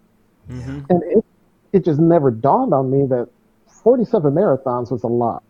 Mm-hmm. 0.50 0.80
And 0.90 1.04
it, 1.04 1.26
it 1.72 1.86
just 1.86 2.00
never 2.00 2.32
dawned 2.32 2.74
on 2.74 2.92
me 2.92 3.06
that 3.08 3.30
47 3.68 4.34
marathons 4.34 4.92
was 4.92 5.04
a 5.04 5.08
lot. 5.08 5.44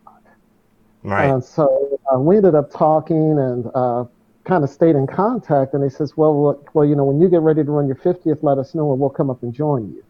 Right. 1.03 1.25
And 1.25 1.43
so 1.43 1.99
uh, 2.13 2.19
we 2.19 2.37
ended 2.37 2.55
up 2.55 2.71
talking 2.71 3.37
and 3.37 3.69
uh, 3.75 4.05
kind 4.43 4.63
of 4.63 4.69
stayed 4.69 4.95
in 4.95 5.07
contact. 5.07 5.73
And 5.73 5.83
he 5.83 5.89
says, 5.89 6.17
well, 6.17 6.33
well, 6.33 6.63
well, 6.73 6.85
you 6.85 6.95
know, 6.95 7.05
when 7.05 7.21
you 7.21 7.29
get 7.29 7.41
ready 7.41 7.63
to 7.63 7.71
run 7.71 7.87
your 7.87 7.95
50th, 7.95 8.39
let 8.41 8.57
us 8.57 8.75
know 8.75 8.91
and 8.91 8.99
we'll 8.99 9.09
come 9.09 9.29
up 9.29 9.43
and 9.43 9.53
join 9.53 9.91
you. 9.93 10.03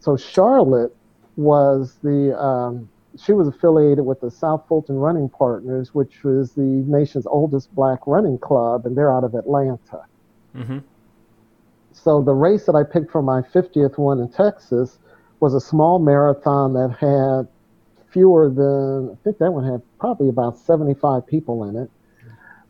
So 0.00 0.16
Charlotte 0.16 0.94
was 1.36 1.96
the, 2.02 2.36
um, 2.38 2.88
she 3.18 3.32
was 3.32 3.48
affiliated 3.48 4.04
with 4.04 4.20
the 4.20 4.30
South 4.30 4.64
Fulton 4.68 4.96
Running 4.96 5.28
Partners, 5.28 5.94
which 5.94 6.24
was 6.24 6.52
the 6.52 6.62
nation's 6.62 7.26
oldest 7.26 7.74
black 7.74 8.00
running 8.06 8.38
club, 8.38 8.86
and 8.86 8.96
they're 8.96 9.12
out 9.12 9.24
of 9.24 9.34
Atlanta. 9.34 10.04
Mm-hmm. 10.54 10.78
So 11.92 12.22
the 12.22 12.32
race 12.32 12.66
that 12.66 12.74
I 12.74 12.82
picked 12.82 13.10
for 13.10 13.22
my 13.22 13.42
50th 13.42 13.98
one 13.98 14.20
in 14.20 14.28
Texas 14.30 14.98
was 15.40 15.54
a 15.54 15.60
small 15.60 15.98
marathon 15.98 16.72
that 16.74 16.96
had 16.98 17.48
fewer 18.12 18.48
than, 18.48 19.10
I 19.10 19.24
think 19.24 19.38
that 19.38 19.52
one 19.52 19.64
had 19.64 19.82
probably 19.98 20.28
about 20.28 20.58
75 20.58 21.26
people 21.26 21.64
in 21.64 21.76
it. 21.76 21.90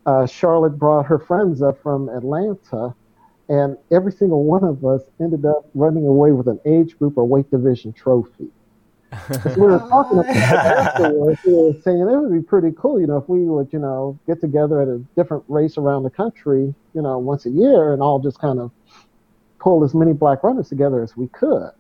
Uh, 0.06 0.26
Charlotte 0.26 0.78
brought 0.78 1.06
her 1.06 1.18
friends 1.18 1.62
up 1.62 1.80
from 1.82 2.08
Atlanta, 2.08 2.94
and 3.48 3.76
every 3.90 4.12
single 4.12 4.44
one 4.44 4.64
of 4.64 4.84
us 4.84 5.02
ended 5.20 5.44
up 5.44 5.68
running 5.74 6.06
away 6.06 6.32
with 6.32 6.48
an 6.48 6.60
age 6.64 6.98
group 6.98 7.18
or 7.18 7.24
weight 7.24 7.50
division 7.50 7.92
trophy. 7.92 8.48
We 9.56 9.62
were 9.62 9.78
talking 9.90 10.18
about 10.20 10.36
afterwards, 10.36 11.40
we 11.44 11.52
were 11.52 11.72
saying 11.82 12.00
it 12.00 12.04
would 12.04 12.32
be 12.32 12.42
pretty 12.42 12.70
cool, 12.76 13.00
you 13.00 13.06
know, 13.06 13.18
if 13.18 13.28
we 13.28 13.40
would, 13.40 13.72
you 13.72 13.78
know, 13.78 14.18
get 14.26 14.40
together 14.40 14.80
at 14.80 14.88
a 14.88 14.98
different 15.16 15.44
race 15.48 15.76
around 15.76 16.04
the 16.04 16.10
country, 16.10 16.74
you 16.94 17.02
know, 17.02 17.18
once 17.18 17.44
a 17.46 17.50
year 17.50 17.92
and 17.92 18.00
all 18.02 18.20
just 18.20 18.38
kind 18.38 18.60
of 18.60 18.70
pull 19.58 19.84
as 19.84 19.94
many 19.94 20.12
black 20.12 20.42
runners 20.42 20.68
together 20.68 21.02
as 21.02 21.16
we 21.16 21.26
could. 21.28 21.70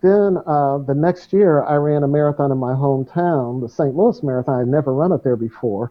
Then 0.00 0.38
uh, 0.46 0.78
the 0.78 0.94
next 0.94 1.32
year, 1.32 1.64
I 1.64 1.74
ran 1.74 2.04
a 2.04 2.08
marathon 2.08 2.52
in 2.52 2.58
my 2.58 2.72
hometown, 2.72 3.60
the 3.60 3.68
St. 3.68 3.96
Louis 3.96 4.22
Marathon. 4.22 4.60
I'd 4.60 4.68
never 4.68 4.94
run 4.94 5.10
it 5.10 5.24
there 5.24 5.36
before. 5.36 5.90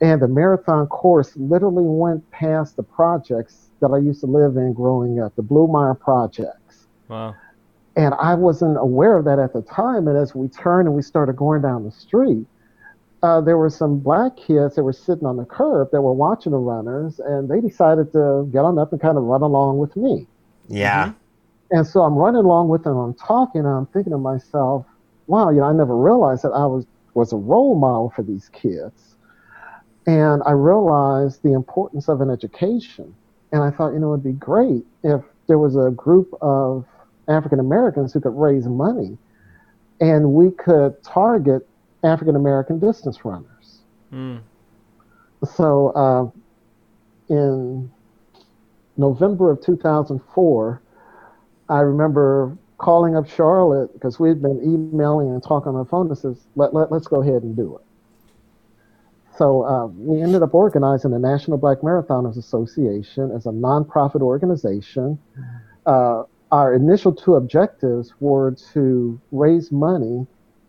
And 0.00 0.22
the 0.22 0.28
marathon 0.28 0.86
course 0.86 1.36
literally 1.36 1.84
went 1.84 2.28
past 2.30 2.76
the 2.76 2.82
projects 2.82 3.68
that 3.80 3.88
I 3.88 3.98
used 3.98 4.20
to 4.20 4.26
live 4.26 4.56
in 4.56 4.72
growing 4.72 5.20
up, 5.20 5.34
the 5.36 5.42
Blumeyer 5.42 5.98
projects. 5.98 6.86
Wow. 7.08 7.34
And 7.96 8.14
I 8.14 8.34
wasn't 8.34 8.76
aware 8.78 9.16
of 9.16 9.24
that 9.24 9.40
at 9.40 9.52
the 9.52 9.62
time. 9.62 10.06
And 10.06 10.16
as 10.16 10.34
we 10.34 10.48
turned 10.48 10.86
and 10.86 10.94
we 10.94 11.02
started 11.02 11.36
going 11.36 11.62
down 11.62 11.84
the 11.84 11.90
street, 11.90 12.46
uh, 13.22 13.40
there 13.40 13.56
were 13.56 13.70
some 13.70 13.98
black 13.98 14.36
kids 14.36 14.76
that 14.76 14.84
were 14.84 14.92
sitting 14.92 15.26
on 15.26 15.36
the 15.36 15.44
curb 15.44 15.90
that 15.90 16.00
were 16.00 16.12
watching 16.12 16.52
the 16.52 16.58
runners, 16.58 17.18
and 17.18 17.48
they 17.48 17.60
decided 17.60 18.12
to 18.12 18.48
get 18.52 18.60
on 18.60 18.78
up 18.78 18.92
and 18.92 19.00
kind 19.00 19.18
of 19.18 19.24
run 19.24 19.42
along 19.42 19.78
with 19.78 19.96
me. 19.96 20.26
yeah. 20.68 21.12
And 21.70 21.86
so 21.86 22.00
I'm 22.00 22.14
running 22.14 22.44
along 22.44 22.68
with 22.68 22.84
them, 22.84 22.96
I'm 22.96 23.12
talking, 23.14 23.60
and 23.60 23.68
I'm 23.68 23.86
thinking 23.86 24.12
to 24.12 24.18
myself, 24.18 24.86
wow, 25.26 25.50
you 25.50 25.58
know, 25.58 25.64
I 25.64 25.72
never 25.74 25.94
realized 25.94 26.42
that 26.44 26.52
I 26.52 26.64
was, 26.64 26.86
was 27.12 27.32
a 27.32 27.36
role 27.36 27.74
model 27.74 28.10
for 28.16 28.22
these 28.22 28.48
kids. 28.50 29.16
And 30.08 30.42
I 30.46 30.52
realized 30.52 31.42
the 31.42 31.52
importance 31.52 32.08
of 32.08 32.22
an 32.22 32.30
education. 32.30 33.14
And 33.52 33.62
I 33.62 33.70
thought, 33.70 33.92
you 33.92 33.98
know, 33.98 34.14
it'd 34.14 34.24
be 34.24 34.32
great 34.32 34.86
if 35.04 35.20
there 35.48 35.58
was 35.58 35.76
a 35.76 35.90
group 35.90 36.32
of 36.40 36.86
African 37.28 37.60
Americans 37.60 38.14
who 38.14 38.20
could 38.20 38.34
raise 38.34 38.66
money 38.66 39.18
and 40.00 40.32
we 40.32 40.50
could 40.52 41.02
target 41.02 41.68
African 42.02 42.36
American 42.36 42.78
distance 42.78 43.22
runners. 43.22 43.80
Mm. 44.10 44.40
So 45.44 45.88
uh, 45.88 46.30
in 47.28 47.90
November 48.96 49.50
of 49.50 49.62
2004, 49.62 50.82
I 51.68 51.80
remember 51.80 52.56
calling 52.78 53.14
up 53.14 53.28
Charlotte 53.28 53.92
because 53.92 54.18
we'd 54.18 54.40
been 54.40 54.60
emailing 54.62 55.28
and 55.28 55.42
talking 55.42 55.68
on 55.68 55.78
the 55.78 55.84
phone 55.84 56.08
and 56.08 56.16
says, 56.16 56.46
let, 56.56 56.72
let, 56.72 56.90
let's 56.90 57.08
go 57.08 57.20
ahead 57.20 57.42
and 57.42 57.54
do 57.54 57.76
it. 57.76 57.84
So 59.38 59.64
uh, 59.64 59.86
we 59.86 60.20
ended 60.20 60.42
up 60.42 60.52
organizing 60.52 61.12
the 61.12 61.18
National 61.20 61.58
Black 61.58 61.78
Marathoners 61.78 62.36
Association 62.36 63.30
as 63.30 63.46
a 63.46 63.50
nonprofit 63.50 64.20
organization. 64.20 65.16
Uh, 65.86 66.24
our 66.50 66.74
initial 66.74 67.12
two 67.12 67.36
objectives 67.36 68.14
were 68.18 68.56
to 68.72 69.20
raise 69.30 69.70
money 69.70 70.26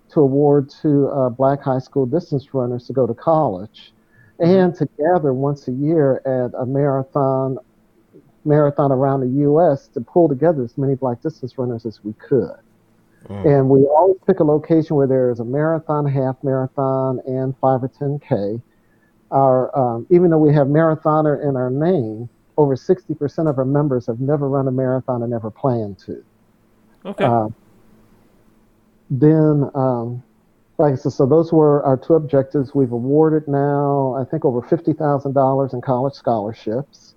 to 0.09 0.19
award 0.19 0.69
to 0.83 1.07
uh, 1.07 1.29
black 1.29 1.63
high 1.63 1.79
school 1.79 2.05
distance 2.05 2.53
runners 2.53 2.85
to 2.85 2.93
go 2.93 3.07
to 3.07 3.13
college 3.15 3.91
and 4.37 4.75
to 4.75 4.87
gather 4.97 5.33
once 5.33 5.67
a 5.67 5.71
year 5.71 6.21
at 6.25 6.53
a 6.59 6.65
marathon 6.65 7.57
marathon 8.45 8.91
around 8.91 9.21
the 9.21 9.41
U.S. 9.41 9.87
to 9.89 10.01
pull 10.01 10.29
together 10.29 10.63
as 10.63 10.77
many 10.77 10.95
black 10.95 11.21
distance 11.21 11.57
runners 11.57 11.85
as 11.85 12.03
we 12.03 12.13
could. 12.13 12.55
Mm. 13.27 13.45
And 13.45 13.69
we 13.69 13.81
always 13.81 14.17
pick 14.25 14.39
a 14.39 14.43
location 14.43 14.95
where 14.95 15.07
there 15.07 15.29
is 15.29 15.39
a 15.39 15.45
marathon, 15.45 16.05
half 16.05 16.37
marathon, 16.43 17.19
and 17.27 17.55
five 17.57 17.83
or 17.83 17.89
ten 17.89 18.19
k. 18.19 18.61
Our 19.31 19.77
um, 19.77 20.07
even 20.09 20.31
though 20.31 20.37
we 20.37 20.53
have 20.53 20.67
marathoner 20.67 21.41
in 21.47 21.55
our 21.55 21.69
name, 21.69 22.29
over 22.57 22.75
60% 22.75 23.49
of 23.49 23.57
our 23.57 23.65
members 23.65 24.07
have 24.07 24.19
never 24.19 24.49
run 24.49 24.67
a 24.67 24.71
marathon 24.71 25.21
and 25.21 25.31
never 25.31 25.51
plan 25.51 25.95
to. 26.05 26.23
Okay. 27.05 27.23
Uh, 27.23 27.49
then 29.09 29.69
um, 29.75 30.23
like 30.79 30.93
I 30.93 30.95
said, 30.95 31.11
so 31.11 31.25
those 31.25 31.51
were 31.51 31.83
our 31.83 31.97
two 31.97 32.13
objectives. 32.13 32.73
We've 32.73 32.91
awarded 32.91 33.47
now, 33.47 34.15
I 34.19 34.23
think, 34.23 34.45
over 34.45 34.61
fifty 34.61 34.93
thousand 34.93 35.33
dollars 35.33 35.73
in 35.73 35.81
college 35.81 36.13
scholarships. 36.13 37.15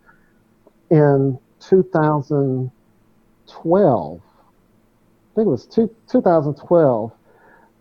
In 0.90 1.38
2012, 1.60 4.20
I 5.32 5.34
think 5.34 5.46
it 5.46 5.50
was 5.50 5.66
two, 5.66 5.90
2012, 6.10 7.12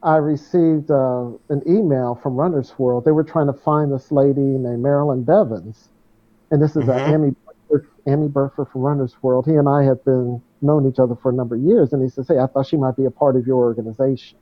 I 0.03 0.15
received 0.15 0.89
uh, 0.89 1.27
an 1.49 1.61
email 1.67 2.15
from 2.15 2.35
Runner's 2.35 2.79
World. 2.79 3.03
They 3.03 3.11
were 3.11 3.25
trying 3.25 3.47
to 3.47 3.53
find 3.53 3.91
this 3.91 4.09
lady 4.11 4.39
named 4.41 4.81
Marilyn 4.81 5.25
Bevans, 5.25 5.89
and 6.49 6.61
this 6.61 6.77
is 6.77 6.87
uh, 6.87 6.93
Mhm. 6.93 7.13
Amby 7.13 7.35
Burfoot, 7.69 7.85
Amby 8.07 8.29
Burfoot 8.31 8.69
from 8.71 8.81
Runner's 8.81 9.21
World. 9.21 9.45
He 9.45 9.55
and 9.55 9.67
I 9.67 9.83
had 9.83 10.03
been 10.05 10.41
known 10.61 10.87
each 10.87 10.97
other 10.97 11.13
for 11.15 11.29
a 11.29 11.33
number 11.33 11.55
of 11.55 11.61
years, 11.61 11.91
and 11.91 12.01
he 12.01 12.07
says, 12.07 12.27
"Hey, 12.29 12.39
I 12.39 12.47
thought 12.47 12.67
she 12.67 12.77
might 12.77 12.95
be 12.95 13.05
a 13.05 13.11
part 13.11 13.35
of 13.35 13.45
your 13.45 13.57
organization." 13.57 14.39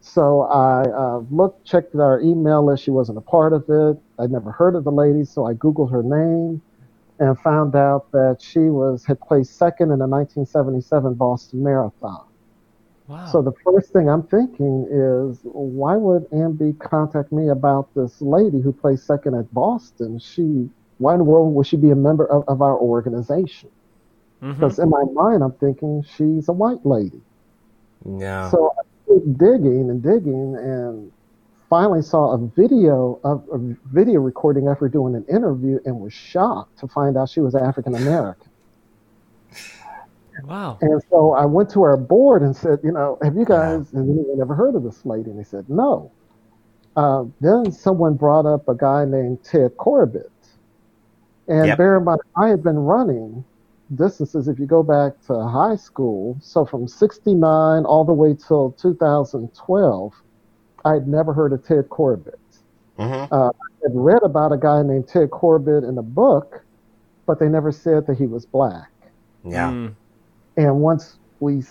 So 0.00 0.42
I 0.42 0.82
uh, 0.82 1.22
looked, 1.30 1.64
checked 1.64 1.94
our 1.96 2.20
email 2.20 2.64
list. 2.64 2.84
She 2.84 2.90
wasn't 2.90 3.18
a 3.18 3.22
part 3.22 3.52
of 3.52 3.68
it. 3.68 3.98
I'd 4.18 4.30
never 4.30 4.52
heard 4.52 4.76
of 4.76 4.84
the 4.84 4.92
lady, 4.92 5.24
so 5.24 5.46
I 5.46 5.54
googled 5.54 5.90
her 5.90 6.02
name 6.02 6.62
and 7.18 7.38
found 7.38 7.74
out 7.76 8.10
that 8.12 8.38
she 8.40 8.60
was 8.70 9.04
had 9.04 9.20
placed 9.20 9.56
second 9.56 9.90
in 9.92 9.98
the 9.98 10.06
1977 10.06 11.14
Boston 11.14 11.62
Marathon. 11.62 12.24
Wow. 13.08 13.26
So 13.26 13.42
the 13.42 13.52
first 13.64 13.92
thing 13.92 14.08
I'm 14.08 14.22
thinking 14.22 14.86
is, 14.90 15.40
why 15.44 15.96
would 15.96 16.28
Amby 16.30 16.78
contact 16.78 17.32
me 17.32 17.48
about 17.48 17.92
this 17.94 18.20
lady 18.22 18.60
who 18.60 18.72
placed 18.72 19.06
second 19.06 19.34
at 19.34 19.52
Boston? 19.52 20.18
She, 20.18 20.70
why 20.98 21.12
in 21.14 21.18
the 21.18 21.24
world 21.24 21.54
would 21.54 21.66
she 21.66 21.76
be 21.76 21.90
a 21.90 21.96
member 21.96 22.24
of, 22.26 22.44
of 22.48 22.62
our 22.62 22.78
organization? 22.78 23.70
Mhm. 24.42 24.54
Because 24.54 24.78
in 24.78 24.88
my 24.90 25.04
mind, 25.12 25.42
I'm 25.42 25.52
thinking 25.52 26.02
she's 26.02 26.48
a 26.48 26.52
white 26.52 26.84
lady. 26.84 27.20
Yeah. 28.04 28.50
So 28.50 28.72
I 28.78 28.82
kept 29.12 29.38
digging 29.38 29.90
and 29.90 30.02
digging, 30.02 30.56
and 30.56 31.10
finally 31.74 32.02
saw 32.02 32.34
a 32.34 32.38
video 32.56 33.18
of 33.24 33.44
a 33.52 33.58
video 33.92 34.20
recording 34.20 34.68
of 34.68 34.78
her 34.78 34.88
doing 34.88 35.16
an 35.16 35.24
interview, 35.28 35.80
and 35.84 35.98
was 35.98 36.12
shocked 36.12 36.78
to 36.78 36.86
find 36.86 37.16
out 37.16 37.28
she 37.28 37.40
was 37.40 37.56
African 37.56 37.96
American. 37.96 38.52
wow. 40.44 40.78
And 40.80 41.02
so 41.10 41.32
I 41.32 41.46
went 41.46 41.70
to 41.70 41.82
our 41.82 41.96
board 41.96 42.42
and 42.42 42.54
said, 42.54 42.78
you 42.84 42.92
know, 42.92 43.18
have 43.22 43.34
you 43.34 43.44
guys 43.44 43.90
have 43.90 44.04
anyone 44.04 44.38
ever 44.40 44.54
heard 44.54 44.76
of 44.76 44.84
this 44.84 45.04
lady? 45.04 45.30
And 45.30 45.38
they 45.40 45.44
said, 45.44 45.68
no. 45.68 46.12
Uh, 46.94 47.24
then 47.40 47.72
someone 47.72 48.14
brought 48.14 48.46
up 48.46 48.68
a 48.68 48.76
guy 48.76 49.04
named 49.04 49.42
Ted 49.42 49.72
Corbett. 49.76 50.30
And 51.48 51.66
Yep. 51.70 51.78
bear 51.78 51.98
in 51.98 52.04
mind, 52.04 52.20
I 52.36 52.48
had 52.50 52.62
been 52.62 52.78
running 52.78 53.44
distances, 53.96 54.46
if 54.46 54.60
you 54.60 54.66
go 54.66 54.84
back 54.84 55.20
to 55.26 55.46
high 55.48 55.76
school, 55.76 56.38
so 56.40 56.64
from 56.64 56.86
69 56.86 57.84
all 57.84 58.04
the 58.04 58.12
way 58.12 58.36
till 58.46 58.72
2012, 58.80 60.12
I 60.84 60.94
had 60.94 61.08
never 61.08 61.32
heard 61.32 61.52
of 61.52 61.64
Ted 61.66 61.88
Corbett. 61.88 62.38
Mhm. 62.98 63.28
I 63.32 63.50
had 63.82 63.92
read 63.94 64.22
about 64.22 64.52
a 64.52 64.56
guy 64.56 64.82
named 64.82 65.08
Ted 65.08 65.30
Corbett 65.30 65.82
in 65.84 65.98
a 65.98 66.02
book, 66.02 66.62
but 67.26 67.38
they 67.40 67.48
never 67.48 67.72
said 67.72 68.06
that 68.06 68.18
he 68.18 68.26
was 68.26 68.46
black. 68.46 68.90
Yeah. 69.44 69.70
Mm. 69.70 69.94
And 70.56 70.80
once 70.80 71.16
we 71.40 71.62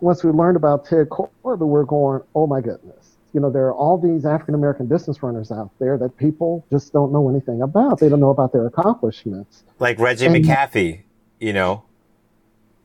once 0.00 0.24
we 0.24 0.30
learned 0.30 0.56
about 0.56 0.86
Ted 0.86 1.10
Corbett, 1.10 1.66
we're 1.66 1.84
going, 1.84 2.22
oh 2.34 2.46
my 2.46 2.60
goodness. 2.60 3.16
You 3.32 3.40
know, 3.40 3.50
there 3.50 3.66
are 3.66 3.74
all 3.74 3.96
these 3.98 4.24
African 4.26 4.54
American 4.54 4.88
distance 4.88 5.22
runners 5.22 5.52
out 5.52 5.70
there 5.78 5.96
that 5.98 6.16
people 6.16 6.64
just 6.70 6.92
don't 6.92 7.12
know 7.12 7.28
anything 7.28 7.62
about. 7.62 8.00
They 8.00 8.08
don't 8.08 8.18
know 8.20 8.30
about 8.30 8.52
their 8.52 8.66
accomplishments. 8.66 9.62
Like 9.78 9.98
Reggie 10.00 10.26
And- 10.26 10.34
McAfee, 10.34 11.02
you 11.38 11.52
know, 11.52 11.82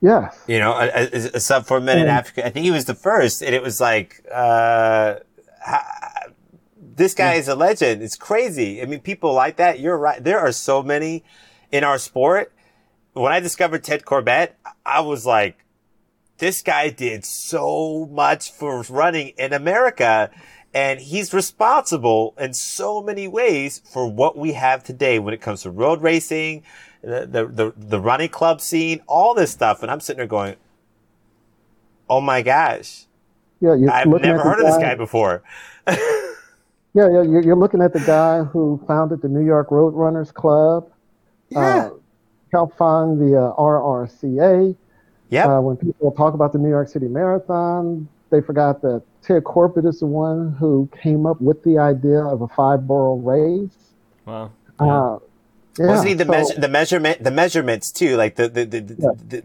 Yes. 0.02 0.44
you 0.48 0.60
know, 0.60 0.74
a, 0.74 0.86
a, 0.88 1.08
a 1.36 1.40
sub 1.40 1.66
four 1.66 1.80
minute 1.80 2.08
African. 2.08 2.44
I 2.44 2.50
think 2.52 2.64
he 2.66 2.70
was 2.72 2.86
the 2.86 2.94
first, 2.94 3.42
and 3.42 3.56
it 3.56 3.64
was 3.64 3.82
like, 3.82 4.24
uh, 4.32 4.36
ha- 5.16 5.20
this 6.96 7.14
guy 7.14 7.34
is 7.36 7.48
a 7.48 7.56
legend. 7.56 8.02
It's 8.02 8.16
crazy. 8.16 8.82
I 8.82 8.86
mean, 8.86 9.02
people 9.02 9.34
like 9.34 9.58
that. 9.58 9.80
You're 9.80 9.98
right. 9.98 10.24
There 10.24 10.40
are 10.40 10.52
so 10.52 10.82
many 10.82 11.24
in 11.72 11.84
our 11.84 11.98
sport. 11.98 12.54
When 13.14 13.32
I 13.32 13.40
discovered 13.40 13.84
Ted 13.84 14.06
Corbett, 14.06 14.58
I 14.86 15.02
was 15.02 15.26
like, 15.26 15.66
this 16.38 16.62
guy 16.62 16.90
did 16.90 17.24
so 17.24 18.08
much 18.12 18.52
for 18.52 18.82
running 18.90 19.30
in 19.38 19.54
America. 19.54 20.30
And 20.74 21.00
he's 21.00 21.34
responsible 21.34 22.34
in 22.38 22.54
so 22.54 23.02
many 23.02 23.28
ways 23.28 23.82
for 23.86 24.12
what 24.12 24.38
we 24.38 24.54
have 24.54 24.84
today 24.84 25.20
when 25.20 25.34
it 25.34 25.40
comes 25.40 25.62
to 25.62 25.72
road 25.72 26.02
racing, 26.02 26.64
the, 27.02 27.26
the, 27.26 27.46
the, 27.48 27.74
the 27.78 28.00
running 28.00 28.30
club 28.30 28.60
scene, 28.60 29.02
all 29.08 29.34
this 29.34 29.52
stuff. 29.52 29.82
And 29.82 29.92
I'm 29.92 30.02
sitting 30.02 30.18
there 30.18 30.28
going, 30.28 30.56
Oh 32.10 32.22
my 32.22 32.42
gosh. 32.42 33.05
Yeah, 33.66 33.76
you're 33.76 33.92
I've 33.92 34.08
never 34.08 34.18
at 34.18 34.38
the 34.38 34.44
heard 34.44 34.60
of 34.60 34.66
this 34.68 34.78
guy 34.78 34.96
before. 34.96 35.44
Yeah, 36.98 37.10
yeah, 37.10 37.24
you're, 37.24 37.44
you're 37.44 37.56
looking 37.58 37.82
at 37.82 37.92
the 37.92 38.00
guy 38.00 38.42
who 38.42 38.82
founded 38.88 39.22
the 39.22 39.28
New 39.28 39.46
York 39.46 39.70
Road 39.70 39.90
Runners 39.90 40.32
Club. 40.32 40.90
Yeah. 41.50 41.60
Uh, 41.60 41.90
helped 42.54 42.78
found 42.78 43.20
the 43.20 43.38
uh, 43.38 43.54
RRCA. 43.56 44.74
Yep. 45.30 45.46
Uh, 45.46 45.60
when 45.60 45.76
people 45.76 46.10
talk 46.14 46.34
about 46.34 46.54
the 46.54 46.58
New 46.58 46.70
York 46.70 46.88
City 46.88 47.10
Marathon, 47.10 48.08
they 48.30 48.40
forgot 48.40 48.82
that 48.84 49.04
Ted 49.24 49.44
Corbett 49.44 49.84
is 49.84 50.00
the 50.00 50.06
one 50.06 50.56
who 50.58 50.90
came 51.04 51.26
up 51.26 51.42
with 51.42 51.62
the 51.64 51.78
idea 51.80 52.20
of 52.24 52.42
a 52.42 52.48
five 52.48 52.88
borough 52.88 53.16
race. 53.18 53.76
Wow. 54.26 54.52
Uh, 54.80 55.20
yeah, 55.78 55.88
Wasn't 55.88 56.08
he 56.08 56.14
the 56.14 56.24
so- 56.24 56.32
measure, 56.32 56.60
the 56.62 56.70
measurement, 56.70 57.24
the 57.26 57.32
measurements 57.32 57.92
too, 57.92 58.16
like 58.16 58.36
the, 58.36 58.48
the, 58.48 58.64
the, 58.64 58.80
the, 58.80 58.96
Yeah. 58.98 59.10
the 59.28 59.44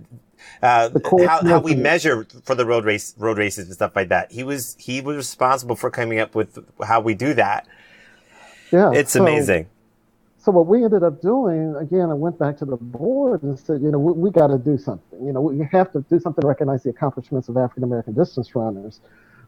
uh, 0.63 0.91
how, 1.27 1.43
how 1.45 1.61
we 1.61 1.75
measure 1.75 2.27
for 2.45 2.55
the 2.55 2.65
road 2.67 2.85
race, 2.85 3.15
road 3.19 3.39
races 3.39 3.67
and 3.67 3.75
stuff 3.75 3.95
like 3.97 4.09
that. 4.09 4.31
He 4.33 4.43
was, 4.43 4.77
he 4.79 5.01
was 5.01 5.17
responsible 5.17 5.77
for 5.77 5.91
coming 5.91 6.19
up 6.19 6.35
with 6.35 6.59
how 6.85 7.01
we 7.01 7.15
do 7.15 7.35
that. 7.35 7.67
yeah, 8.73 8.91
It's 8.93 9.13
so- 9.13 9.23
amazing. 9.23 9.67
So 10.43 10.51
what 10.53 10.67
we 10.69 10.83
ended 10.83 11.03
up 11.03 11.21
doing, 11.21 11.77
again, 11.77 12.09
I 12.09 12.15
went 12.15 12.39
back 12.39 12.57
to 12.59 12.65
the 12.65 12.79
board 12.79 13.43
and 13.43 13.59
said, 13.59 13.83
you 13.83 13.91
know, 13.91 13.99
we, 13.99 14.13
we 14.15 14.31
got 14.31 14.47
to 14.47 14.57
do 14.57 14.79
something. 14.79 15.23
You 15.23 15.35
know, 15.35 15.43
we 15.43 15.69
have 15.71 15.93
to 15.93 16.01
do 16.09 16.19
something 16.19 16.41
to 16.41 16.47
recognize 16.49 16.83
the 16.83 16.89
accomplishments 16.89 17.51
of 17.51 17.59
African 17.59 17.85
American 17.85 18.15
distance 18.15 18.55
runners. 18.57 19.01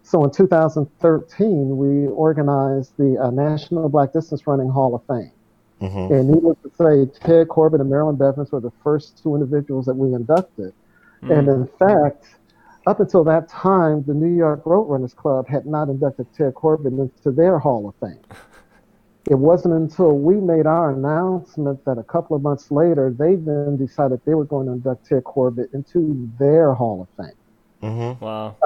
So 0.02 0.22
in 0.22 0.30
2013, 0.32 1.76
we 1.78 2.08
organized 2.08 2.92
the 2.98 3.16
uh, 3.18 3.30
National 3.30 3.88
Black 3.88 4.12
Distance 4.12 4.46
Running 4.46 4.68
Hall 4.68 4.94
of 4.94 5.02
Fame. 5.06 5.30
hmm 5.80 6.12
And 6.12 6.28
needless 6.28 6.58
to 6.62 6.70
say, 6.76 7.06
Ted 7.26 7.48
Corbett 7.48 7.80
and 7.80 7.88
Marilyn 7.88 8.16
Bevans 8.18 8.52
were 8.52 8.60
the 8.60 8.72
first 8.84 9.22
two 9.22 9.34
individuals 9.34 9.86
that 9.86 9.94
we 9.94 10.14
inducted. 10.14 10.74
And 11.28 11.48
in 11.48 11.66
fact, 11.78 12.26
up 12.86 13.00
until 13.00 13.24
that 13.24 13.48
time, 13.48 14.04
the 14.04 14.14
New 14.14 14.34
York 14.36 14.62
Road 14.66 14.84
Runners 14.84 15.14
Club 15.14 15.48
had 15.48 15.66
not 15.66 15.88
inducted 15.88 16.32
Ted 16.34 16.54
Corbett 16.54 16.92
into 16.94 17.30
their 17.32 17.58
Hall 17.58 17.88
of 17.88 17.94
Fame. 18.00 18.20
It 19.30 19.36
wasn't 19.36 19.74
until 19.74 20.18
we 20.18 20.36
made 20.36 20.66
our 20.66 20.92
announcement 20.92 21.84
that 21.84 21.98
a 21.98 22.04
couple 22.04 22.36
of 22.36 22.42
months 22.42 22.70
later, 22.72 23.14
they 23.16 23.36
then 23.36 23.76
decided 23.76 24.20
they 24.26 24.34
were 24.34 24.44
going 24.44 24.66
to 24.66 24.72
induct 24.72 25.06
Ted 25.06 25.24
Corbett 25.24 25.70
into 25.72 26.28
their 26.38 26.74
Hall 26.74 27.02
of 27.02 27.24
Fame. 27.24 27.36
hmm 27.80 28.24
Wow. 28.24 28.56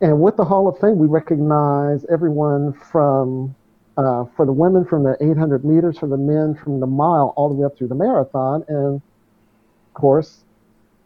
And 0.00 0.20
with 0.20 0.36
the 0.36 0.44
Hall 0.44 0.68
of 0.68 0.78
Fame, 0.78 0.98
we 0.98 1.06
recognize 1.06 2.04
everyone 2.12 2.74
from, 2.74 3.56
uh, 3.96 4.26
for 4.36 4.44
the 4.44 4.52
women 4.52 4.84
from 4.84 5.02
the 5.04 5.16
800 5.20 5.64
meters, 5.64 5.98
for 5.98 6.08
the 6.08 6.18
men 6.18 6.54
from 6.54 6.80
the 6.80 6.86
mile, 6.86 7.32
all 7.36 7.48
the 7.48 7.54
way 7.54 7.64
up 7.64 7.76
through 7.78 7.88
the 7.88 7.94
marathon. 7.94 8.64
And 8.68 8.96
of 8.96 9.94
course, 9.94 10.44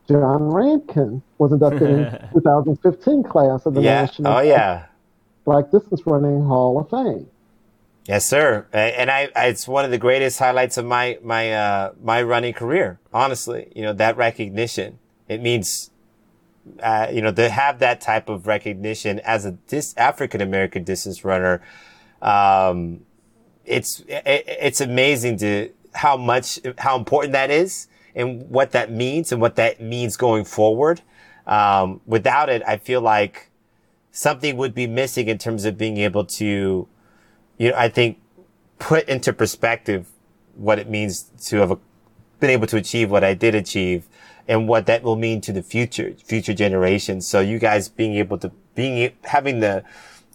Jon 0.08 0.42
Rankin 0.52 1.22
was 1.38 1.52
inducted 1.52 1.82
in 1.82 2.04
2015 2.32 3.22
class 3.24 3.66
of 3.66 3.74
the 3.74 3.82
Yeah. 3.82 4.02
National 4.02 4.32
Oh 4.32 4.40
yeah. 4.40 4.86
Black 5.44 5.70
Distance 5.70 6.02
Running 6.06 6.44
Hall 6.44 6.78
of 6.80 6.88
Fame. 6.90 7.28
Yes, 8.06 8.26
sir. 8.26 8.66
And 8.72 9.10
I, 9.10 9.28
I, 9.36 9.46
it's 9.48 9.68
one 9.68 9.84
of 9.84 9.90
the 9.90 9.98
greatest 9.98 10.38
highlights 10.38 10.78
of 10.78 10.86
my, 10.86 11.18
my, 11.22 11.52
uh, 11.52 11.92
my 12.02 12.22
running 12.22 12.54
career. 12.54 12.98
Honestly, 13.12 13.70
you 13.76 13.82
know, 13.82 13.92
that 13.92 14.16
recognition, 14.16 14.98
it 15.28 15.42
means, 15.42 15.90
uh, 16.82 17.08
you 17.12 17.20
know, 17.20 17.30
to 17.32 17.50
have 17.50 17.80
that 17.80 18.00
type 18.00 18.30
of 18.30 18.46
recognition 18.46 19.20
as 19.20 19.44
a 19.44 19.52
dis- 19.52 19.94
African 19.98 20.40
American 20.40 20.84
distance 20.84 21.22
runner, 21.22 21.60
um, 22.22 23.00
it's, 23.66 24.00
it, 24.08 24.22
it's 24.46 24.80
amazing 24.80 25.36
to 25.38 25.70
how 25.92 26.16
much, 26.16 26.60
how 26.78 26.96
important 26.96 27.32
that 27.34 27.50
is 27.50 27.88
and 28.18 28.50
what 28.50 28.72
that 28.72 28.90
means 28.90 29.30
and 29.30 29.40
what 29.40 29.54
that 29.56 29.80
means 29.80 30.16
going 30.16 30.44
forward. 30.44 31.00
Um, 31.46 32.00
without 32.04 32.50
it, 32.50 32.62
I 32.66 32.76
feel 32.76 33.00
like 33.00 33.50
something 34.10 34.56
would 34.56 34.74
be 34.74 34.88
missing 34.88 35.28
in 35.28 35.38
terms 35.38 35.64
of 35.64 35.78
being 35.78 35.96
able 35.98 36.24
to, 36.24 36.88
you 37.56 37.70
know, 37.70 37.76
I 37.76 37.88
think 37.88 38.18
put 38.80 39.08
into 39.08 39.32
perspective 39.32 40.08
what 40.56 40.80
it 40.80 40.90
means 40.90 41.30
to 41.46 41.58
have 41.58 41.78
been 42.40 42.50
able 42.50 42.66
to 42.66 42.76
achieve 42.76 43.08
what 43.08 43.22
I 43.22 43.34
did 43.34 43.54
achieve 43.54 44.08
and 44.48 44.66
what 44.66 44.86
that 44.86 45.04
will 45.04 45.16
mean 45.16 45.40
to 45.42 45.52
the 45.52 45.62
future, 45.62 46.14
future 46.24 46.54
generations. 46.54 47.28
So 47.28 47.38
you 47.38 47.60
guys 47.60 47.88
being 47.88 48.16
able 48.16 48.38
to, 48.38 48.50
being, 48.74 49.12
having 49.24 49.60
the 49.60 49.84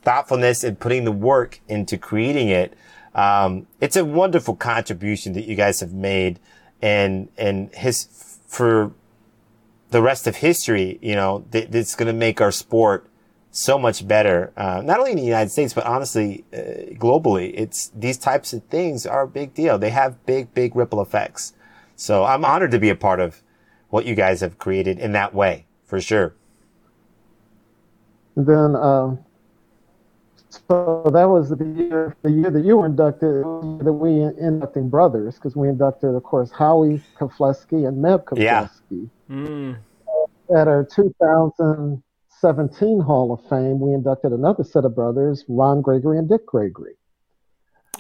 thoughtfulness 0.01 0.63
and 0.63 0.79
putting 0.79 1.03
the 1.03 1.11
work 1.11 1.59
into 1.67 1.97
creating 1.97 2.47
it, 2.47 2.75
um, 3.13 3.67
it's 3.81 3.97
a 3.97 4.05
wonderful 4.05 4.55
contribution 4.55 5.33
that 5.33 5.45
you 5.45 5.55
guys 5.55 5.81
have 5.81 5.93
made 5.93 6.39
and, 6.83 7.29
and 7.37 7.73
his, 7.73 8.09
for 8.45 8.91
the 9.91 10.01
rest 10.01 10.27
of 10.27 10.35
history, 10.35 10.99
you 11.01 11.15
know, 11.15 11.45
th- 11.53 11.69
it's 11.71 11.95
going 11.95 12.07
to 12.07 12.13
make 12.13 12.41
our 12.41 12.51
sport 12.51 13.07
so 13.51 13.79
much 13.79 14.05
better, 14.05 14.51
uh, 14.57 14.81
not 14.83 14.99
only 14.99 15.11
in 15.11 15.17
the 15.17 15.23
United 15.23 15.49
States, 15.49 15.73
but 15.73 15.85
honestly, 15.85 16.43
uh, 16.51 16.57
globally. 16.95 17.53
It's 17.55 17.89
these 17.95 18.17
types 18.17 18.51
of 18.51 18.63
things 18.65 19.05
are 19.05 19.21
a 19.21 19.27
big 19.27 19.53
deal. 19.53 19.77
They 19.77 19.91
have 19.91 20.25
big, 20.25 20.53
big 20.53 20.75
ripple 20.75 21.01
effects. 21.01 21.53
So 21.95 22.25
I'm 22.25 22.43
honored 22.43 22.71
to 22.71 22.79
be 22.79 22.89
a 22.89 22.95
part 22.95 23.21
of 23.21 23.41
what 23.89 24.05
you 24.05 24.13
guys 24.13 24.41
have 24.41 24.57
created 24.57 24.99
in 24.99 25.13
that 25.13 25.33
way, 25.33 25.65
for 25.85 26.01
sure. 26.01 26.33
Then, 28.35 28.75
uh, 28.75 29.15
so 30.67 31.03
that 31.11 31.25
was 31.25 31.49
the 31.49 31.65
year, 31.65 32.15
the 32.21 32.31
year 32.31 32.51
that 32.51 32.63
you 32.63 32.77
were 32.77 32.85
inducted, 32.85 33.43
that 33.85 33.93
we 33.93 34.21
inducting 34.21 34.89
brothers, 34.89 35.35
because 35.35 35.55
we 35.55 35.67
inducted, 35.67 36.13
of 36.13 36.21
course, 36.23 36.51
Hawi 36.51 37.01
Keflezighi 37.17 37.87
and 37.87 38.03
Meb 38.03 38.25
Keflezighi. 38.25 39.09
Yeah. 39.29 39.35
Mm. 39.35 39.77
At 40.55 40.67
our 40.67 40.83
2017 40.83 42.99
Hall 42.99 43.33
of 43.33 43.41
Fame, 43.49 43.79
we 43.79 43.93
inducted 43.93 44.31
another 44.31 44.63
set 44.63 44.85
of 44.85 44.93
brothers, 44.95 45.43
Ron 45.47 45.81
Gregory 45.81 46.19
and 46.19 46.29
Dick 46.29 46.45
Gregory. 46.45 46.93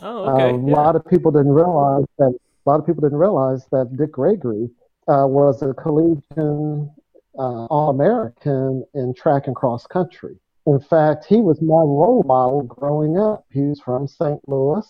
Oh, 0.01 0.29
okay. 0.29 0.43
Uh, 0.43 0.47
a 0.47 0.67
yeah. 0.67 0.75
lot 0.75 0.95
of 0.95 1.05
people 1.05 1.31
didn't 1.31 1.53
realize 1.53 2.05
that. 2.19 2.37
A 2.65 2.69
lot 2.69 2.79
of 2.79 2.85
people 2.85 3.01
didn't 3.01 3.17
realize 3.17 3.65
that 3.73 3.93
Dick 3.97 4.13
Gregory 4.13 4.69
uh, 5.09 5.27
was 5.27 5.61
a 5.61 5.73
collegiate 5.73 6.89
uh, 7.37 7.65
All 7.65 7.89
American 7.89 8.85
in 8.93 9.13
track 9.13 9.47
and 9.47 9.55
cross 9.55 9.85
country. 9.85 10.37
In 10.65 10.79
fact, 10.79 11.25
he 11.25 11.41
was 11.41 11.61
my 11.61 11.73
role 11.73 12.23
model 12.25 12.63
growing 12.63 13.17
up. 13.17 13.45
He 13.51 13.61
was 13.61 13.81
from 13.81 14.07
St. 14.07 14.39
Louis, 14.47 14.85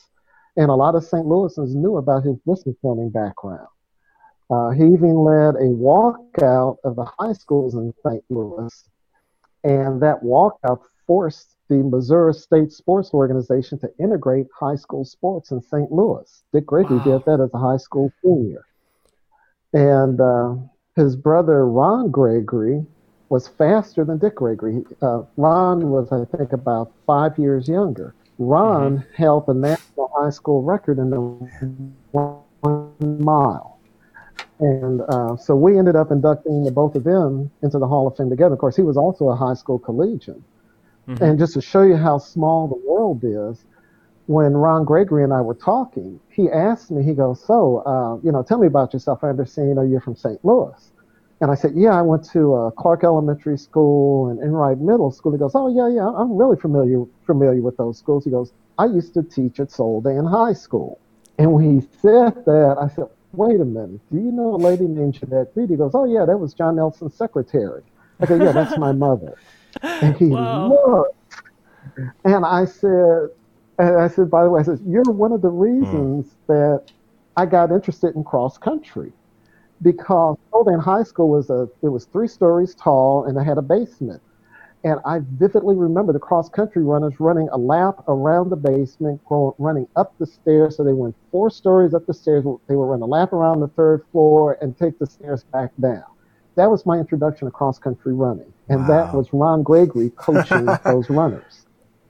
and 0.55 0.69
a 0.69 0.75
lot 0.75 0.95
of 0.95 1.03
St. 1.03 1.25
Louisans 1.25 1.73
knew 1.73 1.97
about 1.97 2.23
his 2.23 2.37
distance 2.47 2.77
running 2.83 3.09
background. 3.09 3.67
Uh, 4.51 4.69
he 4.69 4.83
even 4.83 5.15
led 5.15 5.55
a 5.55 5.73
walkout 5.73 6.77
of 6.83 6.95
the 6.95 7.05
high 7.17 7.33
schools 7.33 7.73
in 7.73 7.91
St. 8.05 8.23
Louis, 8.29 8.89
and 9.63 10.01
that 10.01 10.21
walkout 10.21 10.81
forced 11.07 11.55
the 11.69 11.77
Missouri 11.77 12.33
State 12.33 12.71
Sports 12.71 13.11
Organization 13.13 13.79
to 13.79 13.89
integrate 13.99 14.47
high 14.57 14.75
school 14.75 15.05
sports 15.05 15.51
in 15.51 15.61
St. 15.61 15.91
Louis. 15.91 16.43
Dick 16.53 16.67
Gregory 16.67 16.97
wow. 16.97 17.03
did 17.03 17.25
that 17.25 17.41
as 17.41 17.49
a 17.53 17.57
high 17.57 17.77
school 17.77 18.11
senior. 18.21 18.65
And 19.73 20.21
uh, 20.21 20.55
his 20.95 21.15
brother 21.15 21.65
Ron 21.67 22.11
Gregory 22.11 22.85
was 23.33 23.47
faster 23.47 24.05
than 24.05 24.19
Dick 24.19 24.35
Gregory. 24.35 24.85
Uh, 25.01 25.23
Ron 25.37 25.89
was, 25.89 26.11
I 26.11 26.23
think, 26.37 26.53
about 26.53 26.91
five 27.07 27.35
years 27.39 27.67
younger. 27.67 28.13
Ron 28.37 28.99
mm-hmm. 28.99 29.13
held 29.15 29.47
the 29.47 29.55
national 29.55 30.11
high 30.15 30.29
school 30.29 30.61
record 30.61 30.99
in 30.99 31.09
the 31.09 31.19
one 32.11 32.93
mile. 33.01 33.79
And 34.59 35.01
uh, 35.09 35.35
so 35.35 35.55
we 35.55 35.79
ended 35.79 35.95
up 35.95 36.11
inducting 36.11 36.63
the 36.63 36.69
both 36.69 36.93
of 36.93 37.05
them 37.05 37.49
into 37.63 37.79
the 37.79 37.87
Hall 37.87 38.05
of 38.05 38.15
Fame 38.15 38.29
together. 38.29 38.53
Of 38.53 38.59
course, 38.59 38.75
he 38.75 38.83
was 38.83 38.97
also 38.97 39.29
a 39.29 39.35
high 39.35 39.55
school 39.55 39.79
collegian. 39.79 40.43
Mm-hmm. 41.07 41.23
And 41.23 41.39
just 41.39 41.55
to 41.55 41.61
show 41.61 41.81
you 41.81 41.97
how 41.97 42.19
small 42.19 42.67
the 42.67 42.87
world 42.87 43.23
is, 43.23 43.65
when 44.27 44.53
Ron 44.53 44.85
Gregory 44.85 45.23
and 45.23 45.33
I 45.33 45.41
were 45.41 45.55
talking, 45.55 46.19
he 46.29 46.51
asked 46.51 46.91
me, 46.91 47.03
he 47.03 47.15
goes, 47.15 47.43
So, 47.43 47.77
uh, 47.79 48.23
you 48.23 48.31
know, 48.31 48.43
tell 48.43 48.59
me 48.59 48.67
about 48.67 48.93
yourself. 48.93 49.23
I 49.23 49.29
understand, 49.29 49.69
you 49.69 49.73
know, 49.73 49.81
you're 49.81 50.01
from 50.01 50.15
St. 50.15 50.37
Louis. 50.45 50.91
And 51.43 51.51
I 51.51 51.55
said, 51.55 51.73
Yeah, 51.75 51.89
I 51.89 52.01
went 52.01 52.23
to 52.31 52.53
uh, 52.53 52.71
Clark 52.71 53.03
Elementary 53.03 53.57
School 53.57 54.29
and 54.29 54.39
Enright 54.39 54.79
Middle 54.79 55.11
School. 55.11 55.33
He 55.33 55.37
goes, 55.37 55.51
Oh, 55.53 55.67
yeah, 55.67 55.93
yeah, 55.93 56.07
I'm 56.07 56.37
really 56.37 56.55
familiar 56.55 57.03
familiar 57.25 57.61
with 57.61 57.75
those 57.75 57.97
schools. 57.97 58.23
He 58.23 58.31
goes, 58.31 58.53
I 58.79 58.85
used 58.85 59.13
to 59.15 59.23
teach 59.23 59.59
at 59.59 59.67
Soldan 59.67 60.31
High 60.31 60.53
School. 60.53 61.01
And 61.37 61.51
when 61.51 61.81
he 61.81 61.85
said 62.01 62.45
that, 62.45 62.77
I 62.79 62.87
said, 62.87 63.09
Wait 63.33 63.59
a 63.59 63.65
minute, 63.65 63.99
do 64.09 64.19
you 64.19 64.31
know 64.31 64.55
a 64.55 64.61
lady 64.69 64.85
named 64.85 65.15
Jeanette 65.15 65.51
Reed? 65.53 65.69
He 65.69 65.75
goes, 65.75 65.91
Oh, 65.93 66.05
yeah, 66.05 66.23
that 66.23 66.37
was 66.37 66.53
John 66.53 66.77
Nelson's 66.77 67.13
secretary. 67.13 67.83
I 68.21 68.25
said, 68.25 68.41
Yeah, 68.41 68.53
that's 68.53 68.77
my 68.77 68.93
mother. 68.93 69.37
And 69.81 70.15
he 70.15 70.27
looked. 70.27 71.17
And 72.23 72.45
I 72.45 72.63
said, 72.63 73.31
and 73.77 73.97
I 73.97 74.07
said, 74.07 74.31
by 74.31 74.43
the 74.43 74.49
way, 74.49 74.61
I 74.61 74.63
said, 74.63 74.79
you're 74.87 75.03
one 75.03 75.33
of 75.33 75.41
the 75.41 75.49
reasons 75.49 76.25
mm. 76.25 76.31
that 76.47 76.91
I 77.35 77.45
got 77.45 77.71
interested 77.71 78.15
in 78.15 78.23
cross 78.23 78.57
country 78.57 79.11
because 79.83 80.37
Soldan 80.51 80.81
High 80.81 81.03
School 81.03 81.29
was 81.29 81.49
a 81.49 81.69
it 81.81 81.89
was 81.89 82.05
three 82.05 82.27
stories 82.27 82.73
tall 82.73 83.25
and 83.25 83.37
it 83.37 83.43
had 83.43 83.57
a 83.57 83.61
basement. 83.61 84.21
And 84.85 84.99
I 85.05 85.19
vividly 85.23 85.75
remember 85.75 86.11
the 86.11 86.19
cross 86.19 86.49
country 86.49 86.83
runners 86.83 87.13
running 87.19 87.47
a 87.53 87.57
lap 87.57 88.03
around 88.09 88.49
the 88.49 88.57
basement, 88.57 89.21
running 89.29 89.87
up 89.95 90.13
the 90.19 90.25
stairs. 90.25 90.75
So 90.75 90.83
they 90.83 90.91
went 90.91 91.15
four 91.31 91.49
stories 91.49 91.93
up 91.93 92.05
the 92.05 92.13
stairs. 92.13 92.43
They 92.67 92.75
would 92.75 92.83
run 92.83 93.01
a 93.01 93.05
lap 93.05 93.31
around 93.31 93.61
the 93.61 93.69
third 93.69 94.03
floor 94.11 94.57
and 94.61 94.77
take 94.77 94.99
the 94.99 95.05
stairs 95.05 95.45
back 95.53 95.71
down. 95.79 96.03
That 96.55 96.69
was 96.69 96.85
my 96.85 96.97
introduction 96.97 97.47
to 97.47 97.51
cross 97.51 97.79
country 97.79 98.13
running. 98.13 98.51
And 98.67 98.81
wow. 98.81 98.87
that 98.87 99.13
was 99.13 99.31
Ron 99.31 99.63
Gregory 99.63 100.09
coaching 100.11 100.65
those 100.85 101.09
runners. 101.09 101.65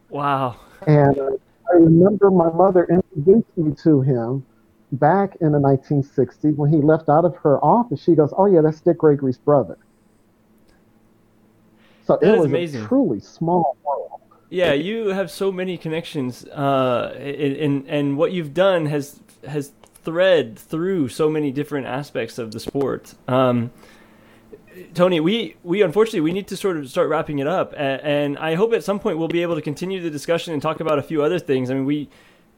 Wow. 0.10 0.60
And 0.88 1.18
uh, 1.18 1.30
I 1.72 1.76
remember 1.76 2.32
my 2.32 2.52
mother 2.52 2.86
introduced 2.86 3.56
me 3.56 3.76
to 3.84 4.02
him 4.02 4.46
back 4.94 5.36
in 5.42 5.52
the 5.52 5.60
1960s 5.60 6.56
when 6.56 6.72
he 6.72 6.78
left 6.78 7.10
out 7.10 7.26
of 7.26 7.36
her 7.38 7.58
office. 7.64 8.02
She 8.02 8.16
goes, 8.16 8.34
"Oh 8.38 8.46
yeah, 8.46 8.62
that's 8.62 8.80
Dick 8.82 8.98
Gregory's 9.00 9.38
brother." 9.38 9.78
So 12.06 12.18
that 12.22 12.36
it 12.36 12.38
was 12.38 12.46
amazing. 12.46 12.84
a 12.84 12.88
truly 12.88 13.20
small 13.20 13.78
world. 13.84 14.22
Yeah, 14.50 14.74
you 14.74 15.08
have 15.08 15.32
so 15.32 15.52
many 15.52 15.78
connections, 15.78 16.46
uh, 16.46 17.14
and 17.18 17.86
and 17.88 18.18
what 18.18 18.32
you've 18.32 18.54
done 18.54 18.86
has 18.86 19.20
has 19.48 19.72
thread 20.04 20.60
through 20.60 21.08
so 21.10 21.30
many 21.30 21.52
different 21.52 21.88
aspects 21.88 22.38
of 22.38 22.52
the 22.52 22.60
sport. 22.60 23.16
Um, 23.28 23.72
Tony, 24.94 25.20
we 25.20 25.56
we 25.64 25.82
unfortunately 25.82 26.22
we 26.22 26.34
need 26.34 26.48
to 26.48 26.58
sort 26.58 26.78
of 26.78 26.90
start 26.90 27.10
wrapping 27.10 27.40
it 27.40 27.48
up, 27.48 27.74
and, 27.76 28.02
and, 28.02 28.38
I 28.38 28.56
hope 28.56 28.74
at 28.74 28.84
some 28.84 29.00
point 29.00 29.18
we'll 29.18 29.28
be 29.28 29.42
able 29.42 29.56
to 29.56 29.62
continue 29.62 30.02
the 30.02 30.10
discussion 30.10 30.54
and 30.54 30.62
talk 30.62 30.80
about 30.80 31.00
a 31.00 31.04
few 31.04 31.24
other 31.24 31.40
things. 31.40 31.70
I 31.70 31.76
mean, 31.76 31.86
we 31.86 32.10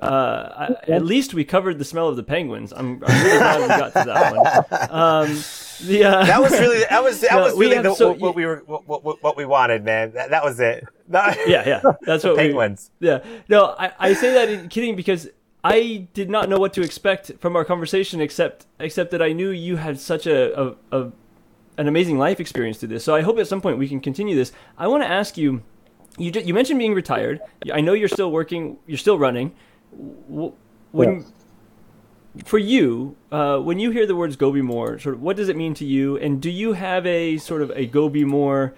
uh, 0.02 0.76
at 0.88 1.06
least 1.06 1.34
we 1.34 1.44
covered 1.46 1.80
the 1.80 1.86
smell 1.86 2.08
of 2.08 2.16
the 2.16 2.24
penguins. 2.24 2.74
I'm, 2.74 3.04
I'm 3.06 3.24
really 3.24 3.38
glad 3.38 3.62
we 3.62 3.68
got 3.68 3.94
to 3.94 4.04
that 4.06 4.36
one. 4.36 4.92
Um, 4.92 5.44
the, 5.84 6.04
uh, 6.04 6.26
that 6.26 6.42
was 6.42 6.52
really 6.52 6.86
that 6.90 7.04
was 7.04 7.20
that 7.22 7.32
no, 7.32 7.44
was 7.44 7.58
really 7.58 7.80
the, 7.80 7.94
so, 7.96 8.14
what, 8.14 8.36
we 8.36 8.46
were 8.46 8.64
what, 8.66 8.88
what, 8.88 9.24
what, 9.24 9.38
we 9.38 9.46
wanted, 9.46 9.84
man. 9.84 10.12
That, 10.12 10.30
that 10.30 10.44
was 10.44 10.60
it. 10.60 10.86
yeah, 11.10 11.34
yeah, 11.48 11.82
that's 12.02 12.24
what 12.24 12.38
penguins. 12.38 12.92
We, 13.00 13.08
yeah, 13.08 13.24
no, 13.50 13.76
I, 13.78 13.92
I 14.00 14.14
say 14.14 14.34
that 14.34 14.50
in 14.50 14.70
kidding 14.70 14.96
because 14.96 15.28
I 15.64 16.08
did 16.14 16.30
not 16.30 16.50
know 16.50 16.58
what 16.58 16.74
to 16.74 16.82
expect 16.82 17.34
from 17.40 17.56
our 17.56 17.66
conversation, 17.66 18.22
except 18.22 18.68
except 18.80 19.12
that 19.12 19.22
I 19.22 19.34
knew 19.34 19.50
you 19.50 19.78
had 19.78 20.00
such 20.00 20.28
a, 20.28 20.60
a, 20.60 20.76
a 20.92 21.12
an 21.78 21.88
amazing 21.88 22.18
life 22.18 22.40
experience 22.40 22.78
through 22.78 22.90
this. 22.90 23.04
So 23.04 23.16
I 23.16 23.22
hope 23.22 23.38
at 23.40 23.48
some 23.48 23.62
point 23.62 23.78
we 23.78 23.88
can 23.88 24.00
continue 24.00 24.36
this. 24.36 24.52
I 24.78 24.88
want 24.88 25.04
to 25.04 25.10
ask 25.10 25.38
you. 25.38 25.64
You 26.18 26.32
you 26.32 26.54
mentioned 26.54 26.80
being 26.80 26.94
retired. 26.94 27.42
I 27.74 27.82
know 27.82 27.92
you're 27.92 28.08
still 28.08 28.32
working. 28.32 28.78
You're 28.88 28.98
still 28.98 29.20
running. 29.20 29.54
When 30.92 31.16
yes. 31.16 31.32
for 32.46 32.58
you, 32.58 33.16
uh, 33.32 33.60
when 33.60 33.80
you 33.80 33.92
hear 33.92 34.06
the 34.06 34.16
words 34.16 34.36
"Go 34.36 34.52
Be 34.52 34.62
More," 34.62 35.00
sort 35.00 35.16
of, 35.16 35.22
what 35.22 35.36
does 35.36 35.50
it 35.50 35.56
mean 35.56 35.74
to 35.76 35.86
you? 35.86 36.18
And 36.18 36.42
do 36.42 36.50
you 36.50 36.74
have 36.74 37.06
a 37.06 37.38
sort 37.38 37.62
of 37.62 37.72
a 37.72 37.86
"Go 37.86 38.10
Be 38.10 38.26
More" 38.26 38.74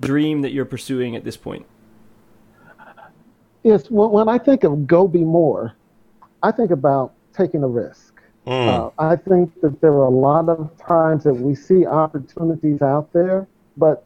dream 0.00 0.42
that 0.42 0.52
you're 0.52 0.64
pursuing 0.64 1.14
at 1.16 1.24
this 1.24 1.36
point? 1.36 1.66
Yes. 3.62 3.90
When 3.90 4.28
I 4.28 4.38
think 4.38 4.64
of 4.64 4.86
"Go 4.86 5.08
Be 5.08 5.24
More," 5.24 5.74
I 6.42 6.50
think 6.50 6.70
about 6.70 7.12
taking 7.32 7.62
a 7.62 7.68
risk. 7.68 8.20
Mm. 8.46 8.68
Uh, 8.68 8.90
I 8.98 9.16
think 9.16 9.58
that 9.62 9.80
there 9.80 9.92
are 9.92 10.04
a 10.04 10.10
lot 10.10 10.50
of 10.50 10.70
times 10.76 11.24
that 11.24 11.32
we 11.34 11.54
see 11.54 11.86
opportunities 11.86 12.82
out 12.82 13.10
there, 13.14 13.46
but 13.76 14.04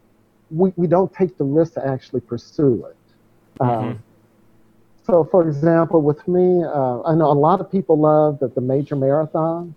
we, 0.50 0.72
we 0.76 0.86
don't 0.86 1.12
take 1.12 1.36
the 1.36 1.44
risk 1.44 1.74
to 1.74 1.86
actually 1.86 2.20
pursue 2.20 2.86
it. 2.86 2.96
Um, 3.60 3.68
mm-hmm. 3.68 3.92
So, 5.10 5.24
for 5.24 5.48
example, 5.48 6.02
with 6.02 6.26
me, 6.28 6.62
uh, 6.62 7.00
I 7.02 7.14
know 7.14 7.30
a 7.30 7.32
lot 7.32 7.60
of 7.60 7.72
people 7.72 7.98
love 7.98 8.40
the, 8.40 8.48
the 8.48 8.60
major 8.60 8.94
marathons. 8.94 9.72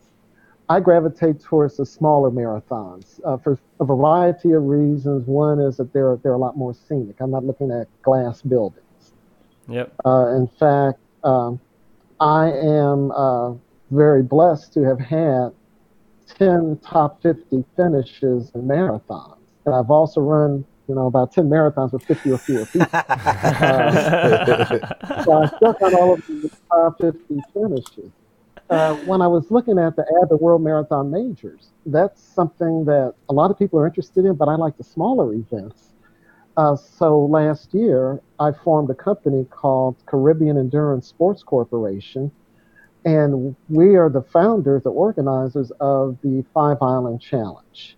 I 0.67 0.81
gravitate 0.81 1.41
towards 1.41 1.77
the 1.77 1.85
smaller 1.85 2.29
marathons 2.29 3.21
uh, 3.23 3.37
for 3.37 3.57
a 3.79 3.85
variety 3.85 4.51
of 4.51 4.63
reasons. 4.63 5.25
One 5.27 5.59
is 5.59 5.77
that 5.77 5.93
they're, 5.93 6.17
they're 6.17 6.33
a 6.33 6.37
lot 6.37 6.57
more 6.57 6.73
scenic. 6.73 7.15
I'm 7.21 7.31
not 7.31 7.45
looking 7.45 7.71
at 7.71 7.87
glass 8.01 8.41
buildings. 8.41 9.13
Yep. 9.69 9.93
Uh, 10.05 10.35
in 10.35 10.47
fact, 10.47 10.99
um, 11.23 11.61
I 12.19 12.51
am 12.51 13.11
uh, 13.11 13.53
very 13.89 14.23
blessed 14.23 14.73
to 14.73 14.83
have 14.83 14.99
had 14.99 15.51
10 16.37 16.79
top 16.83 17.21
50 17.21 17.63
finishes 17.77 18.51
in 18.53 18.63
marathons. 18.63 19.37
And 19.65 19.75
I've 19.75 19.91
also 19.91 20.19
run, 20.19 20.65
you 20.87 20.95
know, 20.95 21.07
about 21.07 21.31
10 21.31 21.49
marathons 21.49 21.93
with 21.93 22.03
50 22.03 22.31
or 22.31 22.37
fewer 22.37 22.65
people. 22.65 22.87
uh, 22.93 24.43
so 25.23 25.33
I 25.33 25.47
stuck 25.47 25.81
on 25.81 25.95
all 25.95 26.13
of 26.13 26.25
the 26.27 26.51
top 26.69 26.99
50 26.99 27.41
finishes. 27.53 28.11
Uh, 28.69 28.95
when 29.05 29.21
I 29.21 29.27
was 29.27 29.51
looking 29.51 29.77
at 29.77 29.95
the 29.97 30.03
Add 30.21 30.29
the 30.29 30.37
World 30.37 30.63
Marathon 30.63 31.11
Majors, 31.11 31.71
that's 31.85 32.21
something 32.21 32.85
that 32.85 33.13
a 33.27 33.33
lot 33.33 33.51
of 33.51 33.59
people 33.59 33.77
are 33.79 33.85
interested 33.85 34.23
in, 34.23 34.35
but 34.35 34.47
I 34.47 34.55
like 34.55 34.77
the 34.77 34.83
smaller 34.83 35.33
events. 35.33 35.89
Uh, 36.55 36.75
so 36.75 37.19
last 37.19 37.73
year, 37.73 38.21
I 38.39 38.51
formed 38.51 38.89
a 38.89 38.95
company 38.95 39.45
called 39.49 39.97
Caribbean 40.05 40.57
Endurance 40.57 41.07
Sports 41.07 41.43
Corporation, 41.43 42.31
and 43.03 43.55
we 43.67 43.95
are 43.95 44.09
the 44.09 44.21
founders, 44.21 44.83
the 44.83 44.91
organizers 44.91 45.71
of 45.79 46.17
the 46.23 46.45
Five 46.53 46.77
Island 46.81 47.21
Challenge. 47.21 47.97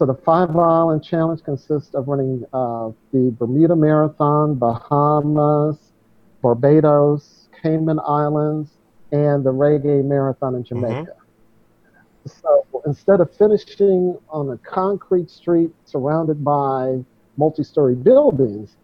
So 0.00 0.06
the 0.06 0.14
Five 0.14 0.56
Island 0.56 1.04
Challenge 1.04 1.44
consists 1.44 1.94
of 1.94 2.08
running 2.08 2.42
uh, 2.54 2.88
the 3.12 3.36
Bermuda 3.38 3.76
Marathon, 3.76 4.54
Bahamas, 4.54 5.76
Barbados, 6.40 7.50
Cayman 7.62 8.00
Islands, 8.08 8.70
and 9.12 9.44
the 9.44 9.52
Reggae 9.52 10.02
Marathon 10.02 10.54
in 10.54 10.64
Jamaica. 10.64 11.12
Mm-hmm. 11.12 12.30
So 12.30 12.82
instead 12.86 13.20
of 13.20 13.30
finishing 13.36 14.16
on 14.30 14.48
a 14.48 14.56
concrete 14.56 15.28
street 15.28 15.70
surrounded 15.84 16.42
by 16.42 17.04
multi-story 17.36 17.94
buildings, 17.94 18.76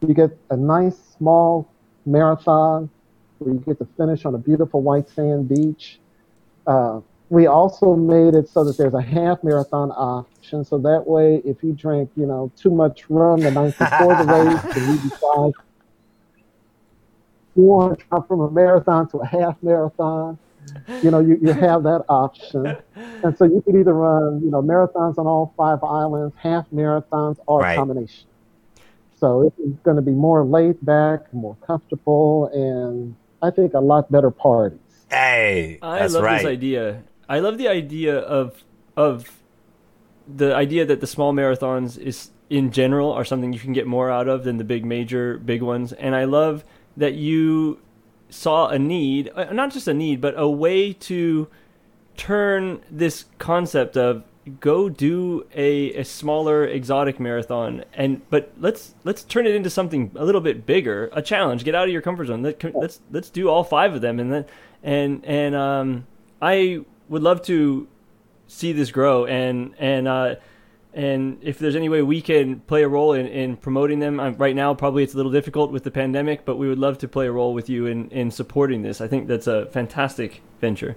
you 0.00 0.12
get 0.12 0.36
a 0.50 0.56
nice 0.56 0.98
small 1.16 1.70
marathon 2.04 2.90
where 3.38 3.54
you 3.54 3.60
get 3.60 3.78
to 3.78 3.86
finish 3.96 4.24
on 4.24 4.34
a 4.34 4.38
beautiful 4.38 4.82
white 4.82 5.08
sand 5.08 5.48
beach. 5.48 6.00
Uh, 6.66 6.98
we 7.32 7.46
also 7.46 7.96
made 7.96 8.34
it 8.34 8.46
so 8.46 8.62
that 8.62 8.76
there's 8.76 8.92
a 8.92 9.00
half 9.00 9.42
marathon 9.42 9.90
option. 9.92 10.66
So 10.66 10.76
that 10.76 11.06
way, 11.06 11.40
if 11.46 11.62
you 11.62 11.72
drink, 11.72 12.10
you 12.14 12.26
know, 12.26 12.52
too 12.58 12.70
much 12.70 13.08
rum 13.08 13.40
the 13.40 13.50
night 13.50 13.78
before 13.78 14.14
the 14.16 14.24
race, 14.24 14.76
and 14.76 14.86
you 14.86 15.08
decide 15.08 15.52
you 17.56 17.62
want 17.62 17.98
to 17.98 18.04
come 18.04 18.22
from 18.24 18.40
a 18.42 18.50
marathon 18.50 19.08
to 19.08 19.16
a 19.16 19.26
half 19.26 19.56
marathon, 19.62 20.38
you 21.02 21.10
know, 21.10 21.20
you, 21.20 21.38
you 21.40 21.54
have 21.54 21.84
that 21.84 22.04
option. 22.10 22.76
And 22.94 23.38
so 23.38 23.46
you 23.46 23.62
could 23.62 23.76
either 23.76 23.94
run, 23.94 24.42
you 24.44 24.50
know, 24.50 24.60
marathons 24.60 25.16
on 25.16 25.26
all 25.26 25.54
five 25.56 25.82
islands, 25.82 26.34
half 26.36 26.66
marathons, 26.68 27.38
or 27.46 27.60
right. 27.60 27.72
a 27.72 27.76
combination. 27.76 28.26
So 29.18 29.50
it's 29.56 29.78
going 29.84 29.96
to 29.96 30.02
be 30.02 30.10
more 30.12 30.44
laid 30.44 30.84
back, 30.84 31.32
more 31.32 31.56
comfortable, 31.66 32.50
and 32.52 33.16
I 33.40 33.48
think 33.48 33.72
a 33.72 33.80
lot 33.80 34.12
better 34.12 34.30
parties. 34.30 34.80
Hey, 35.10 35.78
I 35.80 36.06
love 36.06 36.22
right. 36.22 36.38
this 36.38 36.46
idea. 36.46 37.02
I 37.32 37.38
love 37.38 37.56
the 37.56 37.66
idea 37.66 38.18
of 38.18 38.62
of 38.94 39.40
the 40.28 40.54
idea 40.54 40.84
that 40.84 41.00
the 41.00 41.06
small 41.06 41.32
marathons 41.32 41.96
is 41.96 42.28
in 42.50 42.70
general 42.70 43.10
are 43.10 43.24
something 43.24 43.54
you 43.54 43.58
can 43.58 43.72
get 43.72 43.86
more 43.86 44.10
out 44.10 44.28
of 44.28 44.44
than 44.44 44.58
the 44.58 44.64
big 44.64 44.84
major 44.84 45.38
big 45.38 45.62
ones, 45.62 45.94
and 45.94 46.14
I 46.14 46.24
love 46.24 46.62
that 46.94 47.14
you 47.14 47.78
saw 48.28 48.68
a 48.68 48.78
need, 48.78 49.30
uh, 49.34 49.50
not 49.50 49.72
just 49.72 49.88
a 49.88 49.94
need, 49.94 50.20
but 50.20 50.34
a 50.36 50.46
way 50.46 50.92
to 50.92 51.48
turn 52.18 52.82
this 52.90 53.24
concept 53.38 53.96
of 53.96 54.24
go 54.60 54.90
do 54.90 55.46
a, 55.54 55.94
a 55.94 56.04
smaller 56.04 56.66
exotic 56.66 57.18
marathon 57.18 57.84
and 57.94 58.20
but 58.28 58.52
let's 58.58 58.94
let's 59.04 59.22
turn 59.22 59.46
it 59.46 59.54
into 59.54 59.70
something 59.70 60.10
a 60.16 60.24
little 60.24 60.42
bit 60.42 60.66
bigger 60.66 61.08
a 61.14 61.22
challenge. 61.22 61.64
Get 61.64 61.74
out 61.74 61.84
of 61.84 61.92
your 61.92 62.02
comfort 62.02 62.26
zone. 62.26 62.42
Let, 62.42 62.62
let's 62.74 63.00
let's 63.10 63.30
do 63.30 63.48
all 63.48 63.64
five 63.64 63.94
of 63.94 64.02
them 64.02 64.20
and 64.20 64.30
then 64.30 64.44
and 64.82 65.24
and 65.24 65.54
um 65.54 66.06
i 66.42 66.84
would 67.08 67.22
love 67.22 67.42
to 67.42 67.88
see 68.46 68.72
this 68.72 68.90
grow 68.90 69.24
and 69.24 69.74
and 69.78 70.06
uh 70.06 70.34
and 70.94 71.38
if 71.40 71.58
there's 71.58 71.74
any 71.74 71.88
way 71.88 72.02
we 72.02 72.20
can 72.20 72.60
play 72.60 72.82
a 72.82 72.88
role 72.88 73.14
in, 73.14 73.26
in 73.26 73.56
promoting 73.56 73.98
them 73.98 74.20
um, 74.20 74.34
right 74.36 74.54
now 74.54 74.74
probably 74.74 75.02
it's 75.02 75.14
a 75.14 75.16
little 75.16 75.32
difficult 75.32 75.72
with 75.72 75.84
the 75.84 75.90
pandemic 75.90 76.44
but 76.44 76.56
we 76.56 76.68
would 76.68 76.78
love 76.78 76.98
to 76.98 77.08
play 77.08 77.26
a 77.26 77.32
role 77.32 77.54
with 77.54 77.70
you 77.70 77.86
in, 77.86 78.10
in 78.10 78.30
supporting 78.30 78.82
this 78.82 79.00
i 79.00 79.08
think 79.08 79.26
that's 79.26 79.46
a 79.46 79.66
fantastic 79.66 80.42
venture 80.60 80.96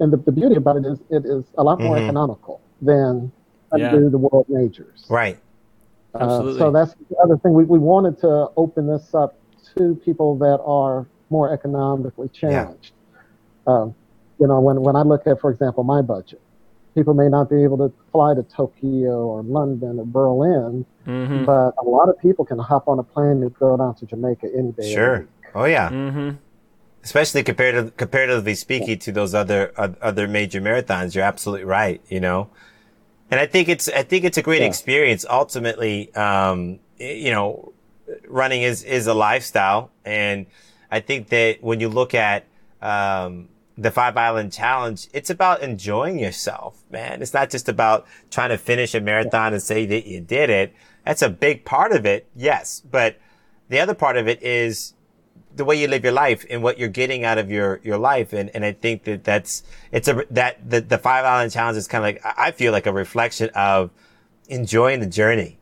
and 0.00 0.12
the, 0.12 0.16
the 0.18 0.32
beauty 0.32 0.54
about 0.54 0.76
it 0.76 0.86
is 0.86 0.98
it 1.10 1.24
is 1.26 1.44
a 1.56 1.62
lot 1.62 1.80
more 1.80 1.96
mm-hmm. 1.96 2.04
economical 2.04 2.60
than 2.80 3.32
yeah. 3.76 3.90
do 3.90 4.08
the 4.08 4.18
world 4.18 4.46
majors 4.48 5.04
right 5.08 5.38
uh, 6.14 6.18
Absolutely. 6.22 6.58
so 6.58 6.70
that's 6.70 6.94
the 7.10 7.16
other 7.16 7.36
thing 7.38 7.52
we, 7.52 7.64
we 7.64 7.78
wanted 7.78 8.18
to 8.20 8.48
open 8.56 8.86
this 8.86 9.14
up 9.14 9.36
to 9.76 9.96
people 10.04 10.38
that 10.38 10.60
are 10.64 11.06
more 11.28 11.52
economically 11.52 12.28
challenged 12.28 12.92
yeah. 12.92 12.97
Um, 13.68 13.94
you 14.40 14.46
know 14.46 14.60
when, 14.60 14.80
when 14.80 14.96
i 14.96 15.02
look 15.02 15.26
at 15.26 15.40
for 15.40 15.50
example 15.50 15.84
my 15.84 16.02
budget 16.02 16.40
people 16.98 17.14
may 17.14 17.28
not 17.28 17.48
be 17.48 17.62
able 17.62 17.78
to 17.78 17.92
fly 18.10 18.34
to 18.34 18.42
Tokyo 18.42 19.26
or 19.26 19.42
London 19.42 20.00
or 20.00 20.06
Berlin, 20.06 20.84
mm-hmm. 21.06 21.44
but 21.44 21.74
a 21.78 21.84
lot 21.84 22.08
of 22.08 22.18
people 22.18 22.44
can 22.44 22.58
hop 22.58 22.88
on 22.88 22.98
a 22.98 23.04
plane 23.04 23.42
and 23.42 23.54
go 23.54 23.76
down 23.76 23.94
to 23.96 24.06
Jamaica 24.06 24.48
any 24.56 24.72
day. 24.72 24.92
Sure. 24.92 25.28
Oh 25.54 25.64
yeah. 25.64 25.90
Mm-hmm. 25.90 26.30
Especially 27.04 27.44
compared 27.44 27.74
to, 27.76 27.92
comparatively 27.92 28.54
speaking 28.54 28.88
yeah. 28.88 29.06
to 29.06 29.12
those 29.12 29.32
other 29.32 29.72
uh, 29.76 29.90
other 30.02 30.26
major 30.26 30.60
marathons, 30.60 31.14
you're 31.14 31.24
absolutely 31.24 31.64
right. 31.64 32.00
You 32.08 32.20
know, 32.20 32.50
and 33.30 33.38
I 33.38 33.46
think 33.46 33.68
it's 33.68 33.88
I 33.88 34.02
think 34.02 34.24
it's 34.24 34.36
a 34.36 34.42
great 34.42 34.62
yeah. 34.62 34.66
experience. 34.66 35.24
Ultimately, 35.30 36.12
um, 36.16 36.80
you 36.98 37.30
know, 37.30 37.72
running 38.26 38.62
is 38.62 38.82
is 38.82 39.06
a 39.06 39.14
lifestyle, 39.14 39.92
and 40.04 40.46
I 40.90 40.98
think 41.00 41.28
that 41.28 41.62
when 41.62 41.78
you 41.78 41.88
look 41.88 42.14
at 42.14 42.44
um, 42.82 43.48
the 43.78 43.92
Five 43.92 44.16
Island 44.16 44.52
Challenge, 44.52 45.06
it's 45.12 45.30
about 45.30 45.62
enjoying 45.62 46.18
yourself, 46.18 46.82
man. 46.90 47.22
It's 47.22 47.32
not 47.32 47.48
just 47.48 47.68
about 47.68 48.06
trying 48.28 48.50
to 48.50 48.58
finish 48.58 48.92
a 48.92 49.00
marathon 49.00 49.52
and 49.52 49.62
say 49.62 49.86
that 49.86 50.04
you 50.04 50.20
did 50.20 50.50
it. 50.50 50.74
That's 51.04 51.22
a 51.22 51.30
big 51.30 51.64
part 51.64 51.92
of 51.92 52.04
it, 52.04 52.28
yes. 52.34 52.82
But 52.90 53.20
the 53.68 53.78
other 53.78 53.94
part 53.94 54.16
of 54.16 54.26
it 54.26 54.42
is 54.42 54.94
the 55.54 55.64
way 55.64 55.80
you 55.80 55.86
live 55.86 56.02
your 56.02 56.12
life 56.12 56.44
and 56.50 56.60
what 56.60 56.78
you're 56.78 56.88
getting 56.88 57.24
out 57.24 57.38
of 57.38 57.52
your, 57.52 57.80
your 57.84 57.98
life. 57.98 58.32
And, 58.32 58.50
and 58.50 58.64
I 58.64 58.72
think 58.72 59.04
that 59.04 59.22
that's, 59.22 59.62
it's 59.92 60.08
a, 60.08 60.24
that, 60.30 60.68
the, 60.68 60.80
the 60.80 60.98
Five 60.98 61.24
Island 61.24 61.52
Challenge 61.52 61.78
is 61.78 61.86
kind 61.86 62.04
of 62.04 62.24
like, 62.24 62.34
I 62.36 62.50
feel 62.50 62.72
like 62.72 62.86
a 62.86 62.92
reflection 62.92 63.48
of 63.54 63.90
enjoying 64.48 64.98
the 64.98 65.06
journey, 65.06 65.56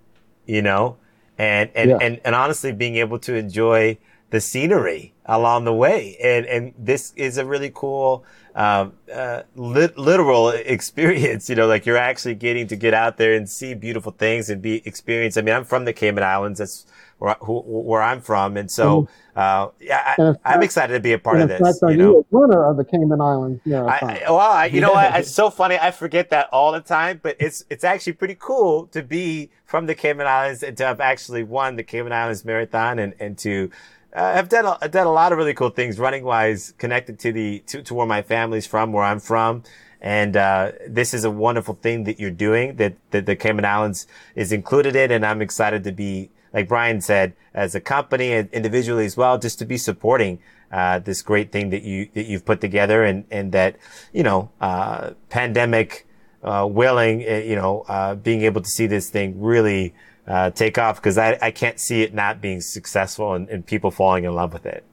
you 0.46 0.62
know? 0.62 0.96
And, 1.36 1.70
and, 1.74 1.90
yeah. 1.90 1.98
and, 2.00 2.20
and 2.24 2.34
honestly 2.34 2.72
being 2.72 2.96
able 2.96 3.18
to 3.20 3.34
enjoy 3.34 3.98
the 4.30 4.40
scenery 4.40 5.14
along 5.24 5.64
the 5.64 5.72
way. 5.72 6.16
And, 6.22 6.46
and 6.46 6.74
this 6.78 7.12
is 7.16 7.38
a 7.38 7.44
really 7.44 7.70
cool, 7.74 8.24
um, 8.54 8.94
uh, 9.12 9.42
lit- 9.54 9.98
literal 9.98 10.48
experience, 10.50 11.48
you 11.48 11.56
know, 11.56 11.66
like 11.66 11.86
you're 11.86 11.96
actually 11.96 12.34
getting 12.34 12.66
to 12.68 12.76
get 12.76 12.94
out 12.94 13.16
there 13.16 13.34
and 13.34 13.48
see 13.48 13.74
beautiful 13.74 14.12
things 14.12 14.50
and 14.50 14.60
be 14.60 14.86
experienced. 14.86 15.38
I 15.38 15.42
mean, 15.42 15.54
I'm 15.54 15.64
from 15.64 15.84
the 15.84 15.92
Cayman 15.92 16.24
Islands. 16.24 16.58
That's 16.58 16.86
where, 17.18 17.34
who, 17.40 17.60
where 17.60 18.02
I'm 18.02 18.20
from. 18.20 18.56
And 18.56 18.70
so, 18.70 19.08
uh, 19.36 19.68
yeah, 19.80 20.14
I, 20.44 20.54
am 20.54 20.62
excited 20.62 20.92
to 20.94 21.00
be 21.00 21.12
a 21.12 21.18
part 21.18 21.40
of 21.40 21.48
this. 21.48 21.60
Fact, 21.60 21.92
you 21.92 21.96
know, 21.96 22.26
winner 22.30 22.64
of 22.64 22.76
the 22.76 22.84
Cayman 22.84 23.20
Islands 23.20 23.60
marathon. 23.64 24.10
I, 24.10 24.22
well, 24.28 24.38
I, 24.38 24.66
you 24.66 24.80
know 24.80 24.92
what? 24.92 25.14
It's 25.16 25.30
so 25.30 25.50
funny. 25.50 25.78
I 25.78 25.92
forget 25.92 26.30
that 26.30 26.48
all 26.52 26.72
the 26.72 26.80
time, 26.80 27.20
but 27.22 27.36
it's, 27.38 27.64
it's 27.70 27.84
actually 27.84 28.14
pretty 28.14 28.36
cool 28.38 28.86
to 28.88 29.02
be 29.02 29.50
from 29.64 29.86
the 29.86 29.94
Cayman 29.94 30.26
Islands 30.26 30.62
and 30.62 30.76
to 30.76 30.84
have 30.84 31.00
actually 31.00 31.42
won 31.42 31.76
the 31.76 31.82
Cayman 31.82 32.12
Islands 32.12 32.44
marathon 32.44 32.98
and, 32.98 33.14
and 33.18 33.38
to, 33.38 33.70
uh, 34.14 34.34
I've 34.36 34.48
done 34.48 34.76
a, 34.80 34.88
done 34.88 35.06
a 35.06 35.12
lot 35.12 35.32
of 35.32 35.38
really 35.38 35.54
cool 35.54 35.70
things 35.70 35.98
running 35.98 36.24
wise, 36.24 36.72
connected 36.78 37.18
to 37.20 37.32
the 37.32 37.60
to, 37.66 37.82
to 37.82 37.94
where 37.94 38.06
my 38.06 38.22
family's 38.22 38.66
from, 38.66 38.92
where 38.92 39.04
I'm 39.04 39.20
from, 39.20 39.62
and 40.00 40.36
uh, 40.36 40.72
this 40.86 41.14
is 41.14 41.24
a 41.24 41.30
wonderful 41.30 41.74
thing 41.74 42.04
that 42.04 42.20
you're 42.20 42.30
doing 42.30 42.76
that 42.76 42.94
that 43.10 43.26
the 43.26 43.36
Cayman 43.36 43.64
Islands 43.64 44.06
is 44.34 44.52
included 44.52 44.96
in, 44.96 45.10
and 45.10 45.24
I'm 45.24 45.42
excited 45.42 45.84
to 45.84 45.92
be, 45.92 46.30
like 46.52 46.68
Brian 46.68 47.00
said, 47.00 47.34
as 47.54 47.74
a 47.74 47.80
company 47.80 48.32
and 48.32 48.50
individually 48.52 49.06
as 49.06 49.16
well, 49.16 49.38
just 49.38 49.58
to 49.60 49.64
be 49.64 49.78
supporting 49.78 50.38
uh, 50.70 50.98
this 50.98 51.22
great 51.22 51.52
thing 51.52 51.70
that 51.70 51.82
you 51.82 52.08
that 52.14 52.26
you've 52.26 52.44
put 52.44 52.60
together, 52.60 53.04
and 53.04 53.24
and 53.30 53.52
that 53.52 53.76
you 54.12 54.22
know, 54.22 54.50
uh, 54.60 55.10
pandemic 55.28 56.06
uh, 56.42 56.66
willing, 56.70 57.24
uh, 57.28 57.36
you 57.36 57.56
know, 57.56 57.84
uh, 57.88 58.14
being 58.14 58.42
able 58.42 58.60
to 58.60 58.70
see 58.70 58.86
this 58.86 59.10
thing 59.10 59.40
really 59.40 59.94
uh, 60.26 60.50
take 60.50 60.78
off 60.78 60.96
because 60.96 61.18
I, 61.18 61.38
I 61.40 61.50
can't 61.50 61.78
see 61.78 62.02
it 62.02 62.12
not 62.12 62.40
being 62.40 62.60
successful 62.60 63.34
and, 63.34 63.48
and 63.48 63.64
people 63.64 63.90
falling 63.90 64.24
in 64.24 64.34
love 64.34 64.52
with 64.52 64.66
it. 64.66 64.84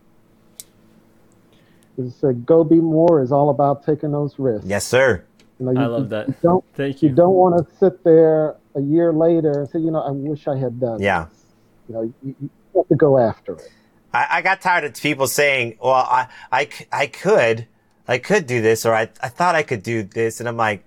It's, 1.97 2.23
uh, 2.23 2.31
Go 2.31 2.63
Be 2.63 2.75
More 2.75 3.21
is 3.21 3.31
all 3.31 3.49
about 3.49 3.85
taking 3.85 4.11
those 4.11 4.37
risks. 4.39 4.65
Yes, 4.65 4.85
sir. 4.85 5.23
You 5.59 5.67
know, 5.67 5.71
you, 5.71 5.79
I 5.79 5.85
love 5.85 6.09
that. 6.09 6.27
You 6.27 6.35
don't, 6.41 6.65
Thank 6.73 7.01
you. 7.01 7.09
You 7.09 7.15
don't 7.15 7.35
want 7.35 7.57
to 7.57 7.75
sit 7.77 8.03
there 8.03 8.55
a 8.75 8.81
year 8.81 9.13
later 9.13 9.51
and 9.51 9.69
say, 9.69 9.79
you 9.79 9.91
know, 9.91 10.01
I 10.01 10.11
wish 10.11 10.47
I 10.47 10.57
had 10.57 10.79
done. 10.79 11.01
Yeah. 11.01 11.25
This. 11.25 11.43
You 11.87 11.95
know, 11.95 12.13
you, 12.23 12.35
you 12.41 12.49
have 12.75 12.87
to 12.87 12.95
go 12.95 13.19
after 13.19 13.55
it. 13.55 13.69
I, 14.13 14.27
I 14.29 14.41
got 14.41 14.61
tired 14.61 14.83
of 14.83 14.95
people 14.99 15.27
saying, 15.27 15.77
well, 15.81 15.93
I, 15.93 16.27
I, 16.51 16.69
I 16.91 17.07
could, 17.07 17.67
I 18.07 18.17
could 18.17 18.45
do 18.45 18.61
this, 18.61 18.85
or 18.85 18.93
I, 18.93 19.09
I 19.21 19.29
thought 19.29 19.55
I 19.55 19.63
could 19.63 19.83
do 19.83 20.03
this. 20.03 20.39
And 20.39 20.49
I'm 20.49 20.57
like, 20.57 20.83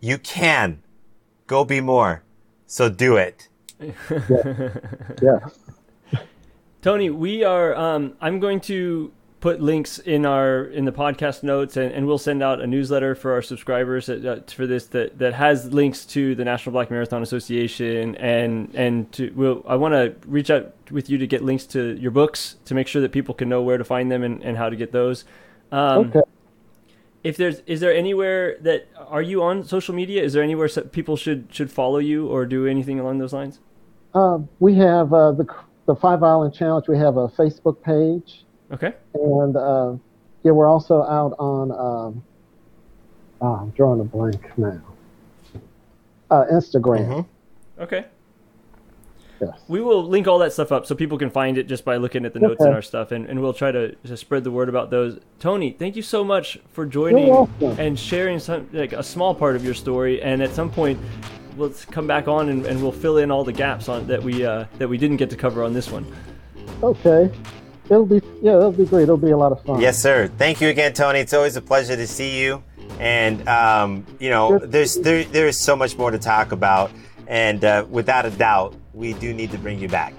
you 0.00 0.18
can 0.18 0.82
go 1.46 1.64
be 1.64 1.80
more. 1.80 2.22
So 2.66 2.88
do 2.88 3.16
it 3.16 3.48
yeah. 3.80 4.68
yeah. 5.22 5.38
Tony, 6.82 7.10
we 7.10 7.44
are. 7.44 7.74
Um, 7.74 8.14
I'm 8.20 8.40
going 8.40 8.60
to 8.62 9.12
put 9.40 9.60
links 9.60 9.98
in 9.98 10.24
our 10.24 10.64
in 10.64 10.84
the 10.84 10.92
podcast 10.92 11.42
notes, 11.42 11.76
and, 11.76 11.92
and 11.92 12.06
we'll 12.06 12.18
send 12.18 12.42
out 12.42 12.60
a 12.60 12.66
newsletter 12.66 13.14
for 13.14 13.32
our 13.32 13.42
subscribers 13.42 14.06
that, 14.06 14.24
uh, 14.24 14.40
for 14.50 14.66
this 14.66 14.86
that, 14.86 15.18
that 15.18 15.34
has 15.34 15.72
links 15.72 16.04
to 16.06 16.34
the 16.34 16.44
National 16.44 16.72
Black 16.72 16.90
Marathon 16.90 17.22
Association, 17.22 18.16
and 18.16 18.74
and 18.74 19.10
to 19.12 19.32
we'll, 19.34 19.64
I 19.66 19.76
want 19.76 19.92
to 19.92 20.14
reach 20.26 20.50
out 20.50 20.74
with 20.90 21.10
you 21.10 21.18
to 21.18 21.26
get 21.26 21.42
links 21.42 21.66
to 21.66 21.96
your 21.96 22.10
books 22.10 22.56
to 22.66 22.74
make 22.74 22.86
sure 22.86 23.02
that 23.02 23.12
people 23.12 23.34
can 23.34 23.48
know 23.48 23.62
where 23.62 23.78
to 23.78 23.84
find 23.84 24.10
them 24.10 24.22
and, 24.22 24.42
and 24.42 24.56
how 24.56 24.68
to 24.68 24.76
get 24.76 24.92
those. 24.92 25.24
Um, 25.72 26.08
okay 26.08 26.20
if 27.24 27.36
there's 27.36 27.60
is 27.60 27.80
there 27.80 27.92
anywhere 27.92 28.56
that 28.60 28.88
are 28.96 29.22
you 29.22 29.42
on 29.42 29.64
social 29.64 29.94
media? 29.94 30.22
Is 30.22 30.34
there 30.34 30.42
anywhere 30.42 30.68
people 30.68 31.16
should 31.16 31.48
should 31.50 31.70
follow 31.72 31.98
you 31.98 32.28
or 32.28 32.46
do 32.46 32.66
anything 32.66 33.00
along 33.00 33.18
those 33.18 33.32
lines? 33.32 33.58
Uh, 34.14 34.38
we 34.60 34.76
have 34.76 35.12
uh, 35.12 35.32
the 35.32 35.46
the 35.86 35.96
Five 35.96 36.22
Island 36.22 36.54
Challenge. 36.54 36.86
We 36.86 36.98
have 36.98 37.16
a 37.16 37.28
Facebook 37.28 37.82
page. 37.82 38.44
Okay. 38.70 38.94
And 39.14 39.56
uh, 39.56 39.96
yeah, 40.44 40.52
we're 40.52 40.68
also 40.68 41.02
out 41.02 41.34
on 41.38 41.72
um, 41.72 42.22
Oh, 43.44 43.54
I'm 43.54 43.70
drawing 43.70 44.00
a 44.00 44.04
blank 44.04 44.56
now. 44.56 44.80
Uh, 46.30 46.44
Instagram. 46.50 47.06
Mm-hmm. 47.06 47.82
Okay. 47.82 48.06
Yes. 49.40 49.50
We 49.68 49.80
will 49.80 50.04
link 50.04 50.26
all 50.28 50.38
that 50.38 50.52
stuff 50.52 50.70
up 50.72 50.86
so 50.86 50.94
people 50.94 51.18
can 51.18 51.30
find 51.30 51.58
it 51.58 51.66
just 51.66 51.84
by 51.84 51.96
looking 51.96 52.24
at 52.24 52.32
the 52.32 52.40
notes 52.40 52.60
in 52.60 52.68
Okay. 52.68 52.74
our 52.76 52.82
stuff, 52.82 53.12
and, 53.12 53.26
and 53.26 53.40
we'll 53.40 53.52
try 53.52 53.72
to, 53.72 53.94
to 53.94 54.16
spread 54.16 54.44
the 54.44 54.50
word 54.50 54.68
about 54.68 54.90
those. 54.90 55.18
Tony, 55.40 55.70
thank 55.72 55.96
you 55.96 56.02
so 56.02 56.22
much 56.24 56.58
for 56.70 56.86
joining 56.86 57.46
and 57.78 57.98
sharing 57.98 58.38
some 58.38 58.68
like 58.72 58.92
a 58.92 59.02
small 59.02 59.34
part 59.34 59.56
of 59.56 59.64
your 59.64 59.74
story. 59.74 60.22
And 60.22 60.42
at 60.42 60.52
some 60.52 60.70
point, 60.70 60.98
let's 61.56 61.84
come 61.84 62.06
back 62.06 62.28
on 62.28 62.48
and, 62.48 62.64
and 62.66 62.80
we'll 62.80 62.92
fill 62.92 63.18
in 63.18 63.30
all 63.30 63.44
the 63.44 63.52
gaps 63.52 63.88
on 63.88 64.06
that 64.06 64.22
we 64.22 64.44
uh, 64.44 64.64
that 64.78 64.88
we 64.88 64.98
didn't 64.98 65.16
get 65.16 65.30
to 65.30 65.36
cover 65.36 65.62
on 65.62 65.72
this 65.72 65.90
one. 65.90 66.06
Okay. 66.82 67.30
It'll 67.86 68.06
be 68.06 68.22
yeah, 68.40 68.56
it'll 68.56 68.72
be 68.72 68.86
great. 68.86 69.02
It'll 69.04 69.16
be 69.16 69.30
a 69.30 69.36
lot 69.36 69.52
of 69.52 69.62
fun. 69.64 69.80
Yes, 69.80 70.00
sir. 70.00 70.28
Thank 70.38 70.60
you 70.60 70.68
again, 70.68 70.92
Tony. 70.94 71.18
It's 71.18 71.34
always 71.34 71.56
a 71.56 71.62
pleasure 71.62 71.96
to 71.96 72.06
see 72.06 72.40
you. 72.40 72.62
And 72.98 73.46
um, 73.48 74.06
you 74.18 74.30
know, 74.30 74.58
there's 74.58 74.94
there 74.96 75.24
there 75.24 75.48
is 75.48 75.58
so 75.58 75.76
much 75.76 75.98
more 75.98 76.10
to 76.10 76.18
talk 76.18 76.52
about, 76.52 76.90
and 77.26 77.62
uh, 77.64 77.84
without 77.90 78.24
a 78.24 78.30
doubt, 78.30 78.74
we 78.94 79.12
do 79.14 79.34
need 79.34 79.50
to 79.50 79.58
bring 79.58 79.78
you 79.78 79.88
back. 79.88 80.14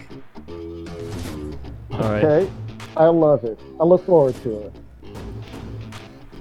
All 0.47 2.11
right. 2.11 2.23
Okay. 2.23 2.51
I 2.97 3.05
love 3.05 3.43
it. 3.43 3.59
I 3.79 3.83
look 3.83 4.05
forward 4.05 4.35
to 4.43 4.59
it. 4.59 4.73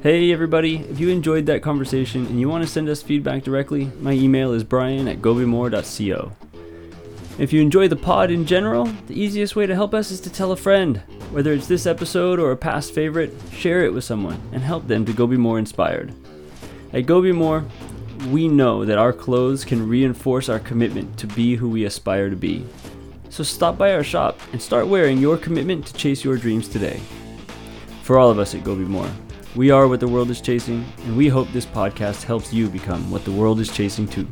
Hey 0.03 0.33
everybody, 0.33 0.77
if 0.77 1.01
you 1.01 1.09
enjoyed 1.09 1.47
that 1.47 1.63
conversation 1.63 2.27
and 2.27 2.39
you 2.39 2.49
want 2.49 2.63
to 2.63 2.69
send 2.69 2.91
us 2.91 3.01
feedback 3.03 3.43
directly, 3.43 3.91
my 4.01 4.13
email 4.13 4.53
is 4.53 4.63
brian 4.63 5.09
at 5.09 5.23
gobemore.co. 5.23 6.33
If 7.39 7.53
you 7.53 7.63
enjoy 7.63 7.89
the 7.89 7.97
pod 7.97 8.31
in 8.31 8.45
general, 8.45 8.85
the 9.07 9.19
easiest 9.19 9.57
way 9.57 9.67
to 9.67 9.75
help 9.75 9.95
us 9.95 10.11
is 10.11 10.21
to 10.21 10.31
tell 10.31 10.53
a 10.53 10.57
friend. 10.57 10.99
Whether 11.33 11.53
it's 11.53 11.67
this 11.67 11.87
episode 11.87 12.39
or 12.39 12.53
a 12.53 12.57
past 12.57 12.93
favorite, 12.93 13.33
share 13.51 13.85
it 13.85 13.93
with 13.93 14.05
someone 14.05 14.41
and 14.53 14.63
help 14.63 14.87
them 14.87 15.05
to 15.07 15.13
go 15.13 15.27
be 15.27 15.37
more 15.37 15.59
inspired. 15.59 16.15
At 16.93 17.07
Go 17.07 17.21
Be 17.23 17.33
More, 17.33 17.65
we 18.31 18.49
know 18.49 18.85
that 18.85 18.99
our 18.99 19.13
clothes 19.13 19.65
can 19.65 19.89
reinforce 19.89 20.49
our 20.49 20.59
commitment 20.59 21.19
to 21.19 21.27
be 21.27 21.57
who 21.57 21.69
we 21.69 21.85
aspire 21.85 22.31
to 22.31 22.37
be. 22.37 22.65
So 23.29 23.43
stop 23.43 23.77
by 23.77 23.95
our 23.95 24.05
shop 24.05 24.39
and 24.53 24.63
start 24.63 24.87
wearing 24.87 25.19
your 25.19 25.37
commitment 25.37 25.87
to 25.87 25.95
chase 25.95 26.25
your 26.25 26.37
dreams 26.37 26.69
today. 26.69 27.01
For 28.03 28.19
all 28.19 28.31
of 28.31 28.39
us 28.39 28.55
at 28.55 28.65
Go 28.65 28.77
Be 28.77 28.85
More, 28.85 29.11
we 29.57 29.71
are 29.71 29.89
what 29.89 30.01
the 30.01 30.09
world 30.09 30.31
is 30.31 30.41
chasing, 30.41 30.85
and 31.05 31.17
we 31.17 31.29
hope 31.29 31.51
this 31.53 31.67
podcast 31.67 32.25
helps 32.25 32.53
you 32.53 32.69
become 32.69 33.11
what 33.11 33.25
the 33.25 33.33
world 33.33 33.61
is 33.61 33.73
chasing 33.73 34.07
too. 34.07 34.27